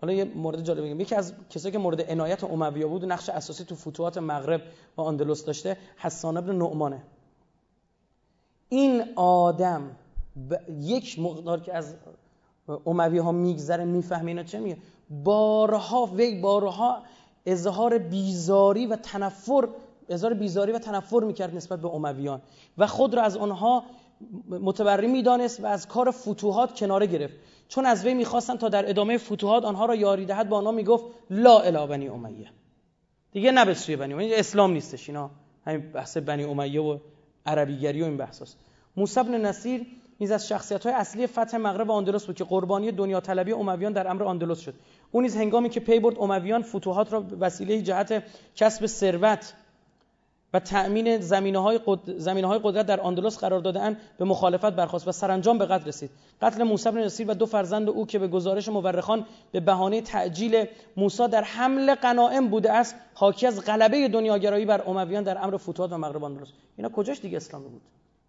[0.00, 3.64] حالا یه مورد جالب بگم یکی از کسایی که مورد عنایت امویه بود نقش اساسی
[3.64, 4.62] تو فتوحات مغرب
[4.96, 7.02] و اندلس داشته حسان ابن نعمانه.
[8.68, 9.82] این آدم
[10.80, 11.94] یک مقدار که از
[12.86, 14.76] اموی ها میگذره می‌فهمه اینا چه میگه.
[15.10, 17.02] بارها وی بارها
[17.46, 19.68] اظهار بیزاری و تنفر
[20.08, 22.42] اظهار بیزاری و تنفر می‌کرد نسبت به امویان
[22.78, 23.84] و خود را از آنها
[24.48, 27.34] متبری می‌دانست و از کار فتوحات کناره گرفت.
[27.68, 31.04] چون از وی می‌خواستن تا در ادامه فتوحات آنها را یاری دهد با آنها می‌گفت
[31.30, 32.50] لا اله بنی امیه.
[33.32, 35.30] دیگه نه به سوی بنی امیه اسلام نیستش اینا.
[35.66, 36.98] همین بحث بنی امیه و
[37.48, 38.56] عربیگری و این بحث هست
[38.96, 39.86] موسی بن نصیر
[40.20, 44.08] نیز از شخصیت های اصلی فتح مغرب آندلس بود که قربانی دنیا طلبی امویان در
[44.08, 44.74] امر آندلس شد.
[45.10, 48.22] اون نیز هنگامی که پی برد امویان فتوحات را وسیله جهت
[48.56, 49.54] کسب ثروت
[50.54, 51.80] و تأمین زمینه های,
[52.26, 56.10] های قدرت در آندلس قرار دادن به مخالفت برخواست و سرانجام به قتل رسید.
[56.42, 60.66] قتل موسی بن نصیر و دو فرزند او که به گزارش مورخان به بهانه تعجیل
[60.96, 65.92] موسی در حمل قنائم بوده است حاکی از غلبه دنیاگرایی بر امویان در امر فتوحات
[65.92, 66.48] و مغرب آندلس.
[66.76, 67.82] اینا کجاش دیگه اسلامی بود؟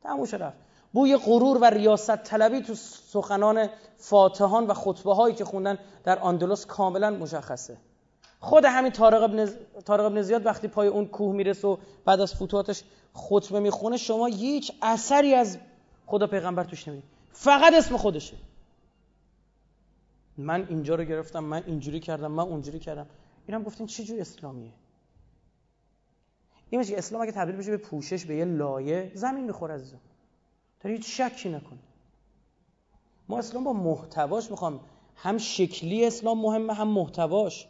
[0.04, 0.58] تموش رفت.
[0.94, 6.66] بوی غرور و ریاست طلبی تو سخنان فاتحان و خطبه هایی که خوندن در آندلس
[6.66, 7.78] کاملا مشخصه.
[8.40, 9.50] خود همین طارق ابن,
[9.86, 12.84] طارق ابن زیاد وقتی پای اون کوه می‌رسه و بعد از فتوحاتش
[13.14, 15.58] خطبه می‌خونه شما هیچ اثری از
[16.06, 18.38] خدا پیغمبر توش نمی‌دید فقط اسم خودشه.
[20.38, 23.06] من اینجا رو گرفتم من اینجوری کردم من اونجوری کردم.
[23.48, 24.72] اینم گفتین چه جور اسلامیه؟
[26.70, 30.00] این میشه اسلام اگه تبدیل بشه به پوشش به یه لایه زمین می‌خوره عزیزم.
[30.80, 31.80] تا هیچ شکی نکن
[33.30, 34.80] ما اسلام با محتواش می‌خوام.
[35.16, 37.68] هم شکلی اسلام مهمه هم محتواش.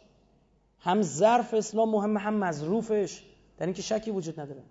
[0.80, 3.22] هم ظرف اسلام مهمه هم مظروفش.
[3.58, 4.62] در اینکه شکی وجود نداره.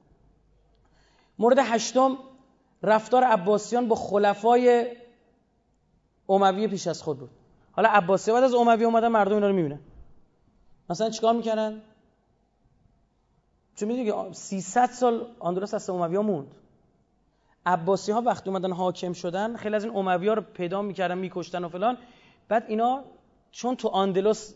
[1.40, 2.18] مورد هشتم
[2.84, 4.95] رفتار عباسیان با خلفای
[6.30, 7.30] اموی پیش از خود بود.
[7.72, 9.80] حالا عباسی بعد از اموی اومدن مردم اینا رو می‌بینن.
[10.90, 11.81] مثلا چیکار می‌کنن
[13.76, 16.56] چون می‌دونی 300 سال آندلس از اموی موند.
[17.65, 21.64] عباسی ها وقتی اومدن حاکم شدن خیلی از این اموی ها رو پیدا می‌کردن میکشتن
[21.64, 21.98] و فلان.
[22.48, 23.03] بعد اینا
[23.52, 24.56] چون تو آندلس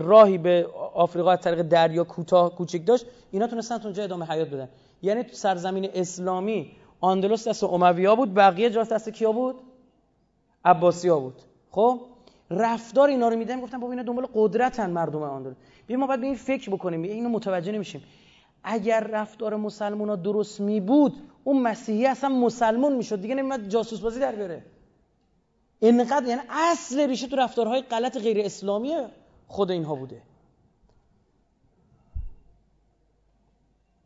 [0.00, 4.68] راهی به آفریقا از طریق دریا کوتاه کوچک داشت اینا تونستن اونجا ادامه حیات بدن.
[5.02, 9.54] یعنی تو سرزمین اسلامی آندلس دست ها بود بقیه جاست دست کیا بود؟
[10.64, 11.42] عباسی ها بود.
[11.70, 12.00] خب؟
[12.50, 15.56] رفتار اینا رو میدن گفتن بابا اینا دنبال قدرتن مردم آندلس.
[15.86, 18.02] بیا ما باید به این فکر بکنیم اینو متوجه نمیشیم.
[18.64, 24.00] اگر رفتار مسلمان ها درست می بود اون مسیحی اصلا مسلمون می‌شد دیگه نمیاد جاسوس
[24.00, 24.64] بازی در بیاره.
[25.80, 28.96] اینقدر یعنی اصل ریشه تو رفتارهای غلط غیر اسلامی
[29.48, 30.22] خود اینها بوده.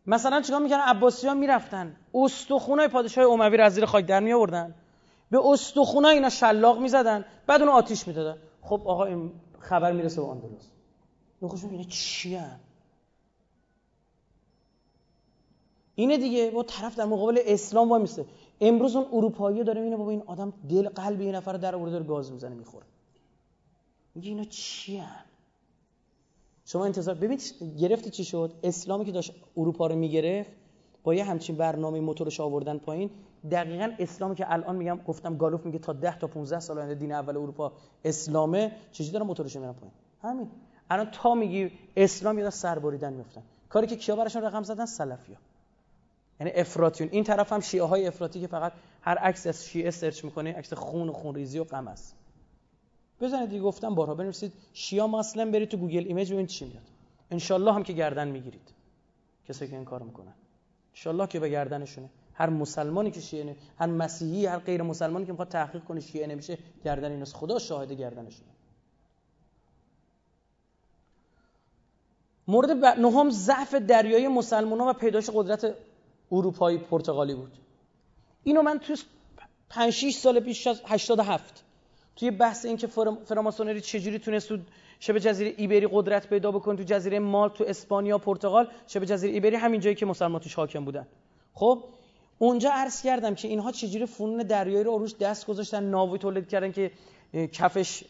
[0.07, 1.97] مثلا چیکار می‌کنن عباسیان می‌رفتن.
[2.15, 4.75] استخونای پادشاه اموی رو از زیر خاک در می آوردن
[5.31, 7.25] به استخونای اینا شلاق می‌زدن.
[7.47, 8.41] بعد اونو آتیش می‌دادن.
[8.63, 10.71] خب آقا این خبر می‌رسه به اندلس
[11.41, 12.39] خوش میگه چی
[15.95, 16.51] اینه دیگه.
[16.51, 18.27] با طرف در مقابل اسلام وای میسته
[18.61, 22.33] امروز اون اروپایی داره اینه بابا این آدم دل قلب یه نفر در آورده گاز
[22.33, 22.87] می‌زنه می‌خوره.
[24.15, 25.03] میگه اینا چی
[26.65, 27.43] شما انتظار ببینید
[27.79, 30.51] گرفتی چی شد؟ اسلامی که داشت اروپا رو می‌گرفت
[31.03, 33.11] با یه همچین برنامه موتورش آوردن پایین
[33.51, 37.13] دقیقا اسلامی که الان میگم گفتم گالوف میگه تا 10 تا 15 سال آینده دین
[37.13, 37.73] اول اروپا
[38.05, 40.51] اسلامه چجوری داره موتورش میرن پایین؟ همین.
[40.91, 45.37] الان تا میگی اسلام یا سر بریدن میفتن کاری که کیا براشون رقم زدن؟ سلفیا.
[46.41, 47.09] یعنی افراطیون.
[47.13, 50.73] این طرف هم شیعه های افراطی که فقط هر عکس از شیعه search می‌کنه عکس
[50.73, 52.15] خون و خونریزی و غم است.
[53.21, 56.83] بزنید دیگه گفتم بارها بنویسید Shia Muslim برید تو Google Image ببینید چی میاد.
[57.31, 58.75] انشالله هم که گردن می‌گیرید.
[59.49, 60.35] کسی که این کار می‌کنن.
[60.95, 62.11] انشالله که به گردنشونه.
[62.35, 66.27] هر مسلمانی که شیعه نه هر مسیحی هر غیر مسلمانی که می‌خواد تحقیق کنه شیعه
[66.27, 68.51] نمیشه گردن ایناست خدا شاهد گردنشونه.
[72.49, 75.75] مورد نهم ضعف دریایی مسلمانان و پیدایش قدرت
[76.37, 77.53] اروپایی پرتغالی بود.
[78.43, 78.95] اینو من تو
[79.69, 81.65] 5 6 سال پیش از 87
[82.17, 82.87] توی بحث این که
[83.25, 84.59] فراماسونری چجوری تونست تو
[85.01, 89.57] شبه جزیره ایبری قدرت پیدا بکنه تو جزیره مال تو اسپانیا پرتغال شبه جزیره ایبری
[89.57, 91.07] همین جایی که مسلمان توش حاکم بودن.
[91.55, 91.85] خب
[92.39, 96.73] اونجا عرض کردم که اینها چجوری فنون دریایی رو روش دست گذاشتن ناوی تولید کردن
[96.73, 96.91] که
[97.53, 98.05] کفش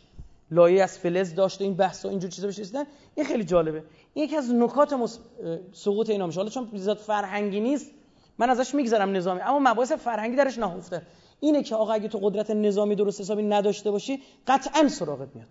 [0.51, 2.85] لایه از فلز داشته این بحث و اینجور چیزا رسیدن.
[3.15, 3.85] این خیلی جالبه.
[4.15, 4.95] این یکی از نکات
[5.73, 6.41] سقوط اینا میشه.
[6.41, 7.91] حالا چون بیزاد فرهنگی نیست
[8.39, 9.41] من ازش میگذرم نظامی.
[9.41, 11.03] اما مباحث فرهنگی درش نهفته.
[11.41, 15.49] اینه که آقا اگه تو قدرت نظامی درست حسابی نداشته باشی قطعا سراغت میاد.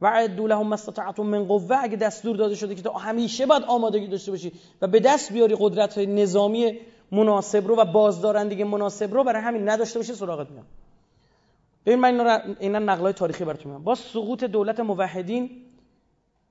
[0.00, 4.06] و عدو لهم استطعتم من قوه اگه دستور داده شده که تو همیشه باید آمادگی
[4.06, 4.52] داشته باشی
[4.82, 6.78] و به دست بیاری قدرت نظامی
[7.12, 10.64] مناسب رو و بازدارندگی مناسب رو برای همین نداشته باشی سراغت میاد.
[11.86, 13.84] ببین من اینا اینا نقلای تاریخی براتون میگم.
[13.84, 15.50] با سقوط دولت موحدین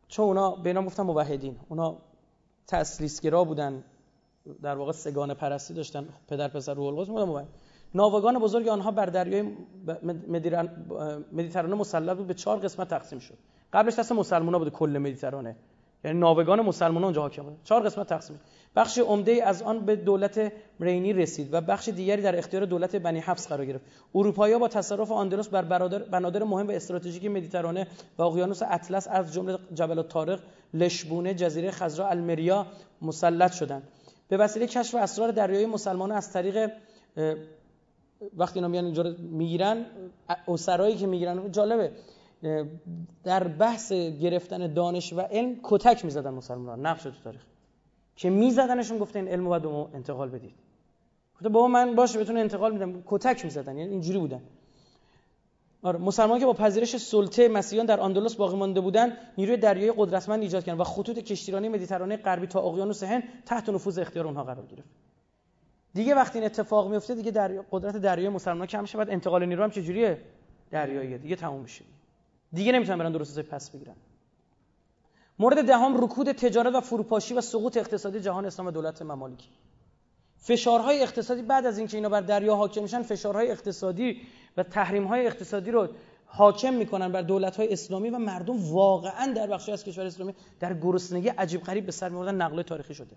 [0.08, 1.56] چون اونا به اینا گفتن موحدین.
[1.70, 1.98] اونا
[2.68, 3.84] تسلیسگرا بودن.
[4.62, 7.48] در واقع سگانه پرستی داشتن پدر پسر روح القدس بودن
[7.96, 9.44] ناوگان بزرگ آنها بر دریای
[11.32, 13.38] مدیترانه مسلط بود به چهار قسمت تقسیم شد.
[13.74, 15.56] قبلش دست مسلمونا بود کل مدیترانه.
[16.06, 17.58] یعنی ناوگان مسلمان اونجا حاکم بود.
[17.64, 18.40] چهار قسمت تقسیم
[18.76, 23.20] بخش عمده از آن به دولت رینی رسید و بخش دیگری در اختیار دولت بنی
[23.20, 23.86] حفص قرار گرفت.
[24.16, 27.88] اروپایی‌ها با تصرف آندلس بر برادر بنادر مهم و استراتژیک مدیترانه
[28.18, 30.40] و اقیانوس اطلس از جمله جبل طارق
[30.74, 32.66] لشبونه جزیره خضرا المریا
[33.02, 33.84] مسلط شدند.
[34.28, 36.72] به وسیله کشف اسرار دریایی مسلمان از طریق
[38.38, 39.86] وقتی اینا میان اینجا می‌گیرن
[40.48, 41.92] اسرایی که می‌گیرن جالبه.
[43.24, 47.42] در بحث گرفتن دانش و علم کتک می‌زدن مسلمان نقش تو تاریخ.
[48.16, 50.54] که میزدنشون گفته این علم باید به ما انتقال بدید.
[51.36, 53.04] گفته بابا من باشه بهتون انتقال میدم.
[53.06, 54.42] کتک می‌زدن یعنی اینجوری بودن.
[55.82, 60.42] آره مسلمان که با پذیرش سلطه مسیحیان در اندلس باقی مانده بودند نیروی دریایی قدرتمند
[60.42, 64.66] ایجاد کردن و خطوط کشتیرانی مدیترانه غربی تا اقیانوس هند تحت نفوذ اختیار اونها قرار
[64.66, 64.90] گرفت.
[65.94, 68.98] دیگه وقتی این اتفاق میفته دیگه در قدرت دریایی مسلمان کم میشه.
[68.98, 70.22] بعد انتقال نیرو هم چجوریه؟
[70.72, 71.18] دریاییه.
[71.18, 71.86] دیگه تموم میشه.
[72.54, 73.96] دیگه نمی‌تونن برن درست پس بگیرن.
[75.40, 79.44] مورد دهم رکود تجارت و فروپاشی و سقوط اقتصادی جهان اسلام و دولت ممالک.
[80.38, 84.22] فشارهای اقتصادی بعد از اینکه اینا بر دریا حاکم میشن فشارهای اقتصادی
[84.58, 85.88] و تحریمهای اقتصادی رو
[86.26, 91.30] حاکم می‌کنن بر دولت‌های اسلامی و مردم واقعا در بخشی از کشور اسلامی در گرسنگی
[91.30, 93.16] عجیب غریب به سر میبردن نقل تاریخی شده.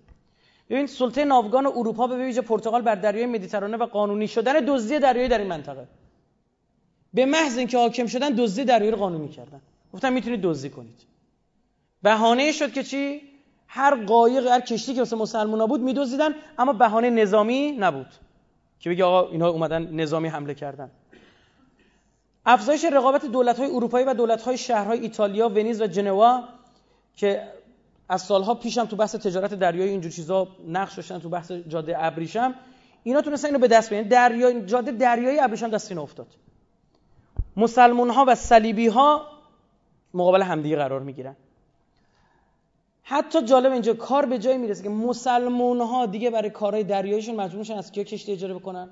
[0.70, 5.28] ببین سلطه ناوگان اروپا به ویژه پرتغال بر دریای مدیترانه و قانونی شدن دزدی دریایی
[5.28, 5.88] در این منطقه.
[7.14, 9.60] به محض اینکه حاکم شدن دزدی دریایی رو قانونی کردن.
[9.92, 11.00] گفتن می‌تونید دزدی کنید.
[12.02, 13.29] بهانه شد که چی؟
[13.72, 18.06] هر قایق هر کشتی که واسه ها بود میدزدیدن اما بهانه نظامی نبود.
[18.80, 20.90] که بگی آقا اینها اومدن نظامی حمله کردن.
[22.46, 26.44] افزایش رقابت دولت‌های اروپایی و دولت‌های شهرهای ایتالیا، ونیز و جنوا
[27.16, 27.42] که
[28.08, 32.54] از سالها پیشم تو بحث تجارت دریایی اینجور چیزا نقش داشتن تو بحث جاده ابریشم
[33.02, 34.08] اینا تونستن اینو به دست بیارن.
[34.08, 36.26] دریای جاده دریایی ابریشم دست اینا افتاد.
[37.56, 39.26] مسلمون ها و صلیبی ها
[40.14, 41.36] مقابل همدیگه قرار می‌گیرن.
[43.02, 47.58] حتی جالب اینجا کار به جایی می‌رسه که مسلمون ها دیگه برای کارهای دریاییشون مجبور
[47.58, 48.90] میشن از کیا کشتی اجاره بکنن؟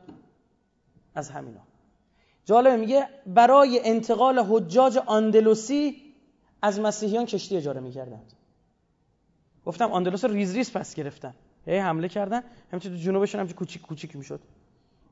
[1.14, 1.60] از همینا.
[2.44, 5.96] جالبه میگه برای انتقال حجاج آندلوسی
[6.62, 8.32] از مسیحیان کشتی اجاره می‌کردند.
[9.66, 11.34] گفتم آندلوس ریز ریز پس گرفتن.
[11.66, 14.40] هی حمله کردن همچنین تو جنوبشون همچین کوچیک کوچیک می‌شد.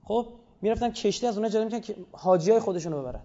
[0.05, 0.28] خب
[0.62, 3.23] می‌رفتن کشتی از اونها اجاره می‌کردن که حاجیای خودشون رو ببرن.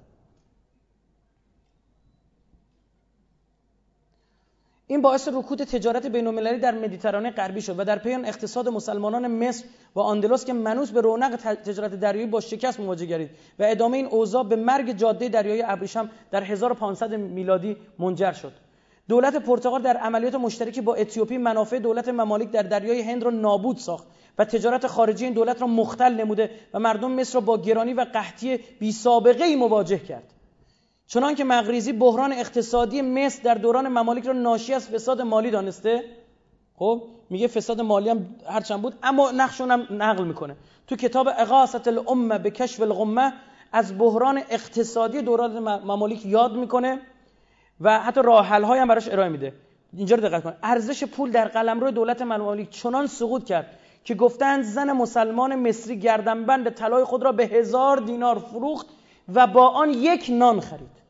[4.91, 9.65] این باعث رکود تجارت بین‌المللی در مدیترانه غربی شد و در پی اقتصاد مسلمانان مصر
[9.95, 14.05] و آندلس که منوس به رونق تجارت دریایی با شکست مواجه گردید و ادامه این
[14.05, 18.51] اوضاع به مرگ جاده دریایی ابریشم در 1500 میلادی منجر شد.
[19.09, 23.77] دولت پرتغال در عملیات مشترکی با اتیوپی منافع دولت ممالک در دریای هند را نابود
[23.77, 24.07] ساخت
[24.37, 28.05] و تجارت خارجی این دولت را مختل نموده و مردم مصر را با گرانی و
[28.13, 30.33] قحطی بی سابقه ای مواجه کرد.
[31.13, 36.03] چنان که مغریزی بحران اقتصادی مصر در دوران ممالک را ناشی از فساد مالی دانسته.
[36.75, 40.55] خب میگه فساد مالی هم هرچند بود اما نقشون هم نقل می‌کنه.
[40.87, 43.33] تو کتاب اقاست الامه به کشف الغمه
[43.71, 46.99] از بحران اقتصادی دوران ممالک یاد می‌کنه
[47.81, 49.53] و حتی راه حل هم براش ارائه میده.
[49.97, 50.53] اینجا رو دقت کن.
[50.63, 56.69] ارزش پول در قلمرو دولت ممالک چنان سقوط کرد که گفتند زن مسلمان مصری گردنبند
[56.69, 58.87] طلای خود را به هزار دینار فروخت
[59.33, 61.00] و با آن یک نان خرید.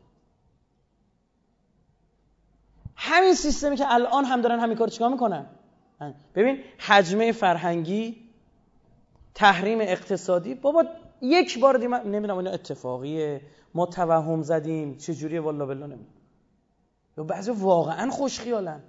[3.04, 5.46] همین سیستمی که الان هم دارن همین کار چیکار می‌کنن؟
[6.36, 8.30] ببین حجمه فرهنگی
[9.36, 10.56] تحریم اقتصادی.
[10.56, 10.86] بابا
[11.22, 13.42] یک بار دیگه نمی‌دونم اینا اتفاقیه.
[13.74, 16.14] ما توهم زدیم چه جوریه والله بالله نمی‌دونم.
[17.18, 18.82] یا بعضی واقعا خوشخیالن.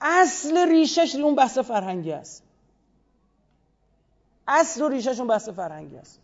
[0.00, 2.44] اصل ریشش اون بحث فرهنگی است.
[4.48, 6.20] اصل و ریشش اون بحث فرهنگی است.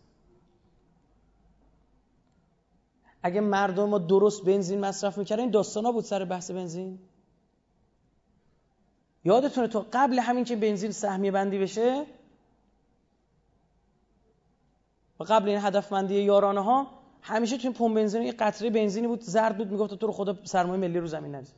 [3.25, 6.99] اگه مردم ما درست بنزین مصرف می‌کردن این داستانا بود سر بحث بنزین.
[9.23, 12.05] یادتونه تو قبل همین که بنزین سهمیه بندی بشه؟
[15.19, 16.87] و قبل این هدفمندی یارانه ها
[17.21, 20.81] همیشه توی پمپ بنزین یه قطره بنزینی بود زرد بود می‌گفت تو رو خدا سرمایه
[20.81, 21.53] ملی رو زمین نریز.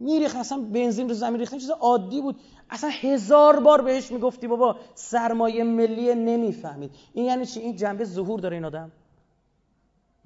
[0.00, 2.40] میریخ اصلا بنزین رو زمین ریختن چیز عادی بود.
[2.70, 6.90] اصلا هزار بار بهش می‌گفتی بابا سرمایه ملی نمی‌فهمید.
[7.12, 8.92] این یعنی چی؟ این جنبه ظهور داره این آدم.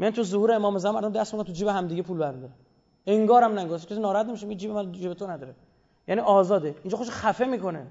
[0.00, 2.52] من تو ظهور امام زمان مردم دست تو جیب همدیگه پول برداره
[3.06, 5.54] انگارم نگاه کسی ناراحت نمیشه می جیب من جیب تو نداره.
[6.08, 6.74] یعنی آزاده.
[6.82, 7.86] اینجا خوش خفه می‌کنه.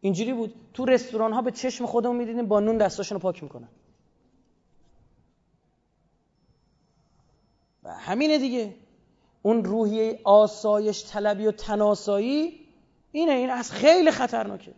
[0.00, 0.54] اینجوری بود.
[0.74, 3.68] تو رستوران ها به چشم خودمون می‌دیدیم با نون دستاشون رو پاک می‌کنن.
[7.82, 8.74] و همینه دیگه.
[9.42, 12.66] اون روحیه آسایش طلبی و تناسایی
[13.12, 13.32] اینه.
[13.32, 14.74] این از خیلی خطرناکه.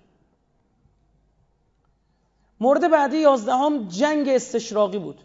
[2.62, 5.20] مورد بعدی یازدهم جنگ استشراقی بود.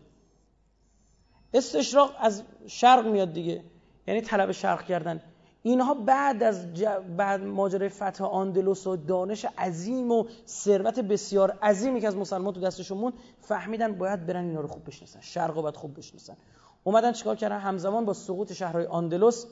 [1.53, 3.63] استشراق از شرق میاد دیگه
[4.07, 5.21] یعنی طلب شرق کردن.
[5.63, 6.85] اینها بعد از ج...
[7.17, 12.59] بعد ماجرای فتح آندلوس و دانش عظیم و ثروت بسیار عظیمی که از مسلمان تو
[12.59, 16.37] دستشون موند فهمیدن باید برن اینا رو خوب بشناسن شرق رو باید خوب بشناسن.
[16.83, 19.45] اومدن چیکار کردن؟ همزمان با سقوط شهرهای آندلوس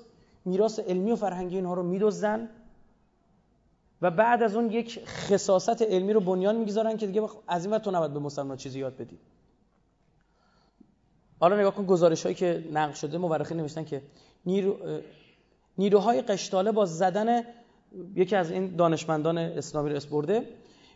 [0.46, 2.50] میراث علمی و فرهنگی اینها رو میدزدن.
[4.06, 7.92] و بعد از اون یک خصاصت علمی رو بنیان می‌گذارن که دیگه از این تو
[7.92, 9.18] نباید به مسلمان چیزی یاد بدی.
[11.40, 14.02] حالا نگاه کن گزارش هایی که نقل شده مورخین نوشتن که
[14.46, 14.78] نیرو
[15.78, 17.44] نیروهای قشتاله با زدن
[18.16, 20.48] یکی از این دانشمندان اسلامی رو اسپرده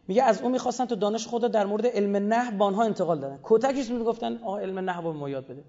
[0.07, 3.39] میگه از اون می‌خواستن تو دانش خدا در مورد علم نحو با آنها انتقال دادن.
[3.43, 5.63] کتکش می‌گفتن آه علم نحو با ما یاد بده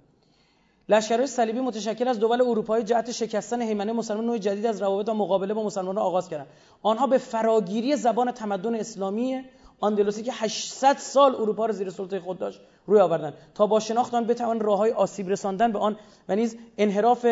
[0.91, 5.15] لشکرهای صلیبی متشکل از دول اروپایی جهت شکستن هیمنه مسلمان نوع جدید از روابط و
[5.15, 6.47] مقابله با مسلمانان آغاز کردند.
[6.83, 9.45] آنها به فراگیری زبان تمدن اسلامی
[9.81, 14.15] آندلوسی که 800 سال اروپا را زیر سلطه خود داشت روی آوردن تا با شناخت
[14.15, 15.97] آن بتوان راههای آسیب رساندن به آن
[16.29, 17.27] و نیز انحراف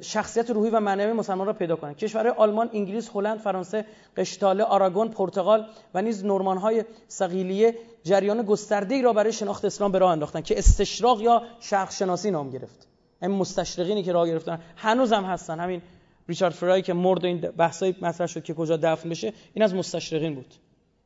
[0.00, 3.84] شخصیت روحی و معنوی مسلمان را پیدا کنند کشورهای آلمان، انگلیس، هلند، فرانسه،
[4.16, 9.98] قشتاله، آراگون، پرتغال و نیز نورمان های سقیلیه جریان گسترده را برای شناخت اسلام به
[9.98, 12.88] راه انداختند که استشراق یا شرق شناسی نام گرفت.
[13.22, 15.60] این مستشرقینی که راه گرفتن هنوز هم هستن.
[15.60, 15.82] همین
[16.28, 19.74] ریچارد فرای که مرد و این بحثای مطرح شد که کجا دفن بشه این از
[19.74, 20.54] مستشرقین بود.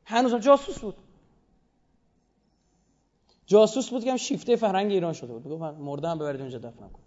[0.05, 0.95] هنوز هم جاسوس بود.
[3.47, 5.53] جاسوس بود که هم شیفته فرهنگ ایران شده بود.
[5.53, 7.06] گفت مردم ببرید اونجا دفن کن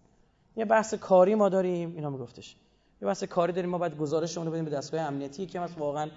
[0.59, 2.55] یه بحث کاری ما داریم اینا میگفتش.
[3.01, 6.09] یه بحث کاری داریم ما باید گزارشمون رو بدیم به دستگاه امنیتی که مثلا واقعا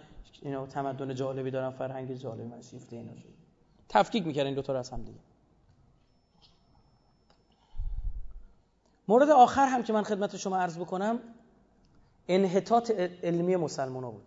[0.42, 3.28] اینا تمدن جالبی دارن فرهنگ جالبی من شیفته اینا شد.
[3.88, 5.18] تفکیک می‌کردن این دو تا از هم دیگه.
[9.08, 11.18] مورد آخر هم که من خدمت شما عرض بکنم
[12.28, 12.90] انحطاط
[13.22, 14.26] علمی مسلمان ها بود.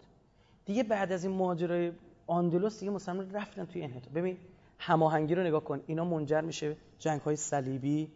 [0.65, 1.91] دیگه بعد از این ماجرای
[2.27, 4.13] آندلوس دیگه مسلمان رفتن توی انحطاط.
[4.13, 4.37] ببین
[4.79, 5.81] هماهنگی رو نگاه کن.
[5.87, 8.11] اینا منجر میشه جنگ های صلیبی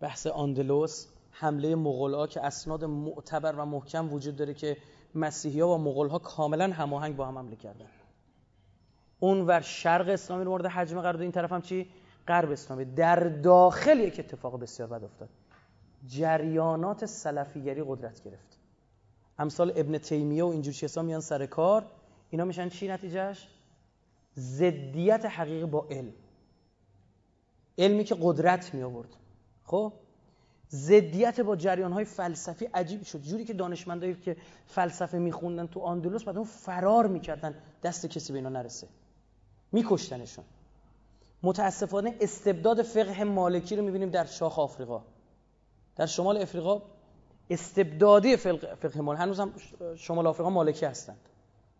[0.00, 1.06] بحث آندلوس
[1.36, 4.76] حمله مغول که اسناد معتبر و محکم وجود داره که
[5.14, 7.86] مسیحی ها و مغول ها کاملا هماهنگ با هم حمله کردن.
[9.20, 11.90] اون ور شرق اسلامی رو مورد حجم قرار این طرف هم چی؟
[12.28, 12.84] غرب اسلامی.
[12.84, 15.28] در داخل یک اتفاق بسیار بد افتاد.
[16.06, 18.58] جریانات سلفیگری قدرت گرفت.
[19.38, 21.86] امثال ابن تیمیه و اینجور چیزا میان سر کار.
[22.30, 23.48] اینا میشن چی نتیجهش
[24.34, 26.12] زدیت حقیقی با علم.
[27.78, 29.16] علمی که قدرت می آورد
[29.64, 29.92] خب؟
[30.74, 33.22] زدیت با جریان های فلسفی عجیب شد.
[33.22, 34.36] جوری که دانشمندایی که
[34.66, 38.88] فلسفه میخوندن تو آندلوس بعد اون فرار می‌کردن دست کسی به اینا نرسه.
[39.72, 40.44] میکشتنشون.
[41.42, 45.02] متاسفانه استبداد فقه مالکی رو می‌بینیم در شاخ آفریقا.
[45.96, 46.82] در شمال افریقا
[47.50, 49.52] استبدادی فقه مال هنوز هم
[49.96, 51.18] شمال آفریقا مالکی هستند.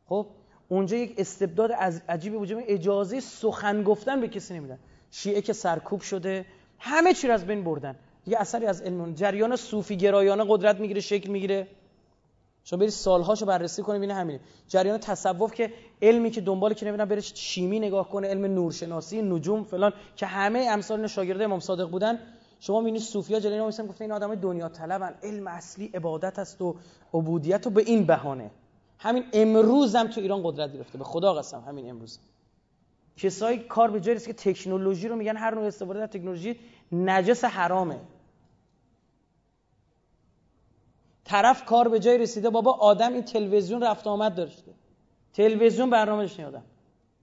[0.07, 0.27] خب
[0.69, 4.79] اونجا یک استبداد از عجیبی وجود اجازه سخن گفتن به کسی نمیدن.
[5.11, 6.47] شیعه که سرکوب شده
[6.79, 7.97] همه چی از بین بردن.
[8.27, 11.67] یه اثری از علم جریان صوفی گرایانه قدرت می‌گیره شکل می‌گیره.
[12.65, 14.41] شما برید سالهاشو بررسی کنید ببینید همینه.
[14.69, 15.73] جریان تصوف که
[16.03, 20.67] علمی که دنبال که نمی‌دونم بره شیمی نگاه کنه علم نورشناسی نجوم فلان که همه
[20.71, 22.19] امثال شاگرد امام صادق بودن.
[22.61, 25.15] شما می‌بینید صوفیا جلوی اینا میسن گفته این آدم دنیا طلبن.
[25.23, 26.77] علم اصلی عبادت است و
[27.15, 28.51] عبودیت و به این بهانه.
[28.99, 30.99] همین امروز هم تو ایران قدرت گرفته.
[30.99, 32.19] به خدا قسم همین امروز.
[33.17, 36.57] کسایی کار به جایی که تکنولوژی رو میگن هر نوع استفاده از تکنولوژی
[36.93, 37.97] نجس حرامه.
[41.25, 44.73] طرف کار به جای رسیده بابا آدم این تلویزیون رفت آمد داشته.
[45.33, 46.63] تلویزیون برنامه داشته آدم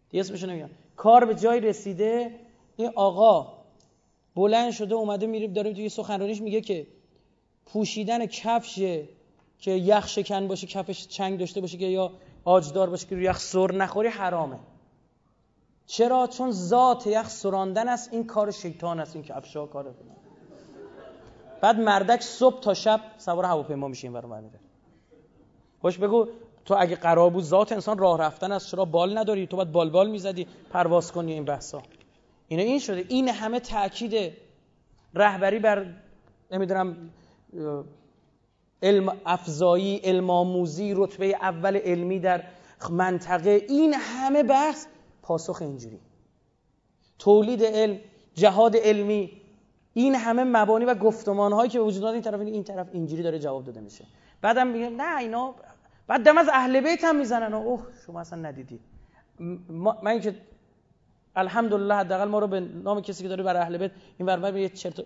[0.10, 2.40] دیگه اسمشو نمیگم کار به جای رسیده
[2.76, 3.54] این آقا
[4.36, 6.88] بلند شده اومده میره داره توی سخنرانیش میگه که
[7.66, 8.76] پوشیدن کفش
[9.60, 12.12] که یخ شکن باشه کفش چنگ داشته باشه که یا
[12.44, 14.60] آجدار باشه که روی یخ سر نخوری حرامه.
[15.86, 19.96] چرا؟ چون ذات یخ سراندن است این کار شیطان است این کفشا کار
[21.62, 24.60] بعد مردک صبح تا شب سوار هواپیما میشه این برام میره
[25.82, 26.28] خوش بگو
[26.66, 29.90] تو اگه قرار بود ذات انسان راه رفتن است چرا بال نداری؟ تو باید بال
[29.90, 31.82] بال می‌زدی پرواز کنی این بحثا.
[32.48, 33.06] اینا این شده.
[33.08, 34.34] این همه تاکید
[35.14, 35.86] رهبری بر
[36.52, 37.10] نمی‌دونم
[38.84, 42.44] علم افزایی علم آموزی رتبه اول علمی در
[42.90, 44.86] منطقه این همه بحث
[45.22, 46.00] پاسخ اینجوری.
[47.20, 48.00] تولید علم
[48.34, 49.41] جهاد علمی
[49.94, 53.64] این همه مبانی و گفتمان هایی که وجود این طرف این طرف اینجوری داره جواب
[53.64, 54.06] داده میشه.
[54.42, 55.56] بعدم میگه نه اینا
[56.08, 57.54] بعد دم از اهل بیت هم می‌زنن.
[57.54, 58.80] اوه شما اصلا ندیدی.
[60.04, 60.36] من که
[61.36, 64.70] الحمدلله حداقل ما رو به نام کسی که داره بر اهل بیت این ور یه
[64.70, 65.04] چرت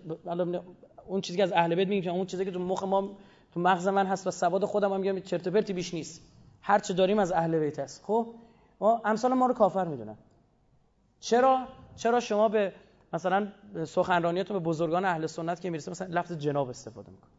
[1.06, 3.16] اون چیزی که از اهل بیت میگیم اون چیزی که تو مخ ما
[3.54, 6.22] تو مغز من هست و سواد خودم هم میگم چرت پرتی بیش نیست.
[6.62, 8.34] هر چه داریم از اهل بیت است خب؟
[8.80, 10.16] ما امثال ما رو کافر می‌دونن.
[11.20, 11.58] چرا؟
[11.96, 12.72] چرا شما به
[13.16, 13.48] مثلا
[13.84, 17.30] سخنرانیتون به بزرگان اهل سنت که می‌رسه مثلا لفظ جناب استفاده می‌کنه.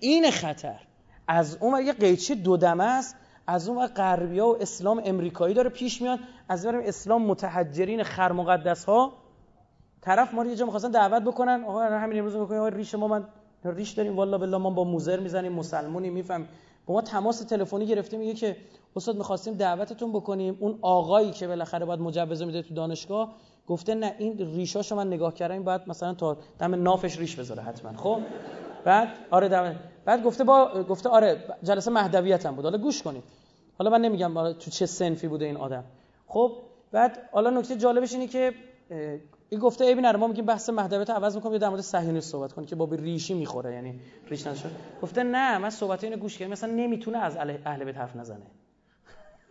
[0.00, 0.80] این خطر.
[1.28, 3.16] از اون یه قیچی دو دمه است
[3.46, 6.18] از اون غربیا و اسلام امریکایی داره پیش میاد
[6.48, 9.12] از بریم اسلام متحجرین خر مقدس ها
[10.00, 11.64] طرف ما رو یه جا می‌خواستن دعوت بکنن.
[11.64, 13.24] آقا همین امروز میگه آقا ریش ما من
[13.64, 16.48] ریش داریم والله بالله ما با موزر می‌زنیم مسلمونی میفهم
[16.86, 18.56] با ما تماس تلفنی گرفته میگه که
[18.96, 20.56] استاد می‌خواستیم دعوتتون بکنیم.
[20.60, 23.34] اون آقایی که بالاخره باید مجوز میده تو دانشگاه
[23.66, 27.92] گفته نه این ریشاشو من نگاه کردم باید مثلا تا دم نافش ریش بذاره حتما.
[27.96, 28.20] خب؟
[28.84, 32.64] بعد آره دم بعد گفته با گفته آره جلسه مهدویت هم بود.
[32.64, 33.22] حالا گوش کنید.
[33.78, 35.84] حالا من نمیگم تو چه سنفی بوده این آدم.
[36.26, 36.52] خب؟
[36.92, 38.54] بعد حالا نکته جالبش اینه که
[39.52, 42.52] این گفته ای نره ما میگیم بحث مهدویت عوض می‌کنم یا در مورد صهیونی صحبت
[42.52, 44.70] کنیم که با ریشی می‌خوره یعنی ریش نشه
[45.02, 48.46] گفته نه من صحبت اینو گوش کردم مثلا نمی‌تونه از اهل بیت حرف نزنه.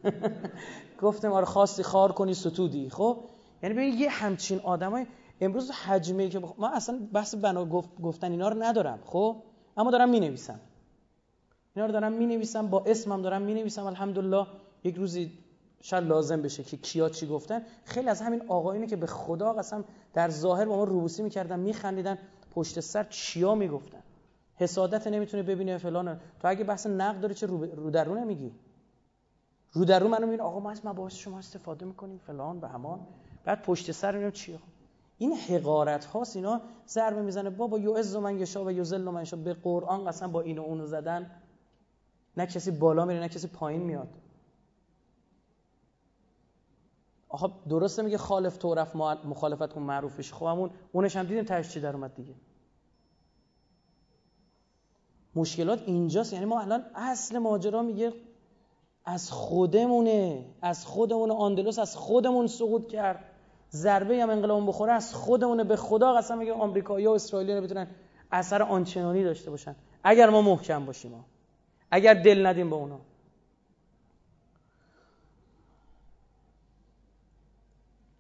[1.02, 2.90] گفتم آره خواستی خار کنی ستودی.
[2.90, 3.18] خب
[3.64, 5.06] یعنی ببین یه همچین آدمای
[5.42, 6.60] امروز حجمه که بخ...
[6.60, 7.66] من اصلا بحث بنا
[8.04, 9.44] گفتن اینا رو ندارم خب؟
[9.78, 10.60] اما دارم می نویسم
[11.76, 14.46] اینا رو دارم می نویسم با اسمم دارم می نویسم الحمدلله.
[14.84, 15.32] یک روزی
[15.82, 17.62] شاید لازم بشه که کیا چی گفتن.
[17.86, 19.84] خیلی از همین آقایونی که به خدا قسم
[20.14, 22.18] در ظاهر با ما روبوسی می‌کردن میخندیدن
[22.52, 24.04] پشت سر چیا می‌گفتن؟
[24.56, 26.20] حسادت نمی‌تونه ببینه فلان.
[26.40, 28.52] تو اگه بحث نقد داره چه رو در رو نمیگی
[29.74, 33.00] رو در رو منو می‌بینه آقا ما از مباحث شما استفاده می‌کنیم فلان به همان.
[33.46, 34.60] بعد پشت سر می‌بینم چی
[35.18, 36.36] این حقارت هاست.
[36.36, 37.50] اینا ضربه می‌زنه.
[37.50, 39.38] بابا یعز من یشا و یذل من یشا.
[39.38, 41.32] به قرآن قسم با اینو اونو زدن.
[42.38, 44.08] نه کسی بالا میره نه کسی پایین میاد.
[47.32, 48.86] آها درسته میگه خالف تو
[49.26, 52.34] مخالفت کن معروف خب همون اونش هم دیدیم تهش چی در اومد دیگه.
[55.36, 56.34] مشکلات اینجاست.
[56.34, 58.14] یعنی ما الان اصل ماجرا میگه
[59.06, 60.46] از خودمونه.
[60.62, 63.26] از خودمون آندلوس از خودمون سقوط کرد.
[63.72, 65.64] ضربه هم انقلاب بخوره از خودمونه.
[65.64, 67.88] به خدا قسم میگه آمریکایی و اسرائیلی بتونن
[68.32, 69.76] اثر آنچنانی داشته باشن.
[70.04, 71.26] اگر ما محکم باشیم
[71.92, 73.00] اگر دل ندیم به اونا.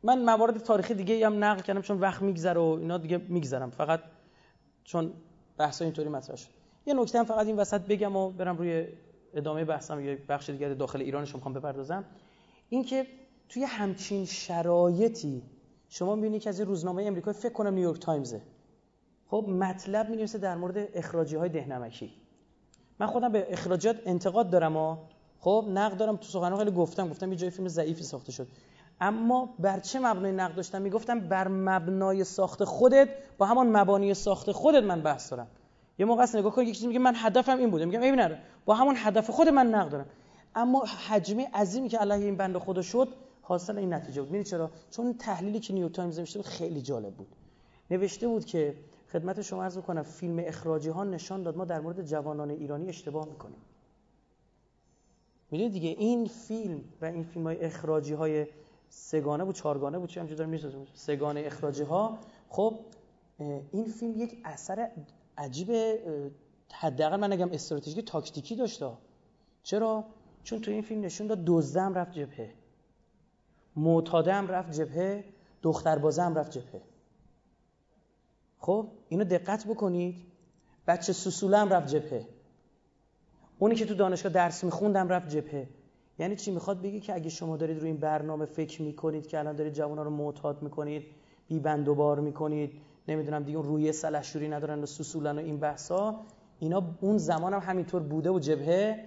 [0.03, 3.69] من موارد تاریخی دیگه هم نقل کردم چون وقت میگذره و اینا دیگه میگذرم.
[3.69, 3.99] فقط
[4.83, 5.13] چون
[5.57, 6.49] بحث اینطوری مطرح شد.
[6.85, 8.87] یه نکته هم فقط این وسط بگم و برم روی
[9.33, 12.05] ادامه بحثم یه بخش دیگه داخل ایرانش می‌خوام بپردازم.
[12.69, 13.07] اینکه
[13.49, 15.43] توی همچین شرایطی
[15.89, 18.41] شما می‌بینید که از این روزنامه امریکا فکر کنم نیویورک تایمزه.
[19.27, 22.13] خب مطلب می در مورد اخراجی های دهنمکی.
[22.99, 24.97] من خودم به اخراجات انتقاد دارم و
[25.39, 28.47] خب نقد دارم تو سخنرانی خیلی گفتم گفتم یه جای فیلم ضعیفی ساخته شد.
[29.01, 34.51] اما بر چه مبنای نقد داشتم؟ می‌گفتم بر مبنای ساخت خودت با همان مبانی ساخت
[34.51, 35.47] خودت من بحث دارم.
[35.99, 37.85] یه موقع است نگاه کن یک چیزی میگه من هدفم این بوده.
[37.85, 40.05] میگم ببین با همون هدف خود من نقد دارم.
[40.55, 43.07] اما هجمه عظیمی که علیه این بنده خدا شد
[43.41, 44.31] حاصل این نتیجه بود.
[44.31, 47.35] می‌دونی چرا؟ چون تحلیلی که نیو تایمز نوشته بود خیلی جالب بود.
[47.91, 48.75] نوشته بود که
[49.11, 53.25] خدمت شما عرض کنم فیلم اخراجی ها نشان داد ما در مورد جوانان ایرانی اشتباه
[53.25, 53.61] می‌کنیم.
[55.51, 58.47] می‌دونید دیگه این فیلم و این فیلم های اخراجی های
[58.93, 62.18] سگانه بود چهارگانه بود چی همچه داره می‌سازه سگانه اخراجی ها
[62.49, 62.80] خب
[63.72, 64.91] این فیلم یک اثر
[65.38, 65.72] عجیب
[66.73, 68.91] حداقل من نگم استراتژیک تاکتیکی داشته
[69.63, 70.05] چرا؟
[70.43, 72.53] چون تو این فیلم نشون داد دزدم رفت جبهه.
[73.76, 75.23] معتاده هم رفت جبهه
[75.61, 76.81] دختر بازه هم رفت جبهه.
[78.59, 80.15] خب اینو دقت بکنید.
[80.88, 82.27] بچه سوسوله هم رفت جبهه.
[83.59, 85.68] اونی که تو دانشگاه درس میخوندم رفت جبهه.
[86.22, 89.56] یعنی چی می‌خواد بگی که اگه شما دارید روی این برنامه فکر می‌کنید که الان
[89.56, 91.03] دارید جوانا رو معتاد می‌کنید
[91.48, 92.72] بی بند و بار می‌کنید
[93.07, 96.19] نمی‌دونم دیگه روی سلحشوری ندارن و سوسولن و این بحثا
[96.60, 99.06] اینا اون زمان هم همینطور بوده و جبهه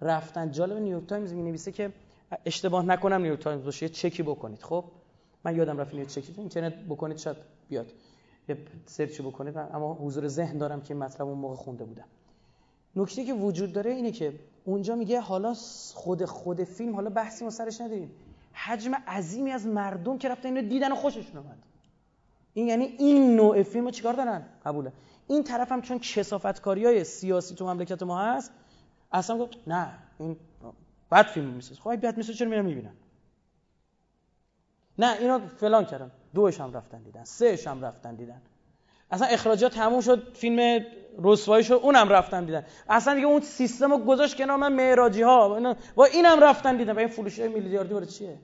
[0.00, 0.50] رفتن.
[0.50, 1.92] جالب نیویورک تایمز می که
[2.46, 4.62] اشتباه نکنم نیویورک تایمز باشه یه چکی بکنید.
[4.62, 4.84] خب؟
[5.44, 7.36] من یادم رفت یه چکی اینترنت بکنید شاید
[7.68, 7.86] بیاد.
[8.48, 12.04] یه سرچ بکنید اما حضور ذهن دارم که مطلب اون موقع خونده بودم.
[12.96, 14.32] نکته که وجود داره اینه که
[14.64, 15.54] اونجا میگه حالا
[15.94, 18.10] خود خود فیلم حالا بحثی ما سرش نداریم.
[18.52, 21.58] حجم عظیمی از مردم که رفتن اینو دیدن و خوششون اومد.
[22.54, 24.92] این یعنی این نوع فیلمو چیکار دارن؟ قبوله.
[25.28, 28.52] این طرف هم چون کسافتکاری های سیاسی تو مملکت ما هست
[29.12, 30.36] اصلا گفت نه این
[31.10, 31.80] بعد فیلم می‌سازه.
[31.80, 32.94] خب بعد می‌سازه چرا میرن می‌بینن؟
[34.98, 38.42] نه اینا فلان کردن دوش هم رفتن دیدن سهش هم رفتن دیدن.
[39.10, 40.84] اصلا اخراجات تموم شد فیلم
[41.22, 42.66] رسوایی شد اونم رفتن دیدن.
[42.88, 46.98] اصلا دیگه اون سیستم رو گذاشت کنار من معراجی ها و اینم رفتن دیدن و
[46.98, 48.38] این فروش های میلیاردی برای چیه؟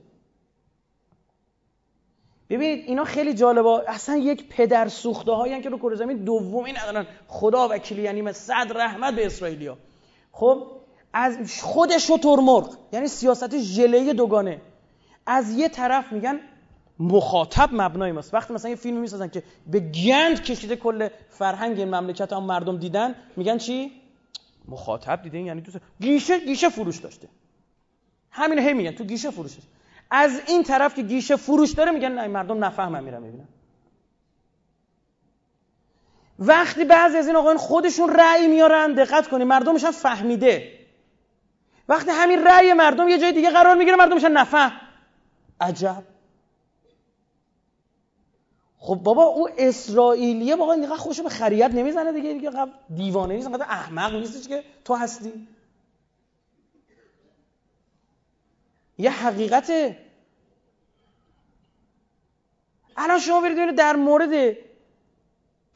[2.49, 3.89] ببینید اینا خیلی جالبه.
[3.89, 7.05] اصلا یک پدر سوخته هایی که رو کره زمین دومی ندارن.
[7.27, 9.77] خدا وکیلی یعنی صد رحمت به اسرائیلیا.
[10.31, 10.67] خب
[11.13, 14.61] از خود شطور مرغ یعنی سیاست ژله دوگانه.
[15.25, 16.39] از یه طرف میگن
[17.01, 18.33] مخاطب مبنای ماست.
[18.33, 23.15] وقتی مثلا یه فیلم می‌سازن که به گند کشیده کل فرهنگ مملکت هم مردم دیدن
[23.37, 23.91] میگن چی؟
[24.67, 25.71] مخاطب دیدن یعنی تو
[26.01, 27.27] گیشه گیشه فروش داشته.
[28.31, 29.71] همین هی میگن تو گیشه فروش داشته.
[30.11, 33.47] از این طرف که گیشه فروش داره میگن نه مردم نفهمن میرن می‌بینن.
[36.39, 40.79] وقتی بعضی از این آقایان خودشون رأی میارن دقت کنید مردمش هم فهمیده.
[41.89, 44.71] وقتی همین رأی مردم یه جای دیگه قرار می‌گیره مردم میشن نفهم.
[45.61, 46.03] عجب.
[48.83, 50.55] خب بابا او اسرائیلیه.
[50.55, 52.33] واقعا اینقدر خوشو به خریت نمی‌زنه دیگه.
[52.33, 52.51] دیگه
[52.95, 55.47] دیوانه نیست انقدر احمق نیستش که تو هستی.
[58.97, 59.97] یه حقیقته
[62.97, 64.57] الان شما برید در مورد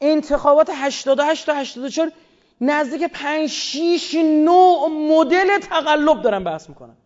[0.00, 2.12] انتخابات 88 تا 84
[2.60, 4.50] نزدیک 5 6 9
[4.88, 6.96] مدل تقلب دارن بحث می‌کنن.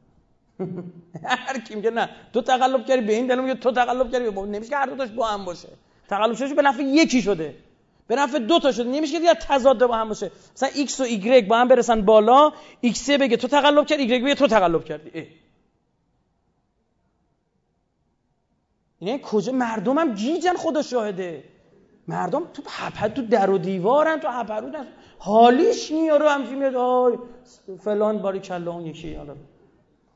[1.25, 4.31] هر کی میگه نه تو تقلب کردی به این دلیل تو تقلب کردی.
[4.31, 5.69] نمیشه که هر دو با هم باشه.
[6.11, 7.55] تقلب شده به نفع یکی شده.
[8.07, 8.91] به نفع دو تا شده.
[8.91, 10.31] نمیشه که دیگه تضاد با هم باشه.
[10.55, 12.53] مثلا x و y با هم برسن بالا
[12.87, 15.11] x بگه تو تقلب کردی y بگه تو تقلب کردی.
[15.15, 15.27] اه.
[19.01, 21.45] یعنی کجا؟ مردمم گیجن خدا شاهده.
[22.09, 24.87] مردم تو حپد تو در و دیوارن تو حپرودن
[25.19, 27.19] حالیش میاره همچی میاد آی
[27.85, 29.37] فلان باری کلا اون یکی حالا.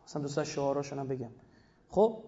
[0.06, 1.30] اصلا دوست شعاراشون هم بگم.
[1.90, 2.18] خب؟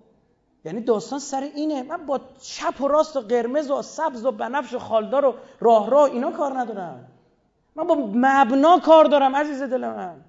[0.64, 1.82] یعنی داستان سر اینه.
[1.82, 5.90] من با چپ و راست و قرمز و سبز و بنفش و خالدار و راه
[5.90, 7.08] راه اینا کار ندارم.
[7.76, 10.24] من با مبنا کار دارم عزیز دل من.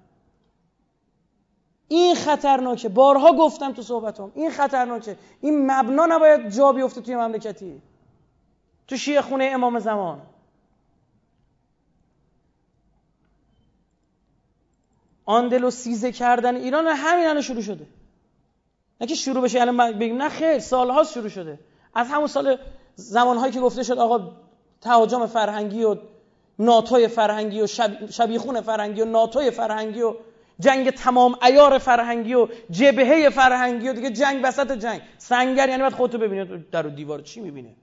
[1.88, 2.88] این خطرناکه.
[2.88, 5.16] بارها گفتم تو صحبتم این خطرناکه.
[5.40, 7.82] این مبنا نباید جا بیفته توی مملکتی.
[8.88, 10.22] تو شیعه خونه امام زمان.
[15.70, 17.86] سیزه کردن ایران همین الان شروع شده.
[19.00, 21.58] نه که شروع بشه الان بگیم نه خیر سالها شروع شده.
[21.94, 22.58] از همون سال
[22.94, 24.32] زمانهایی که گفته شد آقا
[24.80, 25.96] تهاجم فرهنگی و
[26.58, 28.10] ناتوی فرهنگی و شب...
[28.10, 30.14] شبیخون فرهنگی و ناتوی فرهنگی و
[30.60, 35.00] جنگ تمام ایار فرهنگی و جبهه فرهنگی و دیگه جنگ وسط جنگ.
[35.18, 37.76] سنگر یعنی باید خودتو ببینید در و دیوار چی می‌بینه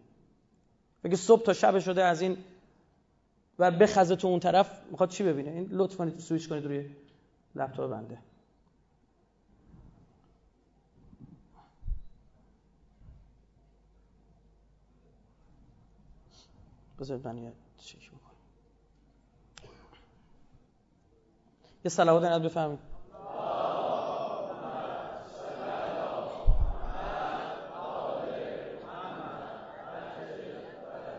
[1.04, 2.38] بگه صبح تا شب شده از این
[3.60, 6.86] و بخزه تو اون طرف می‌خواد چی ببینه؟ این لطف کنید سویچ کنید روی
[7.56, 8.18] لپتاپ بنده.
[17.00, 18.36] بذارید من یه چک بکنم.
[21.86, 22.80] یه صلوات نت بفهمید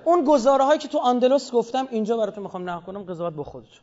[0.04, 3.80] اون گزاره هایی که تو آندلوس گفتم اینجا براتون می‌خوام نقل کنم قضاوت با خودتون.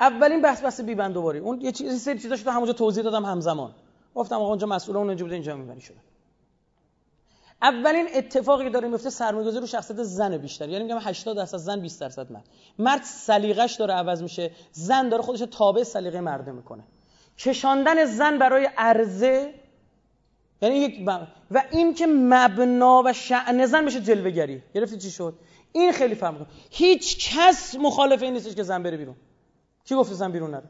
[0.00, 3.74] اولین بحث بحث بی بندوباری اون یه چیزی سری چیزاشو تو همونجا توضیح دادم همزمان.
[4.14, 5.98] گفتم آقا اونجا مسئول اون اینجا بوده اینجا می‌بری شده.
[7.62, 10.68] اولین اتفاقی داره میفته سرمایه‌گذاری رو شخصیت زن بیشتر.
[10.68, 12.44] یعنی میگم 80 درصد زن 20 درصد مرد.
[12.78, 14.50] مرد سلیقش داره عوض میشه.
[14.72, 16.82] زن داره خودش تابع سلیقه مرده می‌کنه.
[17.38, 19.54] کشاندن زن برای عرضه
[20.62, 21.08] یعنی یک
[21.50, 24.62] و این که مبنا و شأن زن بشه جلوه‌گری.
[24.74, 25.34] گرفتی چی شد؟
[25.72, 29.16] این خیلی فرق می‌کنه هیچ کس مخالف این نیستش که زن بره بیرون.
[29.84, 30.68] کی گفته زن بیرون نره؟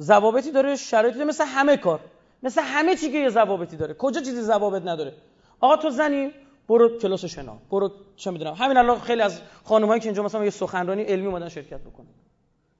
[0.00, 2.00] ضوابطی داره شرایطی داره مثل همه کار.
[2.42, 3.94] مثل همه چی که یه ضوابطی داره.
[3.94, 5.14] کجا چیزی ضوابط نداره؟
[5.60, 6.30] آقا تو زنی؟
[6.68, 7.58] برو کلاس شنا.
[7.70, 8.54] برو چه می‌دونم.
[8.54, 12.06] همین الان خیلی از خانمایی که اینجا مثلا یه سخنرانی علمی اومدن شرکت بکنن.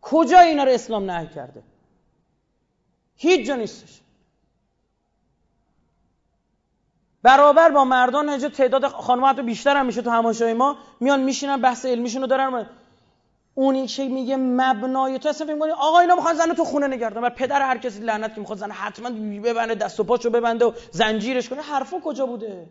[0.01, 1.62] کجا اینا رو اسلام نهی کرده؟
[3.16, 4.01] هیچ جا نیستش.
[7.22, 10.76] برابر با مردان اینجا تعداد خانم‌ها حتی بیشتر هم میشه تو همایشای ما.
[11.01, 12.66] میان میشینن بحث علمیشون رو دارن.
[13.55, 17.31] اونی که میگه مبنای تو اصلا فکر آقا اینا می‌خوان زن تو خونه نگردن و
[17.31, 19.10] پدر هر کسی لعنت که می‌خواد زن حتما
[19.40, 21.62] ببنده دست و پاشو ببنده و زنجیرش کنه.
[21.62, 22.66] حرفا کجا بوده؟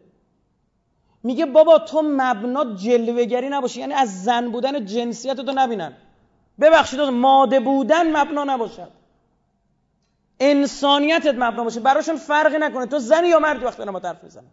[1.23, 3.79] میگه بابا تو مبنا جلوهگری نباشی.
[3.79, 5.93] یعنی از زن بودن جنسیت تو نبینن.
[6.59, 8.91] ببخشید ماده بودن مبنا نباشد
[10.39, 11.79] انسانیتت مبنا باشه.
[11.79, 12.85] براشون فرقی نکنه.
[12.85, 14.51] تو زنی یا مردی وقتی ما حرف می‌زنم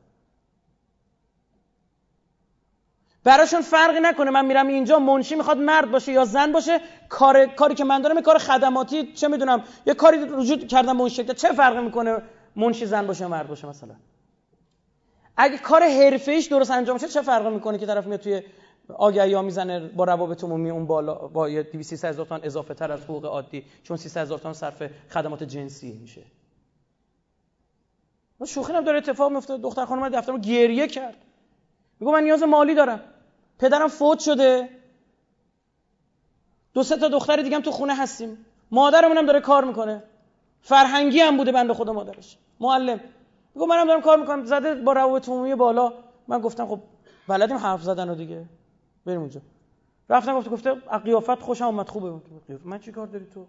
[3.25, 4.31] براشون فرقی نکنه.
[4.31, 8.21] من میرم اینجا منشی می‌خواد مرد باشه یا زن باشه کار کاری که من دارم
[8.21, 12.23] کار خدماتی چه می‌دونم یه کاری وجود کردم به اون چه فرقی می‌کنه
[12.57, 13.95] منشی زن باشه یا مرد باشه مثلا؟
[15.37, 18.43] اگه کار حرفه درست انجام شه چه فرقی می‌کنه که طرف میاد توی
[18.95, 22.93] آگهی ها می‌زنه با روابط عمومی اون بالا با یه 200 هزار تومان اضافه تر
[22.93, 26.23] از حقوق عادی چون 300 هزار تومان صرف خدمات جنسی میشه.
[28.47, 29.57] شوخی هم داره اتفاق میفته.
[29.57, 31.17] دختر خانم دفترم گریه کرد.
[32.01, 33.01] میگه من نیاز مالی دارم.
[33.59, 34.69] پدرم فوت شده.
[36.75, 38.47] دو سه تا دختر دیگه هم تو خونه هستیم.
[38.71, 40.03] مادرمون هم داره کار می‌کنه.
[40.61, 42.39] فرهنگی هم بوده بنده خدا مادرش.
[42.61, 43.01] معلم.
[43.55, 44.45] میگه منم دارم کار می‌کنم.
[44.45, 45.93] زده با روابط عمومی بالا.
[46.29, 46.81] من گفتم خب
[47.29, 48.45] بلدیم حرف زدن رو دیگه.
[49.07, 49.41] بریم اونجا.
[50.09, 50.75] رفتم گفته گفته
[51.05, 52.21] قیافت خوشم اومد خوبه.
[52.65, 53.47] من چی کار داری تو؟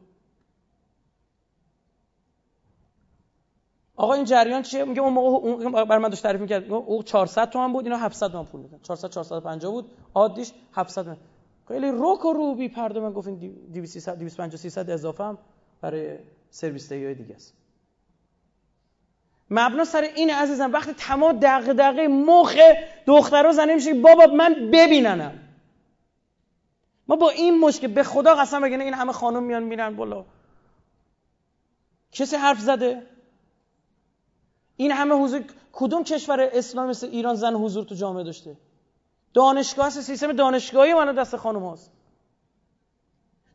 [4.01, 6.71] آقا این جریان چیه؟ میگه اون موقع اون بر من داشت تعریف می‌کرد.
[6.71, 9.91] او 400 تومن بود اینا 700 تومن پول میدن 400 450 بود.
[10.13, 11.17] عادیش 700 تومن.
[11.67, 15.37] خیلی روک و روبی پرده من گفتین 200 250 300 اضافه هم
[15.81, 16.17] برای
[16.49, 17.53] سرویس های دیگه است.
[19.49, 22.55] مبنا سر این عزیزم وقتی تمام دقیقه مخ
[23.05, 25.39] دخترها زنه میشه بابا من ببیننم.
[27.07, 30.25] ما با این مشکل به خدا قسم بگنه این همه خانم میان میرن بالا.
[32.11, 33.10] کسی حرف زده؟
[34.77, 35.43] این همه حضور
[35.73, 38.57] کدوم کشور اسلام مثل ایران زن حضور تو جامعه داشته؟
[39.33, 41.91] دانشگاه هست سیستم دانشگاهی ما دست خانم هاست.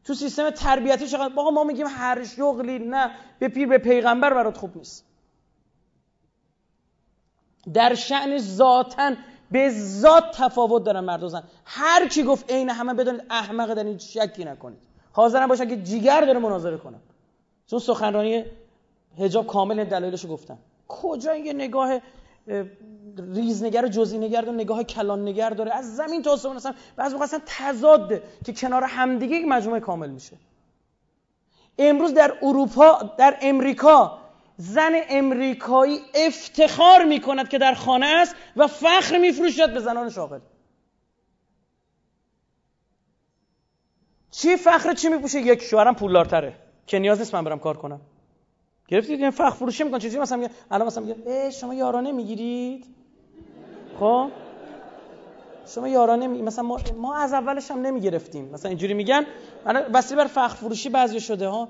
[0.05, 4.57] تو سیستم تربیتی چقدر؟ باقا ما میگیم هر شغلی نه به پیر به پیغمبر برات
[4.57, 5.05] خوب نیست.
[7.75, 9.17] در شعن ذاتن
[9.51, 11.43] به ذات تفاوت دارن مرد و زن.
[11.65, 14.79] هر کی گفت عین همه بدونید احمق در این شکی نکنید.
[15.13, 17.01] حاضرم باشن که جیگر داره مناظره کنم
[17.67, 18.45] چون سخنرانی
[19.19, 22.01] حجاب کامل دلایلشو گفتم کجا یه نگاه
[23.19, 27.13] ریزنگر و جزئی نگر داره نگاه کلان نگر داره؟ از زمین تا آسمون اصلا بعضی
[27.13, 30.37] موقع اصلا تضاده که کنار همدیگه یک مجموعه کامل میشه.
[31.79, 34.19] امروز در اروپا در امریکا
[34.57, 40.41] زن امریکایی افتخار می‌کند که در خانه است و فخر میفروشد به زنان شاغل.
[44.31, 46.55] چی فخر چی میپوشه؟ یک شوهرم پولدارتره
[46.87, 48.01] که نیاز نیست من برم کار کنم.
[48.89, 52.87] گرفتید این فخر فروشی می‌کنن چیزی مثلا میگه الان مثلا میگه شما یارانه می‌گیرید
[54.01, 54.31] خب؟
[55.67, 56.43] شما یارانه می...
[56.43, 58.51] مثلا ما, ما از اولش هم نمی‌گرفتیم.
[58.53, 59.27] مثلا اینجوری میگن
[59.93, 61.69] وسیله بر فخر فروشی بعضی شده ها.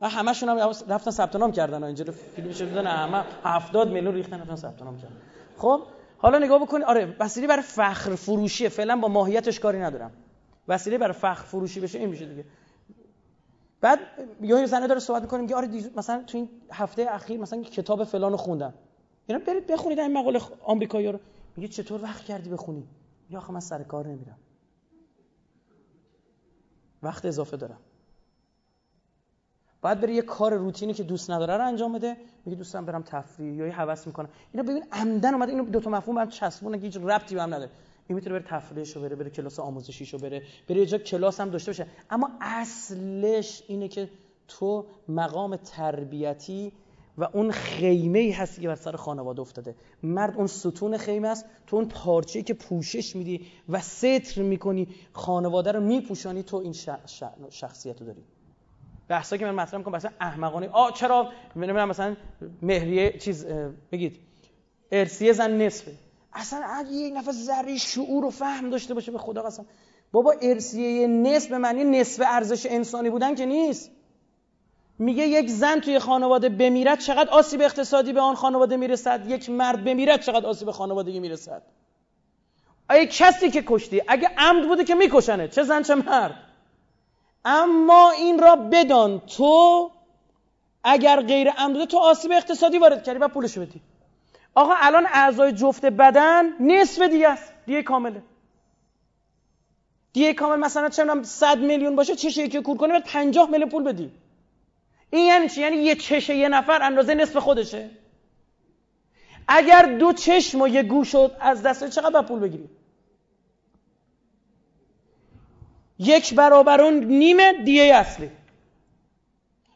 [0.00, 0.58] و همشون هم
[0.88, 5.16] رفتن ثبت نام کردن اینجوری فیلمش دیدن همه 70 میلیون ریختن رفتن ثبت نام کردن.
[5.58, 5.82] خب؟
[6.18, 10.10] حالا نگاه بکنید آره وسیله بر فخر فروشی فعلا با ماهیتش کاری ندارم.
[10.68, 12.44] وسیله بر فخر فروشی بشه این میشه دیگه.
[13.84, 13.98] بعد
[14.42, 18.36] یه زنه داره صحبت می‌کنه میگه آره مثلا تو این هفته اخیر مثلا کتاب فلانو
[18.36, 18.74] خوندم.
[19.26, 21.18] اینا برید بخونید این مقاله آمریکایی رو.
[21.56, 22.88] میگه چطور وقت کردی بخونی؟
[23.30, 24.38] یا آخه من سر کار نمیرم.
[27.02, 27.78] وقت اضافه دارم.
[29.82, 32.16] باید بره یه کار روتینی که دوست نداره رو انجام بده.
[32.44, 34.28] میگه دوستم برم تفریح یا یه هوس می‌کنم.
[34.52, 37.54] اینا ببین عمدن اومده اینو دو تا مفهوم هم چسبونه که هیچ ربطی به هم
[37.54, 37.70] نداره.
[38.08, 40.42] این می‌تونه بره تفریحشو بره بره کلاس آموزشیشو بره.
[40.68, 41.86] بره یه جا کلاس هم داشته باشه.
[42.10, 44.10] اما اصلش اینه که
[44.48, 46.72] تو مقام تربیتی
[47.18, 49.74] و اون خیمه ای هستی که بر سر خانواده افتاده.
[50.02, 55.72] مرد اون ستون خیمه است تو اون پارچه‌ای که پوشش میدی و ستر می‌کنی خانواده
[55.72, 56.72] رو میپوشانی تو این
[57.50, 58.22] شخصیت رو داری.
[59.08, 60.68] بحثا که من مطرح می‌کنم مثلا احمقانه.
[60.68, 62.16] آ چرا؟ نمی‌دونم مثلا
[62.62, 63.46] مهریه چیز
[63.92, 64.18] بگید.
[64.92, 65.92] ارسیه زن نصفه.
[66.34, 69.66] اصلا اگه یک نفر ذره شعور و فهم داشته باشه به خدا قسم.
[70.12, 73.90] بابا ارسیه نصف به معنی نصف ارزش انسانی بودن که نیست.
[74.98, 79.84] میگه یک زن توی خانواده بمیرد چقدر آسیب اقتصادی به آن خانواده می‌رسد؟ یک مرد
[79.84, 81.62] بمیرد چقدر آسیب خانوادگی می‌رسد؟
[82.90, 86.34] ای کسی که کشتی اگه عمد بوده که میکشنه چه زن چه مرد؟
[87.44, 89.90] اما این را بدان تو
[90.84, 93.80] اگر غیر عمد تو آسیب اقتصادی وارد کردی و پولشو بدی.
[94.54, 97.52] آقا الان اعضای جفت بدن نصف دیگه است.
[97.66, 98.22] دیگه کامله.
[100.12, 103.82] دیگه کامل مثلا چه 100 میلیون باشه چشه یکی کور کنه بعد 50 میلیون پول
[103.82, 104.10] بدی.
[105.10, 107.90] این یعنی چی؟ یعنی یه چشه یه نفر اندازه نصف خودشه.
[109.48, 112.70] اگر دو چشم و یه گوش از دست چقدر پول بگیری؟
[115.98, 118.30] یک برابر اون نیمه دیه اصلی.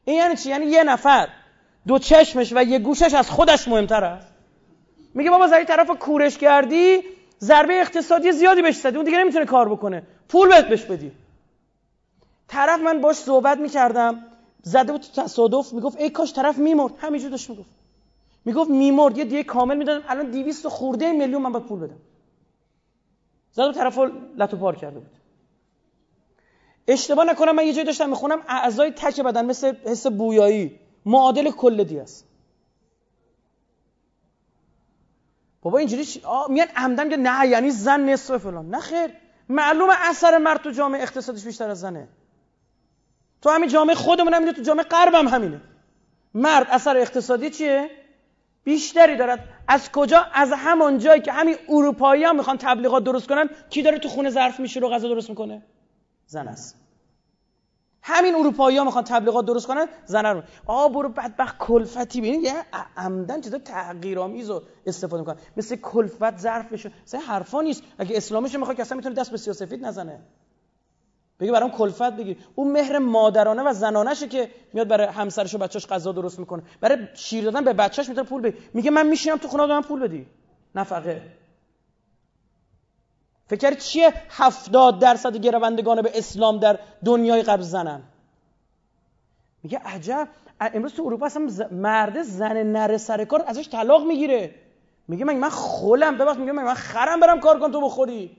[0.05, 1.28] این یعنی چی؟ یعنی یه نفر
[1.86, 4.38] دو چشمش و یه گوشش از خودش مهمتر است.
[5.14, 7.01] میگه بابا زدی طرف کورش کردی
[7.40, 10.02] ضربه اقتصادی زیادی بهش زدی اون دیگه نمی‌تونه کار بکنه.
[10.28, 11.12] پول بهت بهش بدی.
[12.48, 14.24] طرف من باش صحبت می‌کردم
[14.62, 16.94] زده بود تو تصادف می‌گفت ای کاش طرف میمرد.
[16.98, 17.70] همینجور داشت می‌گفت.
[18.44, 21.98] می‌گفت میمرد یه دیگه کامل می‌دادم الان 200 خورده میلیون من باید پول بدم.
[23.52, 23.98] زده طرف
[24.36, 25.10] لتو پار کرده بود.
[26.89, 31.98] اشتباه نکنم من یه جایی داشتم می‌خونم اعضای تک بدن مثل حس بویایی معادل کل
[32.02, 32.27] است
[35.62, 36.05] بابا اینجوری
[36.48, 38.68] میان عمدن که نه یعنی زن نصف فلان.
[38.70, 39.10] نه خیر.
[39.48, 42.09] معلومه اثر مرد تو جامعه اقتصادش بیشتر از زنه.
[43.43, 45.60] تو همین جامعه خودمون هم تو جامعه غرب هم همینه.
[46.35, 47.90] مرد اثر اقتصادی چیه؟
[48.64, 49.44] بیشتری دارد.
[49.68, 53.98] از کجا؟ از همان جایی که همین اروپایی هم می‌خوان تبلیغات درست کنن کی داره
[53.98, 55.62] تو خونه ظرف میشه رو غذا درست می‌کنه؟
[56.26, 56.88] زن است.
[58.02, 60.42] همین اروپایی ها می‌خوان تبلیغات درست کنن زن رو.
[60.66, 62.54] آ برو بدبخت کلفتی ببین یه
[62.96, 65.36] عمدن چیزا تغییرآمیز رو استفاده می‌کنن.
[65.56, 67.82] مثل کلفت ظرف بشه مثلا حرفا نیست.
[67.98, 70.20] اگه اسلامش می‌خواد که اصلا می‌تونه دست به سیاسفید نزنه.
[71.40, 72.36] بگه برام کلفت بگیر.
[72.54, 76.62] اون مهر مادرانه و زنانشه که میاد برای همسرش و بچه‌اش غذا درست می‌کنه.
[76.80, 78.58] برای شیر دادن به بچه‌اش می‌تونه پول بده.
[78.74, 80.26] میگه من میشینم تو خونه من پول بدی.
[80.74, 81.22] نفقه.
[83.48, 88.02] فکر چیه؟ هفتاد درصد گروندگان به اسلام در دنیای قبل زنن.
[89.62, 90.28] میگه عجب.
[90.60, 94.54] امروز تو اروپا اصلا مرد زن نره سر کار ازش طلاق می‌گیره.
[95.08, 98.36] میگه من من خولم ببخش میگه من خرم برم کار کن تو بخوری؟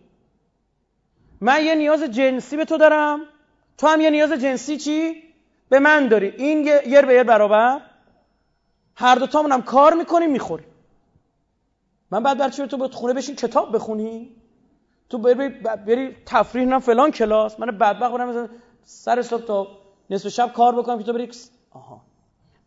[1.42, 3.20] من یه نیاز جنسی به تو دارم.
[3.78, 5.24] تو هم یه نیاز جنسی چی؟
[5.70, 6.28] به من داری.
[6.28, 7.82] این یر به یر برابر.
[8.96, 10.68] هر دو تامون کار می‌کنیم می‌خوریم
[12.12, 14.36] من بعد برچی تو به خونه بشین کتاب بخونی؟
[15.10, 15.50] تو بری
[15.86, 17.60] بری تفریح نه فلان کلاس.
[17.60, 18.50] من بدبخت برم
[18.84, 19.68] سر صبح تا
[20.10, 21.32] نصف شب کار بکنم که تو بری
[21.72, 22.02] آها.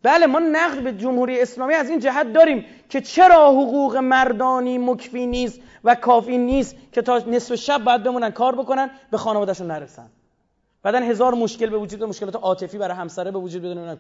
[0.02, 5.27] بله ما نقد به جمهوری اسلامی از این جهت داریم که چرا حقوق مردانی مکفی
[5.27, 10.10] نیست و کافی نیست که تا نصف شب باید بمونن کار بکنن به خانوادهشون نرسن.
[10.82, 13.98] بعدا هزار مشکل به وجود مشکلات عاطفی برای همسره به وجود بدون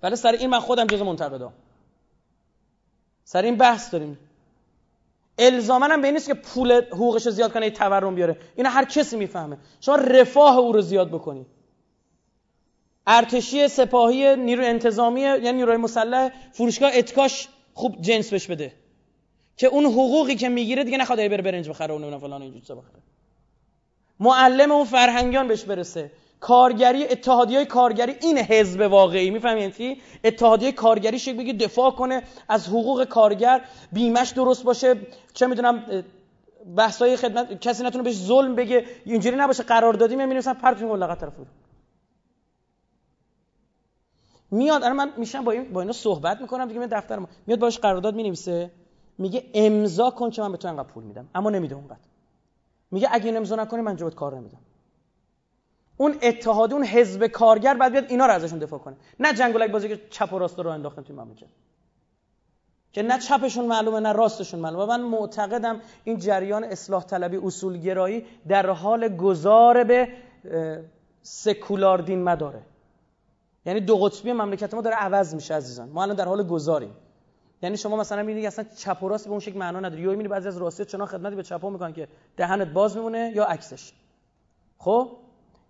[0.00, 1.52] بله سر این من خودم جز منتقدام.
[3.24, 4.18] سر این بحث داریم.
[5.38, 8.36] الزاما هم به نیست که پول حقوقش زیاد کنه تورم بیاره.
[8.56, 9.58] اینا هر کسی می‌فهمه.
[9.80, 11.46] شما رفاه او رو زیاد بکنی.
[13.06, 18.72] ارتشی سپاهی نیرو انتظامی یعنی نیروی مسلح فروشگاه اتکاش خوب جنس بش بده.
[19.56, 23.02] که اون حقوقی که می‌گیره دیگه نخواد بره برنج بخره اون فلان اینجوری بخره.
[24.20, 26.10] معلم اون فرهنگیان بهش برسه.
[26.42, 32.68] کارگری اتحادیه کارگری این حزب واقعی می‌فهمید چی؟ اتحادیه کارگری شکل بگه دفاع کنه از
[32.68, 34.94] حقوق کارگر بیمش درست باشه
[35.34, 36.04] چه می‌دونم
[36.76, 41.32] بحثای خدمت کسی نتونه بهش ظلم بگه اینجوری نباشه قراردادی میمیرسن پرت ملقا طرف
[44.50, 47.58] میاد الان من میشم با این با اینا صحبت می‌کنم دیگه من دفتر ما میاد
[47.58, 48.70] باش قرارداد می‌نویسه
[49.18, 52.06] میگه امضا کن که من به تو انقدر پول میدم اما نمیده اونقدر.
[52.90, 54.58] میگه اگه امضا نکنی من جوت کار نمیدم.
[56.02, 58.96] اون اتحاد اون حزب کارگر بعد بیاد اینا رو ازشون دفاع کنه.
[59.20, 61.46] نه جنگولک بازی که چپ و راست رو انداختن توی مملکت.
[62.92, 64.86] که نه چپشون معلومه نه راستشون معلومه.
[64.86, 70.08] من معتقدم این جریان اصلاح طلبی اصولگرایی در حال گذار به
[71.22, 72.62] سکولار دین مداره.
[73.66, 75.88] یعنی دو قطبی مملکت ما داره عوض میشه عزیزان.
[75.88, 76.96] ما الان در حال گذاریم.
[77.62, 80.02] یعنی شما مثلا می‌بینید اصلا چپ و راست به اون شکل معنا نداره.
[80.02, 83.44] یا می‌بینید بعضی از راستی چنان خدمتی به چپا می‌کنن که دهنت باز میمونه یا
[83.44, 83.92] عکسش.
[84.78, 85.21] خب؟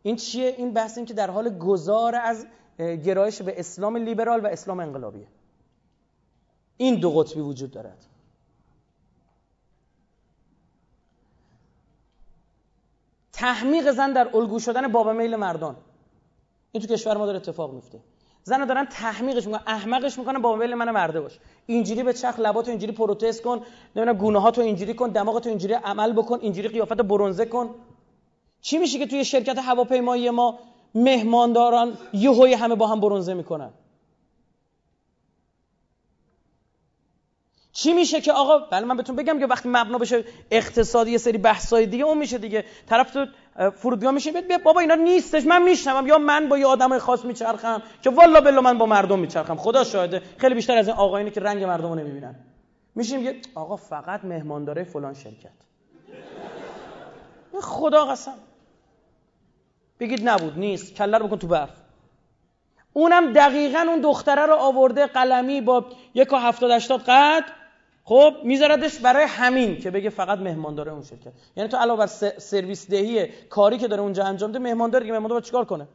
[0.02, 2.46] این چیه؟ این بحث این که در حال گذار از
[2.78, 5.26] گرایش به اسلام لیبرال و اسلام انقلابیه.
[6.76, 8.06] این دو قطبی وجود دارد.
[13.32, 15.76] تحمیق زن در الگو شدن باب میل مردان.
[16.72, 18.00] این تو کشور ما داره اتفاق میفته.
[18.44, 21.38] زن دارن تحمیقش می‌کنن احمقش می‌کنن با میل من مرده باش.
[21.66, 23.62] اینجوری به چخ لباتو اینجوری پروتست کن
[23.96, 27.74] نمی‌دونم گونه ها تو اینجوری کن دماغتو اینجوری عمل بکن اینجوری قیافت برونزه کن.
[28.62, 30.58] چی میشه که توی شرکت هواپیمایی ما
[30.94, 33.70] مهمانداران یهوی همه با هم برونزه می‌کنن؟
[37.72, 41.38] چی میشه که آقا بله من بهتون بگم که وقتی مبنا بشه اقتصادی یه سری
[41.38, 42.64] بحثای دیگه اون میشه دیگه.
[42.86, 43.26] طرف تو
[43.70, 46.06] فرودگاه میشه بیا بابا اینا نیستش من میشنوم.
[46.06, 49.56] یا من با یه آدم خاص میچرخم که والا بلا من با مردم میچرخم.
[49.56, 50.22] خدا شاهده.
[50.38, 52.34] خیلی بیشتر از این آقایانی که رنگ مردم رو نمی‌بینن.
[52.94, 55.52] میشیم یه آقا فقط مهمانداره فلان شرکت.
[57.60, 58.34] خدا قسم.
[60.00, 60.94] بگید نبود نیست.
[60.94, 61.70] کله رو بکن تو برف.
[62.92, 67.44] اونم دقیقا اون دختره رو آورده قلمی با یک و هفتاد اشتاد قد
[68.04, 71.32] خب میذاردش برای همین که بگه فقط مهمان داره اون شرکت.
[71.56, 72.06] یعنی تو علاوه بر
[72.38, 75.88] سرویس دهی کاری که داره اونجا انجام ده مهمان داره که مهمان داره چیکار کنه؟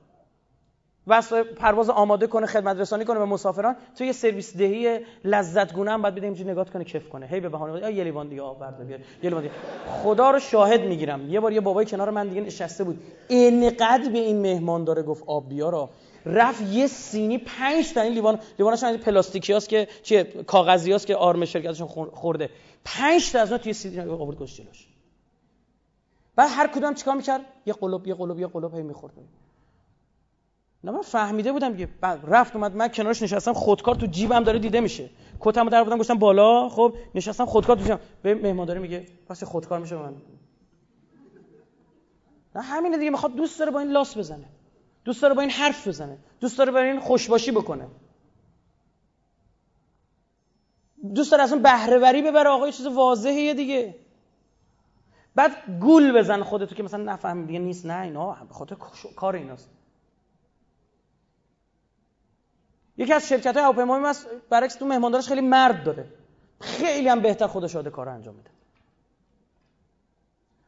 [1.08, 5.92] واسه پرواز آماده کنه خدمت رسانی کنه به مسافران تو یه سرویس دهی لذت گونه
[5.92, 7.26] هم بعد بده اینجوری نگاه کنه کف کنه.
[7.26, 9.00] هی به بهانه یه لیوان دیگه آب برده بیار.
[9.00, 9.54] یه لیوان دیگه.
[10.04, 11.30] خدا رو شاهد می‌گیرم.
[11.30, 13.04] یه بار یه بابای کنار من دیگه نشسته بود.
[13.28, 15.90] اینقدر به این مهمان داره گفت آب بیار
[16.26, 21.08] رفت یه سینی پنج تا این لیوان لیوانش از پلاستیکی هست که چیه کاغذی هست
[21.08, 22.50] که آرم شرکتشون خورده.
[22.86, 24.88] پنج تا از اون توی سینی آورد گوش جلوش
[26.36, 29.14] بعد هر کدوم چیکار می‌کرد؟ یه قلوب یه قلوب یه قلوب هی می‌خورد.
[30.84, 31.90] نه من فهمیده بودم دیگه
[32.24, 35.10] رفت اومد من کنارش نشستم خودکار تو جیبم داره دیده میشه.
[35.40, 38.00] کتمو در بودم گفتم بالا خب نشستم خودکار تو جیبم.
[38.22, 40.14] به مهمانداری میگه پس خودکار میشه من.
[42.56, 44.46] نه همینه دیگه می‌خواد دوست داره با این لاس بزنه.
[45.06, 46.18] دوست داره با این حرف بزنه.
[46.40, 47.88] دوست داره با این خوشباشی بکنه.
[51.16, 53.96] دوست داره اصلا بهرهوری ببره آقا چیز واضحه دیگه.
[55.36, 57.86] بعد گول بزن خودتو که مثلا نفهم دیگه نیست.
[57.86, 58.76] نه اینا به خاطر
[59.16, 59.70] کار ایناست.
[62.98, 66.06] یکی از شرکت های هواپیمایی هست برعکس تو مهماندارش خیلی مرد داره.
[66.62, 68.50] خیلی هم بهتر خودش شاده کار انجام میده.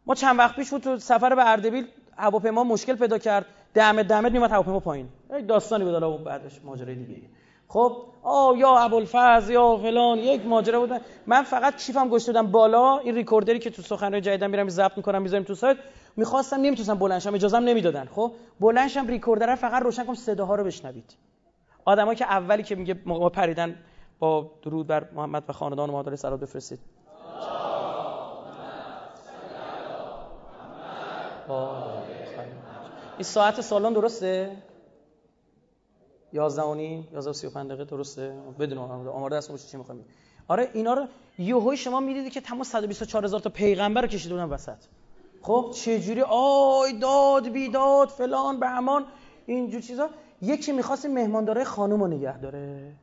[0.06, 1.88] ما چند وقت پیش بود تو سفر به اردبیل
[2.18, 3.46] هواپیما مشکل پیدا کرد.
[3.74, 5.10] دمه دمه میومد هواپیما پایین.
[5.48, 7.28] داستانی بود حالا بعدش ماجرای دیگه.
[7.68, 11.02] خب آ یا ابوالفضل یا فلان یک ماجرا بود.
[11.28, 12.98] من فقط کیفم گشته بودم بالا.
[12.98, 15.78] این ریکوردری که تو سخنرانی جدیدم میرم ضبط می‌کنم می‌ذارم تو سایت.
[16.16, 18.06] می‌خواستم نمی‌تونستم بلنشم اجازم نمی‌دادن.
[18.06, 21.14] خب بلنشم ریکوردر فقط روشن کنم صداها رو بشنوید.
[21.90, 23.76] آدمایی که اولی که میگه ما پریدن
[24.20, 26.80] با درود بر محمد و خاندان محمد علیه بفرستید.
[33.18, 34.58] این ساعت سالن درسته؟
[36.34, 40.06] یازده و نیم یازده و سی و پنج دقیقه درسته؟ بدون آمار دست چی می‌خوایم
[40.48, 41.06] آره اینا رو
[41.38, 44.78] یهوی شما می‌دیدی که تمام 124 هزار تا پیغمبر رو کشیده بودن وسط.
[45.42, 49.06] خب چه جوری آی داد بیداد فلان بهمان
[49.46, 50.10] اینجور چیزا.
[50.42, 52.94] یکی می‌خواست مهمانداره خانم رو نگه داره.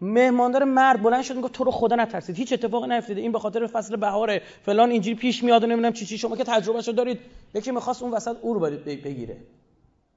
[0.00, 2.36] مهماندار مرد بلند شد میگه تو رو خدا نترسید.
[2.36, 3.20] هیچ اتفاقی نیفتاده.
[3.20, 4.42] این به خاطر فصل بهاره.
[4.62, 6.18] فلان اینجوری پیش میاد و نمی‌دونم چی چی.
[6.18, 7.20] شما که تجربهشو دارید.
[7.54, 9.36] یکی می‌خواست اون وسط او رو بگیره.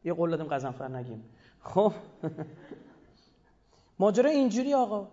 [0.05, 1.23] یه قول دادیم قزنفر نگیم.
[1.61, 1.93] خب.
[3.99, 5.07] ماجرا اینجوری آقا.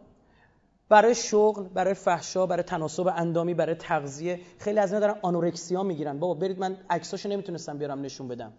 [0.89, 4.41] برای شغل برای فحشا برای تناسب اندامی برای تغذیه.
[4.59, 6.19] خیلی از اینا دارن آنورکسیا می‌گیرن.
[6.19, 8.53] بابا برید من عکساشو نمی‌تونستم بیارم نشون بدم.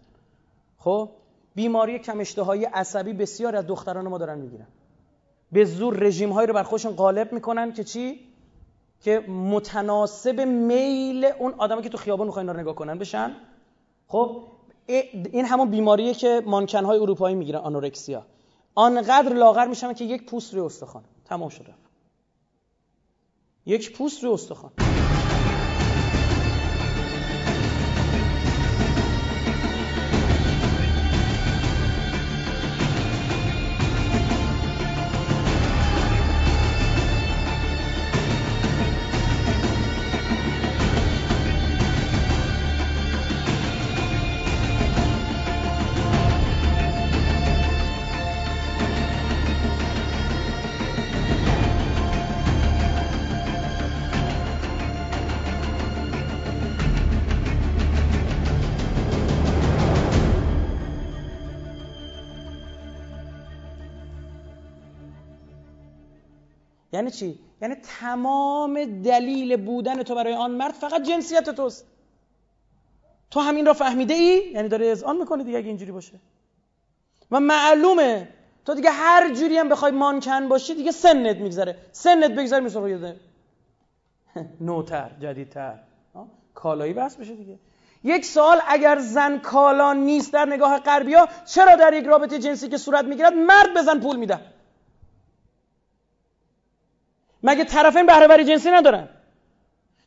[0.78, 1.10] خب؟
[1.54, 4.66] بیماری کم اشتهایی عصبی بسیار از دختران ما دارن می‌گیرن.
[5.52, 8.20] به زور رژیم هایی رو بر خودشون غالب می‌کنن که چی؟
[9.00, 12.98] که متناسب میل اون آدمی که تو خیابان می‌خوان رو نگاه کنن.
[12.98, 13.36] بشن؟
[14.06, 14.42] خب
[14.86, 18.26] این همون بیماریه که مانکن های اروپایی می‌گیرن آنورکسیا.
[18.74, 21.04] آنقدر لاغر میشن که یک پوست روی استخوان.
[21.24, 21.74] تمام شده
[23.66, 24.72] یک پوست روی استخوان.
[67.04, 71.86] یعنی چی؟ یعنی تمام دلیل بودن تو برای آن مرد فقط جنسیت توست.
[73.30, 76.20] تو همین را فهمیده ای؟ یعنی داره اذعان می‌کنه دیگه اگه اینجوری باشه.
[77.30, 78.28] و معلومه
[78.64, 81.76] تو دیگه هر جوری هم بخوای مانکن باشی دیگه سنت میگذره.
[81.92, 83.16] سنت بگذره میشه
[84.60, 85.78] نوتر جدیدتر.
[86.54, 87.58] کالایی بس بشه دیگه.
[88.04, 92.68] یک سال اگر زن کالا نیست در نگاه غربی ها چرا در یک رابطه جنسی
[92.68, 94.40] که صورت می‌گیرد مرد به زن پول میده؟
[97.44, 99.08] مگه طرفین بهره جنسی ندارن؟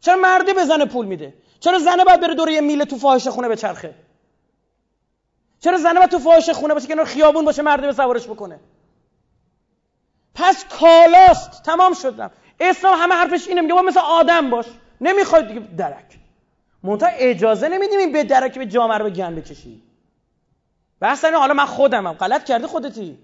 [0.02, 3.32] چرا مردی به زن پول میده؟ چرا زنه باید بره دور یه میله تو فاحشه
[3.32, 3.96] خونه بچرخه؟
[5.60, 8.60] چرا زنه باید تو فاحشه خونه باشه که خیابون باشه مردی به سوارش بکنه؟
[10.36, 11.64] پس کالاست.
[11.64, 13.62] تمام شدم اسلام همه حرفش اینه.
[13.62, 14.66] میگه با مثل آدم باش.
[15.02, 16.20] نمی‌خواد دیگه درک.
[16.84, 19.84] منتها اجازه نمیدیم به درک به جامعه رو به گن بکشی.
[21.00, 22.14] بحث حالا من خودمم.
[22.14, 23.18] غلط کردی خودتی.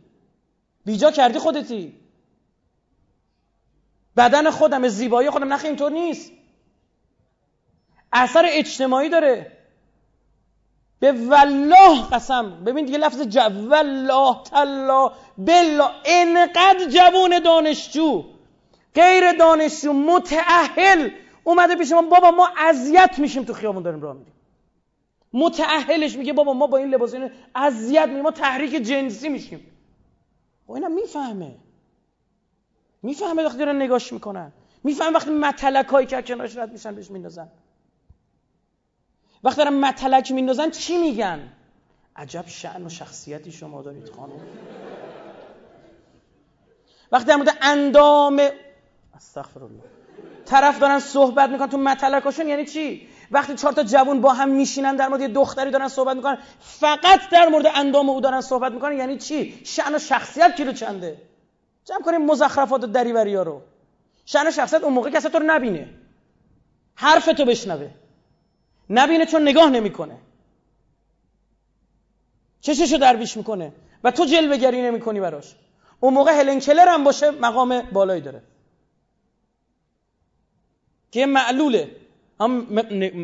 [0.86, 2.03] بیجا کردی خودتی.
[4.18, 6.32] بدن خودم زیبایی خودم نخی اینطور نیست.
[8.14, 9.52] اثر اجتماعی داره.
[11.00, 12.64] به والله قسم.
[12.64, 18.24] ببین دیگه لفظ جو والله تلا بلا انقدر جوون دانشجو.
[18.96, 21.10] غیر دانشجو متعهل
[21.44, 24.34] اومده پیش ما بابا ما اذیت میشیم تو خیابون داریم راه میریم.
[25.34, 27.16] متعهلش میگه بابا ما با این لباس
[27.56, 29.68] اذیت میشیم ما تحریک جنسی میشیم.
[30.68, 31.56] و اینم می‌فهمه.
[33.04, 34.52] می‌فهمه وقتی دارن نگاش می‌کنن.
[34.84, 37.48] می‌فهمه وقتی متلک هایی که کنارش رد میشن بهش میندازن.
[39.44, 41.54] وقتی دارن متلک میندازن چی میگن؟
[42.16, 44.42] عجب شعن و شخصیتی شما دارید خانم.
[47.12, 48.42] وقتی در مورد اندام
[49.16, 49.84] استغفر الله
[50.46, 54.96] طرف دارن صحبت می‌کنن تو متلکاشون یعنی چی؟ وقتی چهار تا جوون با هم میشینن
[54.96, 58.98] در مورد یه دختری دارن صحبت می‌کنن فقط در مورد اندام او دارن صحبت می‌کنن
[58.98, 61.33] یعنی چی؟ شأن و شخصیت کیلو چنده؟
[61.86, 63.62] جمع کنیم مزخرفات و دریوری ها رو.
[64.26, 65.90] شأن شخصیت اون موقع کسی تو رو نبینه.
[66.96, 67.90] حرف تو بشنوه.
[68.90, 70.18] نبینه چون نگاه نمی‌کنه.
[72.62, 73.74] چششو درویش می‌کنه.
[74.04, 75.56] و تو جلوه گری نمی‌کنی براش.
[76.00, 78.44] اون موقع هلن کلر هم باشه مقام بالایی داره.
[81.12, 81.96] که معلوله.
[82.40, 82.68] هم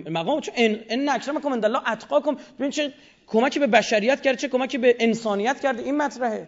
[0.10, 2.38] مقام چون ان اکرمکم عند الله اتقاکم.
[2.60, 2.94] ببین چه
[3.28, 6.48] کمکی به بشریت کرده چه کمکی به انسانیت کرده این مطرحه.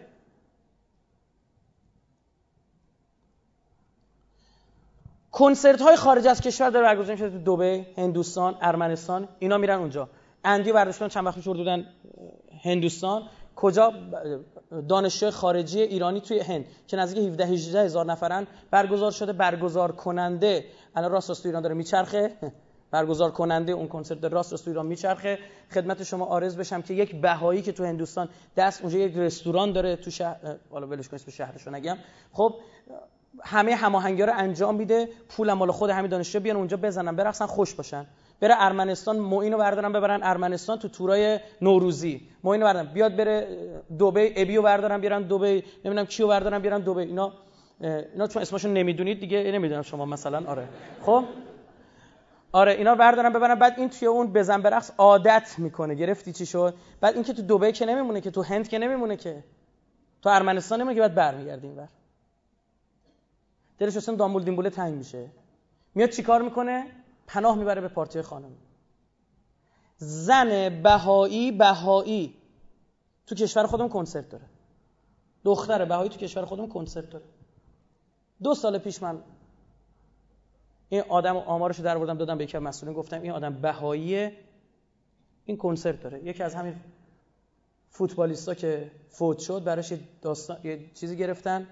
[5.32, 10.08] کنسرت های خارج از کشور داره برگزار میشه تو دبی، هندوستان، ارمنستان اینا میرن اونجا.
[10.44, 11.86] اندی برداشتن چند وقت پیش بودن
[12.64, 13.22] هندوستان.
[13.56, 13.92] کجا؟
[14.88, 18.46] دانشجو خارجی ایرانی توی هند که نزدیک 17 18 هزار نفرن.
[18.70, 20.64] برگزار شده برگزار کننده.
[20.96, 22.30] الان راست راست ایران داره میچرخه.
[22.90, 25.38] برگزار کننده اون کنسرت راست راست تو ایران میچرخه.
[25.74, 29.96] خدمت شما آرز بشم که یک بهایی که تو هندوستان دست اونجا یک رستوران داره
[29.96, 31.96] تو شهر حالا ولش کن اسم شهرشو نگم.
[32.32, 32.54] خب
[33.44, 37.74] همه هماهنگی رو انجام میده پول مال خود همین دانشجو بیان اونجا بزنن برقصن خوش
[37.74, 38.06] باشن.
[38.40, 42.28] بره ارمنستان معین رو بردارن ببرن ارمنستان تو تورای نوروزی.
[42.44, 42.92] معین رو بردارن.
[42.92, 43.48] بیاد بره
[44.00, 47.32] دبی ابیو بردارن بیارن دبی نمی‌دونم کیو بردارن بیارن دبی اینا
[47.80, 50.42] اینا چون اسمشون نمی‌دونید دیگه نمی‌دونم شما مثلا.
[50.46, 50.68] آره.
[51.02, 51.24] خب؟
[52.52, 53.54] آره اینا بردارن ببرن.
[53.54, 55.94] بعد این توی اون بزن برقص عادت می‌کنه.
[55.94, 59.16] گرفتی چی شد؟ بعد این که تو دبی که نمیمونه که تو هند که نمیمونه
[59.16, 59.44] که.
[60.22, 61.88] تو ارمنستان نمیمونه که بعد برمیگرده اینور.
[63.82, 65.28] دلش اصلا دامبول دیمبوله تنگ میشه.
[65.94, 66.86] میاد چیکار می‌کنه؟
[67.26, 68.52] پناه می‌بره به پارتی خانم.
[69.96, 72.34] زن بهایی بهایی.
[73.26, 74.44] تو کشور خودم کنسرت داره.
[75.44, 77.24] دختر بهایی تو کشور خودم کنسرت داره.
[78.42, 79.18] دو سال پیش من
[80.88, 84.30] این آدم آمارش رو بردم دادم به یکی از مسئولین گفتم این آدم بهایی
[85.44, 86.24] این کنسرت داره.
[86.24, 86.74] یکی از همین
[87.90, 89.92] فوتبالیستا که فوت شد براش
[90.22, 91.66] داستان یه چیزی گرفتن.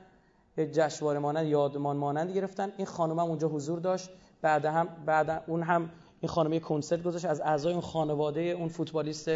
[0.66, 2.72] جشنواره مانند یادمان مانند گرفتن.
[2.76, 4.10] این خانم هم اونجا حضور داشت.
[4.42, 7.24] بعد هم بعد اون هم این خانم کنسرت گذاشت.
[7.24, 9.30] از اعضای اون خانواده اون فوتبالیست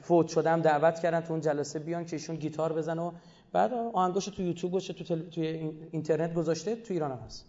[0.00, 3.12] فوت شده هم دعوت کردن تو اون جلسه بیان که ایشون گیتار بزن و
[3.52, 5.20] بعد آهنگاشو تو یوتیوب گذاشته تو تل...
[5.20, 5.46] توی
[5.90, 6.76] اینترنت گذاشته.
[6.76, 7.46] تو ایران هم هست.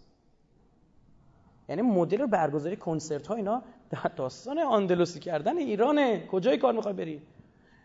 [1.68, 3.62] یعنی مدل برگزاری کنسرت ها اینا
[4.16, 6.26] داستان آندلوسی کردن ایرانه.
[6.26, 7.22] کجای کار می‌خوای بری؟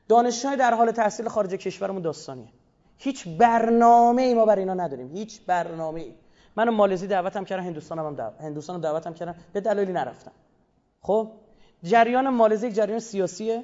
[0.08, 2.48] دانشجوهای در حال تحصیل خارج کشورمون داستانیه.
[2.98, 5.12] هیچ برنامه ای ما برای اینا نداریم.
[5.12, 6.14] هیچ برنامه ای
[6.56, 9.36] منو مالزی دعوتم کردن هندوستانم هم دعوت هندوستانم دعوتم کردن.
[9.54, 10.32] به دلایلی نرفتم
[11.02, 11.32] خب؟
[11.84, 13.64] جریان مالزی یک جریان سیاسیه.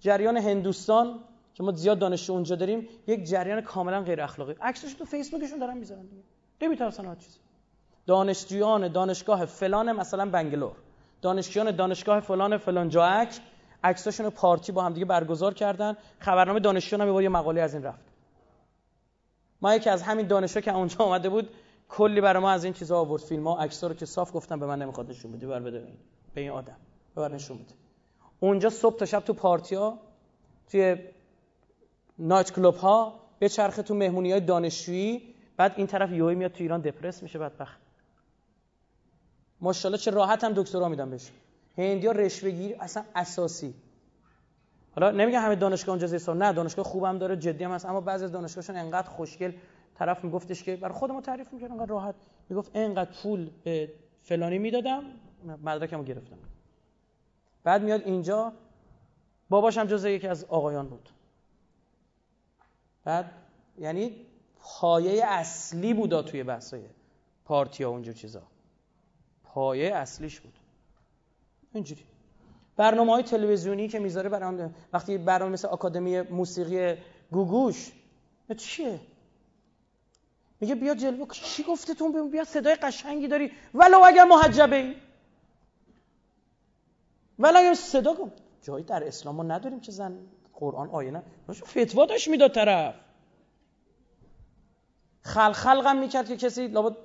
[0.00, 1.18] جریان هندوستان
[1.54, 4.54] که ما زیاد دانشجو اونجا داریم یک جریان کاملا غیر اخلاقی.
[4.60, 6.22] عکسش تو فیسبوکشون دارن می‌ذارن دیگه.
[6.62, 7.38] نمیترسن هر چیزی.
[8.06, 10.76] دانشجویان دانشگاه فلان مثلا بنگلور.
[11.22, 13.40] دانشجویان دانشگاه فلان فلان جاک
[13.84, 15.96] عکساشون پارتی با هم دیگه برگزار کردن.
[16.18, 18.05] خبرنامه دانشجویان هم یه مقاله از این رفت.
[19.66, 21.50] ما یکی از همین دانشجو که اونجا آمده بود
[21.88, 23.48] کلی برای ما از این چیزا آورد فیلم.
[23.48, 25.86] ها رو که صاف گفتم به من نمی‌خواد نشون بدی بر بده
[26.34, 26.76] به این آدم.
[27.16, 27.74] ببر نشون بده.
[28.40, 29.98] اونجا صبح تا شب تو پارتیا
[30.70, 30.96] توی
[32.18, 35.34] نایت کلوب ها به چرخه تو مهمونی های دانشجویی.
[35.56, 37.38] بعد این طرف یوهی میاد تو ایران دپرس میشه.
[37.38, 37.80] بدبخت.
[39.60, 41.30] ماشاءالله چه راحت هم دکترا میدم بهش
[41.78, 43.74] هندیا رشوه گیری اصلا اساسی.
[44.96, 48.24] حالا نمیگم همه دانشگاه اونجا زیسا نه دانشگاه خوبم داره جدی هم هست اما بعضی
[48.24, 49.52] از دانشگاهشون انقدر خوشگل.
[49.94, 52.14] طرف میگفتش که برای خودمو تعریف می‌کرد انقدر راحت.
[52.48, 53.92] می‌گفت انقدر پول به
[54.22, 55.04] فلانی می‌دادم
[55.64, 56.38] مدرکمو گرفتم.
[57.64, 58.52] بعد میاد اینجا
[59.48, 61.08] باباش هم جزء یکی از آقایان بود.
[63.04, 63.30] بعد
[63.78, 64.26] یعنی
[64.60, 66.82] پایه اصلی بودا توی بحثای
[67.44, 68.42] پارتی ها اونجور چیزا.
[69.44, 70.58] پایه اصلیش بود.
[71.72, 72.04] اینجوری.
[72.76, 76.96] برنامه های تلویزیونی که می‌ذاره برای وقتی برنامه مثل آکادمی موسیقی
[77.30, 77.92] گوگوش
[78.56, 79.00] چیه؟
[80.60, 83.52] میگه بیا جلوه چی گفته تو؟ بیا صدای قشنگی داری.
[83.74, 84.94] ولو اگر محجبه ای
[87.38, 88.32] ولو اگر صدا کن
[88.62, 90.18] جایی در اسلام ما نداریم که زن
[90.54, 91.22] قرآن آیه نه.
[91.52, 92.94] فتوا داشت می‌داد طرف.
[95.20, 96.96] خلق خلقم می‌کرد که کسی لابد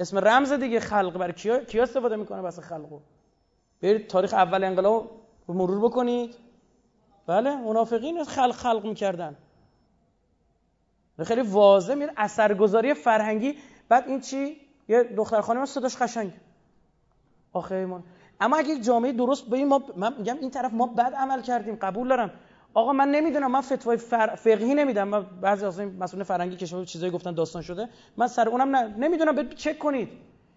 [0.00, 1.18] اسم رمز دیگه خلق.
[1.18, 3.00] برای کیا, کیا استفاده می‌کنه واسه خلقو
[3.82, 5.10] برید تاریخ اول انقلاب
[5.48, 6.34] مرور بکنید.
[7.26, 9.36] بله منافقین خلق خلق می‌کردن.
[11.24, 13.54] خیلی واضح میره اثرگذاری فرهنگی.
[13.88, 14.56] بعد این چی؟
[14.88, 16.32] یه دختر خانم صداش قشنگ.
[17.52, 18.04] آخه ایمان.
[18.40, 21.74] اما اگه جامعه درست به این ما من میگم این طرف ما بد عمل کردیم
[21.74, 22.30] قبول دارم.
[22.74, 24.34] آقا من نمی‌دونم من فتوای فر...
[24.34, 25.08] فقهی نمیدم.
[25.08, 27.88] من بعضی از مسئول فرهنگی که چیزایی گفتن داستان شده.
[28.16, 28.96] من سر اونم نه...
[28.98, 30.08] نمی‌دونم چک کنید.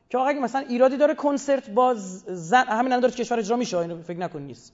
[0.10, 1.94] که آقا اگه مثلا ایرادی داره کنسرت با
[2.28, 4.74] زن همین الان داره کشور اجرا میشه اینو فکر نکن نیست.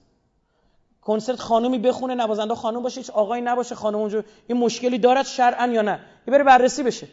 [1.02, 5.66] کنسرت خانومی بخونه نوازنده خانم باشه هیچ آقایی نباشه خانم اونجا این مشکلی دارد شرعا
[5.66, 7.08] یا نه؟ یه بره بررسی بشه.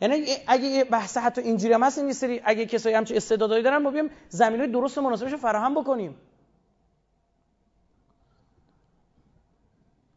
[0.00, 3.90] یعنی اگه بحث حتی اینجوری هم هست این سری اگه کسایی همچه استعدادایی دارن ما
[3.90, 6.16] بیام زمینه درست و مناسبش فراهم بکنیم.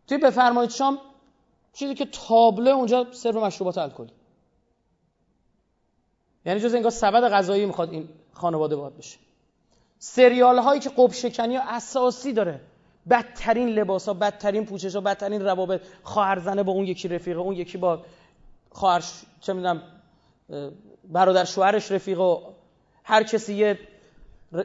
[0.07, 0.99] توی بفرمایید شام
[1.73, 4.11] چیزی که تابلو اونجا سرو مشروبات الکلی
[6.45, 9.17] یعنی جز انگار سبد غذایی می‌خواد این خانواده باید بشه.
[9.99, 12.59] سریال هایی که قب شکنی اساسی داره.
[13.09, 15.81] بدترین لباس ها بدترین پوشش ها بدترین روابط.
[16.03, 17.99] خواهر زنه با اون یکی رفیقه اون یکی با
[18.71, 19.03] خواهر
[19.41, 19.81] چه می‌دونم
[21.03, 22.21] برادر شوهرش رفیقه.
[22.21, 22.39] و
[23.03, 23.79] هر کسی یه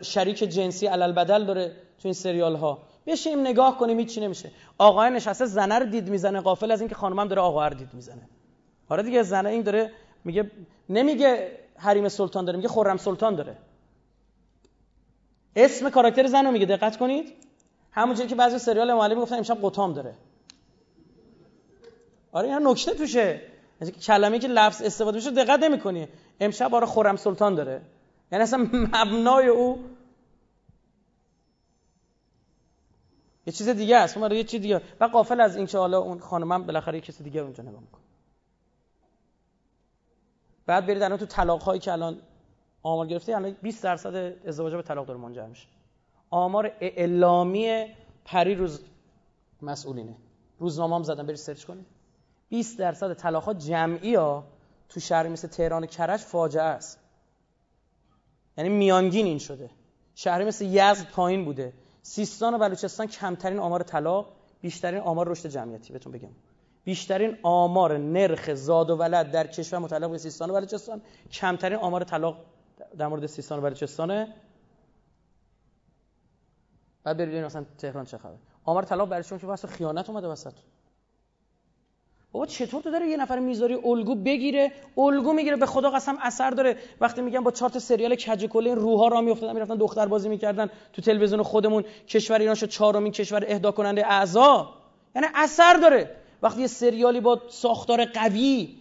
[0.03, 4.51] شریک جنسی علل بدل داره تو این سریال ها بشیم نگاه کنیم هیچ چی نمیشه.
[4.79, 8.29] آقای نشسته زنه رو دید می‌زنه قافل از اینکه خانمم داره آقا رو دید می‌زنه.
[8.89, 9.93] آره دیگه زنه این داره
[10.25, 10.51] میگه
[10.89, 13.57] نمیگه حریم سلطان داره میگه خرم سلطان داره.
[15.57, 17.33] اسم کاراکتر زن رو میگه دقت کنید.
[17.93, 20.15] همونجوری که بعضی سریال معلم گفتن امشب قطام داره.
[22.33, 23.43] آره این نکته توشه.
[24.07, 26.09] کلمه که لفظ استفاده میشه دقت نمی‌کنی.
[26.41, 27.83] امشب آره خرم سلطان داره.
[28.33, 29.85] یعنی اصلا مبنای او
[33.47, 34.17] یه چیز دیگه است.
[34.17, 34.83] اون یه چیز دیگه.
[35.01, 38.03] و قافل از اینکه حالا اون خانمم بالاخره یه کسی دیگه اونجا نگاه می‌کنه.
[40.69, 42.19] بعد برید الان تو طلاق هایی که الان
[42.83, 44.15] آمار گرفته الان 20 درصد
[44.47, 45.67] ازدواج به طلاق داره منجر میشه.
[46.31, 47.87] آمار اعلامی
[48.25, 48.81] پری روز
[49.63, 50.17] مسئولینه.
[50.59, 51.87] روزنامه هم زدن برید سرچ کنید.
[52.49, 54.45] 20 درصد طلاق ها جمعی ها
[54.89, 56.99] تو شهر مثل تهران و کرج فاجعه است.
[58.59, 59.71] یعنی میانگین این شده.
[60.15, 61.73] شهری مثل یزد پایین بوده.
[62.03, 64.27] سیستان و بلوچستان کمترین آمار طلاق
[64.61, 65.93] بیشترین آمار رشد جمعیتی.
[65.93, 66.31] بهتون بگم.
[66.89, 71.03] بیشترین آمار نرخ زاد و ولد در کشور متعلق به سیستان و بلوچستان
[71.33, 72.37] کمترین آمار طلاق
[72.99, 74.35] در مورد سیستان و بلوچستانه.
[77.05, 78.39] بعد برید مثلا تهران چه خبره.
[78.65, 80.53] آمار طلاق برای چون که خیانت اومده وسط.
[82.33, 86.51] بابا چطور تو داره یه نفر می‌ذاری الگو بگیره الگو می‌گیره به خدا قسم اثر
[86.51, 86.77] داره.
[87.01, 90.71] وقتی میگم با چارت سریال کج کل این روها را میافتادن می‌رفتن دختر بازی می‌کردن
[90.93, 94.75] تو تلویزیون خودمون کشور ایران شد چهارمین کشور اهدا کننده اعضا.
[95.15, 96.17] یعنی اثر داره.
[96.43, 98.79] وقتی یه سریالی با ساختار قوی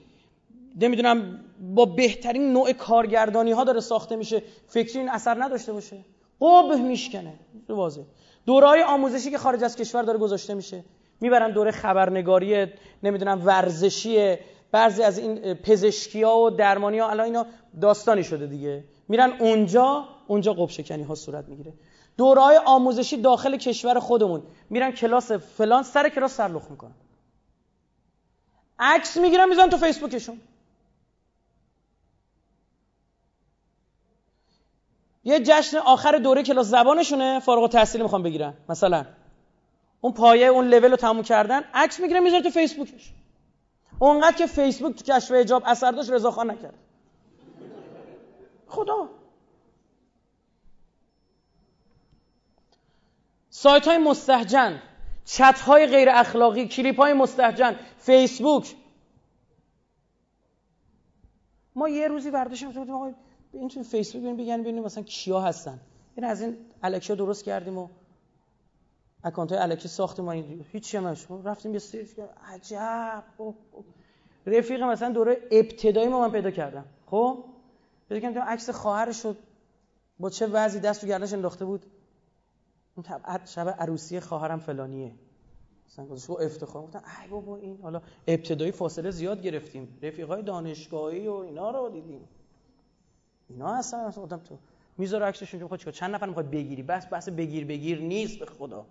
[0.81, 1.39] نمی‌دونم
[1.75, 5.97] با بهترین نوع کارگردانی ها داره ساخته میشه فکری این اثر نداشته باشه.
[6.41, 7.33] قبه میشکنه.
[7.69, 8.01] واضح.
[8.45, 10.83] دورای آموزشی که خارج از کشور داره گذاشته میشه.
[11.21, 12.67] می‌برن دوره خبرنگاری
[13.03, 14.35] نمی‌دونم ورزشی.
[14.71, 17.45] بعضی از این پزشکی ها و درمانی ها الان
[17.81, 18.83] داستانی شده دیگه.
[19.07, 21.73] میرن اونجا اونجا قب شکنی ها صورت می‌گیره.
[22.17, 24.43] دورهای آموزشی داخل کشور خودمون.
[24.69, 26.95] میرن کلاس فلان سر کلاس سرلخ می‌کنن.
[28.79, 30.41] عکس می‌گیرن میزن تو فیسبوکشون
[35.23, 39.05] یه جشن آخر دوره کلاس زبانشونه فارغ التحصیلی می‌خوام بگیرن مثلا.
[40.01, 43.13] اون پایه اون لول رو تموم کردن عکس می‌گیره می‌ذاره تو فیسبوکش
[43.99, 46.73] اونقدر که فیسبوک تو کشف اجاب اثر داشت رضا خان نکرد.
[48.67, 49.09] خدا.
[53.49, 54.81] سایت های مستهجن.
[55.27, 58.75] چت های غیر اخلاقی کلیپ های مستهجن فیسبوک.
[61.75, 63.11] ما یه روزی برداشتیم بودیم آقا
[63.53, 65.79] این تو فیسبوک ببینیم بگن ببینیم مثلا کیا هستن.
[66.15, 67.87] این از این الکشا درست کردیم و
[69.23, 72.07] اکانت های الکی ساختیم این هیچ همش رفتیم یه سری
[72.53, 73.23] عجب.
[74.45, 76.85] رفیق مثلا دوره ابتدایی ما من پیدا کردم.
[77.05, 77.43] خب؟
[78.09, 79.37] پیدا کردم عکس خواهرش شد
[80.19, 81.85] با چه وضعی دست تو گردنش انداخته بود؟
[82.97, 85.11] اون شب عروسی خواهرم فلانیه.
[85.87, 89.97] مثلا گذاشت افتخار گفتن ای بابا این حالا ابتدایی فاصله زیاد گرفتیم.
[90.01, 92.27] رفیقای دانشگاهی و اینا رو دیدیم.
[93.49, 94.57] اینا اصلا اصلا تو
[94.97, 98.85] می‌ذاره عکسشون که خود چند نفر می‌خواد بگیری؟ بس بس بگیر بگیر نیست به خدا.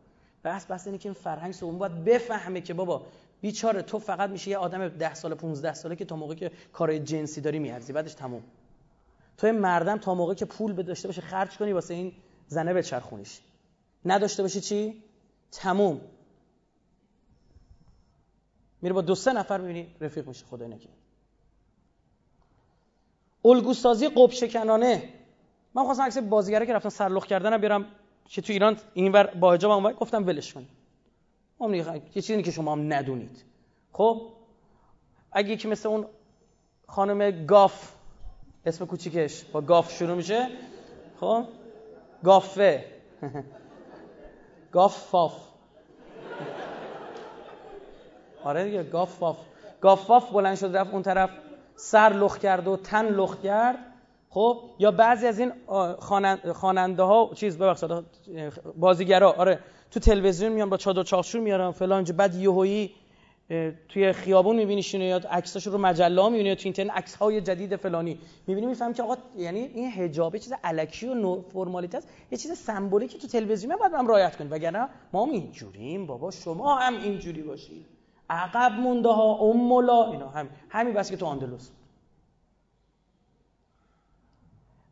[0.45, 3.03] بس بس اینه که این فرهنگ سوم باید بفهمه که بابا
[3.41, 6.99] بیچاره تو فقط میشه یه آدم 10 سال 15 ساله که تا موقعی که کار
[6.99, 7.93] جنسی داری میارزی.
[7.93, 8.43] بعدش تموم.
[9.37, 12.13] تو مردم تا موقعی که پول به داشته باشه خرج کنی واسه این
[12.49, 13.41] زنه به چرخونیش
[14.05, 15.03] نداشته باشی چی؟
[15.53, 16.01] تموم.
[18.83, 20.89] میره با دو سه نفر می‌بینی رفیق میشه خدای نگه
[23.45, 25.13] الگو سازی قب شکنانه
[25.75, 27.87] من خواستم عکس بازیگره که رفتن سرلخ کردن بیارم
[28.25, 30.69] که تو ایران اینور با حجاب هم گفتم ولش کنید.
[31.59, 33.45] اون یه چیزی که شما هم ندونید.
[33.93, 34.23] خب
[35.33, 36.07] اگه یکی مثل اون
[36.89, 37.93] خانم گاف
[38.67, 40.49] اسم کوچیکش با گاف شروع میشه
[41.21, 41.45] خب
[42.25, 42.85] گافه.
[44.77, 45.33] گاف فاف
[48.45, 49.37] آره دیگه گاف فاف
[49.81, 51.31] گاف فاف بلند شد رفت اون طرف
[51.77, 53.77] سر لخت کرد و تن لخت کرد.
[54.31, 55.53] خب یا بعضی از این
[56.53, 57.91] خواننده ها چیز ببخشید
[58.77, 59.59] بازیگرا آره
[59.91, 62.95] تو تلویزیون میان با چادر چاخشور میارن فلان بعد یهویی
[63.89, 68.19] توی خیابون میبینیشون یا عکساشو رو مجله می‌بینی تو اینترنت عکس های جدید فلانی.
[68.47, 72.59] می‌بینی میفهم که آقا یعنی این حجاب چیز الکی و نو فرمالیت است یه چیز
[72.59, 77.43] سمبولیکی تو تلویزیون باید هم رعایت کنیم وگرنه ما هم اینجوریم بابا شما هم اینجوری
[77.43, 77.87] باشید
[78.31, 81.71] عقب مونده ها امولا اینا هم همین بس که تو اندلس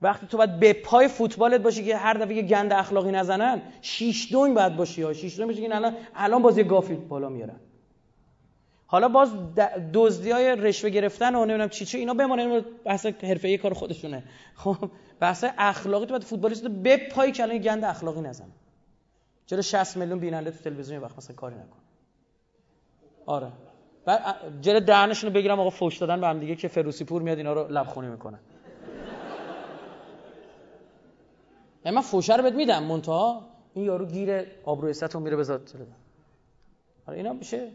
[0.02, 4.54] وقتی تو باید به پای فوتبالت باشی که هر دفعه گند اخلاقی نزنن شیش دون
[4.54, 5.12] باید باشی ها.
[5.12, 7.60] شیش دون باشی که الان الان بازی گافی بالا میارن.
[8.94, 9.54] حالا باز
[9.94, 14.22] دزدی های رشوه گرفتن و نمی‌دونم چی چی اینا بمونه بحث حرفه‌ای کار خودشونه.
[14.54, 14.76] خب
[15.20, 18.44] بحث اخلاقی تو فوتبالیست به پای کلمه گند اخلاقی نزن.
[19.46, 21.78] چرا 60 میلیون بیننده تو تلویزیون وقت مثلا کاری نکن؟
[23.26, 23.52] آره.
[24.04, 24.20] بعد
[24.60, 27.52] جلو دهنشون رو بگیرم آقا فوش دادن به هم دیگه که فروسی پور میاد اینا
[27.52, 28.38] رو لبخونی می‌کنه.
[31.84, 35.74] یعنی من فوشه رو بهت میدم منتها این یارو گیر آبروی رو میره بذات
[37.06, 37.70] آره اینا میشه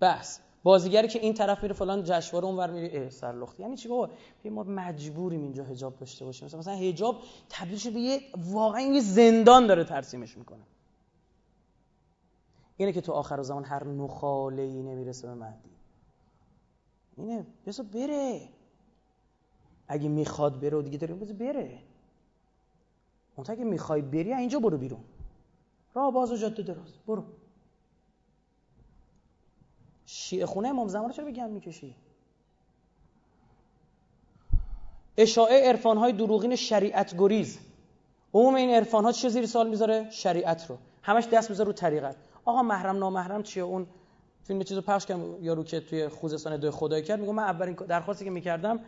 [0.00, 0.38] بحث.
[0.62, 4.10] بازیگری که این طرف میره فلان جشنواره اونور میره سرلخت یعنی چی بابا؟
[4.44, 6.46] ما مجبوریم اینجا حجاب داشته باشیم.
[6.46, 10.62] مثلا مثلا حجاب تبدیل شده به یه واقعا یه زندان داره ترسیمش می‌کنه.
[12.76, 15.70] اینه که تو آخر زمان هر نخاله ای نمی‌رسه به مهدی.
[17.16, 18.48] اینه بذار بره.
[19.88, 21.78] اگه می‌خواد بره و دیگه داریم بذار بره.
[23.36, 25.04] اون اگه می‌خوای بری اینجا برو بیرون.
[25.94, 26.92] راه باز و جاده دراز.
[27.06, 27.24] برو.
[30.06, 31.94] شیعه خونه امام زمان چرا بگم می‌کشی؟
[35.16, 37.58] اشاعه عرفان های دروغین شریعت گریز.
[38.34, 40.76] عموم این عرفان ها چه زیر سال می‌ذاره؟ شریعت رو.
[41.02, 42.16] همش دست می‌ذاره رو طریقت.
[42.44, 43.86] آقا محرم نامحرم چیه؟ اون
[44.42, 48.24] فیلم چیزو پخش کردم یارو که توی خوزستان دو خدای کرد میگم من اولین درخواستی
[48.24, 48.80] که می‌کردم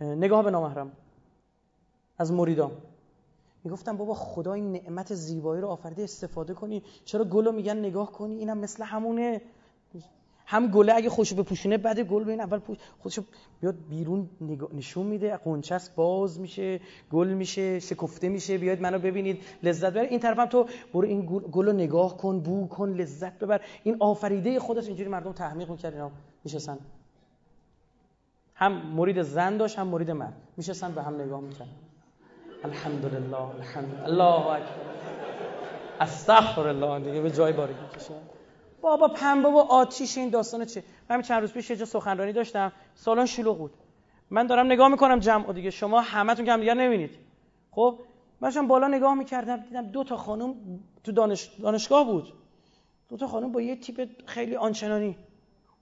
[0.00, 0.92] نگاه به نامحرم.
[2.18, 2.72] از مریدام
[3.64, 6.82] می‌گفتم بابا خدا این نعمت زیبایی رو آفریده استفاده کنی.
[7.04, 9.40] چرا گلو میگن نگاه کنی؟ اینم مثل همونه.
[10.48, 13.22] هم گله اگه خوش بپوشونه بعد گل به این اول پوش خودشو
[13.60, 14.30] بیاد بیرون
[14.74, 16.80] نشون میده قنچس باز میشه
[17.12, 21.66] گل میشه شکفته میشه بیاید منو ببینید لذت ببر این طرفم تو برو این گل
[21.66, 23.60] رو نگاه کن بو کن لذت ببر.
[23.82, 26.10] این آفریده خودش اینجوری مردم تحمیق می‌کرد اینا
[26.44, 26.78] میشستن.
[28.54, 31.68] هم مرید زن داشت هم مرید من میشستن به هم نگاه می‌کرد
[32.64, 34.66] الحمدلله الحمد الله اکبر.
[36.00, 38.14] استغفر الله دیگه به جای باری می‌کشه.
[38.86, 42.72] بابا پنبه و آتیش این داستان چه؟ من چند روز پیش یه جا سخنرانی داشتم.
[42.94, 43.70] سالن شلوغ بود.
[44.30, 45.70] من دارم نگاه می‌کنم جمع دیگه.
[45.70, 47.10] شما همتون که هم دیگه نمی‌بینید.
[47.70, 47.98] خب؟
[48.40, 50.54] من بالا نگاه می‌کردم دیدم دو تا خانم
[51.04, 51.50] تو دانش...
[51.62, 52.32] دانشگاه بود.
[53.08, 55.16] دو تا خانم با یه تیپ خیلی آنچنانی.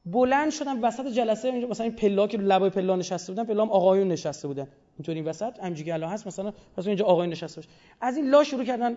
[0.07, 3.71] بلند شدن وسط جلسه اینجا مثلا این پلا که لبای پلا نشسته بودن پلا هم
[3.71, 4.69] آقایون نشسته بودن.
[4.99, 7.69] اینطوری این وسط همجوری الان هست مثلا مثلا اینجا آقایون نشسته باشه.
[8.01, 8.97] از این لا شروع کردن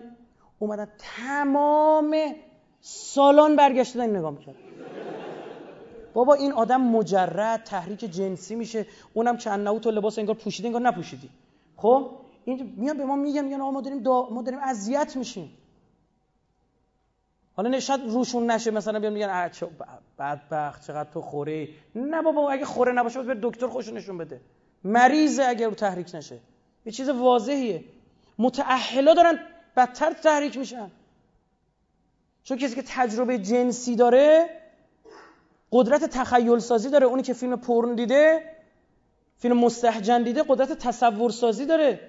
[0.58, 2.16] اومدن تمام
[2.80, 4.54] سالان برگشته این نگاه می‌کرد
[6.14, 8.86] بابا این آدم مجرد تحریک جنسی میشه.
[9.14, 11.30] اونم چند نوت و لباس انگار پوشیده انگار نپوشیدی.
[11.76, 12.10] خب؟
[12.44, 14.28] این میان به ما میگن میگن آقا ما داریم دا...
[14.30, 15.58] ما داریم اذیت میشیم.
[17.56, 19.50] حالا نشد روشون نشه مثلا بیان میگن
[20.18, 24.40] بدبخت چقدر تو خوره نه بابا اگه خوره نباشه به دکتر خوشو نشون بده.
[24.84, 26.38] مریضه اگر رو تحریک نشه.
[26.86, 27.84] یه چیز واضحیه.
[28.38, 29.38] متأهلا دارن
[29.76, 30.90] بدتر تحریک میشن.
[32.48, 34.48] چون کسی که تجربه جنسی داره
[35.72, 37.06] قدرت تخیل سازی داره.
[37.06, 38.54] اونی که فیلم پرن دیده
[39.36, 42.00] فیلم مستحجن دیده قدرت تصور سازی داره.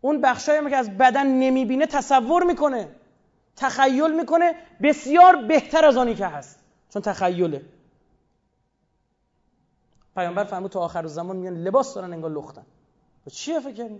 [0.00, 2.88] اون بخشایی که از بدن نمی‌بینه تصور می‌کنه
[3.56, 4.54] تخیل می‌کنه.
[4.82, 6.58] بسیار بهتر از آنی که هست
[6.90, 7.62] چون تخیله.
[10.16, 12.66] پیامبر فرمود تو آخر زمان میگن لباس دارن انگار لختن.
[13.30, 13.90] چیه فکر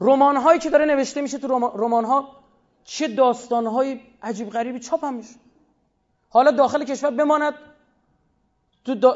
[0.00, 2.28] رمان هایی که داره نوشته میشه تو رمان ها
[2.84, 5.34] چه داستان های عجیب غریبی چاپ هم میشه.
[6.28, 7.54] حالا داخل کشور بماند.
[8.84, 9.14] تو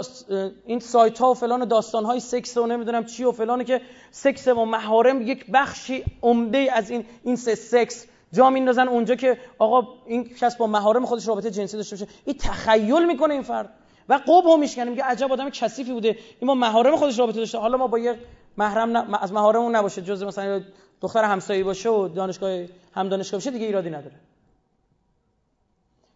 [0.67, 4.49] این سایت ها و فلان داستان های سکس و نمی‌دونم چی و فلانه که سکس
[4.49, 9.89] و محارم یک بخشی عمده از این این سه سکس جا میندازن اونجا که آقا
[10.07, 12.09] این کس با محارم خودش رابطه جنسی داشته باشه.
[12.25, 13.73] این تخیل می‌کنه این فرد.
[14.09, 14.91] و قب هم میشکنه.
[14.91, 16.19] میگه عجب آدم کثیفی بوده.
[16.41, 17.59] این با محارم خودش رابطه داشته.
[17.59, 18.19] حالا ما با یه
[18.57, 19.15] محرم ن...
[19.15, 20.03] از محارمون نباشه.
[20.03, 20.62] جز مثلا
[21.01, 22.65] دختر همسایه باشه و دانشگاه
[22.95, 24.15] هم دانشگاه باشه دیگه ایرادی نداره.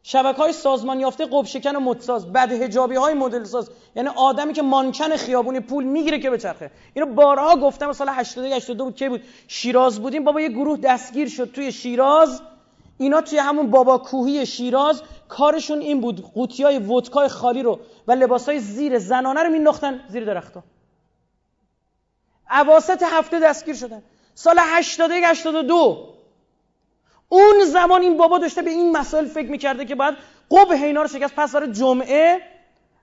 [0.07, 2.33] شبکه های سازمان یافته قب شکن و مدساز.
[2.33, 3.71] بد هجابی های مدل ساز.
[3.97, 7.93] یعنی آدمی که مانکن خیابونی پول می‌گیره که بچرخه اینو بارها گفتم.
[7.93, 8.97] سال 80 82 بود.
[8.97, 10.25] که بود؟ شیراز بودیم.
[10.25, 11.53] بابا یه گروه دستگیر شد.
[11.53, 12.43] توی شیراز
[12.99, 18.13] اینا توی همون بابا کوهی شیراز کارشون این بود قوطی های ودکای خالی رو و
[18.13, 20.65] لباس های زیر زنانه رو مینداختن زیر درختها.
[22.51, 24.03] اواسط هفته دستگیر شدن.
[24.35, 26.15] سال 81 82
[27.29, 30.15] اون زمان این بابا داشته به این مسائل فکر می‌کرده که باید
[30.51, 32.41] قبه اینا رو شکست پس داره جمعه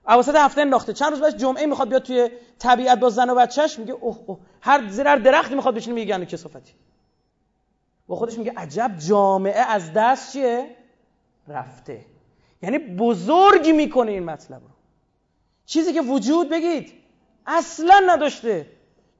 [0.08, 0.92] اواسط هفته انداخته.
[0.92, 4.38] چند روز بعد جمعه می‌خواد بیاد توی طبیعت با زن و بچهش میگه اوه اوه.
[4.60, 6.72] هر زیر هر درختی می‌خواد بشینه میگه گنده کسافتی
[8.12, 10.76] با خودش میگه عجب جامعه از دست چیه؟
[11.48, 12.04] رفته.
[12.62, 14.68] یعنی بزرگ می‌کنه این مطلب رو.
[15.66, 16.92] چیزی که وجود بگید
[17.46, 18.66] اصلا نداشته.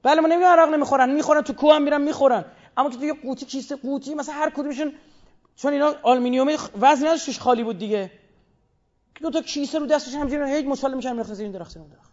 [0.02, 2.44] بله ما نمیگم عرق نمی‌خورن می‌خورن تو کوه هم میرن می‌خورن.
[2.76, 4.92] اما که یه قوطی کیسه قوطی مثلا هر کدومشون
[5.56, 8.10] چون اینا آلومینیوم وزن نداشتش خالی بود دیگه.
[9.20, 12.11] دو تا کیسه رو دستش همینجوری هیچ مسلم میشن زیر این درخت درخت.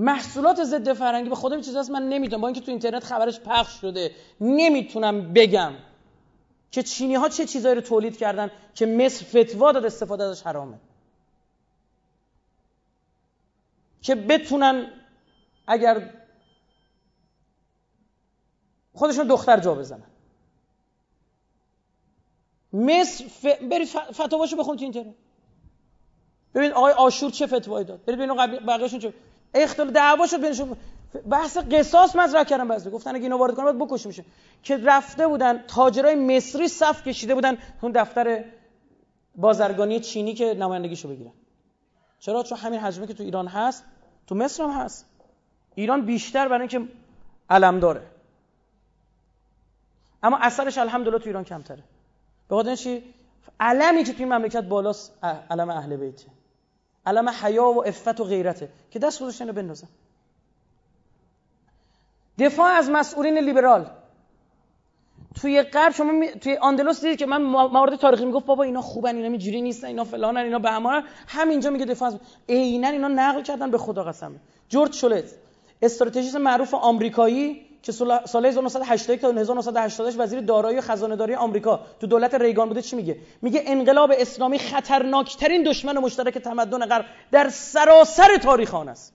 [0.00, 2.40] محصولات ضد فرنگی به خدا چیز هست من نمی‌دونم.
[2.40, 5.72] با اینکه تو اینترنت خبرش پخش شده نمی‌تونم بگم
[6.70, 10.78] که چینی ها چه چیزایی رو تولید کردن که مصر فتوا داد استفاده ازش حرامه.
[14.02, 14.86] که بتونن
[15.66, 16.10] اگر
[18.92, 20.06] خودشون دختر جا بزنن.
[22.72, 23.46] مصر ف...
[23.46, 25.14] برید فتواشو بخونید تو اینترنت.
[26.54, 29.14] ببین آقای آشور چه فتوایی داد؟ برید ببینید بقیه‌شون چه
[29.54, 30.76] اختلاف دعوا شد بینشون
[31.30, 34.24] بحث قصاص مطرح کردن بعضی گفتن اگه اینو وارد کنن باید میشه
[34.62, 38.44] که رفته بودن تاجرای مصری صف کشیده بودن اون دفتر
[39.36, 41.32] بازرگانی چینی که نمایندگیشو بگیرن.
[42.18, 43.84] چرا؟ چون همین حجمی که تو ایران هست
[44.26, 45.06] تو مصر هم هست.
[45.74, 46.92] ایران بیشتر برای اینکه
[47.50, 48.02] علم داره.
[50.22, 51.82] اما اثرش الحمدلله تو ایران کمتره.
[52.48, 53.14] به خاطر چی؟
[53.60, 56.26] علمی که تو این مملکت بالاست علم اهل بیته.
[57.06, 59.88] علم حیا و عفت و غیرته که دست گذاشتن رو بندازن
[62.38, 63.90] دفاع از مسئولین لیبرال.
[65.40, 66.28] توی غرب شما می...
[66.28, 70.04] توی آندلوس دیدید که من موارد تاریخی می‌گفت بابا اینا خوبن اینا اینجوری نیستن اینا
[70.04, 74.40] فلانن اینا بهمانن همینجا میگه دفاع از عینا اینا نقل کردن به خدا قسم.
[74.68, 75.24] جورج شولت
[75.82, 77.92] استراتژیست معروف آمریکایی که
[78.26, 82.96] سال 1980 تا 1988 وزیر دارایی و خزانه داری آمریکا تو دولت ریگان بوده چی
[82.96, 89.14] میگه؟ میگه انقلاب اسلامی خطرناکترین دشمن مشترک تمدن غرب در سراسر تاریخ آن است.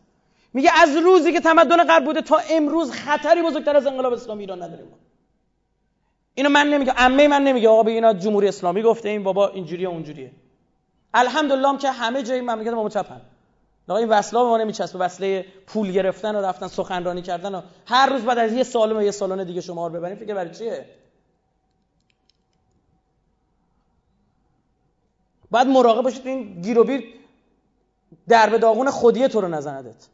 [0.54, 4.64] میگه از روزی که تمدن غرب بوده تا امروز خطری بزرگتر از انقلاب اسلامی ایران
[4.64, 4.86] نداریم
[6.36, 10.32] اینو من نمیگم عمه من نمیگه آقا اینا جمهوری اسلامی گفته این بابا اینجوریه اونجوریه.
[11.14, 13.22] الحمدلله که همه جای مملکت ما چپن
[13.88, 15.00] آقا این وصله ما نمیچسبه.
[15.00, 19.02] وصله پول گرفتن و رفتن سخنرانی کردن و هر روز بعد از یه سال و
[19.02, 20.90] یه سالانه دیگه شما رو ببرین فکر برای چیه؟
[25.52, 27.14] بعد مراقب باشید این گیر و بیر
[28.28, 30.08] درب داغون خودیه تو رو نزندت.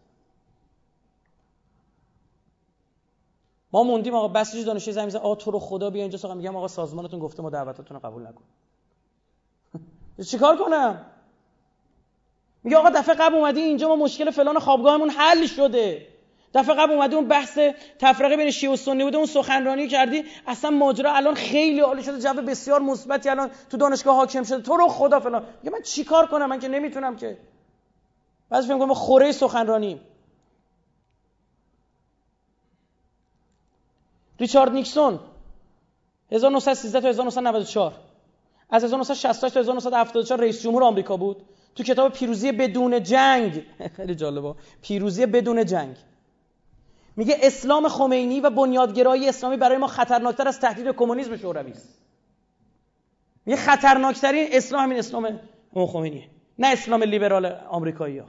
[3.71, 6.67] ما موندیم آقا بسیج دانشجوی زمین آقا تو رو خدا بیا اینجا ساقا میگم آقا
[6.67, 8.43] سازمانتون گفته ما دعوتاتون رو قبول نکن.
[10.31, 11.10] چیکار کنم؟
[12.63, 16.07] میگه آقا دفعه قبل اومدی اینجا ما مشکل فلان خوابگاهمون حل شده.
[16.53, 17.59] دفعه قبل اومدی اون بحث
[17.99, 20.23] تفرقه بین شیعه و سنی بوده اون سخنرانی کردی.
[20.47, 24.61] اصلا ماجرا الان خیلی عالی شده جو بسیار مثبتی الان تو دانشگاه حاکم شده.
[24.61, 25.45] تو رو خدا فلان.
[25.63, 27.37] میگه من چیکار کنم؟ من که نمی‌تونم که.
[28.49, 30.01] بعضی فکر کنم خوره سخنرانی
[34.39, 35.19] ریچارد نیکسون
[36.31, 37.93] 1913 تا 1994
[38.69, 41.41] از 1968 تا 1974 رئیس جمهور آمریکا بود.
[41.75, 43.63] تو کتاب پیروزی بدون جنگ.
[43.97, 44.55] خیلی جالبه.
[44.81, 45.95] پیروزی بدون جنگ.
[47.15, 52.01] میگه اسلام خمینی و بنیادگرایی اسلامی برای ما خطرناکتر از تهدید کمونیسم شوروی است.
[53.45, 55.39] میگه خطرناکترین اسلام همین اسلام
[55.73, 56.27] خمینیه.
[56.59, 58.21] نه اسلام لیبرال آمریکایی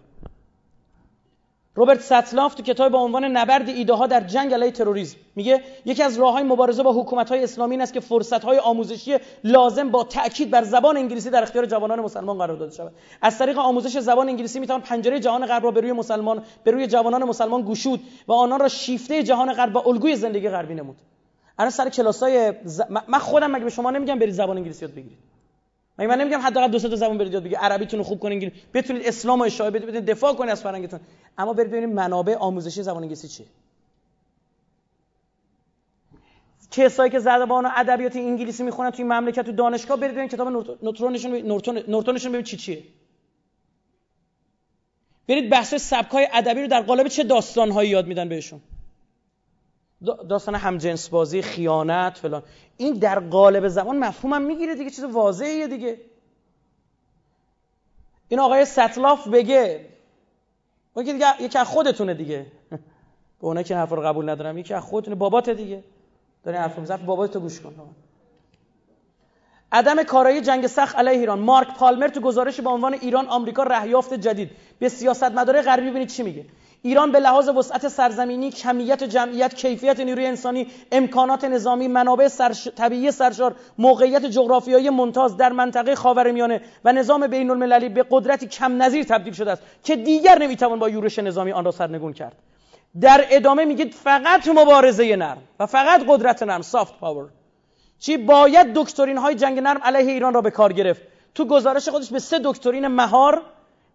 [1.74, 6.02] روبرت ستلاف تو کتاب با عنوان نبرد ایده ها در جنگ علیه تروریسم میگه یکی
[6.02, 9.90] از راه های مبارزه با حکومت های اسلامی این است که فرصت های آموزشی لازم
[9.90, 12.92] با تاکید بر زبان انگلیسی در اختیار جوانان مسلمان قرار داده شود.
[13.22, 16.86] از طریق آموزش زبان انگلیسی می‌توان پنجره جهان غرب را به روی مسلمان به روی
[16.86, 20.96] جوانان مسلمان گشود و آنان را شیفته جهان غرب و الگوی زندگی غربی نمود.
[21.58, 22.80] الان سر کلاسای ز...
[23.08, 25.31] من خودم مگه به شما نمیگم برید زبان انگلیسی یاد بگیرید.
[25.98, 28.52] مگه من نمیگم حداقل دو سه تا زبان برید یاد بگیرید عربیتون رو خوب کنین
[28.74, 31.00] بتونید اسلام و اشاعه بدید دفاع کنید از فرهنگتون.
[31.38, 33.46] اما برید ببینید منابع آموزشی زبان انگلیسی چیه.
[36.70, 40.48] کسایی که زبان و ادبیات انگلیسی می‌خونن توی مملکت تو دانشگاه برید ببینید کتاب
[40.82, 42.82] نورتونشون نورتون نورتونشون ببینید چی چیه.
[45.28, 48.60] برید بحث سبکای ادبی رو در قالب چه داستانهایی یاد میدن بهشون.
[50.28, 52.42] داستان همجنس بازی خیانت فلان.
[52.76, 56.00] این در قالب زمان مفهومم می‌گیره دیگه چیز واضحیه دیگه.
[58.28, 59.86] این آقای ستلاف بگه
[60.96, 62.46] بگه دیگه یکی از خودتونه دیگه.
[63.40, 65.16] به اونایی که حرف رو قبول ندارم یکی از خودتونه.
[65.16, 65.84] بابات دیگه.
[66.44, 67.74] داری حرف می‌زنی بابات تو گوش کن.
[69.72, 71.38] عدم کارایی جنگ سخت علیه ایران.
[71.38, 74.50] مارک پالمر تو گزارش با عنوان ایران آمریکا رهیافت جدید.
[74.78, 76.44] به سیاست مداره غربی ببینید چی میگه.
[76.82, 82.68] ایران به لحاظ وسعت سرزمینی، کمیت جمعیت، کیفیت نیروی انسانی، امکانات نظامی، منابع سرش...
[82.68, 88.82] طبیعی سرشار، موقعیت جغرافیایی ممتاز در منطقه خاورمیانه و نظام بین المللی به قدرتی کم
[88.82, 92.36] نظیر تبدیل شده است که دیگر نمی‌توان با یورش نظامی آن را سرنگون کرد.
[93.00, 97.28] در ادامه میگید فقط مبارزه نرم و فقط قدرت نرم سافت پاور
[97.98, 101.02] چی؟ باید دکترین های جنگ نرم علیه ایران را به کار گرفت.
[101.34, 103.42] تو گزارش خودش به سه دکترین مهار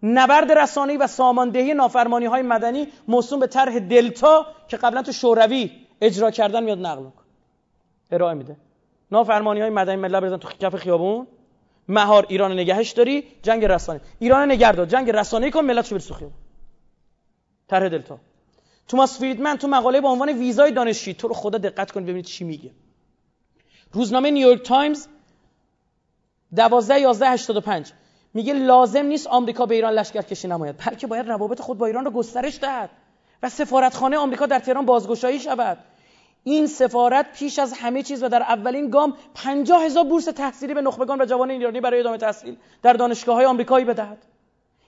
[0.03, 5.72] نبرد رسانه‌ای و ساماندهی نافرمانی های مدنی موسوم به طرح دلتا که قبلا تو شوروی
[6.01, 7.24] اجرا کردن میاد نقل کن
[8.11, 8.58] ارائه میده.
[9.11, 11.27] نافرمانی های مدنی ملت بزن تو کف خیابون.
[11.88, 16.38] مهار ایران نگهش داری جنگ رسانه ایران نگردار جنگ رسانه‌ای کن ملت شو خیابون
[17.67, 18.19] طرح دلتا.
[18.88, 22.43] توماس فریدمن تو مقاله با عنوان ویزای دانشجویی تو رو خدا دقت کن ببینید چی
[22.43, 22.72] میگه.
[23.92, 25.08] روزنامه نیویورک تایمز
[26.56, 27.92] 12 11 85
[28.33, 32.06] میگه لازم نیست آمریکا به ایران لشکر کشی نماید بلکه باید روابط خود با ایران
[32.06, 32.89] رو گسترش دهد
[33.43, 35.77] و سفارتخانه آمریکا در تهران بازگشایی شود.
[36.43, 40.81] این سفارت پیش از همه چیز و در اولین گام 50 هزار بورس تحصیلی به
[40.81, 44.17] نخبگان و جوان ایرانی برای ادامه تحصیل در دانشگاه های آمریکایی بدهد.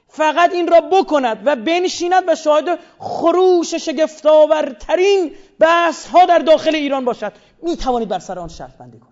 [0.08, 7.06] فقط این را بکند و بنشیند و شاهد خروش شگفتآورترین بحث ها در داخل ایران
[7.06, 7.34] باشد.
[7.62, 9.09] می توانید بر سر آن شرط بندی کنید.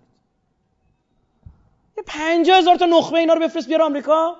[1.97, 4.35] یه پنجاه هزار تا نخبه اینا رو بفرست بیار آمریکا.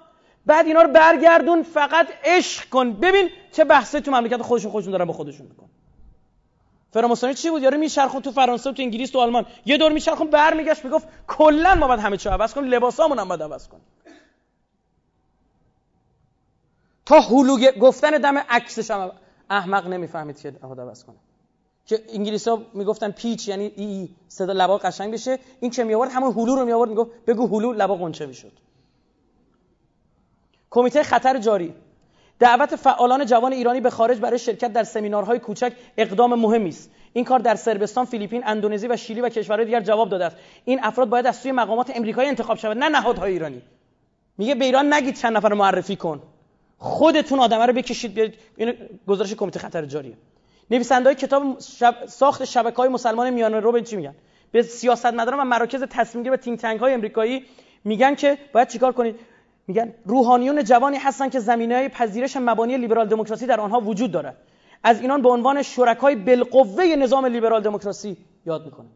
[0.46, 2.94] بعد اینا رو برگردون فقط عشق کن.
[2.94, 5.70] ببین چه بحثی تو مملکت خودشون خودشون دارن با خودشون میکن
[6.92, 9.46] فراموسانی چی بود؟ یارو میچرخون تو فرانسه تو انگلیس تو آلمان.
[9.66, 13.44] یه دور میچرخون برمیگشت می‌گفت کلا ما باید همه چی عوض کنیم لباسامون هم باید
[13.44, 13.84] عوض کنیم.
[17.06, 19.12] تا هلو گفتن دم عکسش هم
[19.50, 21.16] احمق نمی‌فهمید که عوض کنه.
[21.88, 25.40] که انگلیسی ها می‌گفتن پیچ یعنی ای, ای صدا لبا قشنگ بشه.
[25.60, 28.52] این که میآورد؟ همون هلو رو میآورد می‌گفت بگو هلو لبا قنچه می‌شد.
[30.70, 31.74] کمیته خطر جاری.
[32.40, 36.92] دعوت فعالان جوان ایرانی به خارج برای شرکت در سمینارهای کوچک اقدام مهمی است.
[37.14, 40.38] این کار در سربستان فیلیپین اندونزی و شیلی و کشورهای دیگر جواب داده است.
[40.66, 43.62] این افراد باید از سوی مقامات امریکایی انتخاب شود نه نهادهای ایرانی.
[44.38, 46.22] میگه به ایران نگید چند نفر معرفی کن.
[46.78, 48.74] خودتون آدمه رو بکشید بیارید این
[49.08, 50.18] گزارش کمیته خطر جاریه.
[50.72, 51.96] نویسنده کتاب شب...
[52.06, 54.16] ساخت شبکه های مسلمان میانه رو به چی میگن؟
[54.52, 57.46] به سیاست مداران و مراکز تصمیم و تینگ تنگ های امریکایی
[57.84, 59.16] میگن که باید چیکار کنید؟
[59.68, 64.38] میگن روحانیون جوانی هستن که زمینه های پذیرش مبانی لیبرال دموکراسی در آنها وجود دارد.
[64.84, 68.88] از اینان به عنوان شرکای بالقوه نظام لیبرال دموکراسی یاد می‌کنه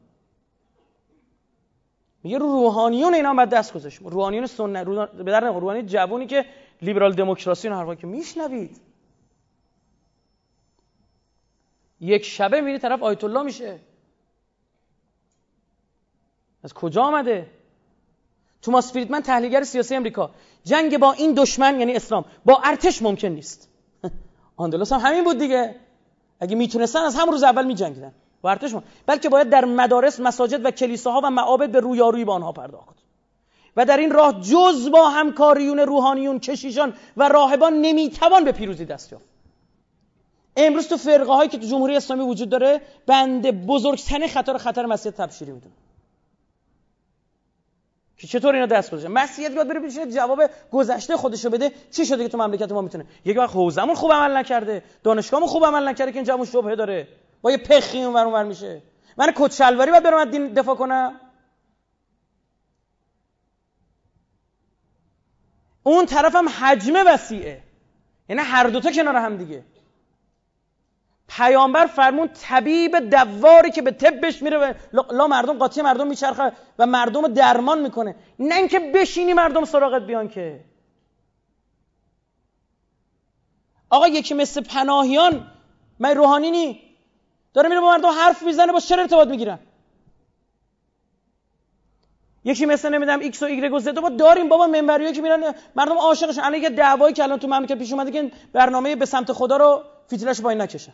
[2.24, 4.02] میگه رو روحانیون اینا بعد دست گذاشت.
[4.02, 4.86] روحانیون سنت.
[5.14, 6.46] به روحانی جوانی که
[6.82, 8.91] لیبرال دموکراسی رو حرفا که میشنوید.
[12.02, 13.80] یک شبه میری طرف آیت الله میشه.
[16.64, 17.48] از کجا آمده؟
[18.62, 20.32] توماس فریدمن تحلیلگر سیاسی امریکا
[20.64, 23.70] جنگ با این دشمن یعنی اسلام با ارتش ممکن نیست.
[24.58, 25.76] آندلس هم همین بود دیگه.
[26.40, 28.14] اگه می‌تونستن از همون روز اول میجنگیدن.
[28.42, 32.52] با ارتش بلکه باید در مدارس مساجد و کلیساها و معابد به رویارویی با آنها
[32.52, 32.96] پرداخت.
[33.78, 39.12] و در این راه جز با همکاریون روحانیون کشیشان و راهبان نمی‌توان به پیروزی دست
[39.12, 39.31] یافت.
[40.56, 45.18] امروز تو فرقه هایی که تو جمهوری اسلامی وجود داره بنده بزرگترین خطر خطر مسیحیت
[45.18, 45.74] تبشیری می‌دونه.
[48.18, 51.72] که چطور اینا دست گذاشتن؟ مسیحیت یاد بره بشه جواب گذشته خودشو بده.
[51.92, 54.84] چی شده که تو مملکت ما می‌تونه؟ یک وقت حوزمون خوب عمل نکرده.
[55.04, 57.08] دانشگاهمون خوب عمل نکرده که این جواب شبهه داره.
[57.42, 58.82] با یه پخی اون اونور میشه.
[59.18, 61.20] من کت شلواری باید برم دین دفاع کنم.
[65.84, 67.64] اون طرفم حجم وسیعه.
[68.30, 69.64] یعنی هر دوتا کنار هم دیگه.
[71.38, 74.74] پیامبر فرمون طبیب دواری که به طبش میره و
[75.12, 78.16] لا مردم قاطی مردم میچرخه و مردم درمان می‌کنه.
[78.40, 80.64] نه اینکه بشینی مردم سراغت بیان که.
[83.90, 85.48] آقا یکی مثل پناهیان
[86.00, 86.82] من روحانی نی.
[87.54, 89.60] داره میره با مردم حرف می‌زنه با چرا ارتباط می‌گیرن؟
[92.44, 95.98] یکی مثل نمی‌دونم ایکس و ایگرگ و زد ما داریم بابا منبریایی که میرن مردم
[95.98, 96.42] عاشقشن.
[96.42, 99.84] الان یه دعوایی که الان تو مملکت پیش اومده که برنامه به سمت خدا رو
[100.08, 100.94] فیتیلش پایین نکشن.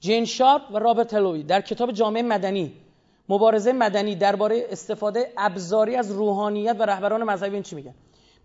[0.00, 2.72] جین شارپ و رابرت هلوی در کتاب جامعه مدنی.
[3.28, 7.94] مبارزه مدنی درباره استفاده ابزاری از روحانیت و رهبران مذهبی این چی میگن؟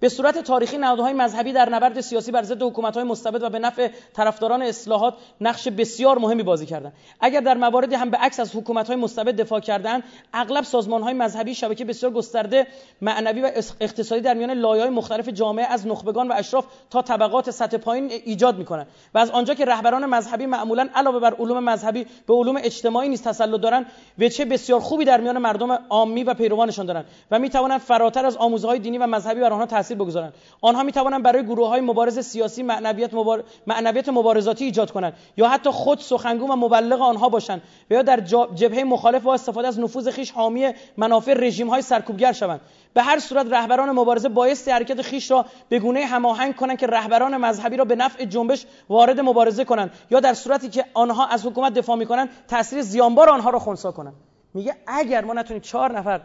[0.05, 3.89] به صورت تاریخی نهادهای مذهبی در نبرد سیاسی بر ضد حکومت‌های مستبد و به نفع
[4.13, 8.95] طرفداران اصلاحات نقش بسیار مهمی بازی کردند اگر در مواردی هم به عکس از حکومت‌های
[8.95, 10.03] مستبد دفاع کردند
[10.33, 12.67] اغلب سازمان‌های مذهبی شبکه بسیار گسترده
[13.01, 17.77] معنوی و اقتصادی در میان لایه‌های مختلف جامعه از نخبگان و اشراف تا طبقات سطح
[17.77, 22.33] پایین ایجاد می‌کنند و از آنجا که رهبران مذهبی معمولا علاوه بر علوم مذهبی به
[22.33, 23.85] علوم اجتماعی نیز تسلط دارند
[24.19, 28.79] وجه بسیار خوبی در میان مردم عامی و پیروانشان دارند و می‌توانند فراتر از آموزه‌های
[28.79, 32.63] دینی و مذهبی بر آنها تاثیر بگذارند آنها می توانند برای گروه های مبارز سیاسی
[32.63, 33.43] معنویت, مبار...
[33.67, 38.19] معنویت مبارزاتی ایجاد کنند یا حتی خود سخنگو و مبلغ آنها باشند و یا در
[38.55, 42.61] جبهه مخالف با استفاده از نفوذ خیش حامی منافع رژیم های سرکوبگر شوند.
[42.93, 47.37] به هر صورت رهبران مبارزه بایستی حرکت خیش را به گونه هماهنگ کنند که رهبران
[47.37, 51.73] مذهبی را به نفع جنبش وارد مبارزه کنند یا در صورتی که آنها از حکومت
[51.73, 54.13] دفاع می‌کنند تاثیر زیانبار آنها را خنثی کنند.
[54.53, 56.21] میگه اگر ما نتونیم چهار نفر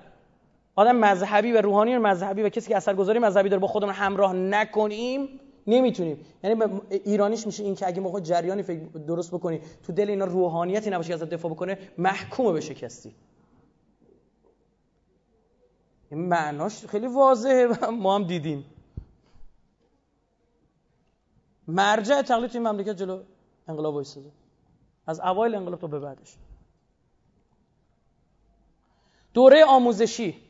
[0.74, 5.40] آدم مذهبی و روحانی مذهبی و کسی که اثرگذاری مذهبی داره با خودمون همراه نکنیم
[5.66, 6.26] نمی‌تونیم.
[6.44, 10.90] یعنی ایرانیش میشه این که اگه موقع جریانی فکر درست بکنی تو دل اینا روحانیتی
[10.90, 13.14] نباشه که ازت دفاع بکنه محکوم به شکستی
[16.10, 18.64] این معناش خیلی واضحه و ما هم دیدیم.
[21.68, 23.22] مرجع تقلید این مملکت جلو
[23.68, 24.30] انقلاب وایساده.
[25.06, 26.36] از اوایل انقلاب تا به بعدش.
[29.34, 30.49] دوره آموزشی.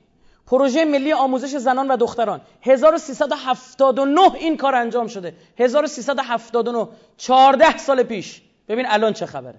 [0.51, 2.41] پروژه ملی آموزش زنان و دختران.
[2.63, 5.35] 1379 این کار انجام شده.
[5.59, 8.43] 1379 14 سال پیش.
[8.69, 9.59] ببین الان چه خبره.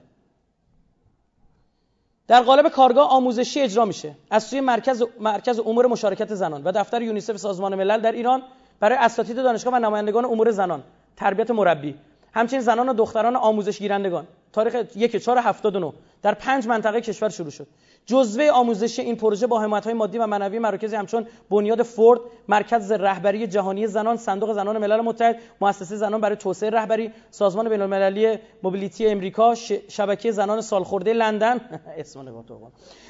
[2.28, 4.16] در قالب کارگاه آموزشی اجرا میشه.
[4.32, 8.44] از سوی مرکز مرکز امور مشارکت زنان و دفتر یونیسف سازمان ملل در ایران
[8.80, 10.84] برای اساتید دانشگاه و نمایندگان امور زنان.
[11.18, 11.96] تربیت مربی.
[12.34, 17.50] همچنین زنان و دختران آموزش گیرندگان تاریخ 1 4 79 در پنج منطقه کشور شروع
[17.50, 17.68] شد.
[18.06, 23.48] جزوه آموزشی این پروژه با حمایت‌های مادی و معنوی مراکزی همچون بنیاد فورد مرکز رهبری
[23.48, 29.56] جهانی زنان صندوق زنان ملل متحد مؤسسه زنان برای توسعه رهبری سازمان بین‌المللی موبیلیتی امریکا
[29.90, 31.62] شبکه زنان سالخورده لندن
[31.98, 32.44] اسم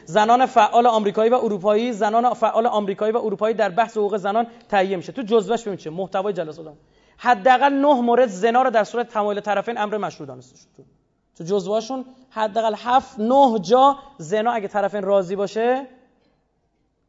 [0.06, 4.98] زنان فعال آمریکایی و اروپایی زنان فعال آمریکایی و اروپایی در بحث حقوق زنان تهیه
[4.98, 5.11] میشه.
[5.11, 6.74] تو جزوهش ببین چه محتوای جلسات
[7.18, 11.01] حداقل نه مورد زنا رو در صورت تمایل طرفین امر مشروع دانسته شد
[11.42, 15.88] تو جزوهاشون حداقل هفت نه جا زنا اگه طرفین راضی باشه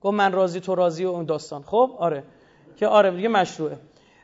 [0.01, 1.63] گفت من راضی تو راضی و اون داستان.
[1.63, 2.25] خب؟ آره.
[2.77, 3.77] که آره دیگه مشروعه.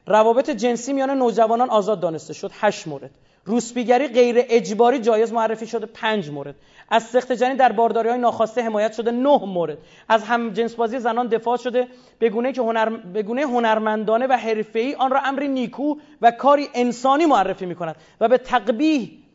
[0.06, 2.50] روابط جنسی میان نوجوانان آزاد دانسته شد.
[2.54, 3.10] هشت مورد.
[3.44, 5.86] روسپیگری غیر اجباری جایز معرفی شده.
[5.86, 6.54] پنج مورد.
[6.90, 9.10] از سخت جنین در بارداری های ناخواسته حمایت شده.
[9.10, 9.78] نه مورد.
[10.08, 11.88] از هم جنس بازی زنان دفاع شده.
[12.18, 16.68] به گونه که هنر به گونه هنرمندانه و حرفه‌ای آن را امری نیکو و کاری
[16.74, 19.27] انسانی معرفی می کند و به تقبیح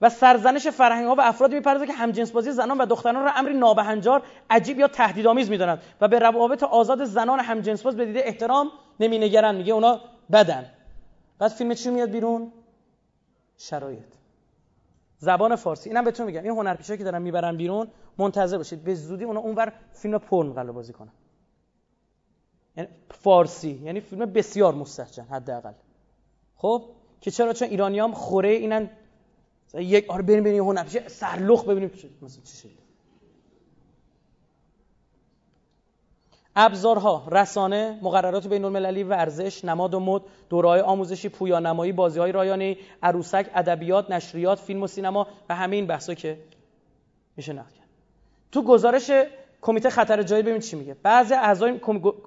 [0.00, 3.54] و سرزنش فرهنگ ها و افرادی می‌پردازه که همجنس بازی زنان و دختران را امری
[3.54, 8.70] نابهنجار عجیب یا تهدیدآمیز می‌دانند و به روابط آزاد زنان همجنس باز به دیده احترام
[9.00, 9.56] نمینگرند.
[9.56, 10.00] میگه اونا
[10.32, 10.70] بدن.
[11.38, 12.52] بعد فیلم چی میاد بیرون؟
[13.56, 14.14] شرایط.
[15.18, 15.90] زبان فارسی.
[15.90, 16.42] اینم بهتون میگم.
[16.42, 17.88] این هنرپیشایی که دارن می‌برن بیرون
[18.18, 18.84] منتظر باشید.
[18.84, 21.12] به زودی اونا اونور فیلم پرن قلب بازی کنن.
[22.76, 23.80] یعنی فارسی.
[23.84, 25.72] یعنی فیلم بسیار مستحجن حداقل.
[26.56, 26.84] خب؟
[27.20, 28.90] که چرا؟ چون ایرانیام خوره اینن
[29.74, 31.90] یک آره بریم بریم هنرپیشه سرلخ ببینیم
[32.22, 32.70] مثلا چی شده
[36.56, 43.50] ابزارها رسانه مقررات بین المللی ورزش نماد و مد دوره‌های آموزشی پویانمایی بازی‌های رایانه‌ای عروسک
[43.54, 46.38] ادبیات نشریات فیلم و سینما و همه این بحثا که
[47.36, 47.86] میشه نقد کرد.
[48.52, 49.10] تو گزارش
[49.62, 50.96] کمیته خطر جاری ببین چی میگه.
[51.02, 51.80] بعضی اعضای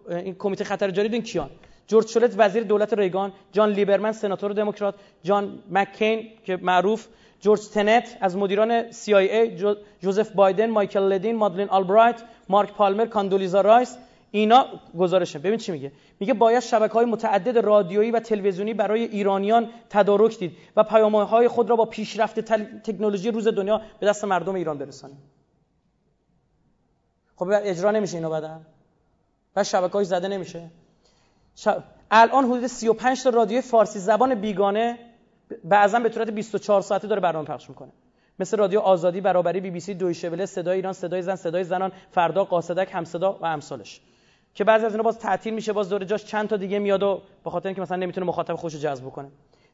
[0.09, 1.49] این کمیته خطر جاری دین کیان؟
[1.87, 7.07] جورج شولتز وزیر دولت ریگان جان لیبرمن سناتور دموکرات جان مککین که معروف
[7.41, 13.97] جورج تنت از مدیران CIA جوزف بایدن مایکل لدین مادلین آلبرایت مارک پالمر کاندولیزا رایس
[14.31, 14.65] اینا
[14.97, 15.39] گزارشه.
[15.39, 15.91] ببین چی میگه.
[16.19, 21.47] میگه باید شبکه های متعدد رادیویی و تلویزیونی برای ایرانیان تدارک دید و پیام های
[21.47, 22.39] خود را با پیشرفت
[22.83, 25.17] تکنولوژی روز دنیا به دست مردم ایران برسانیم
[27.35, 28.65] خب اجرا نمیشه اینا بعدن
[29.55, 30.69] و شبکه های زده نمیشه.
[32.11, 34.99] الان حدود 35 تا رادیوی فارسی زبان بیگانه
[35.63, 37.91] بعضا به صورت 24 ساعته داره برنامه پخش می‌کنه.
[38.39, 42.43] مثل رادیو آزادی برابری بی بی سی دویشه صدای ایران صدای زن صدای زنان فردا
[42.43, 44.01] قاصدک همصدا و امثالش.
[44.53, 47.21] که بعضی از اینا باز تعطیل میشه باز دور جاش چند تا دیگه میاد و
[47.43, 49.31] به خاطر اینکه مثلا نمی‌تونه مخاطب خوش جذب کنه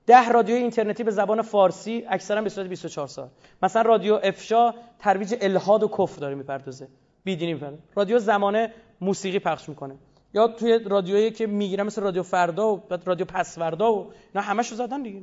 [0.07, 3.29] ده رادیو اینترنتی به زبان فارسی اکثرا به صورت 24 ساعت.
[3.63, 6.87] مثلا رادیو افشا ترویج الهاد و کفر داره می‌پردازه.
[7.23, 7.81] بیدینی می‌پردازه.
[7.95, 9.95] رادیو زمانه موسیقی پخش می‌کنه.
[10.33, 14.75] یا توی رادیویی که می‌گیرن مثل رادیو فردا و بعد رادیو پسوردا و نه همشو
[14.75, 15.21] زدن دیگه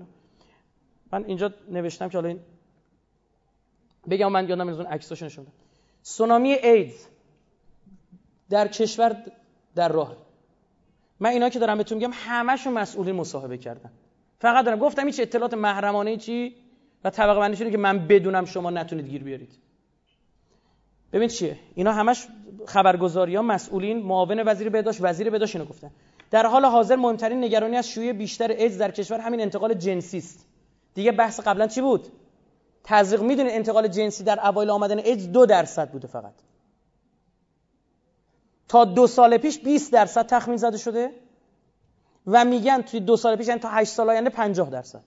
[1.12, 2.40] من اینجا نوشتم که حالا این
[4.10, 5.46] بگم من یادم از اون عکساشو نشون
[6.02, 7.06] سونامی ایدز
[8.50, 9.16] در کشور
[9.74, 10.16] در راه.
[11.20, 13.90] من اینا که دارم بهتون میگم همشون مسئولین مصاحبه کردن.
[14.38, 16.56] فقط دارم گفتم هیچ اطلاعات محرمانه چی
[17.04, 19.58] و طبقه بندی شده که من بدونم شما نتونید گیر بیارید.
[21.12, 22.26] ببین چیه؟ اینا همش
[22.66, 25.90] خبرگزاری ها مسئولین معاون وزیر بهداشت وزیر بهداشت اینو گفتن.
[26.30, 30.46] در حال حاضر مهمترین نگرانی از شیوع بیشتر ایدز در کشور همین انتقال جنسی است.
[30.94, 32.06] دیگه بحث قبلا چی بود؟
[32.84, 36.34] تزریق می‌دونید انتقال جنسی در اوایل آمدن ایدز دو درصد بوده فقط.
[38.68, 41.10] تا دو سال پیش 20 درصد تخمین زده شده
[42.26, 45.02] و میگن توی دو سال پیش یعنی تا 8 سال آینده 50 درصد.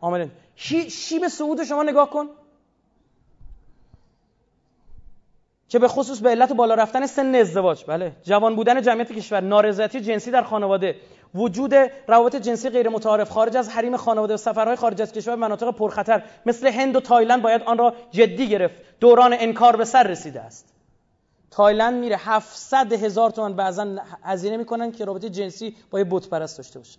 [0.00, 0.30] آمدن.
[0.56, 2.26] شیب سعود شما نگاه کن.
[5.68, 10.00] که به خصوص به علت بالا رفتن سن ازدواج بله جوان بودن جمعیت کشور نارضایتی
[10.00, 10.96] جنسی در خانواده
[11.34, 11.74] وجود
[12.06, 16.22] روابط جنسی غیر متعارف خارج از حریم خانواده و سفرهای خارج از کشور مناطق پرخطر
[16.46, 18.74] مثل هند و تایلند باید آن را جدی گرفت.
[19.00, 20.74] دوران انکار به سر رسیده است.
[21.50, 26.56] تایلند میره 700 هزار تومان بعضا هزینه می‌کنن که رابطه جنسی با یه بت پرست
[26.56, 26.98] داشته باشه.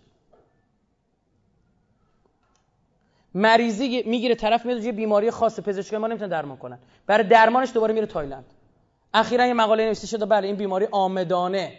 [3.34, 6.80] مریضی می‌گیره طرف میاد یه بیماری خاص پزشکی ما نمی‌تونن درمان کنن.
[7.08, 8.46] برای درمانش دوباره میره تایلند.
[9.14, 11.78] اخیرا یه مقاله نوشته شده بله این بیماری آمدانه.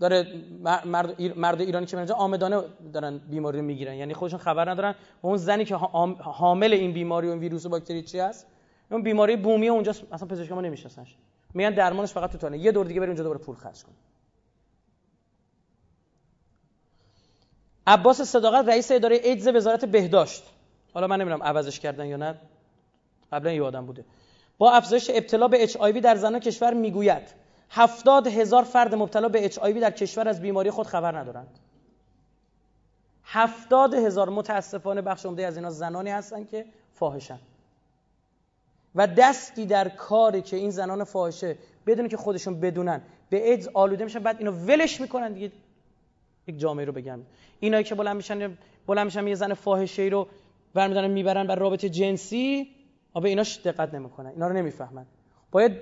[0.00, 0.42] داره
[0.84, 3.94] مرد, مرد ایرانی که میرن آمدانه دارن بیماری رو می‌گیرن.
[3.94, 4.94] یعنی خودشون خبر ندارن.
[5.22, 5.76] و اون زنی که
[6.20, 8.46] حامل این بیماری و این ویروس و باکتری چی هست؟
[8.90, 11.16] اون بیماری بومی اونجا اصلا پزشکا ما نمیشناسنش.
[11.54, 13.92] میگن درمانش فقط تو تانه یه دور دیگه بری اونجا دوباره پول خرج کن
[17.86, 20.42] عباس صداقت رئیس اداره ایدز وزارت بهداشت.
[20.94, 22.34] حالا من نمی‌دونم عوضش کردن یا نه.
[23.34, 24.04] قبلا یه آدم بوده.
[24.58, 27.22] با افزایش ابتلا به اچ در زنان کشور می‌گوید
[27.70, 31.58] هفتاد هزار فرد مبتلا به اچ در کشور از بیماری خود خبر ندارند.
[33.24, 36.64] هفتاد هزار متاسفانه بخش عمده از اینا زنانی هستن که
[36.94, 37.38] فاحشن
[38.94, 44.04] و دستی در کاری که این زنان فاحشه بدون که خودشون بدونن به ایدز آلوده
[44.04, 45.52] میشن بعد اینو ولش می‌کنن دیگه.
[46.46, 47.20] یک جامعه رو بگم.
[47.60, 50.26] اینایی که بلند میشن بلند میشن یه زن فاحشه ای رو
[50.74, 52.73] برمیدارن می‌برن بر رابطه جنسی
[53.20, 54.30] به ایناش دقت نمی‌کنن.
[54.30, 55.06] اینا رو نمی‌فهمن.
[55.50, 55.72] باید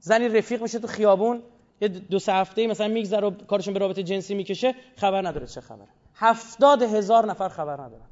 [0.00, 1.42] زنی رفیق میشه تو خیابون
[1.80, 5.60] یه دو سه هفته مثلا میگذره و کارشون به رابطه جنسی می‌کشه خبر نداره چه
[5.60, 5.88] خبره.
[6.14, 8.06] هفتاد هزار نفر خبر ندارن.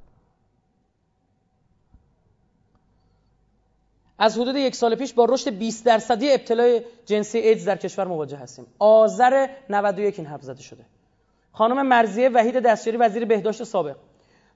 [4.18, 8.36] از حدود یک سال پیش با رشد 20 درصدی ابتلای جنسی ایدز در کشور مواجه
[8.36, 8.66] هستیم.
[8.78, 10.84] آذر 91 این حرف زده شده.
[11.52, 13.96] خانم مرزیه وحید دستیاری وزیر بهداشت سابق.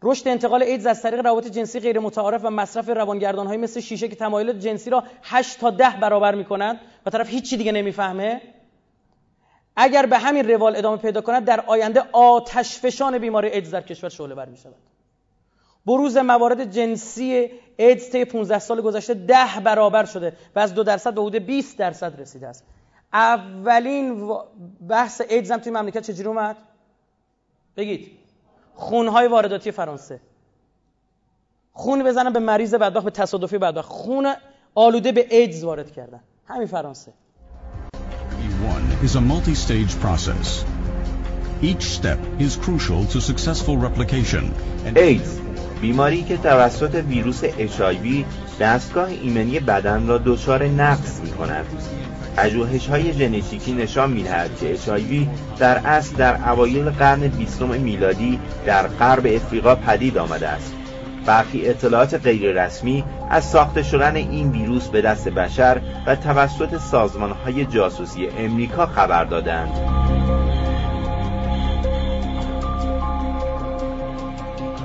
[0.02, 4.08] رشد انتقال ایدز از طریق روابط جنسی غیر متعارف و مصرف روانگردان های مثل شیشه
[4.08, 8.40] که تمایلات جنسی را 8 تا 10 برابر می‌کنند و طرف هیچی دیگه نمی‌فهمه.
[9.76, 14.10] اگر به همین روال ادامه پیدا کند در آینده آتش فشان بیماری ایدز در کشور
[14.10, 14.58] شعله بر می
[15.86, 21.14] بروز موارد جنسی ایدز طی 15 سال گذشته 10 برابر شده و از 2 درصد
[21.14, 22.64] به حدود 20 درصد رسیده است.
[23.12, 24.32] اولین
[24.88, 26.56] بحث ایدز هم توی مملکت چجوری اومد؟
[27.76, 28.21] بگید.
[28.74, 30.20] خونهای وارداتی فرانسه
[31.72, 34.34] خون بزنن به مریض بدبخت به تصادفی بدبخت خون
[34.74, 37.12] آلوده به ایدز وارد کردن همین فرانسه
[39.02, 40.64] is a multi-stage process.
[41.60, 44.44] Each step is crucial to successful replication.
[44.96, 45.40] ایدز
[45.80, 48.24] بیماری که توسط ویروس HIV
[48.60, 51.66] دستگاه ایمنی بدن را دچار نقص می کند.
[52.36, 55.28] پژوهش های ژنتیکی نشان می‌دهد که HIV
[55.58, 60.74] در اصل در اوایل قرن بیستم میلادی در غرب افریقا پدید آمده است
[61.26, 67.64] برخی اطلاعات غیررسمی از ساخته شدن این ویروس به دست بشر و توسط سازمان های
[67.64, 69.72] جاسوسی امریکا خبر دادند.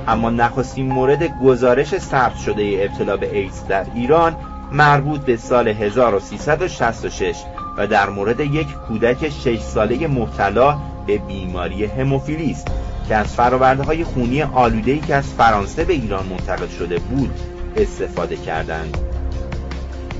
[0.07, 4.35] اما نخستین مورد گزارش ثبت شده ابتلا به ایدز در ایران
[4.71, 7.35] مربوط به سال 1366
[7.77, 12.67] و در مورد یک کودک 6 ساله مبتلا به بیماری هموفیلی است
[13.07, 17.39] که از فراورده های خونی آلوده که از فرانسه به ایران منتقل شده بود
[17.75, 18.97] استفاده کردند.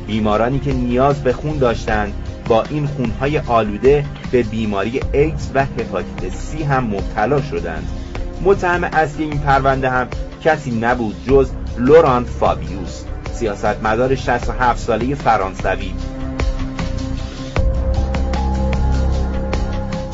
[0.08, 2.14] بیمارانی که نیاز به خون داشتند
[2.48, 7.88] با این خونهای آلوده به بیماری ایدز و هپاتیت سی هم مبتلا شدند.
[8.42, 10.08] متهم اصلی این پرونده هم
[10.44, 15.94] کسی نبود جز لوران فابیوس سیاستمدار 67 ساله فرانسوی.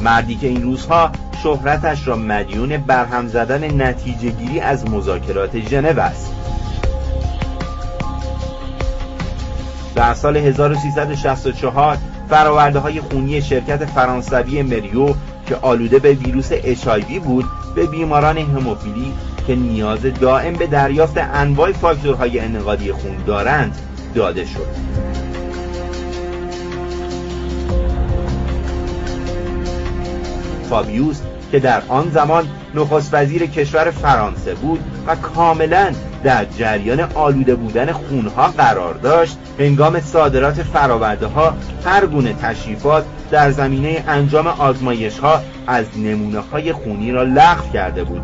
[0.01, 1.11] مردی که این روزها
[1.43, 6.31] شهرتش را مدیون برهم زدن نتیجه گیری از مذاکرات ژنو است.
[9.95, 11.97] در سال 1364
[12.29, 15.13] فراورده های خونی شرکت فرانسوی مریو
[15.47, 17.45] که آلوده به ویروس اشایوی بود
[17.75, 19.13] به بیماران هموفیلی
[19.47, 23.77] که نیاز دائم به دریافت انواع فاکتورهای انقادی خون دارند
[24.15, 24.67] داده شد.
[30.69, 31.21] فابیوس
[31.51, 35.93] که در آن زمان نخست وزیر کشور فرانسه بود و کاملا
[36.23, 41.53] در جریان آلوده بودن خونها قرار داشت هنگام صادرات فراورده ها
[41.85, 48.03] هر گونه تشریفات در زمینه انجام آزمایش ها از نمونه های خونی را لغو کرده
[48.03, 48.23] بود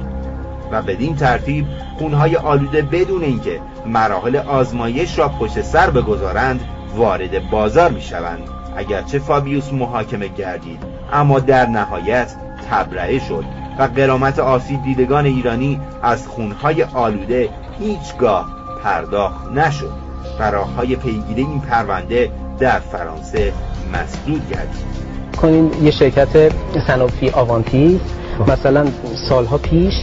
[0.72, 1.66] و بدین ترتیب
[1.98, 6.62] خونهای آلوده بدون اینکه مراحل آزمایش را پشت سر بگذارند
[6.96, 8.44] وارد بازار می شوند
[8.78, 12.36] اگرچه فابیوس محاکمه گردید اما در نهایت
[12.72, 13.44] تبرئه شد
[13.80, 18.48] و قرامت آسیب دیدگان ایرانی از خونهای آلوده هیچگاه
[18.84, 19.94] پرداخت نشد
[20.40, 23.54] و های پیگیری این پرونده در فرانسه
[23.94, 25.09] مسدود گردید.
[25.42, 26.52] کنیم یه شرکت
[26.88, 28.00] سنوفی آوانتی.
[28.48, 28.86] مثلا
[29.30, 29.94] سالها پیش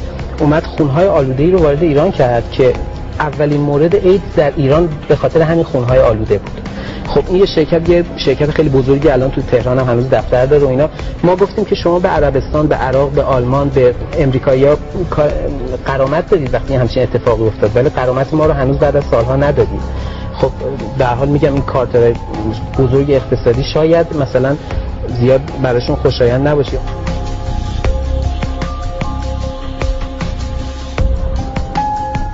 [0.41, 2.73] اومد خونهای آلوده رو وارد ایران کرد که
[3.19, 6.61] اولین مورد ایدز در ایران به خاطر همین خونهای آلوده بود.
[7.07, 10.65] خب این یه شرکت یه شرکت خیلی بزرگی الان تو تهران هم هنوز دفتر داره
[10.65, 10.89] و اینا.
[11.25, 14.67] ما گفتیم که شما به عربستان به عراق به آلمان به امریکایی
[15.87, 17.71] قرامت دادید وقتی همچین اتفاقی افتاد.
[17.75, 19.81] ولی قرامت ما رو هنوز بعد از سالها ندادید.
[20.39, 20.51] خب
[20.99, 22.13] به حال میگم این کارتر
[22.79, 24.57] بزرگ اقتصادی شاید مثلا
[25.09, 26.79] زیاد براشون خوشایند نباشه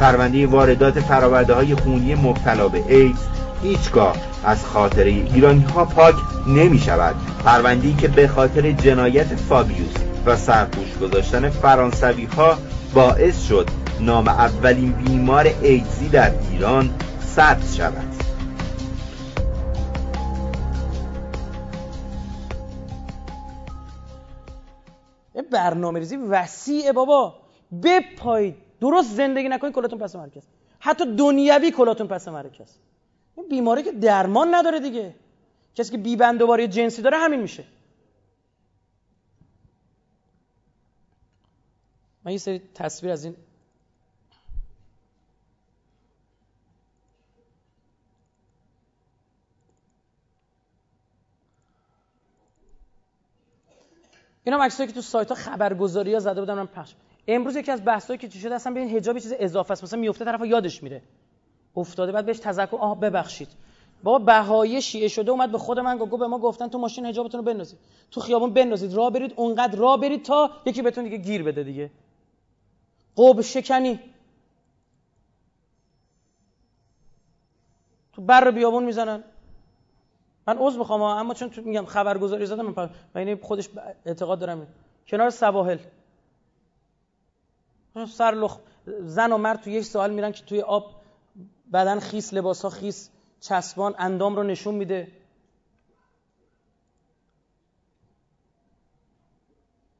[0.01, 3.18] پرونده واردات فراورده های خونی مبتلا به ایدز
[3.62, 6.15] هیچگاه از خاطره ایرانی ها پاک
[6.47, 7.15] نمی شود
[8.01, 9.94] که به خاطر جنایت فابیوس
[10.26, 12.59] و سرپوش گذاشتن فرانسوی ها
[12.94, 13.68] باعث شد
[14.01, 16.91] نام اولین بیمار ایدزی در ایران
[17.36, 18.11] ثبت شود.
[25.52, 27.34] برنامه ریزی وسیعه بابا.
[27.82, 28.55] بپایید.
[28.81, 30.42] درست زندگی نکنید کلاتون پس مرکز
[30.78, 32.78] حتی دنیوی کلاتون پس مرکز
[33.36, 35.14] این بیماری که درمان نداره دیگه.
[35.74, 37.64] کسی که بیبندوباری جنسی داره همین میشه.
[42.24, 43.36] من یه سری تصویر از این
[54.45, 56.95] اینا عکسایی که تو سایت ها خبرگزاری ها زده بودم من پخش.
[57.29, 59.85] امروز یکی از بحثایی که شده اصلا ببین حجاب چیز اضافه است.
[59.85, 61.03] مثلا میفته طرف یادش میره.
[61.77, 63.49] افتاده بعد بهش تذکر آه ببخشید.
[64.03, 67.39] بابا بهای شیعه شده اومد به خود من گفت به ما گفتن تو ماشین حجابتون
[67.39, 67.79] رو بندازید.
[68.11, 68.93] تو خیابون بندازید.
[68.95, 71.91] راه برید اونقدر راه برید تا یکی بهتون دیگه گیر بده دیگه.
[73.17, 74.01] قب شکنی.
[78.12, 79.25] تو بر بیابون می‌زنن.
[80.47, 83.69] من عضو می‌خوام اما چون تو میگم خبرگزاری زدم من این خودش
[84.05, 84.67] اعتقاد دارم.
[85.07, 85.79] کنار سواحل.
[88.09, 88.59] سر لخ
[89.01, 90.85] زن و مرد تو یک سوال میرن که توی آب
[91.73, 95.09] بدن خیس لباس خیس چسبان اندام رو نشون میده.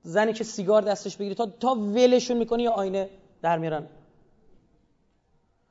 [0.03, 3.11] زنی که سیگار دستش بگیری تا تا ولشون می‌کنی یا آینه
[3.43, 3.87] در میرن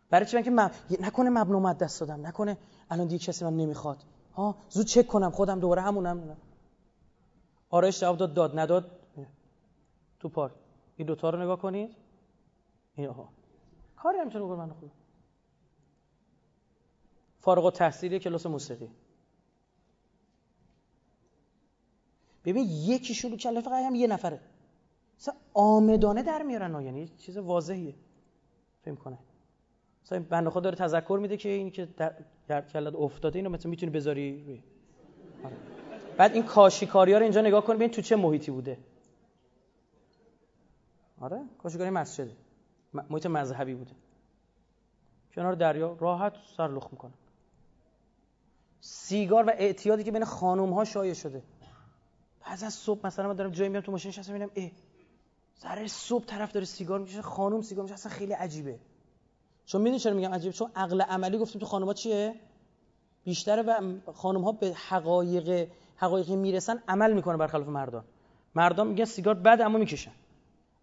[0.09, 0.71] برای چی؟ که مب...
[0.99, 2.27] نکنه مبنا دست دادم.
[2.27, 2.57] نکنه
[2.89, 3.97] الان دیگه کسی من نمی‌خواد.
[4.33, 6.37] ها زود چک کنم خودم دوباره همونم
[7.69, 8.59] آرایش جواب داد داد.
[8.59, 8.91] نداد
[10.19, 10.53] تو پارک
[10.97, 11.95] این دوتا رو نگاه کنید.
[12.95, 13.29] این آها.
[13.95, 14.91] کاری همچنان بکن من خود
[17.39, 18.89] فارغ التحصیلی کلاس موسیقی.
[22.45, 24.41] ببین یکی شروع کرده فقط هم یه نفره.
[25.19, 27.95] مثلا آمدانه در میارن یعنی چیز واضحیه.
[28.81, 29.17] فهم کنه
[30.05, 32.15] مثلا بنده خدا داره تذکر میده که اینی که در
[32.59, 34.63] کلت افتاده اینو مثلا می‌تونی بذاری روی.
[35.43, 35.55] آره.
[36.17, 38.77] بعد این کاشیکاری ها رو اینجا نگاه کن ببین تو چه محیطی بوده.
[41.21, 42.31] آره کاشیکاری مسجده.
[42.93, 43.91] محیط مذهبی بوده.
[45.35, 47.11] کنار دریا راحت سر لخ می‌کنه.
[48.81, 51.43] سیگار و اعتیادی که بین خانم ها شایع شده.
[52.45, 54.71] بعد از صبح مثلا من دارم جایی میام تو ماشین نشستم می‌بینم اه
[55.55, 58.79] سر صبح طرف داره سیگار می‌کشه خانم سیگار میشه اصلا خیلی عجیبه.
[59.71, 62.35] چون می‌دونی چرا میگم عجیبه چون عقل عملی گفتیم تو خانم ها چیه؟
[63.23, 68.03] بیشتره و خانم ها به حقایق حقایقی می‌رسن عمل می‌کنه برخلاف مردان.
[68.55, 70.11] مردان میگن سیگار بده اما می‌کشن.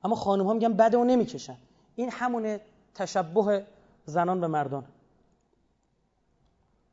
[0.05, 1.57] اما خانم ها میگن بده و نمی‌کشن.
[1.97, 2.60] این همون
[2.94, 3.67] تشبه
[4.05, 4.84] زنان به مردان.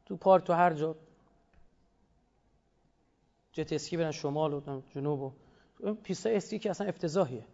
[0.05, 0.95] تو پارک تو هر جا.
[3.53, 5.31] جت اسکی برن شمال و جنوب و
[6.25, 7.45] اسکی که اصلا افتضاحیه.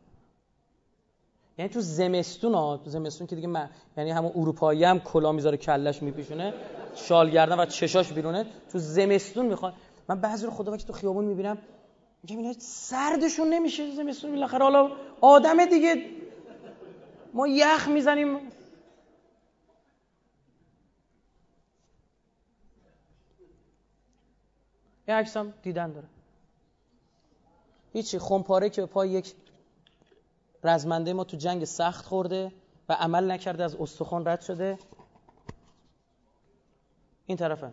[1.61, 5.57] یعنی تو زمستون ها تو زمستون که دیگه من یعنی همون اروپایی هم کلا می‌ذاره
[5.57, 6.53] کلش میپیشونه
[6.95, 9.73] شال گردن و چشاش بیرونه تو زمستون می‌خواد
[10.07, 11.57] من بعضی رو خدا وقتی تو خیابون می‌بینم
[12.23, 14.91] میگم اینا سردشون نمیشه زمستون بالاخره حالا
[15.22, 16.06] آدم دیگه
[17.33, 18.38] ما یخ می‌زنیم.
[25.07, 26.07] یه عکس دیدن داره.
[27.93, 29.33] هیچی خمپاره که پای یک
[30.64, 32.51] رزمنده ما تو جنگ سخت خورده
[32.90, 34.77] و عمل نکرده از استخوان رد شده.
[37.25, 37.72] این طرفه.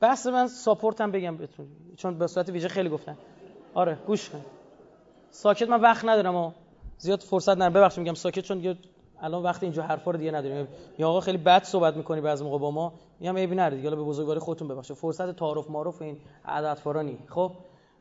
[0.00, 3.16] بحث من ساپورت هم بگم بهتون چون به صورت ویژه خیلی گفتن.
[3.74, 4.44] آره گوش کن.
[5.30, 6.52] ساکت من وقت ندارم و
[6.98, 7.72] زیاد فرصت ندارم.
[7.72, 8.78] ببخشید میگم ساکت چون
[9.20, 10.68] الان وقت اینجا حرفا رو دیگه نداریم.
[10.98, 12.92] یا آقا خیلی بد صحبت می‌کنی بعضی موقع با ما.
[13.20, 13.90] میگم عیبی نداره دیگه.
[13.90, 14.96] به بزرگواری خودتون ببخشید.
[14.96, 16.20] فرصت تعارف معارف این
[16.74, 17.52] فارانی خب؟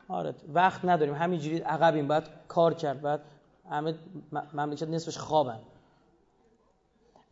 [0.07, 0.35] آره.
[0.53, 1.15] وقت نداریم.
[1.15, 2.07] همینجوری عقبیم.
[2.07, 3.01] بعد کار کرد.
[3.01, 3.21] بعد
[3.69, 3.95] همه
[4.53, 5.59] مملکت نصفش خوابن.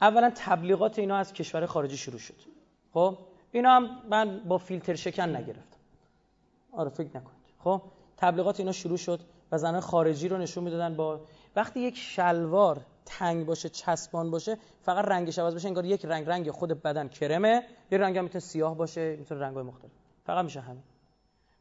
[0.02, 2.36] اولا تبلیغات اینا از کشور خارجی شروع شد.
[2.94, 3.18] خب؟
[3.52, 5.78] اینا هم من با فیلتر شکن نگرفتم.
[6.72, 7.48] آره فکر نکنید.
[7.64, 7.82] خب؟
[8.18, 9.20] تبلیغات اینا شروع شد
[9.52, 11.20] و زنان خارجی رو نشون می‌دادن با
[11.56, 16.52] وقتی یک شلوار تنگ باشه چسبان باشه فقط رنگش عوض بشه انگار یک رنگ رنگ
[16.52, 17.64] خود بدن کرمه.
[17.92, 19.92] یه رنگ هم می‌تونه سیاه باشه می‌تونه رنگ‌های مختلف.
[20.26, 20.84] فقط میشه همین.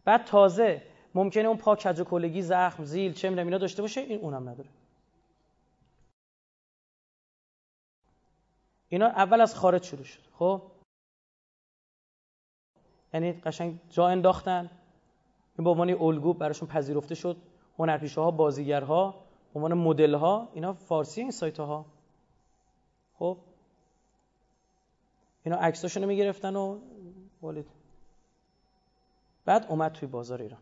[0.04, 0.82] بعد تازه
[1.14, 4.48] ممکنه اون پا کج و کلگی زخم زیل چه می‌دونم اینا داشته باشه این اونم
[4.48, 4.68] نداره.
[8.88, 10.22] اینا اول از خارج شروع شد.
[10.38, 10.62] خب؟
[13.14, 14.70] یعنی قشنگ جا انداختن.
[15.58, 17.36] این به عنوان الگو براشون پذیرفته شد.
[17.78, 19.25] هنرپیشه ها بازیگرها.
[19.56, 21.86] عنوان مدل ها اینا فارسی این سایت ها
[23.18, 23.38] خب؟
[25.44, 26.78] اینا عکساشون رو می‌گرفتن و
[27.42, 27.66] ولید
[29.44, 30.60] بعد اومد توی بازار ایران.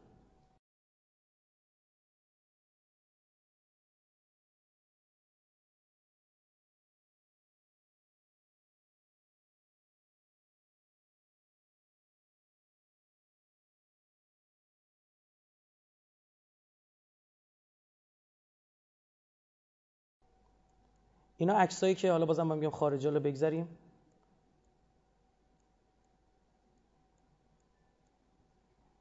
[21.36, 23.68] اینا عکسایی که حالا بازم میگم خارجی رو بگذاریم.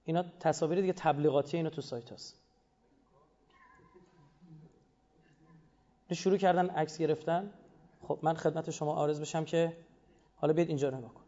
[0.05, 2.39] اینا تصاویر دیگه تبلیغاتی اینا تو سایت هست.
[6.13, 7.53] شروع کردن عکس گرفتن.
[8.07, 9.77] خب من خدمت شما آرز بشم که
[10.35, 11.23] حالا بیاید اینجا نگاه کن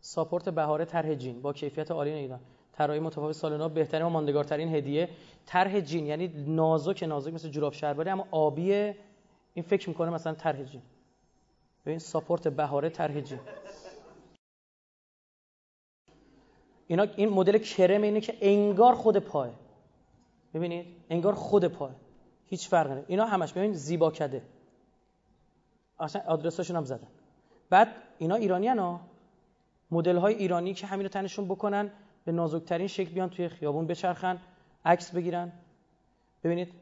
[0.00, 1.42] ساپورت بهاره طرح جین.
[1.42, 2.40] با کیفیت عالی ایران
[2.78, 5.08] طراحی متفاوت سال بهترین و ماندگارترین هدیه.
[5.46, 8.72] طرح جین یعنی نازک نازک مثل جوراب شرباری اما آبی
[9.54, 10.82] این فکر می‌کنه مثلا طرح جین.
[11.86, 13.38] ببین ساپورت بهاره طرح جین.
[16.86, 19.50] اینا این مدل کرم اینه که انگار خود پاه.
[20.54, 21.90] ببینید انگار خود پاه.
[22.46, 24.42] هیچ فرقی نمی‌کنه اینا همش ببین زیبا کده.
[25.98, 27.08] اصلا آدرساشون هم زدن.
[27.70, 27.88] بعد
[28.18, 29.00] اینا ایرانی ها.
[29.90, 31.90] مدل های ایرانی که همین رو تنشون بکنن.
[32.26, 34.38] به نازکترین شکل بیان توی خیابون بچرخن
[34.84, 35.52] عکس بگیرن.
[36.44, 36.72] ببینید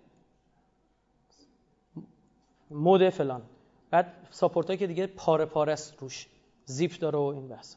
[2.71, 3.43] مود فلان.
[3.91, 6.27] بعد ساپورت که دیگه پاره پاره است روش.
[6.65, 7.77] زیپ داره و این بحث.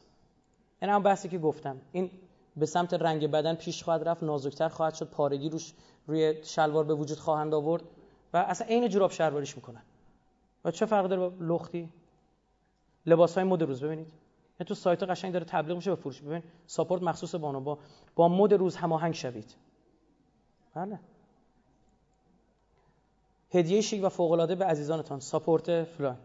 [0.82, 1.80] این هم بحثی که گفتم.
[1.92, 2.10] این
[2.56, 5.72] به سمت رنگ بدن پیش خواهد رفت نازکتر خواهد شد پارگی روش
[6.06, 7.82] روی شلوار به وجود خواهند آورد
[8.32, 9.82] و اصلا عین جوراب شلواریش می‌کنن.
[10.64, 11.88] و چه فرق داره با لختی؟
[13.06, 14.12] لباس های مد روز ببینید.
[14.64, 16.20] تو سایت قشنگ داره تبلیغ میشه به فروش.
[16.20, 17.60] ببین ساپورت مخصوص بانو.
[17.60, 17.78] با
[18.14, 19.54] با مد روز هماهنگ شوید.
[20.74, 21.00] بله.
[23.50, 25.20] هدیه شیک و فوق العاده به عزیزانتان.
[25.20, 26.16] ساپورت فلان.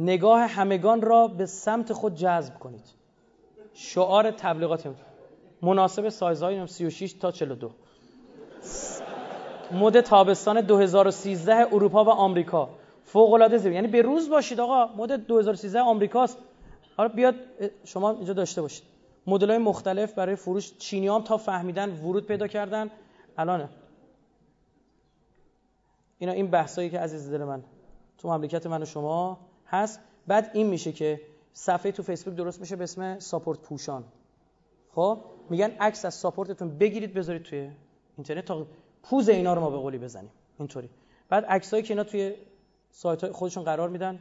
[0.00, 2.84] نگاه همگان را به سمت خود جذب کنید.
[3.74, 4.90] شعار تبلیغاتی.
[5.62, 7.70] مناسب سایزهای 36 تا 42
[9.72, 12.68] مد تابستان 2013 اروپا و آمریکا.
[13.04, 14.86] فوق العاده یعنی به روز باشید آقا.
[14.96, 16.38] مد 2013 آمریکاست.
[16.96, 17.34] حالا بیاد
[17.84, 18.84] شما اینجا داشته باشید.
[19.26, 22.90] مدل های مختلف برای فروش چینی هم تا فهمیدن ورود پیدا کردن.
[23.38, 23.68] الانه.
[26.18, 27.62] اینا این بحثایی که عزیز دل من
[28.18, 30.00] تو مملکت من و شما هست.
[30.26, 31.20] بعد این میشه که
[31.52, 34.04] صفحه تو فیسبوک درست میشه به اسم ساپورت پوشان.
[34.94, 35.18] خب؟
[35.50, 37.70] میگن عکس از ساپورتتون بگیرید بذارید توی
[38.16, 38.66] اینترنت تا
[39.02, 40.30] پوز اینا رو ما به قولی بزنیم.
[40.58, 40.90] اینطوری.
[41.28, 42.34] بعد عکسایی که اینا توی
[42.90, 44.18] سایت های خودشون قرار میدن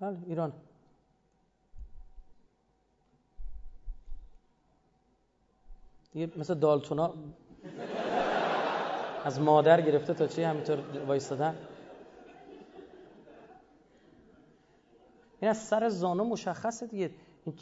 [0.00, 0.52] بله ایران.
[6.12, 7.14] دیگه مثل دالتونا
[9.24, 11.56] از مادر گرفته تا چی همینطور وایستادن؟
[15.40, 17.10] این از سر زانو مشخصه دیگه.
[17.44, 17.54] این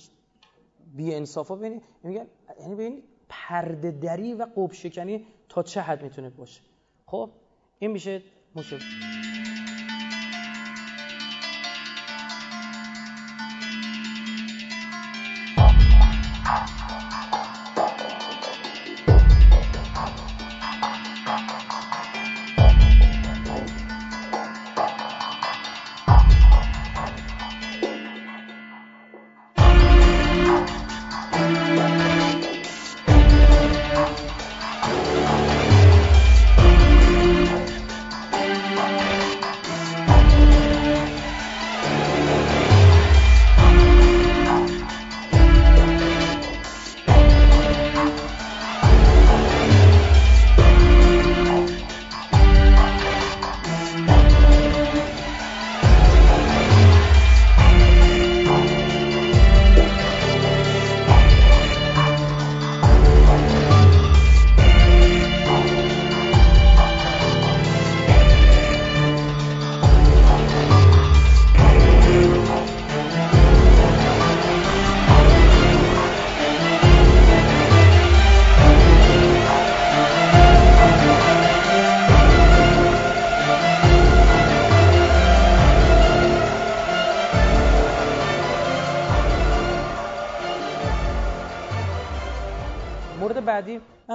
[0.95, 2.27] بی انصافا ببینید میگن
[2.61, 6.61] یعنی ببینید پرده دری و قب شکنی تا چه حد می‌تونه باشه.
[7.07, 7.31] خب
[7.79, 8.23] این میشه
[8.55, 8.79] مشکل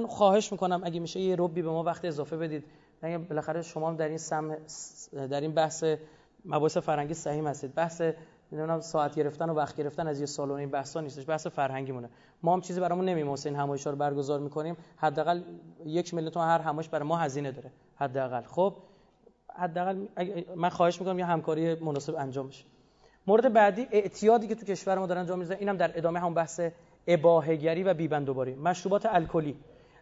[0.09, 2.63] خواهش می‌کنم اگه میشه یه ربی به ما وقت اضافه بدید.
[3.01, 4.57] اگه بالاخره شما هم در این سم
[5.11, 5.83] در این بحث
[6.45, 7.75] مباحث فرنگی صحیح هستید.
[7.75, 8.01] بحث
[8.51, 11.91] نمی‌دونم ساعت گرفتن و وقت گرفتن از یه سال و این بحثا نیستش بحث فرهنگی
[11.91, 12.09] مونه
[12.43, 13.41] ما هم چیزی برامون نمیمونه.
[13.45, 14.77] این همایشا رو برگزار می‌کنیم.
[14.97, 15.41] حداقل
[15.85, 17.71] یک میلیون هر همایش برای ما هزینه داره.
[17.95, 18.41] حداقل.
[18.41, 18.75] خب؟
[19.55, 20.05] حداقل
[20.55, 22.65] من خواهش می‌کنم یه همکاری مناسب انجام بشه.
[23.27, 26.61] مورد بعدی اعتیادی که تو کشور ما دارن انجام میدن اینم در ادامه هم بحث
[27.07, 29.55] اباههگری و بیبندوباری مشروبات الکلی.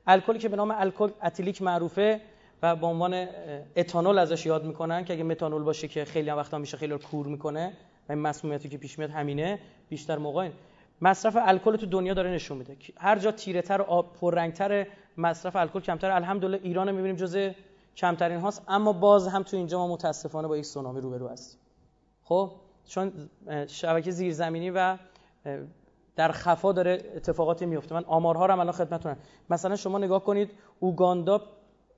[0.08, 2.22] الکلی که به نام الکل اتیلیک معروفه
[2.64, 3.28] و به عنوان
[3.76, 7.28] اتانول ازش یاد می‌کنن که اگه متانول باشه که خیلی هم وقتا میشه خیلی کور
[7.28, 7.74] می‌کنه
[8.10, 10.50] و این مسمومیتی که پیش میاد همینه بیشتر موقع
[11.02, 12.78] مصرف الکل تو دنیا داره نشون میده.
[12.98, 14.88] هر جا تیره تر و پررنگتر
[15.18, 17.50] مصرف الکل کمتر الحمدلله ایران می‌بینیم جز
[17.96, 21.60] کمترین هاست اما باز هم تو اینجا ما متاسفانه با یک سونامی روبرو هستیم.
[22.24, 22.52] خب؟
[22.86, 23.30] چون
[23.68, 24.98] شبکه زیرزمینی و
[26.18, 27.96] در خفا داره اتفاقاتی میفته.
[27.96, 29.18] من آمارها رو الان خدمتتونم.
[29.50, 31.42] مثلا شما نگاه کنید اوگاندا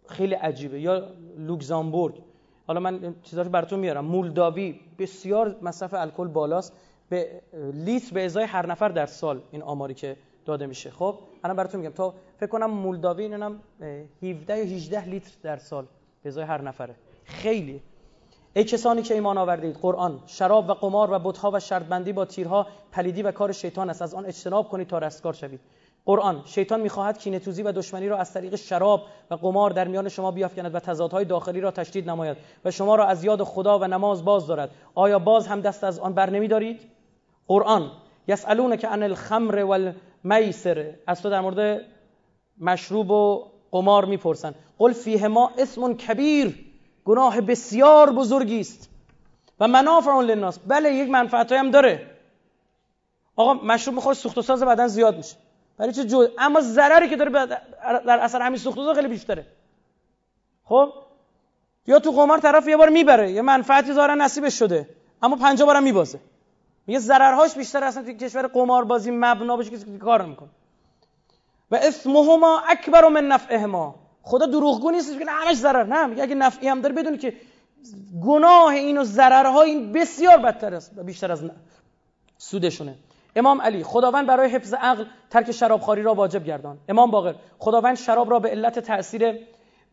[0.07, 0.81] خیلی عجیبه.
[0.81, 1.07] یا
[1.38, 2.22] لوکزامبورگ.
[2.67, 4.06] حالا من چیزا رو براتون میارم.
[4.06, 6.73] مولداوی بسیار مصرف الکل بالاست.
[7.09, 7.41] به
[7.73, 10.91] لیتر به ازای هر نفر در سال این آماری که داده میشه.
[10.91, 11.93] خب الان براتون میگم.
[11.93, 13.59] تا فکر کنم مولداوی اینم
[14.23, 15.85] 17 یا 18 لیتر در سال
[16.23, 16.95] به ازای هر نفره.
[17.25, 17.81] خیلی.
[18.53, 22.67] ای کسانی که ایمان آورده قرآن شراب و قمار و بتها و شرطبندی با تیرها
[22.91, 24.01] پلیدی و کار شیطان است.
[24.01, 25.59] از آن اجتناب کنید تا رستگار شوید.
[26.05, 30.31] قرآن شیطان می‌خواهد کینه‌توزی و دشمنی را از طریق شراب و قمار در میان شما
[30.31, 34.25] بیافکند و تضادهای داخلی را تشدید نماید و شما را از یاد خدا و نماز
[34.25, 34.71] باز دارد.
[34.95, 36.79] آیا باز هم دست از آن بر نمیدارید؟
[37.47, 37.91] قرآن
[38.27, 40.93] یسالون که عن الخمر والمیسر.
[41.07, 41.81] از تو در مورد
[42.61, 44.55] مشروب و قمار می‌پرسن.
[44.77, 46.68] قل فیهما اسم کبیر.
[47.05, 48.89] گناه بسیار بزرگی است.
[49.59, 50.59] و منافع للناس.
[50.67, 52.15] بله یک منفعت هم داره.
[53.35, 55.35] آقا مشروب می‌خوره سوخت و ساز بدن زیاد میشه.
[55.77, 57.45] برای چه جو اما ضرری که داره
[58.05, 59.45] در اثر همین سوخت و ساز خیلی بیشتره.
[60.63, 60.93] خب؟
[61.87, 64.89] یا تو قمار طرف یه بار می‌بره یه منفعتی ظاهرا نصیبش شده
[65.21, 66.19] اما 50 بارم میبازه.
[66.87, 70.49] میگه ضررهاش بیشتر اصلا تو کشور قماربازی مبنا بشه که کار نمی‌کنه.
[71.71, 73.95] و اسمهما اکبر من نفعهما.
[74.22, 75.83] خدا دروغگو نیست که همش ضرر.
[75.83, 77.33] نه میگه اگه نفعی هم داره بدونی که
[78.23, 81.43] گناه این و ضررها این بسیار بدتر است بیشتر از
[82.38, 82.95] سودشونه.
[83.35, 86.77] امام علی خداوند برای حفظ عقل ترک شرابخواری را واجب گردان.
[86.89, 89.48] امام باقر خداوند شراب را به علت تاثیر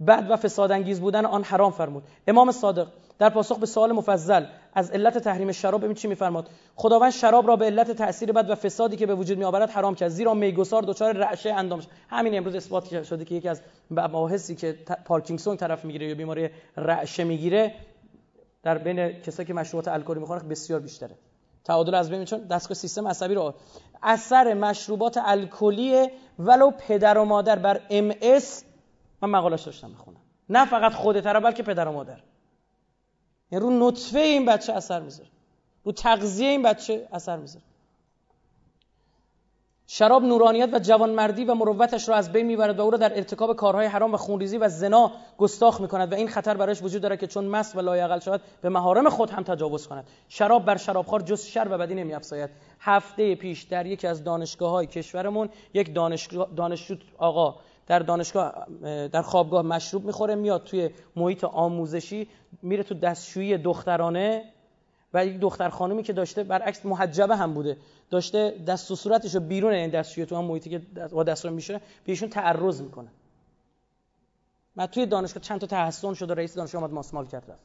[0.06, 2.02] بد و فساد انگیز بودن آن حرام فرمود.
[2.26, 2.86] امام صادق
[3.18, 6.48] در پاسخ به سوال مفضل از علت تحریم شراب ببین چی میفرماد.
[6.76, 10.08] خداوند شراب را به علت تاثیر بد و فسادی که به وجود میآورد حرام کرد
[10.08, 14.72] زیرا میگسار دچار رعشه اندام همین امروز اثبات شده که یکی از مباحثی که
[15.04, 17.74] پارکینسون طرف می‌گیره یا بیماری رعشه می‌گیره
[18.62, 21.18] در بین کسایی که مشروبات الکلی می‌خورن بسیار بیشتره.
[21.64, 23.54] تعادل از بین چون دستگاه سیستم عصبی رو
[24.02, 28.64] اثر مشروبات الکلی ولو پدر و مادر بر ام اس
[29.22, 30.16] من مقالش داشتم بخونم
[30.48, 32.20] نه فقط خودت بلکه پدر و مادر.
[33.50, 35.28] یعنی رو نطفه این بچه اثر می‌ذاره.
[35.84, 37.64] رو تغذیه این بچه اثر می‌ذاره.
[39.88, 43.56] شراب نورانیت و جوانمردی و مروتش را از بین می‌برد و او را در ارتکاب
[43.56, 47.26] کارهای حرام و خونریزی و زنا گستاخ می‌کند و این خطر برایش وجود دارد که
[47.26, 50.06] چون مست و لایقل شود به مهارم خود هم تجاوز کند.
[50.28, 52.50] شراب بر شرابخوار جز شر و بدی نمیافزاید.
[52.80, 55.94] هفته پیش در یکی از دانشگاه های کشورمون یک
[56.56, 57.54] دانشجو آقا
[57.86, 58.66] در دانشگاه
[59.08, 62.28] در خوابگاه مشروب می‌خوره میاد توی محیط آموزشی
[62.62, 64.44] میره تو دستشویی دخترانه
[65.14, 67.76] و یک دختر خانومی که داشته برعکس محجبه هم بوده.
[68.10, 70.78] داشته دست و صورتش رو بیرون این دستشویی تو هم محیطی که
[71.12, 73.08] با رو میشه بهشون تعرض می‌کنه.
[74.76, 77.60] من توی دانشگاه چند تا تحسن شده رئیس دانشگاه اومد ماسمال کرد رفت.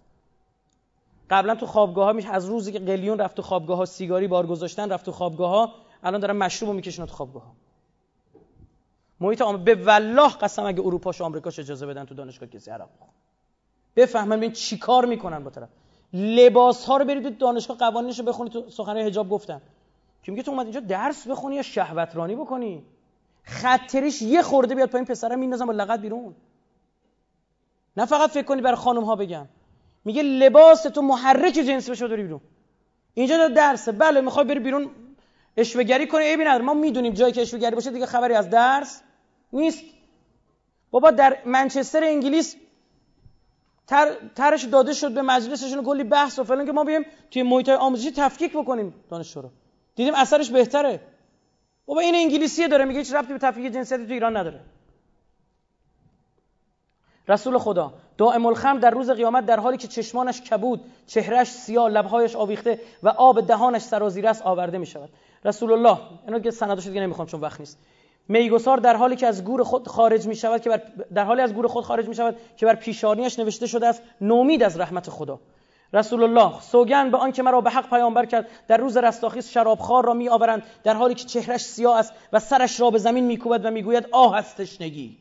[1.29, 4.47] قبلا تو خوابگاه ها میشه از روزی که قلیون رفت تو خوابگاه ها سیگاری بار
[4.47, 7.51] گذاشتن رفت تو خوابگاه ها الان دارن مشروب رو می‌کشن تو خوابگاه ها.
[9.21, 12.89] محیط آمریکا به والله قسم اگه اروپا و آمریکاش اجازه بدن تو دانشگاه کسی عرق
[13.95, 15.69] بفهمن ببین چیکار می‌کنن با طرف.
[16.13, 19.61] لباس ها رو برید دانشگاه قوانینش رو بخونید تو سخنرانی حجاب گفتم
[20.23, 22.85] که میگه تو اومد اینجا درس بخونی یا شهوت رانی بکنی؟
[23.43, 26.35] خطریش یه خورده بیاد پایین پسرم میندازم با لغت بیرون.
[27.97, 29.47] نه فقط فکر کنی برای خانم ها بگم.
[30.05, 32.41] میگه لباس تو محرک جنس بشه داری بیرون.
[33.13, 34.89] اینجا درسه بله می‌خوای بری بیرون
[35.57, 36.23] اشوگری کنی.
[36.23, 39.01] عیبی نداره ما می‌دونیم جایی که اشوگری باشه دیگه خبری از درس.
[39.53, 39.83] نیست.
[40.91, 42.55] بابا در منچستر انگلیس
[43.87, 47.69] تر، ترش داده شد به مجلسشون کلی بحث و فلان که ما بیایم توی محیط
[47.69, 48.93] آموزشی تفکیک بکنیم.
[49.09, 49.49] دانشجو رو.
[49.95, 50.99] دیدیم اثرش بهتره.
[51.85, 54.59] بابا این انگلیسیه داره میگه هیچ ربطی به تفکیک جنسیتی تو ایران نداره.
[57.27, 62.35] رسول خدا دائم الخم در روز قیامت در حالی که چشمانش کبود چهرش سیاه لبهایش
[62.35, 65.09] آویخته و آب دهانش سرازیره است آورده می شود
[65.45, 65.97] رسول الله
[66.27, 67.79] اینو که سندش دیگه نمی‌خوام چون وقت نیست.
[68.27, 70.81] میگسار در حالی که از گور خود خارج می شود که بر
[71.13, 74.63] در حالی از گور خود خارج می شود که بر پیشانیش نوشته شده است نومید
[74.63, 75.39] از رحمت خدا.
[75.93, 80.05] رسول الله سوگن به آن که مرا به حق پیامبر کرد در روز رستاخیز شرابخوار
[80.05, 83.65] را می آورند در حالی که چهرش سیاه است و سرش را به زمین میکوبد
[83.65, 85.17] و می‌گوید آه از تشنگی.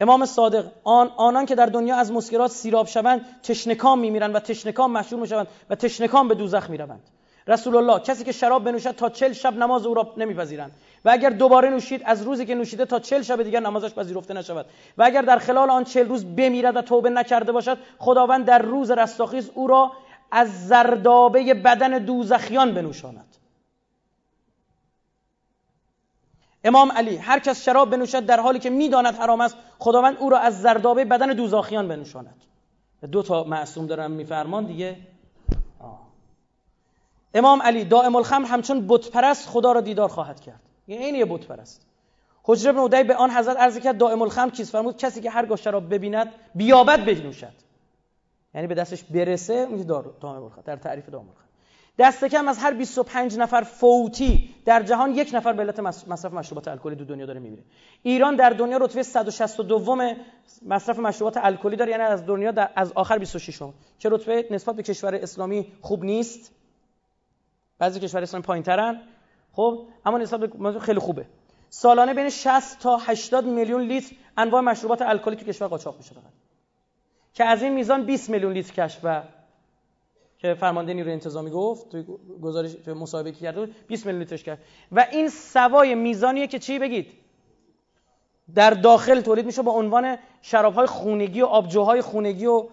[0.00, 4.92] امام صادق آن آنان که در دنیا از مسکرات سیراب شوند تشنکام میمیرند و تشنکام
[4.92, 7.02] مشهور می‌شوند و تشنکام به دوزخ می‌روند.
[7.48, 10.72] رسول الله کسی که شراب بنوشد تا چل شب نماز او را نمیپذیرند.
[11.04, 14.66] و اگر دوباره نوشید از روزی که نوشیده تا چل شب دیگر نمازش پذیرفته نشود.
[14.98, 18.90] و اگر در خلال آن چل روز بمیرد و توبه نکرده باشد خداوند در روز
[18.90, 19.92] رستاخیز او را
[20.30, 23.36] از زردابه بدن دوزخیان بنوشاند.
[26.64, 30.38] امام علی هر کس شراب بنوشد در حالی که می‌داند حرام است خداوند او را
[30.38, 32.44] از زردابه بدن دوزاخیان بنوشاند.
[33.12, 34.96] دو تا معصوم دارم میفرمان دیگه.
[37.34, 40.60] امام علی دائم الخمر همچون بت پرست خدا را دیدار خواهد کرد.
[40.88, 41.86] یعنی این یه بت پرست
[42.42, 45.56] حجر بن عدی به آن حضرت عرض کرد دائم الخمر چیز فرمود؟ کسی که هرگاه
[45.56, 47.52] شراب ببیند بیابد بنوشد.
[48.54, 51.48] یعنی به دستش برسه میگه دائم الخمر در تعریف دائم الخمر.
[51.98, 56.68] دست کم از هر 25 نفر فوتی در جهان یک نفر به علت مصرف مشروبات
[56.68, 57.62] الکلی دو دنیا داره میمیره.
[58.02, 59.96] ایران در دنیا رتبه 162
[60.66, 64.82] مصرف مشروبات الکلی داره یعنی از دنیا از آخر 26 م که رتبه نسبت به
[64.82, 66.57] کشور اسلامی خوب نیست.
[67.78, 69.00] بعضی کشور اسلامی پایینترن.
[69.52, 71.26] خب اما نسبت به خیلی خوبه.
[71.70, 76.32] سالانه بین 60 تا 80 میلیون لیتر انواع مشروبات الکلی تو کشور قاچاق میشه فقط.
[77.34, 79.22] که از این میزان 20 میلیون لیتر کشف و
[80.38, 82.04] که فرمانده نیروی انتظامی گفت توی
[82.42, 84.58] گزارش توی مصاحبه که کرده 20 میلیون لیترش کرد
[84.92, 87.12] و این سوای میزانیه که چی بگید؟
[88.54, 92.68] در داخل تولید میشه با عنوان شرابهای خونگی و آبجوهای خونگی و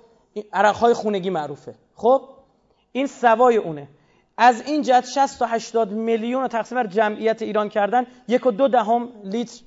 [0.53, 1.75] عرقهای خونگی معروفه.
[1.95, 2.21] خب
[2.91, 3.87] این سوای اونه.
[4.37, 8.51] از این جهت 60 تا 80 میلیون رو تقسیم بر جمعیت ایران کردن یک و
[8.51, 9.61] دو دهم لیتر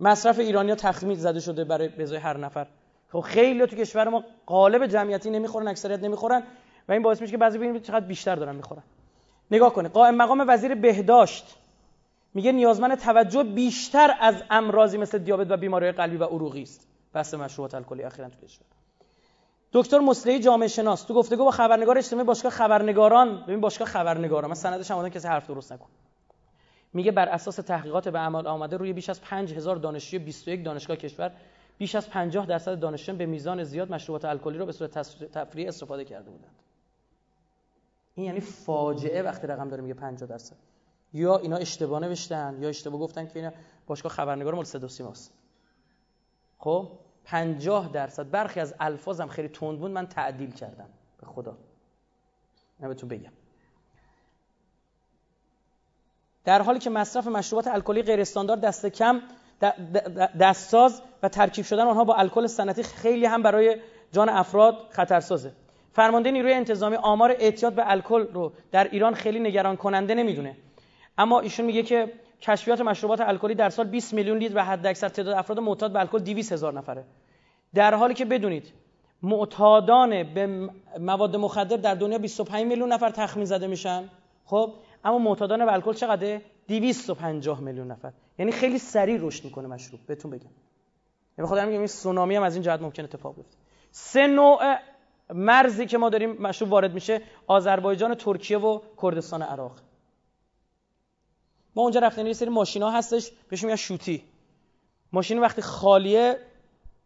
[0.00, 2.66] مصرف ایرانیا تخمین زده شده برای به هر نفر.
[3.12, 6.42] خب خیلی تو کشور ما قالب جمعیتی نمی‌خورن اکثریت نمی‌خورن
[6.88, 8.82] و این باعث میشه که بعضی ببینید چقدر بیشتر دارن می‌خورن.
[9.50, 11.56] نگاه کنید قائم مقام وزیر بهداشت
[12.34, 16.86] میگه نیازمند توجه بیشتر از امراضی مثل دیابت و بیماری قلبی و عروقی است.
[17.12, 18.66] بحث مشروبات الکلی اخیرا تو کشور.
[19.72, 21.02] دکتر مصلحی جامعه شناس.
[21.02, 24.48] تو گفتگو با خبرنگار اجتماعی باشگاه خبرنگاران ببین باشگاه خبرنگاران.
[24.48, 25.88] من سندش هم کسی حرف درست نکن.
[26.92, 31.32] میگه بر اساس تحقیقات به عمل آمده روی بیش از 5000 دانشجوی 21 دانشگاه کشور
[31.78, 34.98] بیش از 50 درصد دانشجویان به میزان زیاد مشروبات الکلی رو به صورت
[35.32, 36.54] تفریحی استفاده کرده بودند.
[38.14, 40.56] این یعنی فاجعه وقتی رقم داره میگه 50 درصد.
[41.12, 43.52] یا اینا اشتباه نوشتن یا اشتباه گفتن که اینا
[43.86, 44.88] باشگاه خبرنگار مال صدا
[46.58, 46.88] خب؟
[47.28, 48.30] 50 درصد.
[48.30, 50.88] برخی از الفاظم خیلی تند بود من تعدیل کردم.
[51.20, 51.56] به خدا.
[52.80, 53.32] من بهتون بگم.
[56.44, 59.22] در حالی که مصرف مشروبات الکلی غیر استاندارد دست کم
[60.40, 63.80] دستساز و ترکیب شدن آنها با الکل سنتی خیلی هم برای
[64.12, 65.52] جان افراد خطرسازه.
[65.92, 70.56] فرمانده نیروی انتظامی آمار اعتیاد به الکل رو در ایران خیلی نگران کننده نمی‌دونه.
[71.18, 75.34] اما ایشون میگه که کشفیات مشروبات الکلی در سال 20 میلیون لیتر و حداکثر تعداد
[75.34, 77.04] افراد معتاد به الکل 200 هزار نفره.
[77.74, 78.72] در حالی که بدونید
[79.22, 84.04] معتادان به مواد مخدر در دنیا 25 میلیون نفر تخمین زده میشن
[84.44, 84.72] خب؟
[85.04, 88.12] اما معتادان به الکل چقدره؟ 250 میلیون نفر.
[88.38, 90.00] یعنی خیلی سریع رشد می‌کنه مشروب.
[90.06, 90.50] بهتون بگم.
[91.38, 93.56] یعنی خدا میگم این سونامی هم از این جهت ممکن اتفاق بیفته.
[93.90, 94.76] سه نوع
[95.34, 99.72] مرزی که ما داریم مشروب وارد میشه آذربایجان ترکیه و کردستان عراق.
[101.78, 104.22] ما اونجا رفتیم یه سری ماشینا هستش بهش میگن شوتی.
[105.12, 106.36] ماشین وقتی خالیه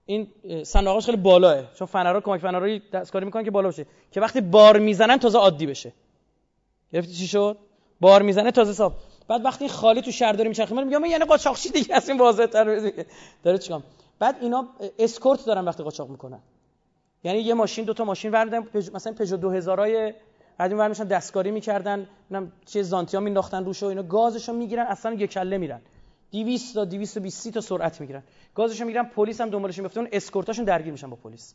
[0.07, 0.27] این
[0.65, 3.87] صندوقش خیلی بالاه چون فنرها کمک فنرهایی دستکاری می‌کنن که بالا باشه.
[4.11, 5.93] که وقتی بار می‌زنن تازه عادی بشه.
[6.93, 7.59] گرفتی چی شد؟
[8.01, 8.93] بار می‌زنه تازه صاف.
[9.29, 12.47] بعد وقتی خالی تو شهر داره میچرخه میگم من یعنی قاچاقچی دیگه از این واضح
[12.47, 12.93] تر
[13.43, 13.83] داره چیکار
[14.19, 14.69] بعد اینا
[14.99, 16.41] اسکورت دارن وقتی قاچاق می‌کنن.
[17.25, 18.91] یعنی یه ماشین دو تا ماشین وردن پج...
[18.91, 20.15] مثلا پژو 2000 های
[20.63, 24.03] بعد این میشن دستکاری می‌کردن نمی‌دونم چه زانتیا مینداختن روش و اینا.
[24.03, 25.81] گازشو می‌گیرن اصلا یک کله میرن.
[26.33, 28.23] 200 تا 220 تا سرعت می‌گیرن.
[28.55, 31.55] گازشو می‌گیرن پلیس هم دنبالشون میفتن اسکورتاشون درگیر میشن با پلیس.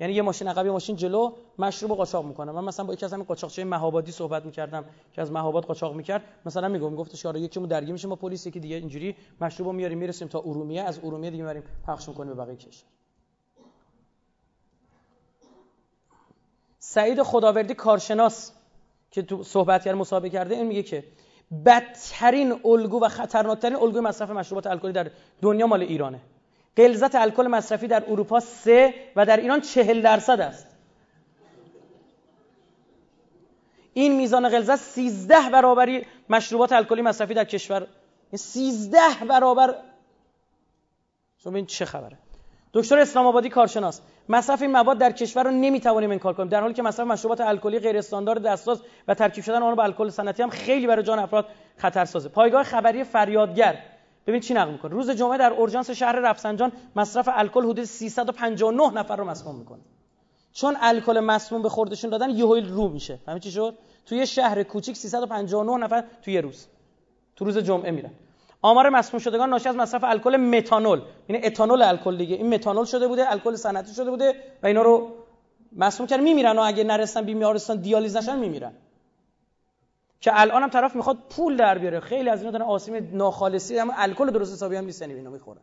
[0.00, 3.12] یعنی یه ماشین عقب یه ماشین جلو مشروب قاچاق می‌کنه من مثلا با یکی از
[3.12, 6.22] همین قاچاقچی مهابادی صحبت می‌کردم که از مهاباد قاچاق می‌کرد.
[6.46, 9.16] مثلا میگم گفتش آره یکیمون درگیر میشه با پلیس یکی دیگه اینجوری.
[9.40, 10.82] مشروبو میاریم می‌رسیم تا ارومیه.
[10.82, 12.99] از ارومیه دیگه میاریم پخش می‌کنیم به بقیه کشور.
[16.82, 18.52] سعید خداوردی کارشناس
[19.10, 21.04] که تو صحبت کرد مسابقه کرده این میگه که
[21.66, 25.10] بدترین الگو و خطرناکترین الگوی مصرف مشروبات الکلی در
[25.42, 26.20] دنیا مال ایرانه.
[26.76, 30.66] غلظت الکل مصرفی در اروپا سه و در ایران چهل درصد است.
[33.94, 37.86] این میزان غلظت 13 برابری مشروبات الکلی مصرفی در کشور.
[38.34, 39.74] 13 برابر.
[41.38, 42.18] شما این چه خبره؟
[42.74, 44.00] دکتر اسلام آبادی کارشناس.
[44.28, 46.48] مصرف این مواد در کشور رو نمی‌توانیم انکار کنیم.
[46.48, 50.08] در حالی که مصرف مشروبات الکلی غیر استاندارد دستساز و ترکیب شدن آن با الکل
[50.08, 53.78] سنتی هم خیلی برای جان افراد خطرسازه پایگاه خبری فریادگر.
[54.26, 54.92] ببین چی نقل می‌کنه.
[54.92, 59.80] روز جمعه در اورژانس شهر رفسنجان مصرف الکل حدود 359 نفر رو مسموم می‌کنه.
[60.52, 63.18] چون الکل مسموم به خوردشون دادن یهو رو میشه.
[63.26, 63.74] فهمی چی شد؟
[64.06, 66.66] توی شهر کوچیک 359 نفر توی روز.
[67.36, 68.10] تو روز جمعه میرن.
[68.62, 71.00] آمار مسموم شدگان ناشی از مصرف الکل متانول.
[71.28, 72.36] یعنی اتانول الکل دیگه.
[72.36, 75.10] این متانول شده بوده الکل صنعتی شده بوده و اینا رو
[75.76, 78.72] مسموم کرد میمیرن و اگه نرسن بیمارستان دیالیز نشن میمیرن.
[80.20, 82.00] که الان هم طرف می‌خواد پول در بیاره.
[82.00, 85.60] خیلی از اینا دارن آسیم ناخالصی هم الکل درست حسابی هم نیست اینا می‌خورن.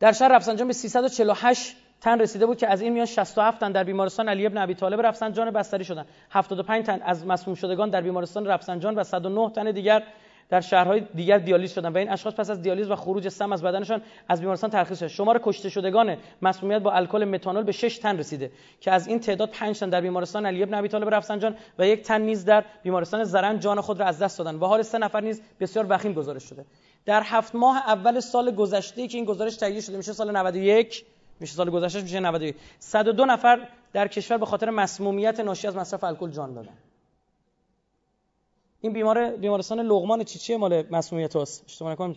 [0.00, 3.84] در شهر رفسنجان به 348 تن رسیده بود که از این میان 67 تن در
[3.84, 6.06] بیمارستان علی ابن ابی طالب رفسنجان بستری شدن.
[6.30, 10.02] 75 تن از مسموم شدگان در بیمارستان رفسنجان و 109 تن دیگر
[10.48, 13.62] در شهرهای دیگر دیالیز شدن و این اشخاص پس از دیالیز و خروج سم از
[13.62, 18.18] بدنشان از بیمارستان ترخیص شد شمار کشته شدگان مسمومیت با الکل متانول به 6 تن
[18.18, 21.86] رسیده که از این تعداد 5 تن در بیمارستان علی ابن ابی طالب رفسنجان و
[21.86, 24.54] یک تن نیز در بیمارستان زرند جان خود را از دست دادن.
[24.54, 26.64] و حال سه نفر نیز بسیار وخیم گزارش شده.
[27.04, 31.04] در هفت ماه اول سال گذشته که این گزارش تهیه شده میشه سال 91
[31.40, 36.04] میشه سال گذشته میشه 91 102 نفر در کشور به خاطر مسمومیت ناشی از مصرف
[36.04, 36.87] الکل جان دادن.
[38.80, 42.16] این بیمار بیمارستان لغمان چیچی مال مسمومیت هست اشتباه نکنم.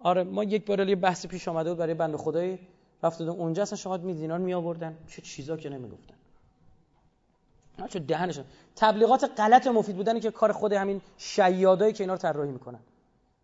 [0.00, 2.58] آره ما یک بار یه بحث پیش آمده بود برای بنده خدایی
[3.02, 6.14] رفت اونجا اصلا شما میدینار می آوردن چه چیزا که نمی‌گفتن.
[7.88, 8.44] چه دهنشون
[8.76, 12.80] تبلیغات غلط مفید بودن که کار خود همین شیادایی که اینا رو طراحی می‌کنن.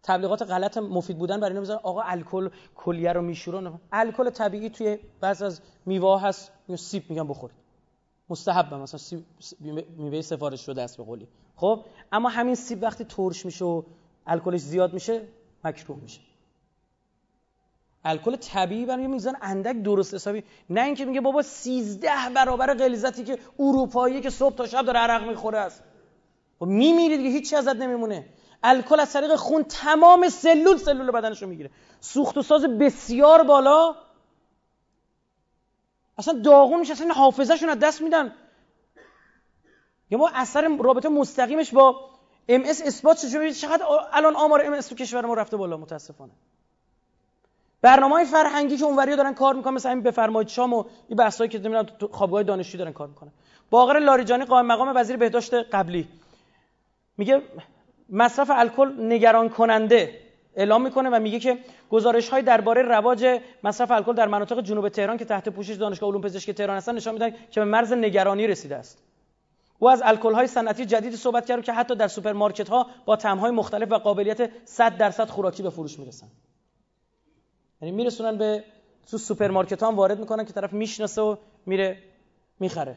[0.02, 3.80] تبلیغات غلط مفید بودن برای اینا آقا الکل کلیه رو میشورن.
[3.92, 6.52] الکل طبیعی توی بعض از میوه هست.
[6.76, 7.56] سیب میگن بخورید.
[8.28, 9.24] مستحب مثلا سیب
[9.96, 11.28] میوه سفارش شده است به قولی.
[11.56, 13.82] خب اما همین سیب وقتی ترش میشه و
[14.26, 15.28] الکلش زیاد میشه
[15.64, 16.20] مکروه میشه.
[18.04, 20.44] الکل طبیعی برای میزان اندک درست حسابی.
[20.70, 25.28] نه اینکه میگه بابا 13 برابر غلیظتی که اروپایی که صبح تا شب داره عرق
[25.28, 25.82] می‌خوره است.
[26.58, 28.28] خب میمیری دیگه هیچی ازت نمیمونه.
[28.62, 31.70] الکل از طریق خون تمام سلول سلول بدنش رو می‌گیره.
[32.00, 33.94] سوخت و ساز بسیار بالا.
[36.18, 38.32] اصلا داغون میشه اصلا حافظهشون از دست میدن.
[40.10, 42.10] یا ما اثر رابطه مستقیمش با
[42.48, 46.32] ام اس اثبات شده چقدر الان آمار ام اس تو کشور ما رفته بالا متاسفانه.
[47.82, 51.50] برنامه های فرهنگی که اونوری دارن کار می‌کنن مثلا این بفرمایید شام و این بحثایی
[51.50, 53.30] که نمی‌دونم تو خوابگاه دانشجو دارن کار می‌کنن.
[53.70, 56.08] باقر لاریجانی قائم مقام وزیر بهداشت قبلی.
[57.16, 57.42] میگه
[58.10, 60.20] مصرف الکل نگران کننده
[60.56, 61.58] اعلام می‌کنه و میگه که
[61.90, 66.20] گزارش های درباره رواج مصرف الکل در مناطق جنوب تهران که تحت پوشش دانشگاه علوم
[66.20, 69.02] پزشکی تهران هستن نشان میدن که به مرز نگرانی رسیده است.
[69.78, 73.38] او از الکل های صنعتی جدید صحبت کرد که حتی در سوپرمارکت ها با طعم
[73.38, 76.26] های مختلف و قابلیت 100 درصد خوراکی به فروش می‌رسن.
[77.82, 78.64] یعنی میرسونن به
[79.10, 82.02] تو سوپرمارکت ها وارد می‌کنن که طرف می‌شناسه و میره
[82.60, 82.96] می‌خره.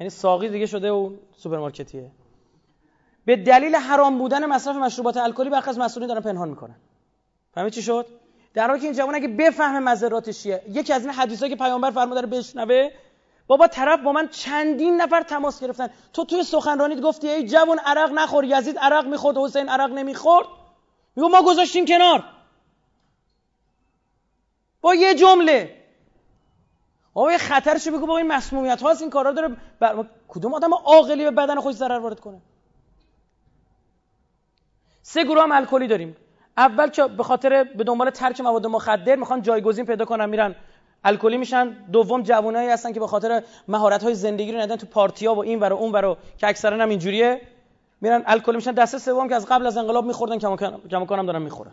[0.00, 2.10] یعنی ساقی دیگه شده و سوپرمارکتیه.
[3.24, 6.76] به دلیل حرام بودن مصرف مشروبات الکلی برخی از مسئولین دارن پنهان می‌کنن.
[7.54, 8.06] فهمید چی شد؟
[8.54, 11.90] در حالی که این جوان اگه بفهمه مضراتش چیه یکی از این حدیثایی که پیامبر
[11.90, 12.90] فرموده رو بشنوه
[13.46, 15.88] بابا طرف با من چندین نفر تماس گرفتن.
[16.12, 20.46] تو توی سخنرانیت گفتی ای جوان عرق نخور یزید عرق می‌خورد حسین عرق نمی‌خورد؟
[21.16, 22.24] میگو ما گذاشتیم کنار.
[24.80, 25.84] با یه جمله.
[27.12, 30.04] بابا یه خطرشو بگو با این مسمومیت هاست این کارا داره بر...
[30.28, 32.40] کدوم آدم عاقلی به بدن خودش ضرر وارد کنه؟
[35.02, 36.16] سه گروه هم الکلی داریم.
[36.56, 40.54] اول که به خاطر به دنبال ترک مواد مخدر می‌خوان جایگزین پیدا کنن میرن
[41.04, 41.68] الکلی میشن.
[41.92, 45.58] دوم جوانایی هستن که به خاطر مهارت های زندگی رو ندن تو پارتیا و این
[45.58, 47.40] و اون ور که اکثرا هم اینجوریه.
[48.00, 48.72] میرن الکلی میشن.
[48.72, 51.72] دسته سوم که از قبل از انقلاب میخوردن کماکان هم دارن می‌خورن.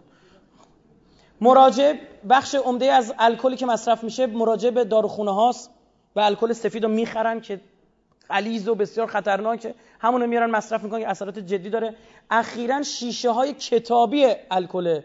[1.42, 1.94] مراجع
[2.30, 5.70] بخش عمده از الکلی که مصرف میشه مراجع به داروخونه هاست
[6.16, 7.62] و الکل سفید رو می‌خرن که
[8.30, 9.76] غلیظ و بسیار خطرناکه.
[10.00, 11.96] همونو میارن مصرف می‌کنن که اثرات جدی داره.
[12.30, 15.02] اخیرا شیشه های کتابی الکل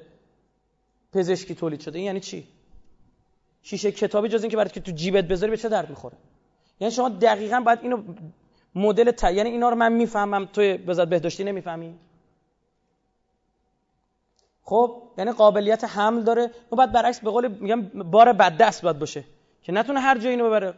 [1.12, 1.98] پزشکی تولید شده.
[1.98, 2.55] این یعنی چی؟
[3.66, 6.16] شیشه کتابی جز اینکه برات که تو جیبت بذاری به چه درد می‌خوره؟
[6.80, 8.02] یعنی شما دقیقا باید اینو
[8.74, 9.24] مدل ت...
[9.24, 11.94] یعنی اینا رو من می‌فهمم توی بذات بهداشتی نمی‌فهمی؟
[14.62, 16.50] خب یعنی قابلیت حمل داره.
[16.72, 19.24] و بعد برعکس به قول میگم بار بد دست باید باشه
[19.62, 20.74] که نتونه هر جایی اینو ببره.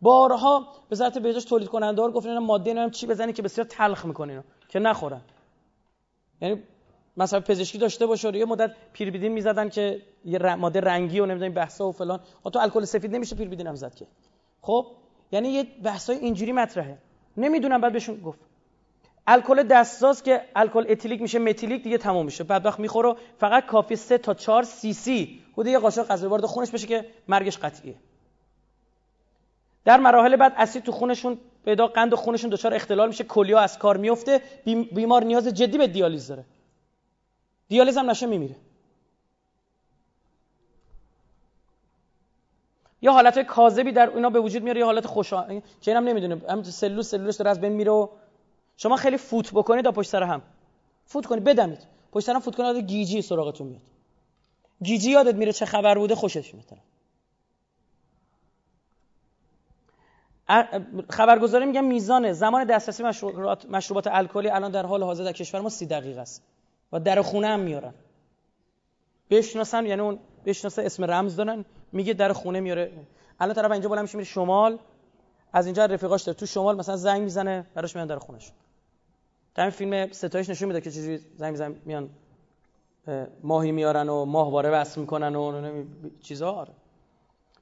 [0.00, 4.32] بارها وزارت بهداشت تولید کننده ها گفتن ماده نمی‌دونم چی بزنی که بسیار تلخ می‌کنه
[4.32, 5.20] اینو که نخورن.
[6.40, 6.62] یعنی
[7.20, 11.88] مثلا پزشکی داشته باشه یه مدت پیریدین می‌زدن که یه ماده رنگی و نمی‌دونم بحثا
[11.88, 12.20] و فلان.
[12.52, 14.06] تو الکل سفید نمیشه پیریدین هم زد که.
[14.62, 14.86] خب؟
[15.32, 16.98] یعنی یه بحثای اینجوری مطرحه.
[17.36, 18.38] نمی‌دونم بعد بهشون گفت.
[19.26, 22.44] الکل دستساز که الکل اتیلیک میشه متیلیک دیگه تموم میشه.
[22.44, 26.46] بعد وقت می‌خوره فقط کافی 3 تا 4 سی سی حدود یه قاشق غذا وارد
[26.46, 27.94] خونش بشه که مرگش قطعیه.
[29.84, 33.96] در مراحل بعد اسید تو خونشون پیدا قند خونشون دچار اختلال میشه کلیا از کار
[33.96, 34.40] میفته
[34.92, 36.44] بیمار نیاز جدی به دیالیز داره.
[37.70, 38.56] دیالیز هم نشه میمیره.
[43.02, 46.42] یا حالت کاذبی در اینا به وجود میاره یا حالت خوشا که اینم نمی‌دونه.
[46.48, 48.08] هم سلول سلولش داره از بین میره و
[48.76, 50.42] شما خیلی فوت بکنید تا پشت سر هم.
[51.04, 51.86] فوت کنید بدمید.
[52.12, 53.82] پشت سر هم فوت کنید گیجی سراغتون میاد.
[54.82, 56.66] گیجی یادت میره چه خبر بوده خوشش میاد.
[61.10, 65.68] خبرگزاری میگم میزان زمان دسترسی مشروبات, مشروبات الکلی الان در حال حاضر در کشور ما
[65.68, 66.42] سی دقیقه است.
[66.92, 67.94] و در خونه هم میارن.
[69.30, 72.92] بشناسن یعنی اون بشناسه اسم رمز دارن میگه در خونه میاره.
[73.40, 74.78] الان طرف اینجا بالا میشه میره شمال.
[75.52, 76.38] از اینجا رفیقاش داره.
[76.38, 78.52] تو شمال مثلا زنگ می‌زنه براش میان در خونش
[79.56, 82.10] همین فیلم ستایش نشون میده که چجوری زنگ می‌زنن میان
[83.42, 85.84] ماهی میارن و ماهواره وصل می‌کنن و
[86.22, 86.52] چیزا.
[86.52, 86.72] آره.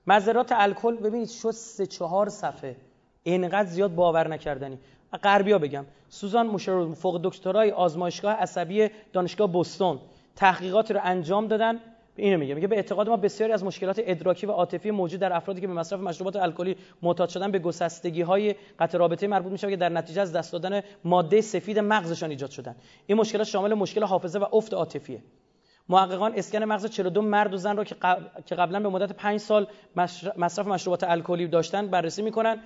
[0.07, 2.77] مزرات الکل ببینید شد سه چهار صفحه.
[3.23, 4.79] اینقدر زیاد باور نکردنی.
[5.17, 5.85] غربیا بگم.
[6.09, 9.99] سوزان موشرو فوق دکترای آزمایشگاه عصبی دانشگاه بوستون
[10.37, 11.81] تحقیقات رو انجام دادن.
[12.17, 12.55] اینو میگه.
[12.55, 15.73] میگه به اعتقاد ما بسیاری از مشکلات ادراکی و عاطفی موجود در افرادی که به
[15.73, 20.23] مصرف مشروبات الکلی معتاد شدن به گسستگی های قطع رابطه مربوط میشه که در نتیجه
[20.23, 22.77] از دست دادن ماده سفید مغزشان ایجاد شدن.
[23.07, 25.23] این مشکلات شامل مشکل حافظه و افت عاطفیه.
[25.89, 27.85] محققان اسکن مغز 42 مرد و زن را
[28.47, 29.67] که قبلا به مدت 5 سال
[30.37, 32.61] مصرف مشروبات الکلی داشتن بررسی می‌کنن.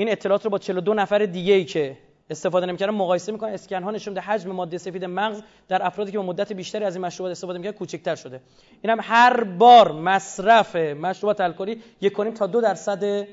[0.00, 1.96] این اطلاعات رو با 42 نفر دیگه ای که
[2.30, 3.52] استفاده نمی‌کردن مقایسه می‌کنن.
[3.52, 6.96] اسکن ها نشون میده حجم ماده سفید مغز در افرادی که به مدت بیشتری از
[6.96, 8.40] این مشروبات استفاده می‌کردن کوچکتر شده.
[8.82, 13.26] این هم هر بار مصرف مشروبات الکلی یک کنیم تا دو درصد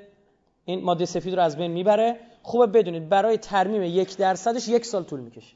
[0.65, 2.15] این ماده سفید رو از بین می‌بره.
[2.43, 5.55] خوبه بدونید برای ترمیم یک درصدش یک سال طول می‌کشه.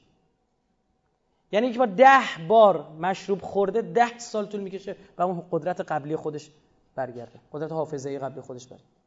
[1.51, 6.15] یعنی یک بار ده بار مشروب خورده ده سال طول می‌کشه و اون قدرت قبلی
[6.15, 6.49] خودش
[6.95, 7.39] برگرده.
[7.51, 9.00] قدرت حافظه قبلی خودش برگرده.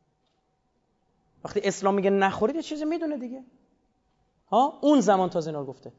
[1.44, 3.44] وقتی اسلام میگه نخورید یه چیزی می‌دونه دیگه.
[4.50, 5.92] ها؟ اون زمان تازه اینا گفته.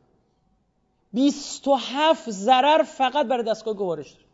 [1.14, 4.26] 27 ضرر فقط برای دستگاه گوارش داره.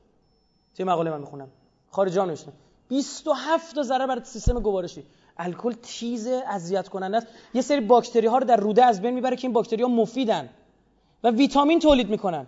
[0.76, 1.48] توی مقاله من می‌خونم.
[1.90, 2.54] خارجی ها نوشتن
[2.88, 5.04] 27 تا ضرر برای سیستم گوارشی.
[5.38, 7.28] الکل تیز اذیت کننده است.
[7.54, 10.50] یه سری باکتری ها رو در روده از بین می‌بره که این باکتری ها مفیدن
[11.24, 12.48] و ویتامین تولید می‌کنن.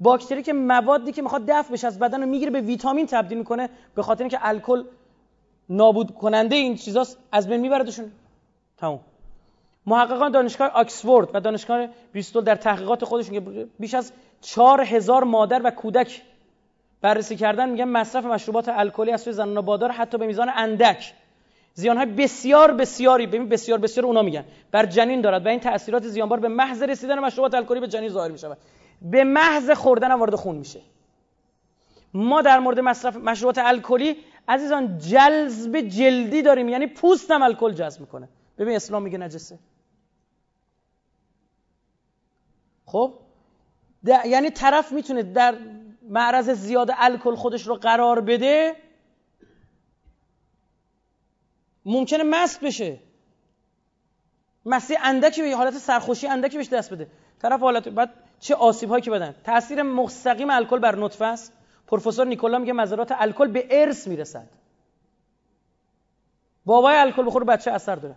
[0.00, 3.70] باکتری که موادی که می‌خواد دفع بشه از بدن رو می‌گیره به ویتامین تبدیل می‌کنه
[3.94, 4.84] به خاطر اینکه الکل
[5.68, 8.12] نابود کننده این چیزاست از بین میبردشون.
[8.76, 9.00] تموم.
[9.86, 15.60] محققان دانشگاه آکسفورد و دانشگاه بریستول در تحقیقات خودشون که بیش از چهار هزار مادر
[15.64, 16.22] و کودک
[17.00, 21.14] بررسی کردن میگن مصرف مشروبات الکلی از سوی زنان بادار حتی به میزان اندک.
[21.78, 24.44] های بسیار بسیاری ببین بسیار بسیار اونا میگن.
[24.70, 28.30] بر جنین دارد و این تاثیرات زیانبار به محض رسیدن مشروبات الکلی به جنین ظاهر
[28.30, 28.56] میشه
[29.02, 30.80] به محض خوردن وارد خون میشه.
[32.14, 34.16] ما در مورد مصرف مشروبات الکلی
[34.52, 36.68] عزیزان جذب جلدی داریم.
[36.68, 38.28] یعنی پوست هم الکل جذب می‌کنه.
[38.58, 39.58] ببین اسلام میگه نجسه.
[42.86, 43.14] خب؟
[44.04, 45.58] یعنی طرف می‌تونه در
[46.08, 48.76] معرض زیاد الکل خودش رو قرار بده
[51.84, 52.98] ممکنه مست بشه.
[54.66, 57.06] مستی اندکی به حالت سرخوشی اندکی بهش دست بده.
[57.38, 59.34] طرف حالت بعد چه آسیب هایی که بدن.
[59.44, 61.52] تاثیر مستقیم الکل بر نطفه است.
[61.92, 64.48] پروفسور نیکولا میگه مزارات الکل به ارث می‌رسد.
[66.64, 68.14] بابای الکل بخور بچه اثر داره.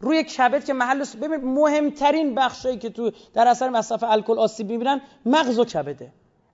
[0.00, 5.00] روی کبد که محل ببین مهمترین بخشایی که تو در اثر مصرف الکل آسیب می‌بینن
[5.26, 6.12] مغز و کبده.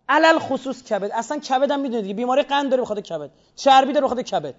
[0.09, 1.11] علل خصوص کبد.
[1.15, 2.15] اصلا کبد هم می‌دونید دیگه.
[2.15, 3.31] بیماری قند داره بخاطر کبد.
[3.57, 4.55] چربی داره بخاطر کبد.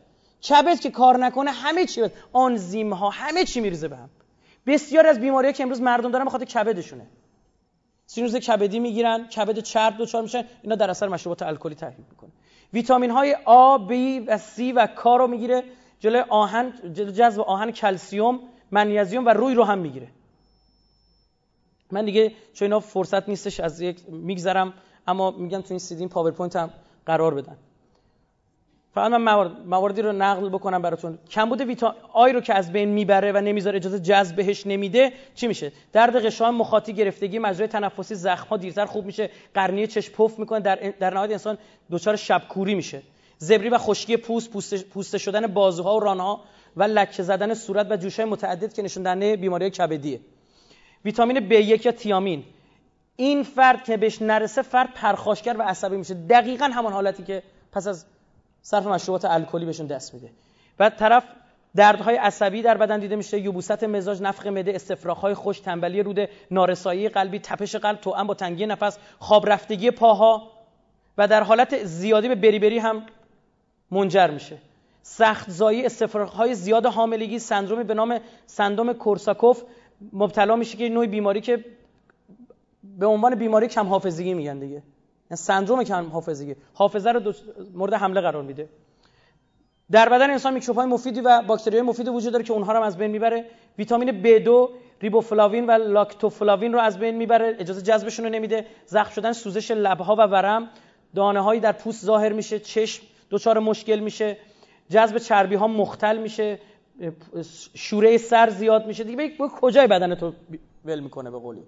[0.49, 4.09] کبد که کار نکنه همه چی آنزیم ها همه چی میریزه به هم.
[4.67, 7.07] بسیار از بیماری‌ها که امروز مردم دارن بخاطر کبدشونه.
[8.13, 12.29] سینوز کبدی می‌گیرن کبد چرب دچار میشن اینا در اثر مشروبات الکلی تحریک می‌کنه
[12.73, 15.63] ویتامین های آ، بی و سی و K رو می‌گیره
[15.99, 18.39] جلوی آهن جذب آهن کلسیوم
[18.71, 20.07] منیزیم و روی رو هم می‌گیره.
[21.91, 24.73] من دیگه چون اینا فرصت نیستش از یک میگذرم
[25.07, 26.69] اما میگم تو این سی‌دی پاورپوینت هم
[27.05, 27.57] قرار بدن.
[28.93, 31.19] فقط من موارد، مواردی رو نقل بکنم براتون.
[31.29, 35.47] کمبود ویتامین آ رو که از بین می‌بره و نمی‌ذاره اجازه جذب بهش نمیده چی
[35.47, 40.39] میشه؟ درد غشای مخاطی گرفتگی مجرای تنفسی زخم ها دیرتر خوب میشه قرنیه چشم پف
[40.39, 41.57] می‌کنه در در نهایت انسان
[41.91, 43.01] دچار شبکوری میشه.
[43.37, 44.51] زبری و خشکی پوست
[44.93, 46.41] پوسته شدن بازوها و رانها
[46.77, 50.19] و لکه زدن صورت و جوشهای متعدد که نشون دهنده بیماری کبدیه.
[51.05, 52.43] ویتامین B1 یا تیامین.
[53.15, 56.13] این فرد که بهش نرسه فرد پرخاشگر و عصبی میشه.
[56.13, 58.05] دقیقا همان حالتی که پس از
[58.63, 60.29] صرف مشروبات الکلی بهشون دست میده.
[60.79, 61.23] و طرف
[61.75, 67.09] دردهای عصبی در بدن دیده میشه یبوست مزاج نفخ معده استفراغ‌های خوش تنبلی روده نارسایی
[67.09, 70.51] قلبی تپش قلب توأم با تنگی نفس خواب رفتگی پاها
[71.17, 73.03] و در حالت زیادی به بری بری هم
[73.91, 74.57] منجر میشه.
[75.01, 75.87] سخت زایی
[76.37, 79.63] های زیاد حاملگی سندرومی به نام سندروم کورساکوف
[80.13, 81.65] مبتلا میشه که نوع بیماری که
[82.83, 84.83] به عنوان بیماری کم حافظگی میگن دیگه.
[85.31, 86.55] یعنی سندروم کم حافظگی.
[86.73, 87.33] حافظه رو
[87.73, 88.69] مورد حمله قرار میده.
[89.91, 92.81] در بدن انسان میکروب های مفیدی و باکتری های مفیدی وجود داره که اونها رو
[92.81, 93.45] از بین می‌بره.
[93.77, 94.69] ویتامین B2
[95.01, 97.55] ریبوفلاوین و لاکتوفلاوین رو از بین می‌بره.
[97.59, 98.65] اجازه جذبشون رو نمیده.
[98.85, 100.69] زخم شدن سوزش لبها و ورم.
[101.15, 102.59] دانه هایی در پوست ظاهر میشه.
[102.59, 104.37] چشم دچار مشکل میشه.
[104.89, 106.59] جذب چربی ها مختل میشه.
[107.73, 109.03] شوره سر زیاد میشه.
[109.03, 110.33] دیگه به کجای بدن تو
[110.85, 111.63] ول می‌کنه به قولی؟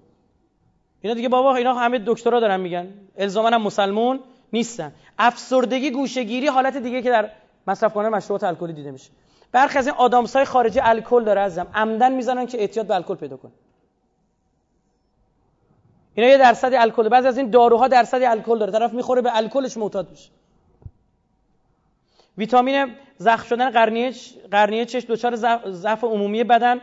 [1.05, 2.93] اینا دیگه بابا اینا همه دکترا دارن میگن.
[3.17, 4.19] الزاما هم مسلمون
[4.53, 4.91] نیستن.
[5.19, 7.29] افسردگی گوشهگیری حالت دیگه که در
[7.67, 9.09] مصرف کنه مشروبات الکلی دیده میشه.
[9.51, 13.37] برخی از این آدامسای خارجی الکل داره ازم عمدن می‌زنن که اعتیاد به الکل پیدا
[13.37, 13.51] کنه
[16.15, 17.09] اینا یه درصدی الکل.
[17.09, 18.71] بعضی از این داروها درصدی الکل داره.
[18.71, 20.29] طرف می‌خوره به الکلش معتاد میشه.
[22.37, 24.13] ویتامین زخم شدن قرنیه
[24.51, 25.35] قرنیه چشم دچار
[25.71, 26.81] ضعف عمومی بدن.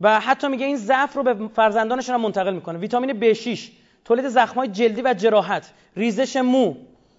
[0.00, 2.78] و حتی میگه این ضعف رو به فرزندانشون هم منتقل می‌کنه.
[2.78, 3.60] ویتامین B6
[4.04, 6.74] تولید زخمای جلدی و جراحت ریزش مو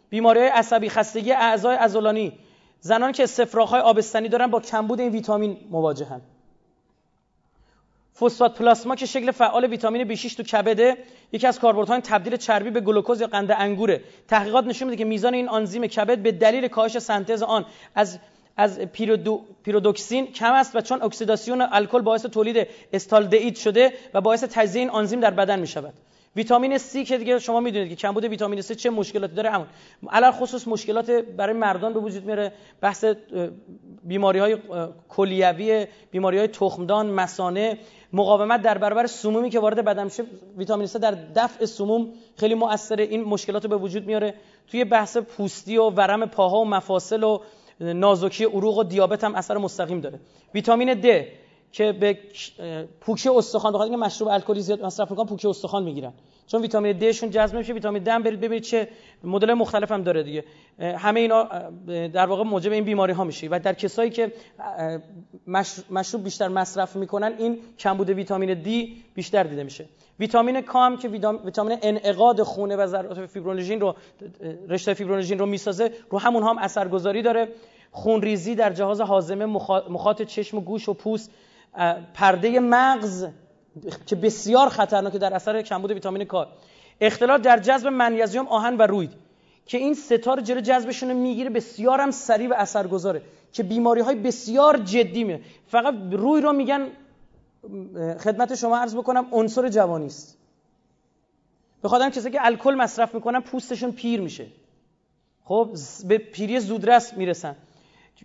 [0.09, 2.33] بیماری عصبی خستگی اعضای عضلانی.
[2.79, 3.27] زنان که
[3.67, 6.21] های آبستنی دارن با کمبود این ویتامین مواجهن.
[8.19, 10.97] فسفات پلاسما که شکل فعال ویتامین B6 تو کبده
[11.31, 14.01] یکی از کاربردهای تبدیل چربی به گلوکوز یا قند انگوره.
[14.27, 18.19] تحقیقات نشون میده که میزان این آنزیم کبد به دلیل کاهش سنتز آن از
[18.57, 24.43] از پیرودو، پیرودوکسین کم است و چون اکسیداسیون الکل باعث تولید استالدهید شده و باعث
[24.43, 25.93] تجزیه این آنزیم در بدن می شود
[26.35, 29.67] ویتامین C که دیگه شما می‌دونید که کمبود ویتامین C چه مشکلاتی داره همون.
[30.09, 32.53] علل خصوص مشکلات برای مردان به وجود میاره.
[32.81, 33.05] بحث
[34.03, 34.57] بیماری های
[35.09, 37.77] کلیوی بیماری های تخمدان مسانه.
[38.13, 40.23] مقاومت در برابر سمومی که وارد بدن میشه
[40.57, 42.07] ویتامین C در دفع سموم
[42.37, 43.03] خیلی مؤثره.
[43.03, 44.33] این مشکلات رو به وجود میاره.
[44.67, 47.39] توی بحث پوستی و ورم پاها و مفاصل و
[47.83, 50.19] نازکی عروق و دیابت هم اثر مستقیم داره.
[50.53, 51.25] ویتامین د
[51.71, 52.17] که به
[53.01, 56.13] پوکی استخوان بخاطر اینکه مشروب الکلی زیاد مصرف می‌کنن پوکی استخوان می‌گیرن.
[56.47, 58.87] چون ویتامین د شون جذب میشه ویتامین د هم برید ببینید چه
[59.23, 60.43] مدل مختلف هم داره دیگه.
[60.79, 61.43] همه اینا
[62.07, 63.47] در واقع موجب این بیماری ها میشه.
[63.51, 64.31] و در کسایی که
[65.89, 69.85] مشروب بیشتر مصرف می‌کنن این کمبود ویتامین دی بیشتر دیده میشه.
[70.19, 73.95] ویتامین کام که ویتامین انعقاد خونه و ذرات فیبرونژین رو
[74.69, 77.47] رشته فیبرونژین رو می‌سازه رو همون هم اثرگذاری داره.
[77.93, 79.45] خونریزی در جهاز هاضمه
[79.89, 81.31] مخاط چشم و گوش و پوست
[82.13, 83.27] پرده مغز
[84.05, 86.47] که بسیار خطرناکه در اثر کمبود ویتامین کا
[87.01, 89.11] اختلال در جذب منیزیم آهن و روید
[89.65, 94.15] که این ستار جلو جذبشون رو می‌گیره بسیار هم سریع و اثرگذاره که بیماری های
[94.15, 96.87] بسیار جدی میه فقط روی رو میگن
[98.19, 100.37] خدمت شما عرض بکنم عنصر جوانی است.
[101.83, 104.47] بخاطر کسی که الکل مصرف می‌کنن پوستشون پیر میشه.
[105.45, 105.69] خب
[106.07, 107.55] به پیری زودرس می‌رسن.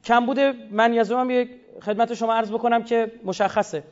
[0.05, 0.39] کمبود
[0.70, 1.50] منیزیم هم یک
[1.83, 3.83] خدمت شما عرض بکنم که مشخصه.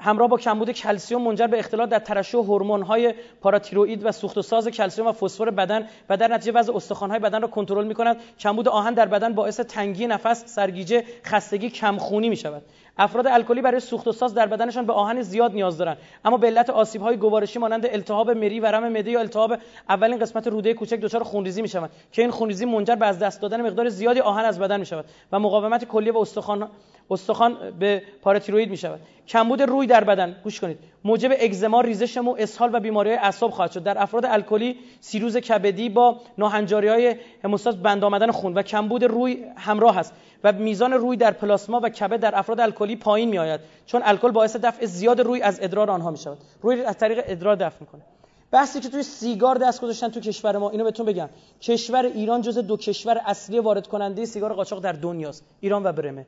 [0.00, 4.68] همراه با کمبود کلسیوم منجر به اختلال در ترشح های پاراتیروئید و سوخت و ساز
[4.68, 8.16] کلسیوم و فسفر بدن و در نتیجه وضع های بدن را کنترل می‌کند.
[8.38, 12.62] کمبود آهن در بدن باعث تنگی نفس سرگیجه خستگی کمخونی می شود
[12.98, 16.46] افراد الکلی برای سوخت و ساز در بدنشان به آهن زیاد نیاز دارند اما به
[16.46, 19.56] علت آسیب های گوارشی مانند التهاب مری ورم معده یا التهاب
[19.88, 23.62] اولین قسمت روده کوچک دچار خونریزی می‌شوند که این خونریزی منجر به از دست دادن
[23.62, 26.68] مقدار زیادی آهن از بدن می‌شود و مقاومت کلیه و استخوان
[27.10, 29.00] استخوان به پاراتیروئید می‌شود.
[29.28, 30.78] کمبود روی در بدن گوش کنید.
[31.04, 33.82] موجب اگزما ریزش مو اسهال و بیماری اعصاب خواهد شد.
[33.82, 39.44] در افراد الکلی سیروز کبدی با ناهنجاری های هموستاز بند آمدن خون و کمبود روی
[39.56, 40.12] همراه است
[40.44, 44.30] و میزان روی در پلاسما و کبد در افراد الکلی پایین می آید چون الکل
[44.30, 48.02] باعث دفع زیاد روی از ادرار آنها می شود روی از طریق ادرار دفع می‌کنه.
[48.50, 51.28] بحثی که توی سیگار دست گذاشتن تو کشور ما اینو بهتون بگم.
[51.60, 56.26] کشور ایران جز دو کشور اصلی وارد کننده سیگار قاچاق در دنیاست ایران و برمه.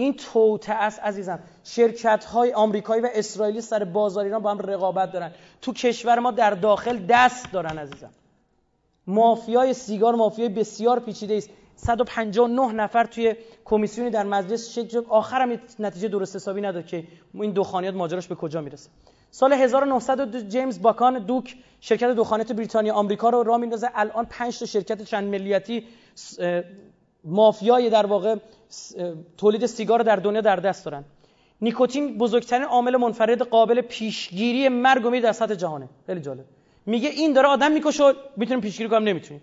[0.00, 1.38] این توته است عزیزم.
[1.64, 5.32] شرکت های آمریکایی و اسرائیلی سر بازار ایران با هم رقابت دارن.
[5.62, 8.10] تو کشور ما در داخل دست دارن عزیزم.
[9.06, 11.50] مافیای سیگار مافیای بسیار پیچیده است.
[11.76, 17.04] 159 نفر توی کمیسیونی در مجلس شکل آخر هم نتیجه درست حسابی نداد که
[17.34, 18.90] این دخانیات ماجراش به کجا می‌رسه.
[19.30, 23.90] سال 1902 جیمز باکان دوک شرکت دخانیات بریتانیا آمریکا رو راه میندازه.
[23.94, 25.84] الان 5 تا شرکت چند ملیتی
[27.24, 28.36] مافیای در واقع
[29.36, 31.04] تولید سیگار در دنیا در دست دارن.
[31.60, 35.88] نیکوتین بزرگترین عامل منفرد قابل پیشگیری مرگ و در سطح جهانه.
[36.06, 36.44] خیلی جالب.
[36.86, 39.42] میگه این داره آدم می‌کشه می‌تونیم پیشگیری کنیم نمی‌تونیم.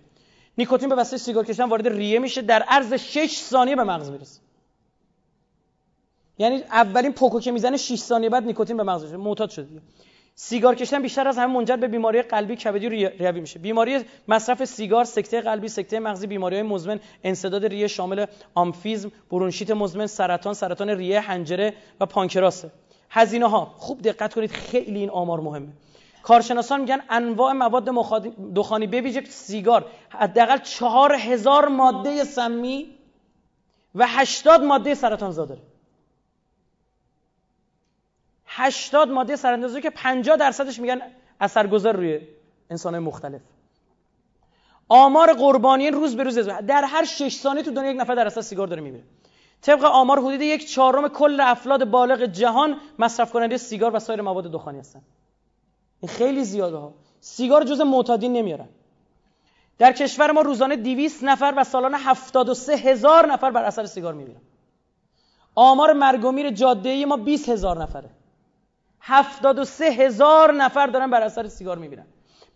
[0.57, 4.41] نیکوتین به واسطه سیگار کشیدن وارد ریه میشه در عرض 6 ثانیه به مغز می‌رسه.
[6.39, 9.67] یعنی اولین پوکو که می‌زنه 6 ثانیه بعد نیکوتین به مغزش معتاد شده
[10.39, 13.59] سیگار کشیدن بیشتر از همه منجر به بیماری قلبی کبدی ریوی میشه.
[13.59, 18.25] بیماری مصرف سیگار سکته قلبی سکته مغزی بیماری های مزمن انسداد ریه شامل
[18.55, 22.71] آمفیزم برونشیت مزمن سرطان سرطان ریه حنجره و پانکراسه
[23.09, 25.67] هزینه ها خوب دقت کنید خیلی این آمار مهمه.
[26.23, 27.89] کارشناسان میگن انواع مواد
[28.55, 29.85] دخانی بویژه سیگار.
[30.09, 32.85] حداقل چهار هزار ماده سمی
[33.95, 35.61] و هشتاد ماده سرطان داره
[38.57, 41.01] 80 ماده سراندازی که 50 درصدش میگن
[41.39, 42.19] اثرگذار روی
[42.69, 43.41] انسان مختلف.
[44.89, 48.41] آمار قربانیان روز به روز در هر 6 ثانیه تو دنیا یک نفر در اثر
[48.41, 49.03] سیگار داره میمیره
[49.61, 54.51] طبق آمار حدود یک چهارم کل افراد بالغ جهان مصرف کننده سیگار و سایر مواد
[54.51, 55.01] دخانی هستن.
[55.99, 56.93] این خیلی زیاده ها.
[57.19, 58.69] سیگار جز معتادین نمیارن
[59.77, 64.41] در کشور ما روزانه 200 نفر و سالانه 73 هزار نفر بر اثر سیگار میمیرن
[65.55, 68.09] آمار مرگ و میر جاده ما 20 هزار نفره.
[69.07, 72.05] 73 هزار نفر دارن بر اثر سیگار می‌بینن.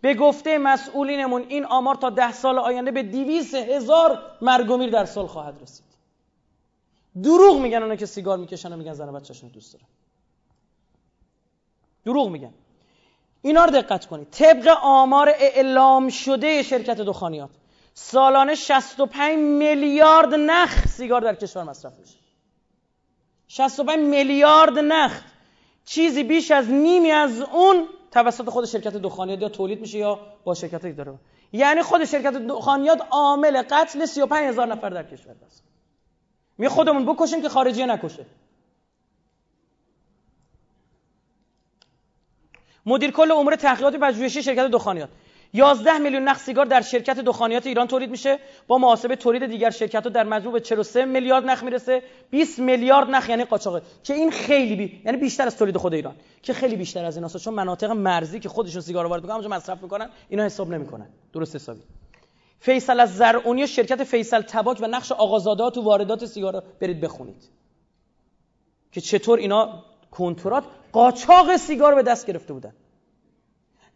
[0.00, 4.90] به گفته مسئولینمون این آمار تا ده سال آینده به 200 هزار مرگ و میر
[4.90, 5.86] در سال خواهد رسید.
[7.22, 9.86] دروغ میگن اونا که سیگار می‌کشن و میگن زن بچه‌شون دوست دارن.
[12.04, 12.54] دروغ میگن.
[13.42, 14.30] اینا رو دقت کنید.
[14.30, 17.50] طبق آمار اعلام شده شرکت دخانیات
[17.94, 22.16] سالانه 65 میلیارد نخ سیگار در کشور مصرف میشه.
[23.48, 25.31] 65 میلیارد نخ.
[25.84, 30.54] چیزی بیش از نیمی از اون توسط خود شرکت دخانیات یا تولید میشه یا با
[30.54, 31.14] شرکت داره.
[31.52, 35.64] یعنی خود شرکت دخانیات عامل قتل 35 هزار نفر در کشور است.
[36.58, 38.26] می خودمون بکشیم که خارجی نکشه.
[42.86, 45.08] مدیر کل امور تحقیقات پژوهشی شرکت دخانیات.
[45.54, 48.38] 11 میلیون نخ سیگار در شرکت دخانیات ایران تولید میشه.
[48.66, 52.02] با محاسبه تولید دیگر شرکت ها در مجموع به 43 میلیارد نخ می‌رسه.
[52.30, 53.82] 20 میلیارد نخ یعنی قاچاقه.
[54.04, 55.02] که این خیلی بی...
[55.04, 56.14] یعنی بیشتر از تولید خود ایران.
[56.42, 57.36] که خیلی بیشتر از ایناست.
[57.36, 61.06] چون مناطق مرزی که خودشون سیگار وارد می‌کنن اونجا مصرف می‌کنن اینا حساب نمی‌کنن.
[61.32, 61.80] درست حسابی.
[62.60, 67.48] فیصل از زرعونی شرکت فیصل تباک و نقش آقازاده تو واردات سیگار برید بخونید.
[68.92, 72.72] که چطور اینا کنترات قاچاق سیگار به دست گرفته بودن.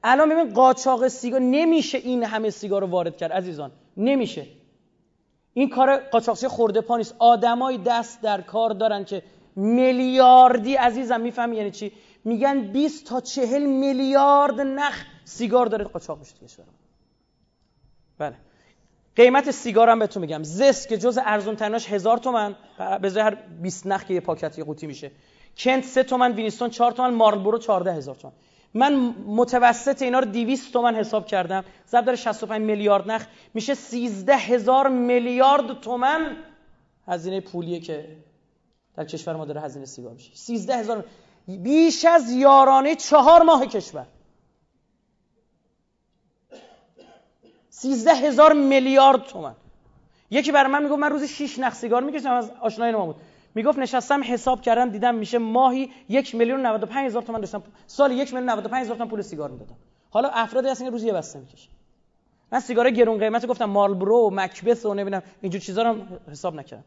[0.09, 3.71] الان ببین قاچاق سیگار نمیشه این همه سیگار رو وارد کرد عزیزان.
[3.97, 4.47] نمیشه.
[5.55, 7.15] این کار قاچاقچی خورده پا نیست.
[7.19, 9.23] آدمای دست در کار دارن که
[9.57, 11.93] میلیاردی عزیزم می‌فهمی یعنی چی؟
[12.25, 16.65] میگن 20 تا 40 میلیارد نخ سیگار داره قاچاق میشه کشور.
[18.19, 18.37] بله.
[19.17, 20.43] قیمت سیگار هم بهتون میگم.
[20.43, 22.57] زس که جز ارزون تناش هزار تومن.
[23.03, 25.11] به هر 20 نخ که یه پاکت یه قوطی میشه.
[25.59, 28.35] کنت 3 تومن وینستون 4 تومن مارلبورو 14 هزار تومن.
[28.75, 28.95] من
[29.27, 31.65] متوسط اینا رو 200 تومن حساب کردم.
[31.89, 33.27] ضرب در 65 میلیارد نخ.
[33.55, 36.37] میشه 13 هزار میلیارد تومن
[37.07, 38.17] هزینه پولیه که
[38.97, 40.31] در کشور ما داره هزینه سیگار میشه.
[40.35, 41.05] 13 هزار
[41.47, 44.07] بیش از یارانه چهار ماه کشور.
[47.71, 49.55] 13 هزار میلیارد تومن
[50.31, 53.17] یکی برای من می‌گفت من روزی 6 نخ سیگار می‌کشم از آشنای ما بود.
[53.57, 57.63] می‌گفت نشستم حساب کردم دیدم میشه ماهی یک میلیون 95 هزار تومان داشتم.
[57.87, 59.77] سال یک میلیون 95 هزار تومان پول سیگار می‌دادم.
[60.11, 61.69] حالا افرادی هستن که روزی یه بسته می‌کشن
[62.53, 65.97] من سیگار گرون قیمت گفتم مارلبرو و مکبث و نمی‌دونم اینجور چیزا رو
[66.31, 66.85] حساب نکردم.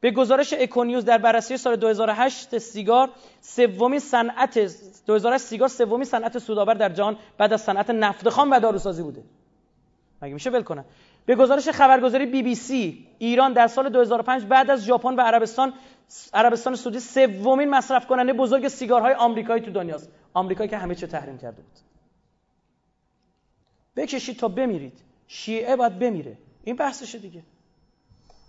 [0.00, 3.10] به گزارش اکونیوز در بررسی سال 2008 سیگار
[3.40, 4.58] سومین صنعت
[5.06, 9.22] 2008 سیگار سومین صنعت سودآور در جهان بعد از صنعت نفت خام و داروسازی بوده.
[10.22, 10.62] مگه میشه ول
[11.26, 15.72] به گزارش خبرگزاری بی بی سی ایران در سال 2005 بعد از ژاپن و عربستان
[16.34, 20.08] عربستان سعودی سومین مصرف کننده بزرگ سیگارهای آمریکایی تو دنیاست.
[20.34, 21.78] آمریکایی که همه چه تحریم کرده بود.
[23.96, 25.00] بکشید تا بمیرید.
[25.26, 26.38] شیعه باید بمیره.
[26.64, 27.42] این بحثشه دیگه.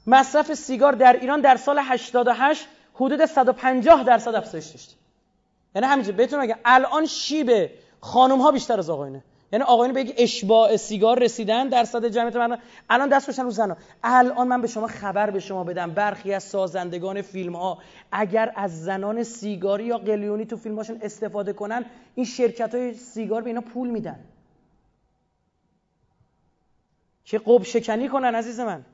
[0.08, 4.98] مصرف سیگار در ایران در سال 88 حدود 150 درصد افزایش داشت
[5.76, 7.70] یعنی همینجا بهتون میگم الان شیب
[8.02, 9.24] خانم ها بیشتر از آقایونه.
[9.52, 12.58] یعنی آقایون به یک اشباع سیگار رسیدن درصد جمعیت مردم
[12.90, 15.92] الان دست بشن رو زنا الان من به شما خبر به شما بدم.
[15.92, 17.78] برخی از سازندگان فیلم ها
[18.12, 23.48] اگر از زنان سیگاری یا قلیونی تو فیلماشون استفاده کنن این شرکت های سیگار به
[23.48, 24.20] اینا پول میدن.
[27.26, 28.86] که قب شکنی کنن عزیز من.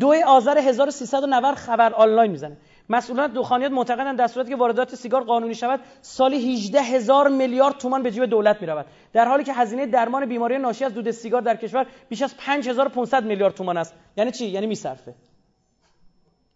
[0.00, 2.56] دو آذر 1390 خبر آنلاین می‌زنه.
[2.88, 8.02] مسئولان دخانیات معتقدند در صورتی که واردات سیگار قانونی شود سالی 18 هزار میلیارد تومان
[8.02, 8.86] به جیب دولت می‌رود.
[9.12, 13.24] در حالی که هزینه درمان بیماری ناشی از دود سیگار در کشور بیش از 5500
[13.24, 13.94] میلیارد تومان است.
[14.16, 15.14] یعنی چی؟ یعنی میصرفه.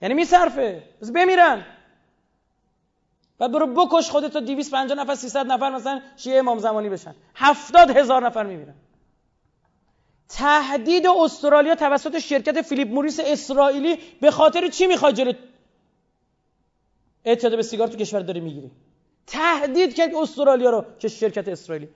[0.02, 0.82] یعنی میصرفه.
[1.02, 1.64] بس بمیرن.
[3.38, 7.14] بعد برو بکش خودت تا 250 نفر 300 نفر مثلا شیعه امام زمانی بشن.
[7.34, 8.74] 70 هزار نفر میمیرن.
[10.28, 15.32] تهدید استرالیا توسط شرکت فیلیپ موریس اسرائیلی به خاطر چی می‌خواد جلو
[17.24, 18.70] اعتیاد به سیگار تو کشور داره می‌گیری.
[19.26, 21.88] تهدید کرد استرالیا رو که شرکت اسرائیلی.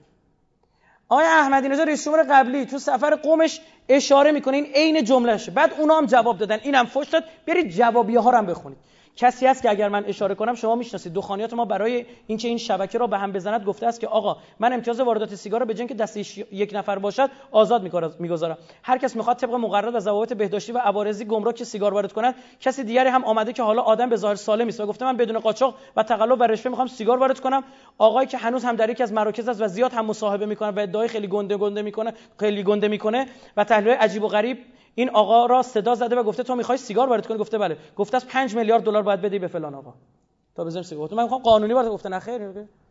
[1.09, 5.73] آقای احمدی نژاد رئیس جمهور قبلی تو سفر قومش اشاره می‌کنه این عین جملهشه بعد
[5.73, 6.59] اونا هم جواب دادن.
[6.63, 7.23] اینم فوش داد.
[7.47, 8.77] برید جوابیه ها رو هم بخونید.
[9.15, 11.13] کسی هست که اگر من اشاره کنم شما می‌شناسید.
[11.13, 14.73] دخانیات ما برای اینکه این شبکه را به هم بزند گفته است که آقا من
[14.73, 17.83] امتیاز واردات سیگار رو به جنگ دست یک نفر باشد آزاد
[18.19, 18.57] می‌گذارم.
[18.83, 22.35] هر کس می‌خواد طبق مقررات و ضوابط بهداشتی و عوارضی گمراه که سیگار وارد کند
[22.59, 25.39] کسی دیگری هم آمده که حالا آدم به ظاهر سالم است و گفته من بدون
[25.39, 27.63] قاچاق و تقلب و رشوه می‌خوام سیگار وارد کنم.
[27.97, 30.79] آقایی که هنوز هم در یکی از مراکز است و زیاد هم مصاحبه می‌کنه و
[30.79, 33.27] ادعای خیلی گنده گنده می‌کنه خیلی گنده می‌کنه
[33.57, 34.57] و تحلیل عجیب و غریب
[34.95, 37.77] این آقا را صدا زده و گفته تو می‌خوای سیگار وارد کنی؟ گفته بله.
[37.95, 39.93] گفته از 5 میلیارد دلار باید بدی به فلان آقا.
[40.55, 41.03] تا بزنیم سیگار.
[41.03, 42.41] گفته من می‌خوام قانونی وارد گفته نه خیر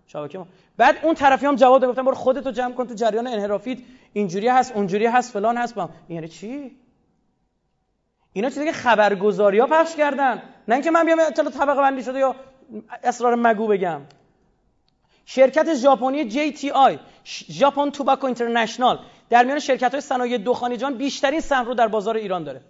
[0.07, 0.47] شبکه ما.
[0.77, 1.91] بعد اون طرفی هم جواب داد.
[1.91, 3.79] گفتم برو خودتو جمع کن تو جریان انحرافیت.
[4.13, 6.77] اینجوری هست اونجوری هست فلان هست با یعنی چی؟
[8.33, 10.43] اینا چیزی که خبرگزاری ها پخش کردن.
[10.69, 12.35] نه اینکه من بیام اطلاع طبقه بندی شده یا
[13.05, 14.01] اسرار مگو بگم.
[15.27, 16.99] شرکت ژاپنی JTI
[17.51, 18.99] ژاپن توباکو اینترنشنال.
[19.31, 22.61] در میان شرکت های صنایع دخانی بیشترین سهم رو در بازار ایران داره.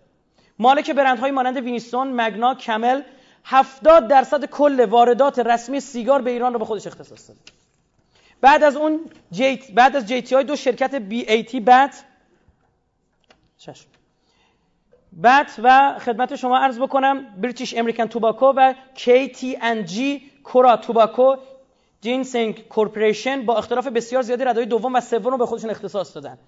[0.58, 3.02] مالک برندهایی مانند وینستون، مگنا، کمل
[3.44, 7.40] 70 درصد کل واردات رسمی سیگار به ایران رو به خودش اختصاص داده.
[8.40, 9.00] بعد از اون
[9.32, 12.04] جیت بعد از JTI دو شرکت بی ای تی بت
[13.58, 13.86] چشم.
[15.22, 20.00] بت و خدمت شما عرض بکنم بریتیش امریکن توباکو و KTNG
[20.44, 21.36] کورا توباکو
[22.04, 26.38] جینسنگ کورپوریشن با اختلاف بسیار زیادی ردای دوم و سوم رو به خودشون اختصاص دادن.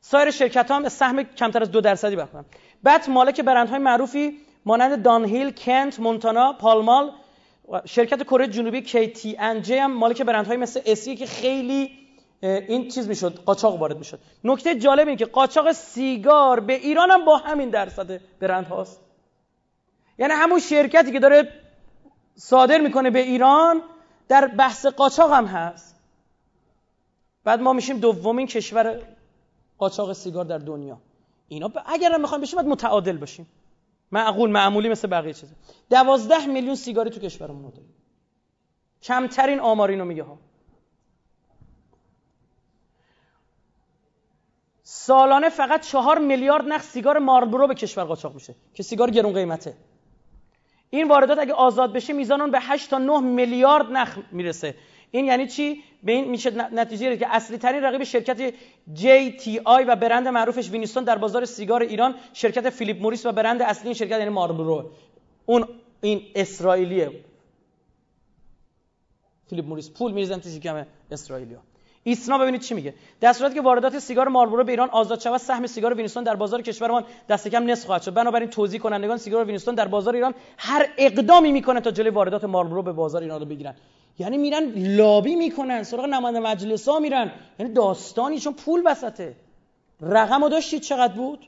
[0.00, 2.44] سایر شرکت هم سهم کمتر از دو درصدی بخورن
[2.82, 7.12] بعد مالک برندهای معروفی مانند دانهیل، کنت، مونتانا، پالمال
[7.84, 11.90] شرکت کره جنوبی KTNJ هم مالک برندهای مثل اسی که خیلی
[12.40, 14.18] این چیز می‌شد قاچاق وارد می‌شد.
[14.44, 19.00] نکته جالب اینه که قاچاق سیگار به ایران هم با همین درصد برند هاست.
[20.18, 21.48] یعنی همون شرکتی که داره
[22.34, 23.82] صادر می‌کنه به ایران
[24.28, 25.96] در بحث قاچاق هم هست.
[27.44, 29.02] بعد ما میشیم دومین کشور
[29.78, 30.98] قاچاق سیگار در دنیا.
[31.48, 33.46] اینا اگر هم می‌خوایم بشیم باید متعادل باشیم
[34.12, 35.54] معقول معمولی مثل بقیه چیزه
[35.90, 37.94] دوازده میلیون سیگاری تو کشورمون داریم.
[39.02, 40.38] کمترین آمار اینو میگه ها.
[44.82, 49.76] سالانه فقط چهار میلیارد نخ سیگار مارلبورو به کشور قاچاق میشه که سیگار گرون قیمته.
[50.90, 54.74] این واردات اگه آزاد بشه میزان اون به 8 تا 9 میلیارد نخ می‌رسه.
[55.10, 58.50] این یعنی چی؟ به این میشه نتیجه که اصلی ترین رقیب شرکت
[58.96, 63.84] JTI و برند معروفش وینستون در بازار سیگار ایران شرکت فیلیپ موریس و برند اصلی
[63.84, 64.90] این شرکت یعنی مارلبورو
[65.46, 65.68] اون
[66.00, 67.10] این اسرائیلیه.
[69.48, 71.58] فیلیپ موریس پول میریزن تو شکم اسرائیلیا
[72.06, 72.94] ایسنا ببینید چی میگه.
[73.20, 76.62] در صورتی که واردات سیگار مارلبورو به ایران آزاد شود سهم سیگار وینستون در بازار
[76.62, 78.14] کشورمان دست کم نصف خواهد شد.
[78.14, 82.82] بنابراین توزیع کنندگان سیگار وینستون در بازار ایران هر اقدامی می‌کنه تا جلوی واردات مارلبورو
[82.82, 83.74] به بازار ایران رو بگیرن.
[84.18, 87.32] یعنی میرن لابی می‌کنن سراغ نماینده مجلس ها میرن.
[87.58, 89.36] یعنی داستانی چون پول وسطه.
[90.00, 91.46] رقم رو داشتید چقدر بود؟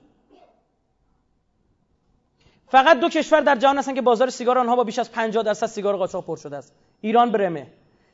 [2.69, 5.67] فقط دو کشور در جهان هستن که بازار سیگار آنها با بیش از 50 درصد
[5.67, 6.73] سیگار قاچاق پر شده است.
[7.01, 7.67] ایران برمه.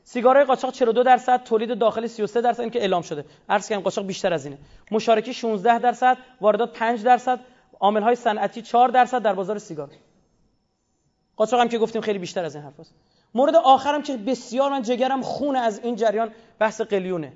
[0.07, 3.25] سیگارهای قاچاق 42 درصد تولید داخلی 33 درصد این که اعلام شده.
[3.49, 4.57] عرض کردم قاچاق بیشتر از اینه.
[4.91, 7.39] مشارکی 16 درصد واردات 5 درصد
[7.79, 9.89] عامل های صنعتی 4 درصد در بازار سیگار.
[11.35, 12.93] قاچاق هم که گفتیم خیلی بیشتر از این حرف است
[13.33, 17.33] مورد آخرم که بسیار من جگرم خونه از این جریان بحث قلیونه.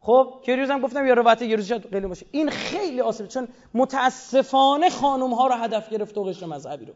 [0.00, 2.26] خب که هم گفتم یا روایت یه روز قلیون باشه.
[2.30, 6.92] این خیلی آسیب چون متاسفانه خانم ها رو هدف گرفت و قشر مذهبی رو.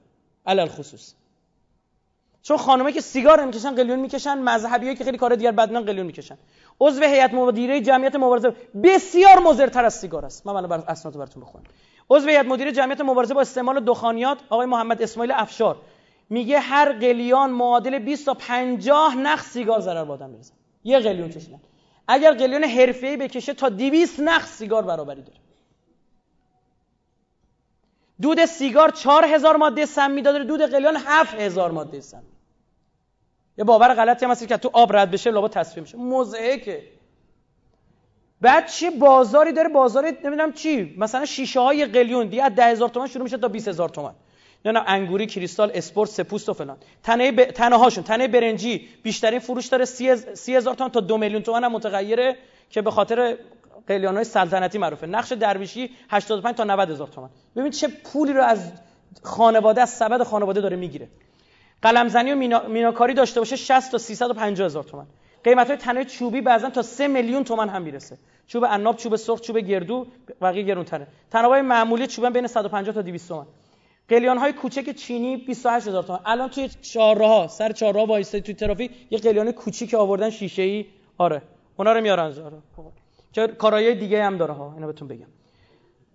[0.47, 1.15] علل خصوص.
[2.43, 6.39] چون خانمه که سیگار می‌کشن قلیون می‌کشن مذهبی که خیلی کار دیگر بدنان قلیون می‌کشن.
[6.81, 10.47] عضو هیئت مدیره جمعیت مبارزه بسیار مضرتر از سیگار است.
[10.47, 11.65] من بر اسناد براتون بخونم.
[12.11, 15.77] عضو هیئت مدیره جمعیت مبارزه با استعمال دخانیات آقای محمد اسماعیل افشار
[16.31, 20.53] میگه هر قلیان معادل 20 تا 50 نخ سیگار ضرر به آدم می‌رسه.
[20.85, 21.61] یه قلیون کشیدن.
[22.09, 25.39] اگر قلیون حرفه‌ای بکشه تا 200 نخ سیگار برابری داره.
[28.23, 32.32] دود سیگار 4000 ماده سمی داره دود قلیان 7000 ماده سمی
[33.58, 35.98] یه باور غلطی هم هست که تو آب رد بشه لابا تصفیه میشه.
[35.98, 36.82] مزهکه
[38.40, 40.94] بعد چه بازاری داره؟ بازاری نمی‌دونم چی.
[40.98, 42.26] مثلا شیشه های قلیون.
[42.26, 44.14] دیگه از 10000 تومان شروع میشه تا 20000 تومان.
[44.64, 46.76] نه انگوری کریستال اسپورت سپوست و فلان.
[47.02, 47.44] تنه ب...
[47.44, 48.89] تنه هاشون تنه برنجی.
[49.02, 52.36] بیشترین فروش داره 30 هزار تومان تا دو میلیون تومان هم متغیره
[52.70, 53.36] که به خاطر
[53.86, 55.06] قلیان های سلطنتی معروفه.
[55.06, 57.31] نقش درویشی 85 تا 90 هزار تومان.
[57.56, 58.72] ببین چه پولی رو از
[59.22, 61.08] خانواده از سبد خانواده داره می‌گیره.
[61.83, 62.62] قلمزنی و مینا...
[62.69, 65.07] میناکاری داشته باشه 60 تا 350 هزار تومان.
[65.44, 68.19] قیمت های تنه چوبی بعضا تا 3 میلیون تومان هم می‌رسه.
[68.47, 70.07] چوب عناب چوب سرخ چوب گردو
[70.41, 71.07] بقیه گرونتره.
[71.31, 73.47] تنابای معمولی چوبن بین 150 تا 200 تومان.
[74.09, 76.20] قلیان های کوچک چینی 28000 هزار تومان.
[76.27, 80.86] الان توی چهارراه سر چهارراه وایسته توی ترافیک یه قلیان کوچیک آوردن شیشه ای
[81.19, 81.43] آره.
[81.77, 82.59] اونا رو میارن آره.
[83.33, 84.73] که کارهای دیگه هم داره ها.
[84.75, 85.27] اینو بهتون بگم.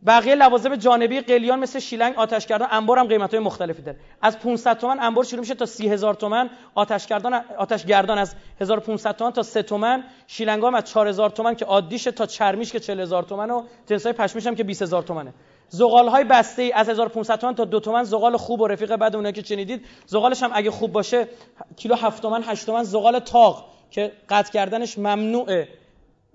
[0.05, 3.97] بقیه لوازم جانبی قلیان مثل شیلنگ آتش کردن انبار هم قیمت های مختلفی داره.
[4.21, 9.15] از 500 تومن انبار شروع میشه تا 30000 تومن آتش کردن آتش گردان از 1500
[9.15, 13.23] تومن تا 3 تومن شیلنگ هم از 4000 تومن که عادیشه تا چرمیش که 40000
[13.23, 15.33] تومن و جنس های پشمیش هم که 20000 تومنه.
[15.69, 19.15] زغال های بسته ای از 1500 تومن تا 2 تومن زغال خوب و رفیق بعد
[19.15, 21.27] اونایی که شنیدید زغالش هم اگه خوب باشه
[21.75, 25.67] کیلو 7 تومن 8 تومن زغال تاق که قطع کردنش ممنوعه.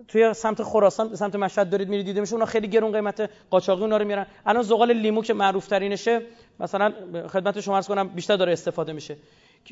[0.08, 3.96] توی سمت خراسان سمت مشهد دارید میرید دیده میشه اونا خیلی گرون قیمت قاچاقی اونا
[3.96, 4.26] رو میارن.
[4.46, 6.22] الان زغال لیمو که معروف ترینشه
[6.60, 6.92] مثلا
[7.28, 9.16] خدمت شما عرض کنم بیشتر داره استفاده میشه.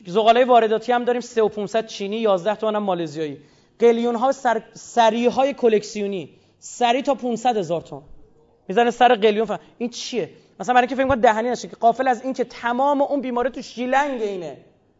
[0.06, 3.38] زغالای وارداتی هم داریم 3500 چینی 11 تومن هم مالزیایی.
[3.78, 6.30] قلیون ها سر سری های کلکسیونی.
[6.58, 8.02] سری تا 500 هزار تومن.
[8.68, 9.58] می‌زنه سر قلیون فهم.
[9.78, 13.02] این چیه؟ مثلا برای اینکه فکر کنم دهنی نشه که قافل از این که تمام
[13.02, 14.56] اون بیماری تو شیلنگ اینه.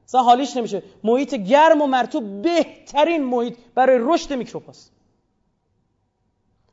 [0.09, 0.83] مثلا حالیش نمیشه.
[1.05, 4.92] محیط گرم و مرطوب بهترین محیط برای رشد میکروباست.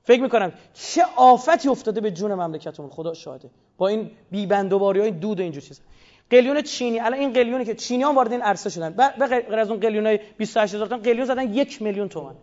[0.08, 2.90] فکر می‌کنم چه آفتی افتاده به جون مملکتمون.
[2.90, 3.50] خدا شاهده.
[3.78, 5.82] با این بیبندوباری های دود و اینجور چیزا.
[6.30, 7.00] قلیون چینی.
[7.00, 8.96] الان این قلیونی که چینی ها وارد این عرصه شدن.
[9.20, 12.36] به غیر از اون قلیون های 28 هزار تومان قلیون زدن یک میلیون تومان.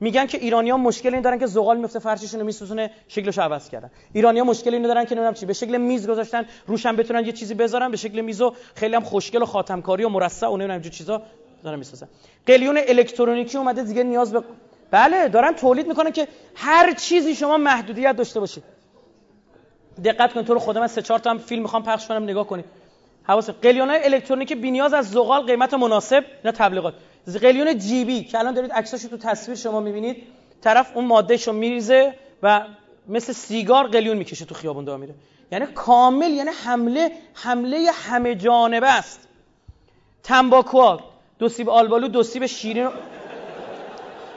[0.00, 3.68] میگن که ایرانی ها مشکل این دارن که زغال میفته فرششون رو میسوزونه شکلش عوض
[3.68, 3.90] کردن.
[4.12, 7.32] ایرانی ها مشکل اینو دارن که نمی‌دونم چی به شکل میز گذاشتن روشن بتونن یه
[7.32, 11.22] چیزی بذارن به شکل میزو خیلی هم خوشگل و خاتمکاری و مرصع و نمی‌دونم چیزا
[11.62, 12.08] دارن می‌سازن.
[12.46, 14.42] قلیون الکترونیکی اومده دیگه نیاز به
[14.90, 18.62] بله دارن تولید می‌کنن که هر چیزی شما محدودیت داشته باشید.
[20.04, 22.64] دقت کنید تو رو خودم سه چهار تا هم فیلم می‌خوام پخش کنم نگاه کنید
[23.22, 26.94] حواس قلیون های الکترونیکی نیاز از زغال قیمت مناسب اینا تبلیغات.
[27.42, 30.22] قلیون جیبی که الان دارید عکساشو تو تصویر شما می‌بینید
[30.60, 32.62] طرف اون مادهشو میریزه و
[33.08, 35.14] مثل سیگار قلیون می‌کشه تو خیابون داره میره.
[35.52, 39.28] یعنی کامل یعنی حمله حمله همه جانبه است.
[40.22, 40.96] تنباکو
[41.38, 42.88] دو سیب آلبالو دو سیب شیرین.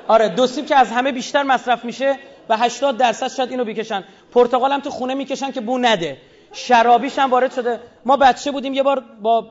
[0.08, 2.16] آره دو سیب که از همه بیشتر مصرف میشه
[2.50, 6.18] و 80 درصد شاید اینو بکشن پرتقال هم تو خونه می‌کشن که بو نده.
[6.54, 7.80] شرابیش هم وارد شده.
[8.06, 9.48] ما بچه بودیم یه بار با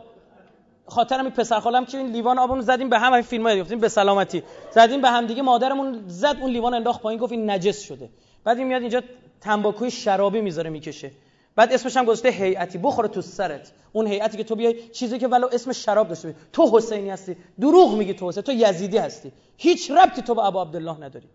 [0.86, 3.88] خاطرم یک پسر خالم که این لیوان آبونو زدیم به هم این فیلم ها به
[3.88, 4.42] سلامتی.
[4.70, 8.08] زدیم به هم دیگه مادرمون زد اون لیوان انداخت پایین گفت این نجس شده.
[8.44, 9.02] بعد این میاد اینجا
[9.40, 11.10] تنباکوی شرابی می‌ذاره می‌کشه.
[11.56, 12.78] بعد اسمش هم گذاشته هیئتی.
[12.78, 13.72] بخوره تو سرت.
[13.92, 16.40] اون هیئتی که تو بیای چیزی که ولو اسم شراب داشته باشی.
[16.52, 17.36] تو حسینی هستی.
[17.60, 18.42] دروغ میگی تو حسین.
[18.42, 19.32] تو یزیدی هستی.
[19.56, 21.28] هیچ ربطی تو با ابو عبدالله نداری.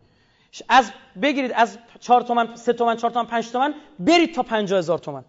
[0.70, 5.00] از بگیرید از 4 تومن 3 تومن 4 تومن 5 تومن برید تا 50 هزار
[5.00, 5.26] تومن.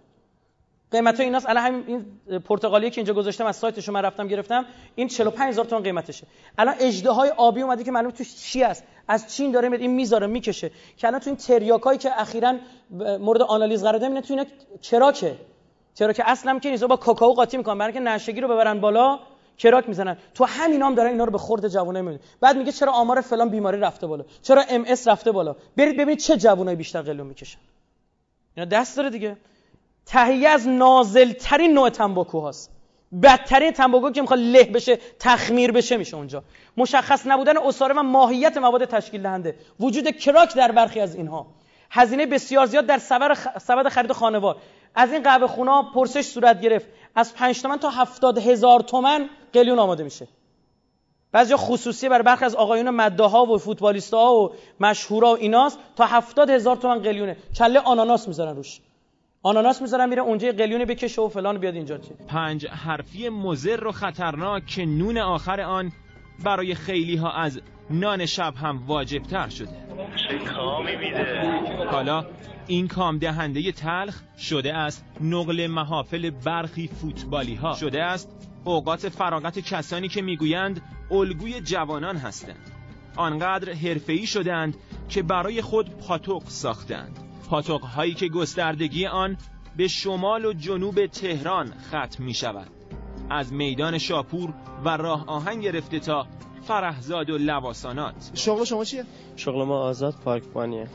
[0.91, 1.49] قیمت ایناست.
[1.49, 4.67] الان همین این پرتغالی که اینجا گذاشتم از سایتش من رفتم گرفتم.
[4.95, 6.27] این 45 هزار تومان قیمتشه.
[6.59, 9.91] الان اجده های آبی اومده که معلومه توش چی است از چین داره میاد این
[9.91, 10.71] می‌ذاره می‌کشه.
[10.97, 12.55] که الان تو این تریاکایی که اخیرا
[13.21, 14.45] مورد آنالیز قرار دادن تو اینا
[14.81, 16.85] چرا که اصلا که نیست.
[16.85, 17.79] با کاکائو قاطی می‌کنن.
[17.79, 19.19] برای اینکه نشئگی رو ببرن بالا
[19.59, 20.17] کراک می‌زنن.
[20.35, 23.49] تو همین هم دارن اینا رو به خورد جوانا می‌بینید بعد میگه چرا آمار فلان
[23.49, 27.59] بیماری رفته بالا؟ چرا ام اس رفته بالا؟ برید ببینید چه جوانای بیشتر قلیون می‌کشن.
[28.57, 29.37] اینا دست داره دیگه.
[30.07, 32.76] تهیه از نازلترین نوع تنباکو هاست.
[33.23, 36.43] بدترین تنباکو که می‌خواد له بشه تخمیر بشه میشه اونجا.
[36.77, 39.57] مشخص نبودن اساره و ماهیت مواد تشکیل دهنده.
[39.81, 41.47] وجود کراک در برخی از اینها.
[41.91, 42.99] هزینه بسیار زیاد در
[43.59, 44.57] سبد خرید خانوار.
[44.95, 46.87] از این قهوه خونا پرسش صورت گرفت.
[47.15, 50.29] از 5 تومن تا 70 هزار تومن قلیون آماده میشه.
[51.33, 56.51] بعضی خصوصی برای برخی از آقایون مداها و فوتبالیست‌ها و مشهورا و ایناست تا 70
[56.51, 57.37] هزار تومن قلیونه.
[57.59, 58.81] کله آناناس می‌ذارن روش.
[59.47, 61.99] آناناس می‌ذارن میره اونجا قلیون بکشه و فلان بیاد اینجا.
[61.99, 65.93] چی پنج حرفی مزر و خطرناک که نون آخر آن
[66.45, 67.61] برای خیلی ها از
[67.91, 69.69] نان شب هم واجب تر شده.
[70.29, 72.27] چه کامی میده؟ حالا
[72.67, 79.59] این کام دهنده تلخ شده است نقل محافل برخی فوتبالی ها شده است اوقات فراغت
[79.59, 82.71] کسانی که می‌گویند الگوی جوانان هستند.
[83.17, 84.77] آنقدر حرفه‌ای شدند
[85.09, 89.37] که برای خود پاتوق ساختند پاتوق هایی که گستردگی آن
[89.77, 92.67] به شمال و جنوب تهران ختم می شود
[93.31, 96.27] از میدان شاپور و راه آهن گرفته تا
[96.63, 98.31] فرهزاد و لواسانات.
[98.35, 99.05] شغل شما چیه؟
[99.37, 100.87] شغل ما آزاد پارکبانیه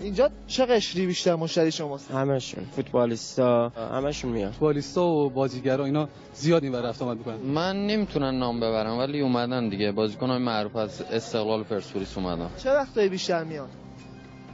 [0.00, 6.64] اینجا چه قشری بیشتر مشتری شماست؟ همشون فوتبالیستا همشون میاد فوتبالیستا و بازیگرا اینا زیاد
[6.64, 7.36] این رفت آمد می‌کنن.
[7.36, 9.92] من نمی‌تونم نام ببرم ولی اومدن دیگه.
[9.92, 12.50] بازیکنای معروف از استقلال پرسپولیس اومدن.
[12.62, 13.68] چه وقتایی بیشتر میاد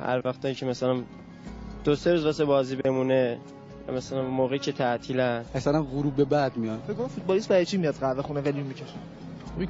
[0.00, 1.02] هر وقتایی که مثلا
[1.84, 3.38] دو سه روز واسه بازی بمونه.
[3.96, 5.44] مثلا موقعی که تعطیلن.
[5.54, 6.78] مثلا غروب به بعد میاد.
[6.78, 8.94] فکر کنم فوتبالیست برای چی میاد قهوه خونه قلیون می‌کشه؟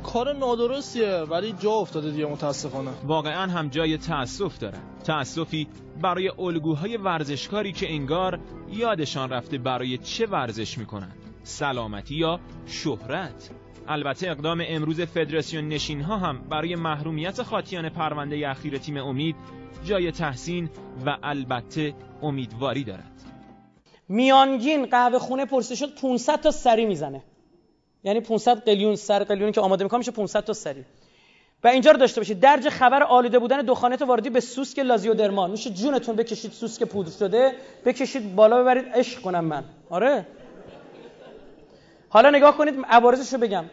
[0.03, 2.91] کار نادرستیه ولی جا افتاده دیگه متاسفانه.
[3.05, 5.69] واقعا هم جای تأسف داره تأسفی
[6.03, 13.51] برای الگوهای ورزشکاری که انگار یادشان رفته برای چه ورزش می‌کنن؟ سلامتی یا شهرت؟
[13.91, 19.37] البته اقدام امروز فدراسیون نشین ها هم برای محرومیت خاطیان پرونده اخیر تیم امید
[19.85, 20.71] جای تحسین
[21.07, 23.23] و البته امیدواری دارد.
[24.09, 27.23] میانگین قهوه خونه پرسه شد 500 تا سری می‌زنه.
[28.05, 30.85] یعنی 500 قلیون سر قلیونی که آماده می‌کنه میشه 500 تا سری.
[31.65, 32.41] و اینجا رو داشته باشید.
[32.41, 37.53] درج خبر آلوده بودن دخانت واردی به سوسک لازیودرمان میشه جونتون بکشید سوسک پودر شده
[37.85, 38.85] بکشید بالا ببرید.
[38.95, 39.65] عشق کنم من.
[39.91, 40.27] آره.
[42.09, 43.65] حالا نگاه کنید عوارضش رو بگم.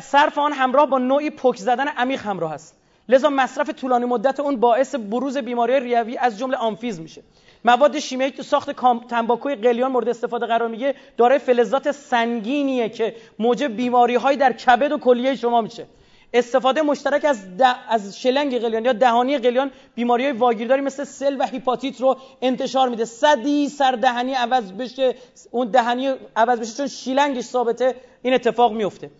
[0.00, 2.76] صرف آن همراه با نوعی پک زدن عمیق همراه است.
[3.08, 7.22] لذا مصرف طولانی مدت اون باعث بروز بیماری ریوی از جمله آمفیز میشه.
[7.64, 8.70] مواد شیمیایی تو ساخت
[9.08, 14.98] تنباکوی قلیان مورد استفاده قرار میگه دارای فلزات سنگینیه که موجب بیماری در کبد و
[14.98, 15.86] کلیه شما میشه.
[16.34, 17.46] استفاده مشترک از,
[17.88, 22.88] از شلنگ قلیان یا دهانی قلیان بیماری های واگیرداری مثل سل و هیپاتیت رو انتشار
[22.88, 23.04] میده.
[23.04, 25.14] صدی سر دهنی عوض بشه
[25.50, 29.10] اون دهنی عوض بشه چون شیلنگش ثابته این اتفاق میفته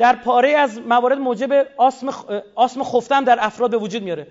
[0.00, 2.08] در پاره از موارد موجب آسم,
[2.54, 4.26] آسم خفتم در افراد به وجود میاره.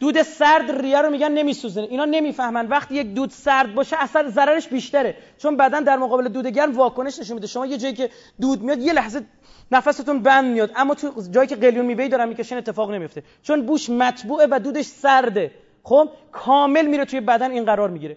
[0.00, 2.66] دود سرد ریه رو میگن نمیسوزه اینا نمی‌فهمن.
[2.66, 5.16] وقتی یک دود سرد باشه اثر ضررش بیشتره.
[5.38, 7.46] چون بدن در مقابل دود گرم واکنش نشون میده.
[7.46, 8.10] شما یه جایی که
[8.40, 9.22] دود میاد یه لحظه
[9.72, 10.70] نفستون بند میاد.
[10.76, 14.84] اما تو جایی که قلیون میوه دارن می‌کشن اتفاق نمیفته چون بوش مطبوعه و دودش
[14.84, 15.50] سرده.
[15.82, 18.16] خب؟ کامل میره توی بدن این قرار می‌گیره.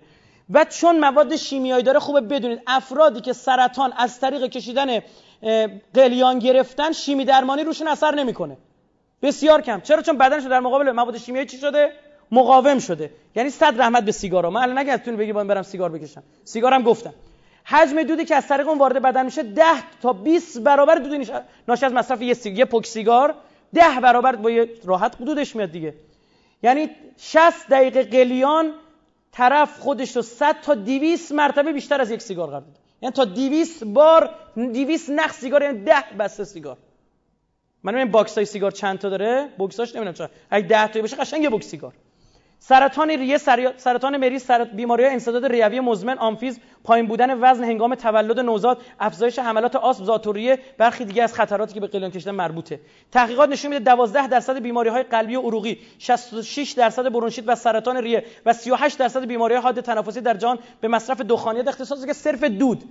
[0.49, 2.61] و چون مواد شیمیایی داره خوبه بدونید.
[2.67, 4.99] افرادی که سرطان از طریق کشیدن
[5.93, 8.57] قلیان گرفتن شیمی درمانی روشون اثر نمی‌کنه.
[9.21, 9.81] بسیار کم.
[9.81, 11.91] چرا؟ چون بدنش در مقابل مواد شیمیایی چی شده؟
[12.31, 13.11] مقاوم شده.
[13.35, 16.23] یعنی صد رحمت به سیگارا من الان نگه بگی باید برم سیگار بکشم.
[16.43, 17.13] سیگارم گفتم.
[17.65, 19.63] حجم دودی که از طریق اون وارد بدن میشه 10
[20.01, 21.27] تا 20 برابر دود
[21.67, 23.35] ناشی از مصرف یه سیگار یه پک سیگار
[23.73, 25.93] 10 برابر با یه راحت دودش میاد دیگه.
[26.63, 28.73] یعنی 60 دقیقه قلیان
[29.31, 32.63] طرف خودش رو 100 تا 200 مرتبه بیشتر از یک سیگار قرار
[33.01, 36.77] یعنی تا 200 بار 200 نخ سیگار یعنی 10 بسته سیگار.
[37.83, 40.29] من این باکس های سیگار چند تا داره؟ بوکساش نمی‌دونم چرا.
[40.49, 41.93] اگه 10 تا باشه قشنگ یه بوکس سیگار.
[42.59, 43.37] سرطان ریه
[43.77, 44.67] سرطان مری سرط...
[44.67, 50.05] بیماری های انسداد ریوی مزمن آمفیزم پایین بودن وزن هنگام تولد نوزاد افزایش حملات آسم
[50.05, 52.79] ذات‌الریه برخی دیگه از خطراتی که به قلیان کشیدن مربوطه.
[53.11, 57.97] تحقیقات نشون میده 12 درصد بیماری های قلبی و عروقی 66 درصد برونشیت و سرطان
[57.97, 62.43] ریه و 38 درصد بیماری حاد تنفسی در جهان به مصرف دخانیات اختصاص که صرف
[62.43, 62.83] دود.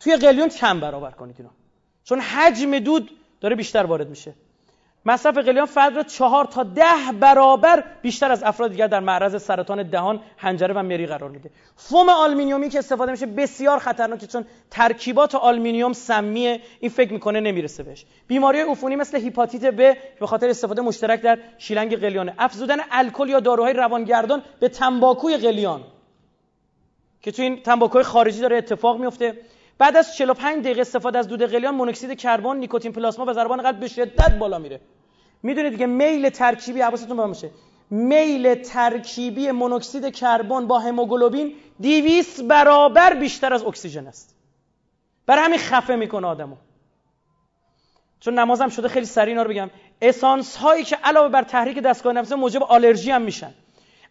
[0.00, 1.50] توی قلیون چند برابر کنید اینا.
[2.04, 3.10] چون حجم دود
[3.40, 4.34] داره بیشتر وارد میشه.
[5.06, 9.82] مصرف قلیان فرد را چهار تا ده برابر بیشتر از افراد دیگر در معرض سرطان
[9.82, 11.50] دهان هنجره و مری قرار میده.
[11.76, 17.82] فوم آلمینیومی که استفاده میشه بسیار خطرناکه چون ترکیبات آلومینیوم سمیه این فکر می‌کنه نمی‌رسه
[17.82, 18.06] بهش.
[18.26, 23.40] بیماری عفونی مثل هپاتیت ب به خاطر استفاده مشترک در شیلنگ قلیان افزودن الکل یا
[23.40, 25.80] داروهای روانگردان به تنباکوی قلیان
[27.20, 29.34] که تو این تنباکوی خارجی داره اتفاق میفته
[29.78, 33.80] بعد از 45 دقیقه استفاده از دود قلیان مونوکسید کربن نیکوتین پلاسما و ضربان قلب
[33.80, 34.80] به شدت بالا میره.
[35.42, 37.50] می‌دونید که میل ترکیبی حواستون باشه.
[37.90, 44.36] میل ترکیبی مونوکسید کربن با هموگلوبین 200 برابر بیشتر از اکسیژن است.
[45.26, 46.56] برای همین خفه می‌کنه آدمو.
[48.20, 49.70] چون نمازم شده خیلی سریع اینا رو بگم.
[50.02, 53.54] اسانس هایی که علاوه بر تحریک دستگاه نفسه موجب آلرژی هم میشن.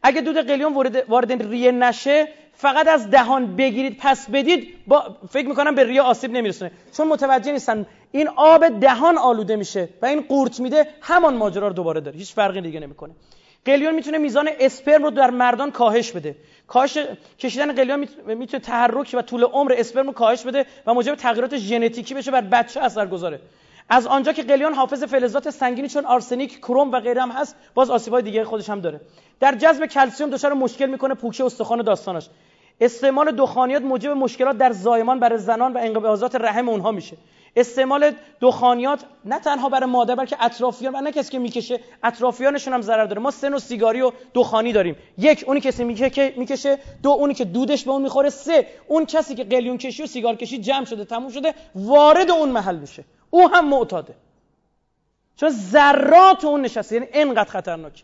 [0.03, 2.27] اگه دود قلیون وارد وارد ریه نشه
[2.63, 6.71] فقط از دهان بگیرید پس بدید با فکر می‌کنم به ریه آسیب نمیرسونه.
[6.97, 11.73] چون متوجه نیستن این آب دهان آلوده میشه و این قورت میده همان ماجرا رو
[11.73, 12.17] دوباره داره.
[12.17, 13.13] هیچ فرقی دیگه نمی‌کنه.
[13.65, 16.35] قلیون می‌تونه میزان اسپرم رو در مردان کاهش بده.
[16.67, 16.97] کاهش
[17.39, 22.13] کشیدن قلیون می‌تونه تحرک و طول عمر اسپرم رو کاهش بده و موجب تغییرات ژنتیکی
[22.13, 23.39] بشه بر بچه اثر گذاره.
[23.89, 27.89] از آنجا که قلیان حافظ فلزات سنگینی چون آرسنیک کروم و غیره هم هست باز
[27.89, 29.01] آسیبای دیگه خودش هم داره.
[29.39, 32.29] در جذب کلسیوم دچار مشکل می‌کنه پوکی استخوان داستانش.
[32.81, 37.17] استعمال دخانیات موجب مشکلات در زایمان برای زنان و انقباضات رحم اونها میشه.
[37.55, 38.11] استعمال
[38.41, 43.05] دخانیات نه تنها برای مادر بلکه اطرافیان و نه کسی که می‌کشه اطرافیانشون هم ضرر
[43.05, 43.21] داره.
[43.21, 44.95] ما سه نوع سیگاری و دخانی داریم.
[45.17, 48.29] یک اونی کسی می‌کشه دو اونی که دودش به اون می‌خوره.
[48.29, 52.49] سه اون کسی که قلیون کشی و سیگار کشی جمع شده تموم شده وارد اون
[52.49, 53.05] محل میشه.
[53.29, 54.15] او هم معتاده.
[55.35, 56.95] چون ذرات اون نشسته.
[56.95, 58.03] یعنی انقدر خطرناک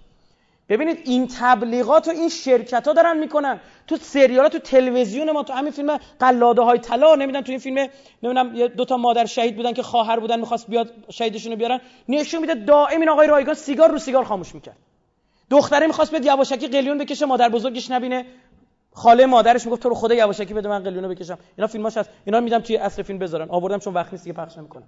[0.70, 3.60] ببینید این تبلیغات و این شرکت ها دارن می‌کنن.
[3.88, 7.78] تو سریال تو تلویزیون ما تو همین فیلم قلاده های طلا نمی‌دونم تو این فیلم
[8.24, 11.80] نمی‌دونم یه دو تا مادر شهید بودن که خواهر بودن می‌خواست بیاد شهیدشون رو بیارن.
[12.10, 14.78] نشون میده دائم این آقای رایگان سیگار رو سیگار خاموش می‌کرد.
[15.50, 18.26] دختره می‌خواست بیاد یواشکی قلیون بکشه مادر بزرگش نبینه.
[18.94, 21.38] خاله مادرش می‌گفت تو رو خدا یواشکی بده من قلیونو بکشم.
[21.58, 22.10] اینا فیلماش هست.
[22.26, 23.50] اینا میدم توی اصل فیلم بذارن.
[23.50, 24.84] آوردم چون وقت نیست دیگه پخش نمی‌کنم.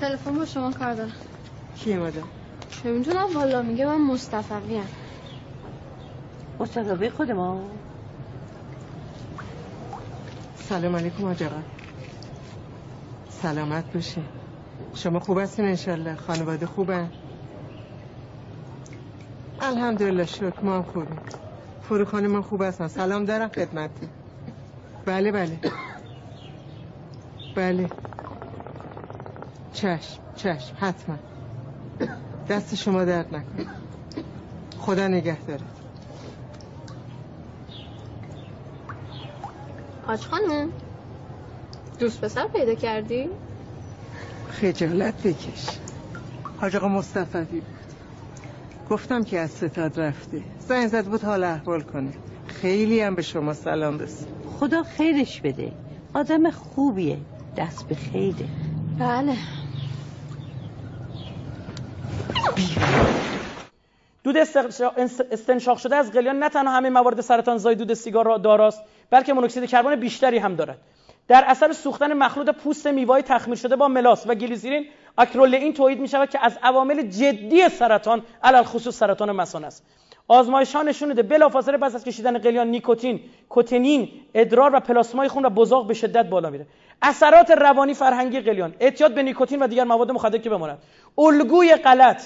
[0.00, 1.12] تلفن با شما کار دارم.
[1.84, 2.22] کی اومده؟
[2.82, 4.88] چه می‌دونم والا میگه من مصطفی ام
[6.60, 7.60] مصطفی خود ما.
[10.56, 11.50] سلام علیکم آجا
[13.28, 14.22] سلامت باشه
[14.94, 17.06] شما خوب هستین انشالله خانواده خوبه؟
[19.60, 20.64] الحمدلله شکر.
[20.64, 21.20] ما هم خوبیم.
[21.82, 22.88] فروخانه من خوب هستن.
[22.88, 24.08] سلام دارم خدمتی
[25.06, 25.60] بله بله.
[27.56, 27.90] بله.
[29.72, 30.76] چشم چشم.
[30.80, 31.18] حتما.
[32.48, 33.66] دست شما درد نکن
[34.78, 35.60] خدا نگه داره
[40.06, 40.68] حاج خانم
[41.98, 43.28] دوست پسر پیدا کردی؟
[44.50, 45.66] خجالت بکش.
[46.60, 47.62] حاج آقا مصطفی بود.
[48.90, 50.42] گفتم که از ستاد رفته.
[50.58, 52.10] زنگ زد بود حال احوال کنه.
[52.46, 54.28] خیلی هم به شما سلام رسید.
[54.60, 55.72] خدا خیرش بده.
[56.14, 57.18] آدم خوبیه.
[57.56, 58.46] دست به خیره.
[58.98, 59.36] بله.
[64.24, 68.82] دود استنشاق شده از قلیان نه تنها همه موارد سرطان زای دود سیگار را داراست
[69.10, 70.78] بلکه مونوکسید کربن بیشتری هم دارد
[71.28, 74.86] در اثر سوختن مخلوط پوست میوه‌ای تخمیر شده با ملاس و گلیسرین
[75.18, 79.86] اکرولئین تولید می شود که از عوامل جدی سرطان علل خصوص سرطان مثانه است
[80.28, 85.44] آزمایش ها نشون داده بلافاصله پس از کشیدن قلیان نیکوتین، کوتنین، ادرار و پلاسمای خون
[85.44, 86.66] و بزاق به شدت بالا میره.
[87.02, 90.78] اثرات روانی فرهنگی قلیان، اعتیاد به نیکوتین و دیگر مواد مخدر که بماند.
[91.18, 92.22] الگوی غلط،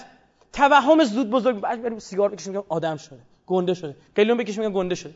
[0.52, 1.60] توهم زود بزرگ.
[1.60, 3.96] بریم سیگار بکشیم میگم آدم شده، گنده شده.
[4.14, 5.14] قلیون بکشیم میگم گنده شده.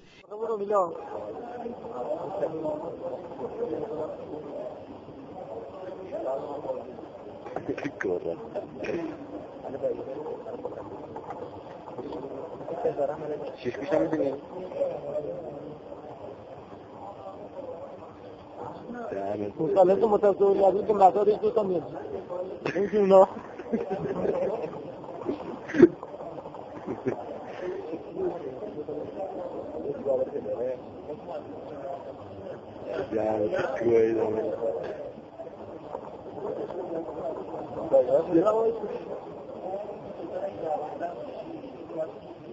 [13.62, 13.74] شیش
[19.58, 21.82] Pues tal como te aseguré, así que me aseguré tú también.
[23.08, 23.28] No.
[33.12, 33.38] Ya,
[33.84, 34.28] güey, no.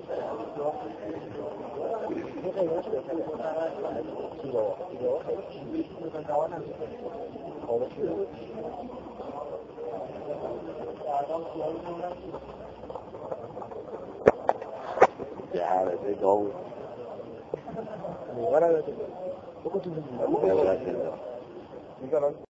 [0.10, 0.22] که
[2.44, 2.86] مدارش دو تا میاد
[22.02, 22.49] این اونا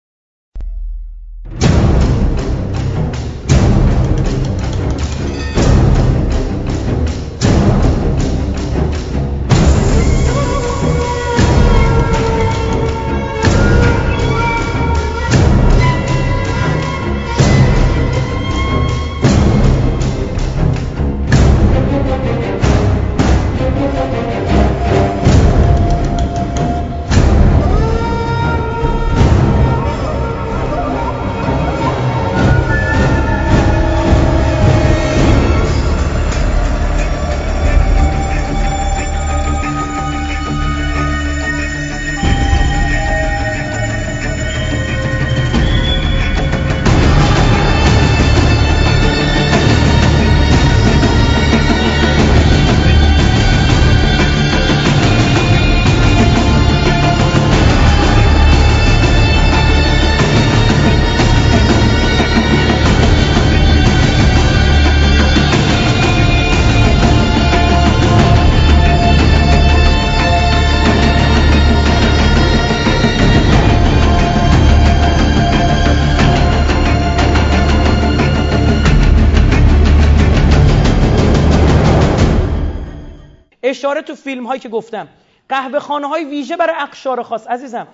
[83.87, 85.09] اشاره تو فیلم هایی که گفتم.
[85.49, 87.47] قهوه خانه های ویژه برای اقشار خاص.
[87.47, 87.89] عزیزم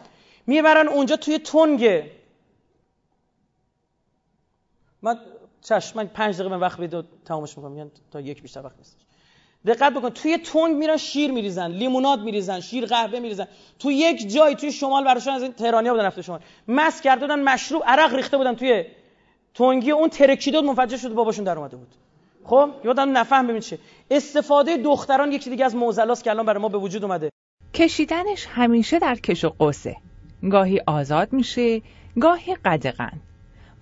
[0.46, 2.02] می‌برن اونجا توی تنگ.
[5.02, 5.18] من
[5.62, 7.72] چشم من پنج دقیقه من وقت بده تمامش می‌کنم.
[7.72, 8.96] میگن تا یک بیشتر وقت نیست.
[9.66, 13.48] دقت بکن توی تنگ میرن شیر میریزن لیموناد میریزن شیر قهوه میریزن.
[13.78, 16.40] تو یک جای توی شمال براشون از این تهرانیا بودن رفته شمال.
[16.68, 18.84] مس کرده بودن مشروب عرق ریخته بودن توی
[19.54, 19.90] تنگی.
[19.90, 21.94] اون ترکیداد منفجر شده باباشون در اومده بود.
[22.44, 23.78] خب؟ یادم نفهم ببین چه
[24.10, 27.30] استفاده دختران یکی دیگه از معضلاست که الان برای ما به وجود اومده.
[27.74, 29.96] کشیدنش همیشه در کش و قوسه
[30.50, 31.82] گاهی آزاد میشه
[32.20, 33.20] گاهی قدغن.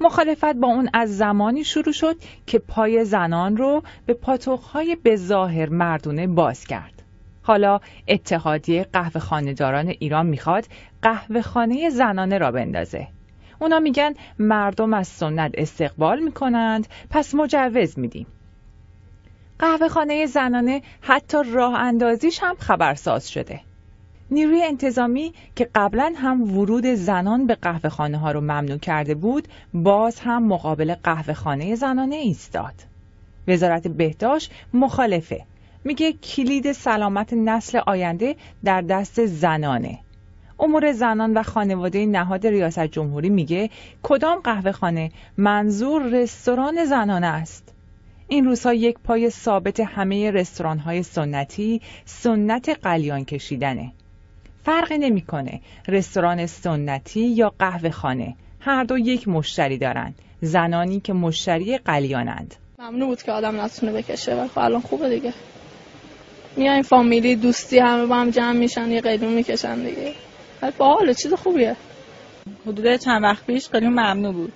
[0.00, 2.16] مخالفت با اون از زمانی شروع شد
[2.46, 7.02] که پای زنان رو به پاتوخهای به ظاهر مردونه باز کرد.
[7.42, 10.64] حالا اتحادیه قهوه خانهداران ایران می‌خواد
[11.02, 13.08] قهوه خانه زنانه را بندازه.
[13.58, 18.26] اونا میگن مردم از سنت استقبال می‌کنند پس مجوز میدیم.
[19.60, 23.60] قهوه خانه زنانه حتی راه اندازیش هم خبرساز شده.
[24.30, 29.48] نیروی انتظامی که قبلا هم ورود زنان به قهوه خانه ها رو ممنوع کرده بود
[29.74, 32.74] باز هم مقابل قهوه خانه زنانه ایستاد.
[33.48, 35.44] وزارت بهداشت مخالفه.
[35.84, 39.98] میگه کلید سلامت نسل آینده در دست زنانه.
[40.58, 43.70] امور زنان و خانواده نهاد ریاست جمهوری میگه
[44.02, 47.74] کدام قهوه خانه منظور رستوران زنانه است؟
[48.32, 53.92] این روزها یک پای ثابت همه رستوران های سنتی سنت قلیان کشیدنه.
[54.64, 58.34] فرقی نمی‌کنه رستوران سنتی یا قهوه خانه.
[58.60, 62.54] هر دو یک مشتری دارند زنانی که مشتری قلیانند.
[62.78, 64.34] ممنوع بود که آدم نتونه بکشه.
[64.34, 65.32] و الان خوبه دیگه.
[66.56, 70.12] میایم فامیلی دوستی همه با هم جمع میشن یه قلیون می‌کشن دیگه.
[70.78, 71.76] باحال چیز خوبیه.
[72.66, 74.52] حدود چند وقت پیش قلیون ممنوع بود.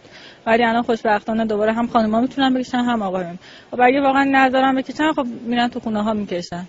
[0.47, 3.39] ولی الان خوشبختانه دوباره هم خانم‌ها می‌تونن بکشن هم آقایون.
[3.71, 6.65] خب اگه واقعا ندارن بکشن خب میرن تو خونه ها می‌کشن.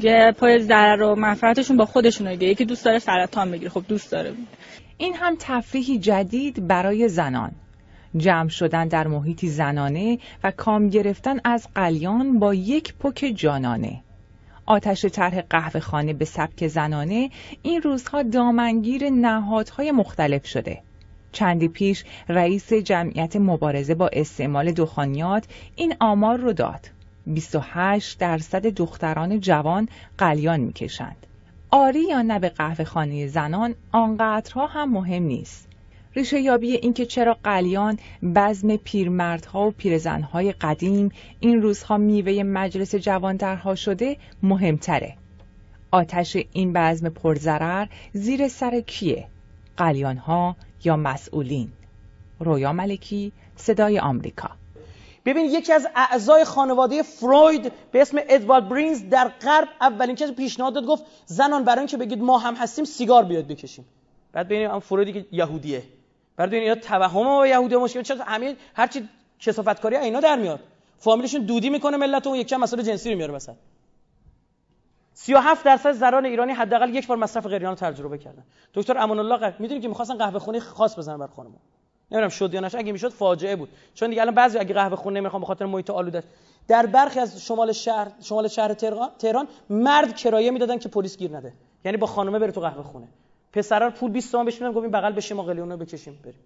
[0.00, 2.52] یه پای ضرر و منفعتشون با خودشونه دیگه.
[2.52, 3.70] یکی دوست داره سرطان بگیره.
[3.70, 4.32] خب دوست داره.
[4.98, 7.52] این هم تفریحی جدید برای زنان.
[8.16, 14.00] جمع شدن در محیطی زنانه و کام گرفتن از قلیان با یک پک جانانه.
[14.66, 17.30] آتش طرح قهوه خانه به سبک زنانه
[17.62, 20.82] این روزها دامنگیر نهادهای مختلف شده.
[21.34, 25.44] چندی پیش رئیس جمعیت مبارزه با استعمال دخانیات
[25.76, 26.88] این آمار رو داد.
[27.26, 29.88] 28 درصد دختران جوان
[30.18, 31.26] قلیان می‌کشند.
[31.70, 35.68] آری یا نه به قهوه خانه زنان آنقدرها هم مهم نیست.
[36.16, 37.98] ریشه یابی اینکه چرا قلیان
[38.34, 45.14] بزم پیرمردها و پیرزنهای قدیم این روزها میوه مجلس جوانترها شده مهمتره.
[45.90, 49.26] آتش این بزم پرزرر زیر سر کیه؟
[49.76, 51.68] قلیانها یا مسئولین؟
[52.40, 54.50] رویا ملکی صدای آمریکا.
[55.24, 60.74] ببین یکی از اعضای خانواده فروید به اسم ادوارد برینز در غرب اولین کسی پیشنهاد
[60.74, 63.84] داد گفت زنان برای اینکه بگید ما هم هستیم سیگار بیاد بکشیم.
[64.32, 65.82] بعد ببینیم هم فرویدی که یهودیه.
[66.36, 69.08] بعد ببینید اینا توهم با یهودی مشکل چرا همه هر چی
[69.40, 70.60] کثافتکاری اینا در میاد؟
[70.98, 73.54] فامیلشون دودی می‌کنه ملت اون یکی مسئله جنسی رو میاره مثلا.
[75.14, 78.44] 37 درصد زنان ایرانی حداقل یک بار مصرف قریان رو تجربه کردن.
[78.74, 81.50] دکتر امان الله می‌دونید که می‌خواستن قهوه خونه خاص بزنن بر خانم
[82.10, 82.78] نمی‌دونم شد یا نشد.
[82.78, 83.68] اگه می‌شد فاجعه بود.
[83.94, 86.22] چون دیگه الان بعضی اگه قهوه خونه نمی‌خوام به خاطر محیط آلوده
[86.68, 88.74] در برخی از شمال شهر شمال شهر
[89.18, 91.52] تهران مرد کرایه می‌دادن که پلیس گیر نده.
[91.84, 93.08] یعنی با خانومه بره تو قهوه خونه.
[93.52, 94.72] پسرا پول 20 تومن بهش میدن.
[94.72, 96.38] گفتیم بغل بشیم ما قلیون رو بکشیم بریم.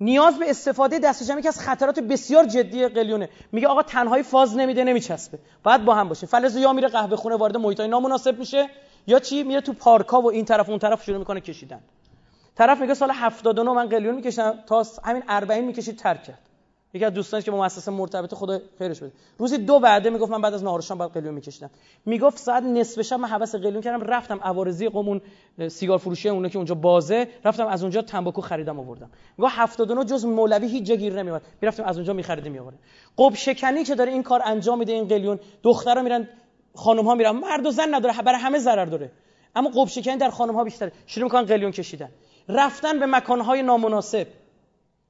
[0.00, 3.28] نیاز به استفاده دست جمعی که از خطرات بسیار جدی قلیونه.
[3.52, 5.38] میگه آقا تنهایی فاز نمیده نمیچسبه.
[5.62, 6.26] باید با هم باشه.
[6.26, 8.68] فلز یا میره قهوه خونه وارد محیطای نامناسب میشه
[9.06, 11.80] یا چی؟ میره تو پارکا و این طرف اون طرف شروع می‌کنه کشیدن.
[12.56, 16.45] طرف میگه سال 79 من قلیون می‌کشم تا همین 40 می‌کشید ترک کرد.
[16.94, 20.40] یکی از دوستانش که با مؤسسه مرتبط خدا خیرش بده روزی دو بعده می‌گفت من
[20.40, 21.70] بعد از نهار شام بعد قلیون میکشیدم.
[22.06, 25.20] می‌گفت ساعت نصف شب من حواس قلیون کردم رفتم عوارضی قومون
[25.68, 29.10] سیگار فروشی اونه که اونجا بازه رفتم از اونجا تنباکو خریدم آوردم.
[29.38, 32.80] میگه 79 جز مولوی هیچ جا گیر نمیاد می‌رفتیم از اونجا میخریدیم میآوردیم.
[33.18, 36.28] قب شکنی که داره این کار انجام میده این قلیون دخترا میرن
[36.74, 39.10] خانم ها میرن مرد و زن نداره برای همه ضرر داره.
[39.54, 40.92] اما قب شکنی در خانم ها بیشتره.
[41.06, 42.08] شروع می‌کنن قلیون کشیدن.
[42.48, 44.26] رفتن به مکانهای نامناسب.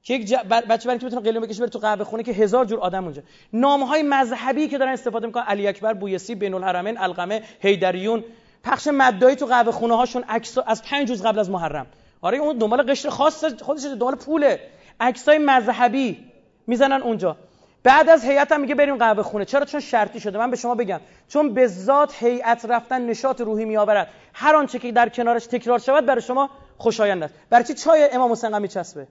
[0.07, 2.79] که یک بچه برای که بتونه قلیون بکشه بره تو قهوه خونه که هزار جور
[2.79, 3.21] آدم اونجا.
[3.53, 5.43] نامهای مذهبی که دارن استفاده می‌کنن.
[5.43, 8.23] علی اکبر بویسی بین الحرمین القمه هیدریون
[8.63, 11.87] پخش مدایی تو قهوه خونه هاشون عکس از پنج روز قبل از محرم.
[12.21, 14.59] آره اون دنبال قشر خاص خودش دنبال پوله.
[14.99, 16.17] عکسای مذهبی
[16.67, 17.37] می‌زنن اونجا.
[17.83, 19.45] بعد از هیئت هم میگه بریم قهوه خونه.
[19.45, 20.37] چرا؟ چون شرطی شده.
[20.37, 20.99] من به شما بگم.
[21.27, 24.07] چون به ذات هیئت رفتن نشاط روحی میآورد.
[24.33, 27.33] هر آنچه که در کنارش تکرار شود برای شما خوشایند است.
[27.49, 29.07] برای چی چای امام حسین میچسبه؟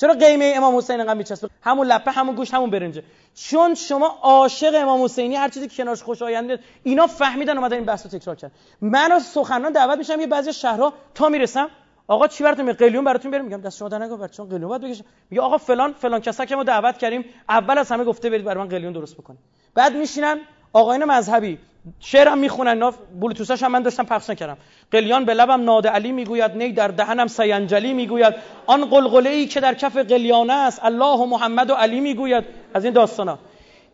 [0.00, 3.02] چرا قیمه امام حسین انقدر میچسبه؟ همون لپه همون گوش همون برنجه.
[3.34, 8.06] چون شما عاشق امام حسینی هر چیزی که کنارش خوشاینده اینا فهمیدن اومدن این بحث
[8.06, 8.54] رو تکرار کردن.
[8.80, 11.68] من از سخنان دعوت میشم یه بعضی شهرها تا می‌رسم
[12.06, 14.82] آقا چی براتون میگه؟ قلیون براتون بریم میگم دست شما در نگاه چون قلیون باید
[14.82, 17.24] بکشم میگه آقا فلان فلان کسا که ما دعوت کردیم.
[17.48, 19.40] اول از همه گفته برید برای من قلیون درست بکنید.
[19.74, 20.40] بعد میشینن.
[20.72, 21.58] آقایان مذهبی.
[22.00, 24.56] شعرم می‌خونن اینا بلوتوساش هم من داشتم پخش نکردم.
[24.92, 28.34] قلیان به لبم ناد علی می‌گوید نی در دهنم سینجلی می‌گوید.
[28.66, 32.44] آن قلقله ای که در کف قلیانه است الله و محمد و علی می‌گوید.
[32.74, 33.38] از این داستانا.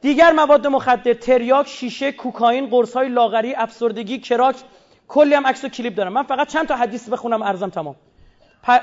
[0.01, 4.57] دیگر مواد مخدر تریاک شیشه کوکائین قرص های لاغری افسردگی کراک
[5.09, 6.13] کلی هم عکس و کلیپ دارم.
[6.13, 7.97] من فقط چند تا حدیث بخونم ارزم تمام.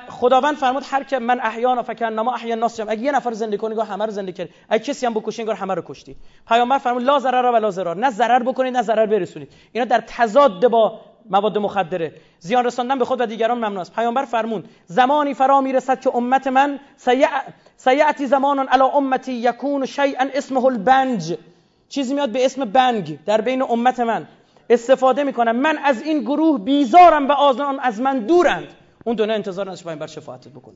[0.10, 3.88] خداوند فرمود هر که من احیانا نما احیا الناس اگه یه نفر زنده کنی گاه
[3.88, 4.50] همه رو زنده کردی.
[4.70, 6.16] اگه کسی هم بکشین انگار همه رو کشتی.
[6.48, 9.52] پیامبر فرمود لا ضرر و لا ضرر نه ضرر بکنید نه ضرر برسونید.
[9.72, 12.14] اینا در تضاد با مواد مخدره.
[12.40, 13.96] زیان رساندن به خود و دیگران ممنوع است.
[13.96, 16.80] پیامبر فرمون زمانی فرا می‌رسد که امت من
[17.78, 21.38] سیعتی زمان علی امتی یکون شیئا اسمه البنج.
[21.90, 24.28] چیزی میاد به اسم بنگ در بین امت من.
[24.70, 25.56] استفاده می‌کنم.
[25.56, 28.68] من از این گروه بیزارم و آزان از من دورند.
[29.04, 30.76] اون دنیا انتظار نداشت پیامبر شفاعت بکنه.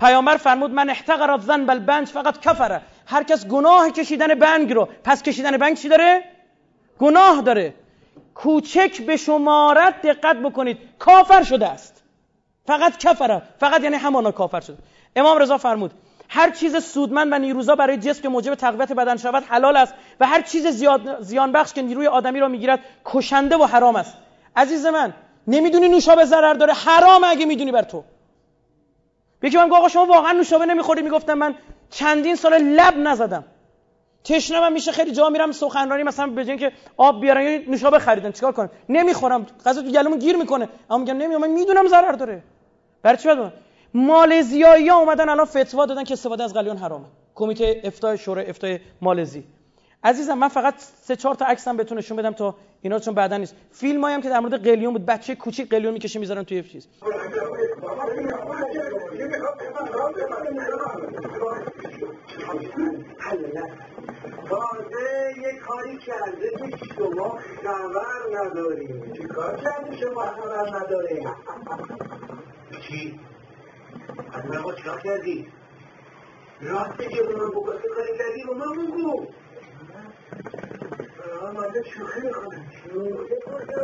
[0.00, 2.80] پیامبر فرمود من احتقرت بل بنج فقط کفره.
[3.06, 6.24] هر کس گناه کشیدن بنگ رو پس کشیدن بنگ چی داره؟
[6.98, 7.74] گناه داره.
[8.34, 12.02] کوچک به شمارت دقت بکنید کافر شده است.
[12.66, 14.78] فقط کفره فقط یعنی همانا کافر شده.
[15.16, 15.90] امام رضا فرمود
[16.28, 20.26] هر چیز سودمند و نیروزا برای جسم که موجب تقویت بدن شود حلال است و
[20.26, 24.16] هر چیز زیاد زیان بخش که نیروی آدمی را می‌گیرد کشنده و حرام است.
[24.56, 25.14] عزیز من
[25.54, 26.72] نمی‌دونی نوشابه ضرر داره.
[26.72, 28.04] حرام اگه می‌دونی بر تو.
[29.42, 31.54] یکی من آقا شما واقعا نوشابه نمی‌خوری؟ می‌گفتم من
[31.90, 33.44] چندین سال لب نزدم.
[34.24, 38.32] تشنه من میشه خیلی جا میرم سخنرانی مثلا به که آب بیارن یا نوشابه خریدن.
[38.32, 39.46] چیکار کنم؟ نمی‌خورم.
[39.66, 40.68] غذا تو گلومون گیر می‌کنه.
[40.90, 42.42] اما میگم نمیام من می‌دونم ضرر داره.
[43.02, 43.52] برای چی بدونم
[43.94, 47.06] مالزیایی ها اومدن الان فتوا دادن که استفاده از قلیون حرامه.
[47.34, 49.44] کمیته افتای شورای افتای مالزی
[50.04, 53.56] عزیزم من فقط سه چهار تا عکسم بهتون نشون بدم تا اینا چون بعدا نیست.
[53.72, 56.88] فیلم هم که در مورد قلیون بود بچه کوچیک قلیون می‌کشه می‌ذارن توی چیز.
[64.48, 69.12] تازه یه کاری کرده که شما خبر نداریم.
[69.16, 71.28] چی کار کرده شما خبر نداریم؟
[72.88, 73.20] چی؟
[74.32, 75.46] از من چیکار کردی؟
[76.60, 79.26] راسته که به من بکاسه کاری کردی؟ رو من بگو
[81.42, 83.76] آمده شوخی می‌کنم شوخی کنه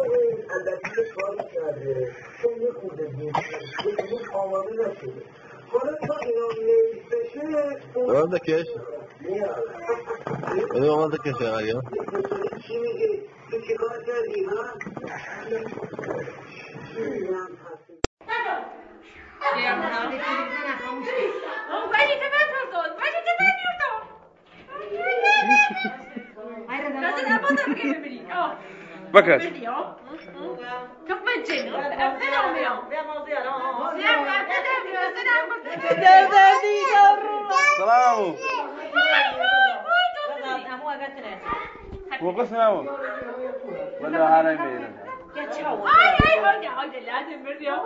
[0.54, 2.12] البته کاری کرده
[2.42, 3.36] چون یه خورده دید
[4.34, 5.22] آماده نشده
[5.68, 8.66] حالا تا اینا میز بشه آماده کش
[10.74, 14.64] اینو آماده کش آقا چی میگه؟ تو چی کار کردی ها؟
[18.26, 18.66] Bakın.
[21.70, 22.26] Çok bence.
[25.88, 26.25] Öpten
[29.12, 29.39] بكرة
[37.78, 38.36] سلام
[42.23, 42.89] وقص ناوم
[44.00, 44.89] ولا هاي ميلا
[45.36, 47.81] يا تشاو هاي هاي هاي لازم مريم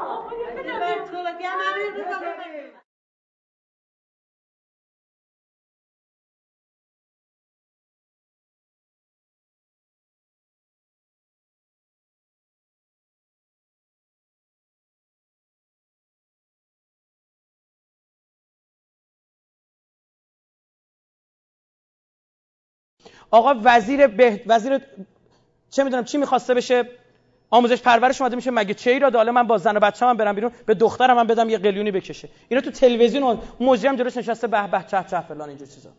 [23.31, 24.79] آقا وزیر به وزیر
[25.71, 26.85] چه می‌دونم چی می‌خواسته بشه؟
[27.51, 30.35] آموزش پرورش اومده میشه مگه چه ایراد حالا من با زن و بچه هم برم
[30.35, 32.29] بیرون به دخترم هم بدم یه قلیونی بکشه.
[32.49, 35.91] اینا تو تلویزیون مجرم جلوش نشسته به به چه چه فلان اینجور چیزا.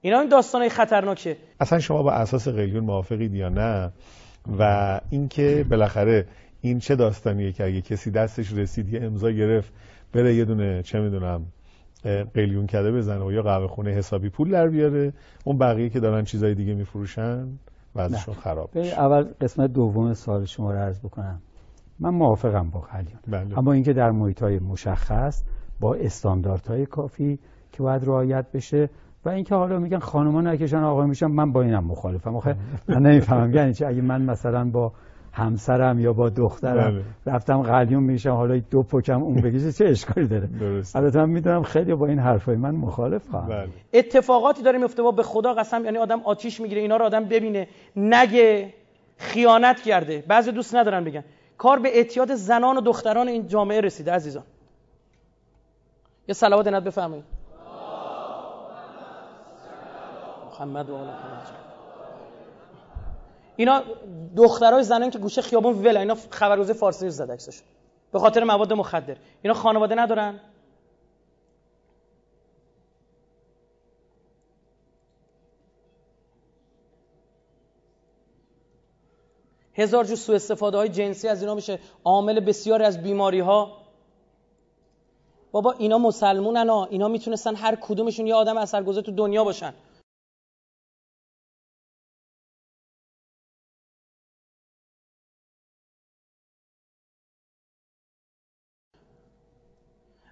[0.00, 3.92] اینا این داستانای خطرناکه اصلا شما با اساس قلیون موافقید یا نه؟
[4.58, 6.26] و اینکه بالاخره
[6.60, 9.72] این چه داستانیه که اگه کسی دستش رسید یه امضا گرفت
[10.12, 11.46] بره یه دونه چه می‌دونم
[12.34, 15.12] قلیون کرده بزنه و یا قهوه خونه حسابی پول در بیاره
[15.44, 17.48] اون بقیه که دارن چیزای دیگه میفروشن
[17.96, 19.00] وضعشون خراب میشه.
[19.00, 21.40] اول قسمت دوم سوال شما رو عرض بکنم.
[22.00, 23.58] من موافقم با قلیون بله.
[23.58, 25.44] اما اینکه در محیط های مشخص
[25.80, 27.38] با استانداردهای کافی
[27.72, 28.88] که باید رعایت بشه
[29.24, 32.36] و اینکه حالا میگن خانمان نکشن آقا میشن من با اینم مخالفم.
[32.36, 32.56] آخه
[32.88, 33.54] من نمی‌فهمم.
[33.54, 34.92] یعنی چه اگه من مثلا با
[35.32, 36.90] همسرم یا با دخترم.
[36.92, 37.04] بله.
[37.26, 40.48] رفتم قلیون میشم حالا دو پکم اون بگیشه چه اشکالی داره؟
[40.94, 43.48] البته من می‌دونم خیلی با این حرفای من مخالف خواهم.
[43.48, 43.68] بله.
[43.92, 47.68] اتفاقاتی داره میفته با به خدا قسم یعنی آدم آتیش می‌گیره اینا رو آدم ببینه.
[47.96, 48.74] نگه
[49.16, 50.24] خیانت کرده.
[50.28, 51.24] بعضی دوست ندارن بگن.
[51.58, 54.44] کار به اعتیاد زنان و دختران این جامعه رسیده عزیزان.
[56.28, 57.24] یه صلوات نت بفرمایید.
[60.60, 61.06] محمد و آل
[63.60, 63.82] اینا
[64.36, 67.60] دخترای زنان که گوشه خیابون ول اینا خبرگزاری فارسی زد عکسش
[68.12, 69.16] به خاطر مواد مخدر.
[69.42, 70.40] اینا خانواده ندارن.
[79.74, 81.78] هزار جو سوء استفاده های جنسی از اینا میشه.
[82.04, 83.76] عامل بسیاری از بیماری ها
[85.52, 86.84] بابا اینا مسلمونن ها.
[86.84, 89.74] اینا می‌تونستن هر کدومشون یه آدم اثرگذار تو دنیا باشن.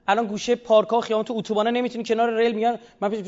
[0.09, 2.79] الان گوشه پارک ها خیابان تو نمی‌تونی کنار ریل میان.
[3.01, 3.23] من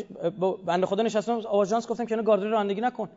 [0.67, 3.09] بنده خدا نشستم آژانس گفتم کنار گاردری رانندگی نکن.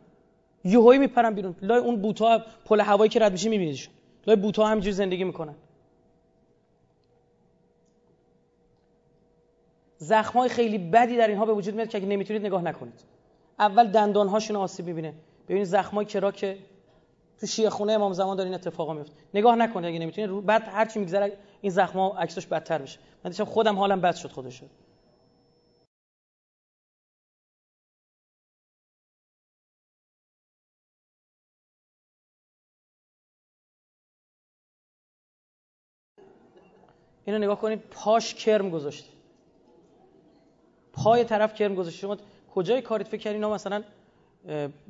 [0.64, 1.54] یهویی میپرن بیرون.
[1.62, 3.88] لای اون بوتا پل هوایی که رد میشه میبینیش
[4.26, 5.54] لای بوتا همینجوری زندگی می‌کنن.
[9.98, 13.04] زخمای خیلی بدی در اینها به وجود میاد که اگه نمی‌تونید نگاه نکنید.
[13.58, 15.14] اول دندان هاشون آسیب می‌بینه.
[15.48, 16.58] ببینید زخمای کرا که
[17.40, 20.46] تو شیعه خونه امام زمان داره این اتفاقا میفته نگاه نکنید اگه نمی‌تونید.
[20.46, 24.30] بعد هر چی میگذره این زخما عکسش بدتر بشه من دیشب خودم حالم بد شد
[24.32, 24.70] خودش شد.
[37.24, 39.08] اینو نگاه کنید پاش کرم گذاشته.
[40.92, 42.00] پای طرف کرم گذاشته.
[42.00, 42.16] شما
[42.54, 43.84] کجای کارت فکر کردین مثلا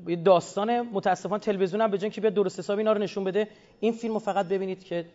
[0.09, 3.49] یه داستان متاسفانه تلویزیون هم به که بیاد درست حسابی اینا رو نشون بده
[3.81, 5.07] این فیلم رو فقط ببینید که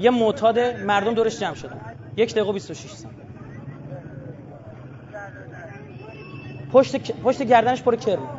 [0.00, 1.80] یه معتاد مردم دورش جمع شدن.
[2.16, 3.18] یک دقیقه و 26 ثانیه.
[6.72, 8.38] پشت پشت گردنش پر کرم.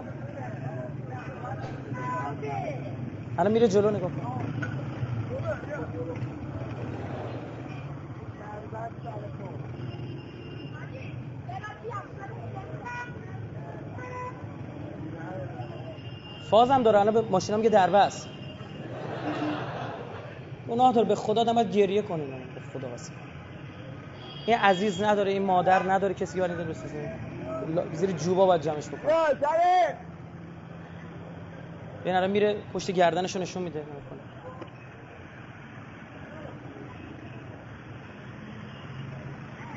[3.38, 4.22] الان میره جلو نگاه کن.
[16.50, 18.30] فازم داره الان به ماشینم که دروه است
[20.70, 23.14] گناه داره به خدا دمت گریه کنیم به خدا واسه.
[24.46, 26.74] این عزیز نداره این مادر نداره کسی یاری نداره
[27.94, 29.14] زیر جوبا باید جمعش بکنه.
[32.04, 33.84] بین الان میره پشت گردنشو نشون میده.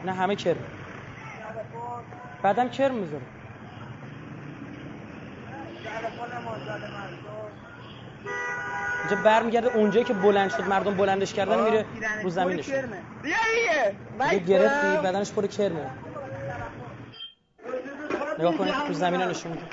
[0.06, 0.56] نه همه کرم.
[2.42, 3.22] بعدم کرم می‌ذاره.
[9.00, 11.86] اینجا برمیگرده اونجایی که بلند شد مردم بلندش کردن میره
[12.22, 12.68] رو زمینش.
[12.68, 15.90] یه گرفتی بدنش پر کرمه.
[18.38, 19.66] نگاه کنید تو زمین نشون میده.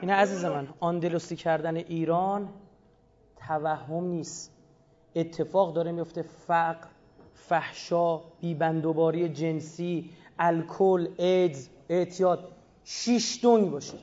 [0.00, 2.48] این عزیز من آندلوسی کردن ایران
[3.48, 4.52] توهم نیست.
[5.14, 6.22] اتفاق داره میفته.
[6.22, 6.86] فقر
[7.34, 12.48] فحشا بیبندوباری جنسی الکل ایدز اعتیاد.
[12.84, 14.00] شیش دونی باشید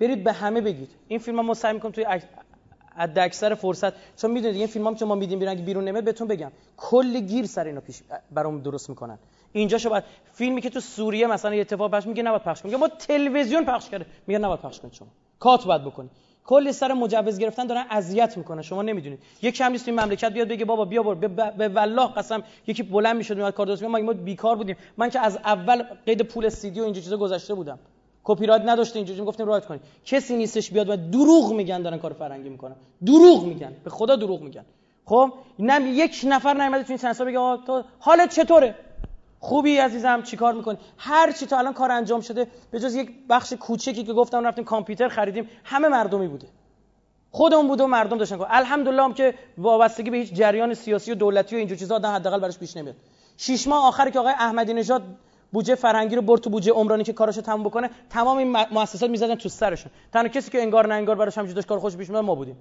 [0.00, 0.90] برید به همه بگید.
[1.08, 2.06] این فیلم ما سعی می‌کنم توی
[2.94, 6.28] حد اکثر فرصت چون می‌دونید این فیلم هم که ما میدیم بیرون بیرون نمیاد بهتون
[6.28, 6.52] بگم.
[6.76, 9.18] کل گیر سر اینا پیش برام درست می‌کنن.
[9.52, 12.76] اینجا شو بعد فیلمی که تو سوریه مثلا یه اتفاق پخش میگه نباید پخش میگه
[12.76, 14.06] ما تلویزیون پخش کرده.
[14.26, 15.08] میگه نباید پخش کنید شما.
[15.38, 16.10] کات باید بکنید.
[16.48, 18.62] کلی سر مجوز گرفتن دارن اذیت می‌کنن.
[18.62, 19.18] شما نمی‌دونید.
[19.42, 21.14] یک کم نیست این مملکت بیاد بگه بابا بیا برو.
[21.58, 24.76] به والله قسم یکی بلند می‌شد میاد کار درست ما بیکار بودیم.
[24.96, 27.78] من که از اول قید پول سیدی و اینجور چیزا گذشته بودم.
[28.24, 32.12] کپی رایت نداشته اینجوری گفتیم رایت کنید کسی نیستش بیاد و دروغ میگن دارن کار
[32.12, 32.76] فرنگی می‌کنن.
[33.06, 33.72] دروغ میگن.
[33.84, 34.64] به خدا دروغ میگن.
[35.04, 38.74] خب؟ نه یک نفر نیومده تو این چند بگه تو حالت چطوره؟
[39.40, 43.52] خوبی عزیزم چیکار می‌کنی؟ هر چی تا الان کار انجام شده به جز یک بخش
[43.52, 46.46] کوچکی که گفتم رفتیم کامپیوتر خریدیم همه مردمی بوده.
[47.30, 48.46] خودمون بوده و مردم داشتن کار.
[48.50, 52.40] الحمدلله هم که وابستگی به هیچ جریان سیاسی و دولتی و اینجور چیزا نه حداقل
[52.40, 52.96] براش پیش نمیاد.
[53.36, 55.02] شش ماه آخری که آقای احمدی نژاد
[55.52, 59.34] بودجه فرنگی رو برد تو بودجه عمرانی که کاراشو تموم بکنه تمام این مؤسسات می‌زدن
[59.34, 59.92] تو سرشون.
[60.12, 62.56] تنها کسی که انگار نه انگار براش همینجوری کار خوش پیش ما بودیم.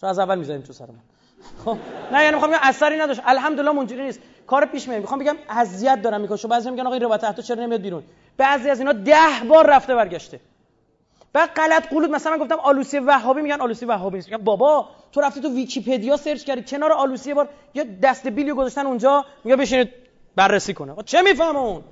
[0.00, 1.00] چون از اول می‌زدیم تو سرمون.
[1.64, 1.76] خب؟
[2.12, 3.20] نه یعنی می‌خوام اثری نداشت.
[3.24, 4.20] الحمدلله اونجوری نیست.
[4.46, 5.00] کار پیش میاد.
[5.00, 8.02] می‌خوام بگم اذیت دارم می‌کنه بعضی میگن آقا این روایت چرا نمیاد بیرون؟
[8.36, 10.40] بعضی از اینا ده بار رفته برگشته.
[11.32, 14.28] بعد غلط قولود مثلا من گفتم آلوسی وهابی میگن آلوسی وهابی نیست.
[14.32, 18.86] میگم بابا تو رفتی تو ویکی‌پدیا سرچ کردی کنار آلوسی بار یه دست بیلیو گذاشتن
[18.86, 19.88] اونجا میگه بشینید
[20.36, 20.94] بررسی کنه.
[21.02, 21.82] چه می‌فهمه اون؟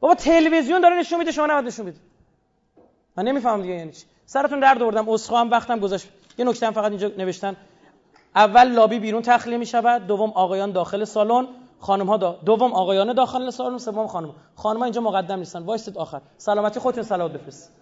[0.00, 1.98] بابا تلویزیون داره نشون میده شما نباید نشون میده
[3.16, 4.04] من نمی‌فهمم دیگه یعنی چی.
[4.26, 7.56] سرتون درد آوردم هم وقتم گذاشت یه نکته فقط اینجا نوشتن.
[8.36, 11.46] اول لابی بیرون تخلیه می شود دوم آقایان داخل سالن
[11.80, 12.38] خانم ها دا...
[12.44, 15.62] دوم آقایان داخل سالن سوم خانم خانم ها اینجا مقدم نیستن.
[15.62, 16.20] وایسید آخر.
[16.38, 17.72] سلامتی خودتون صلوات بفرست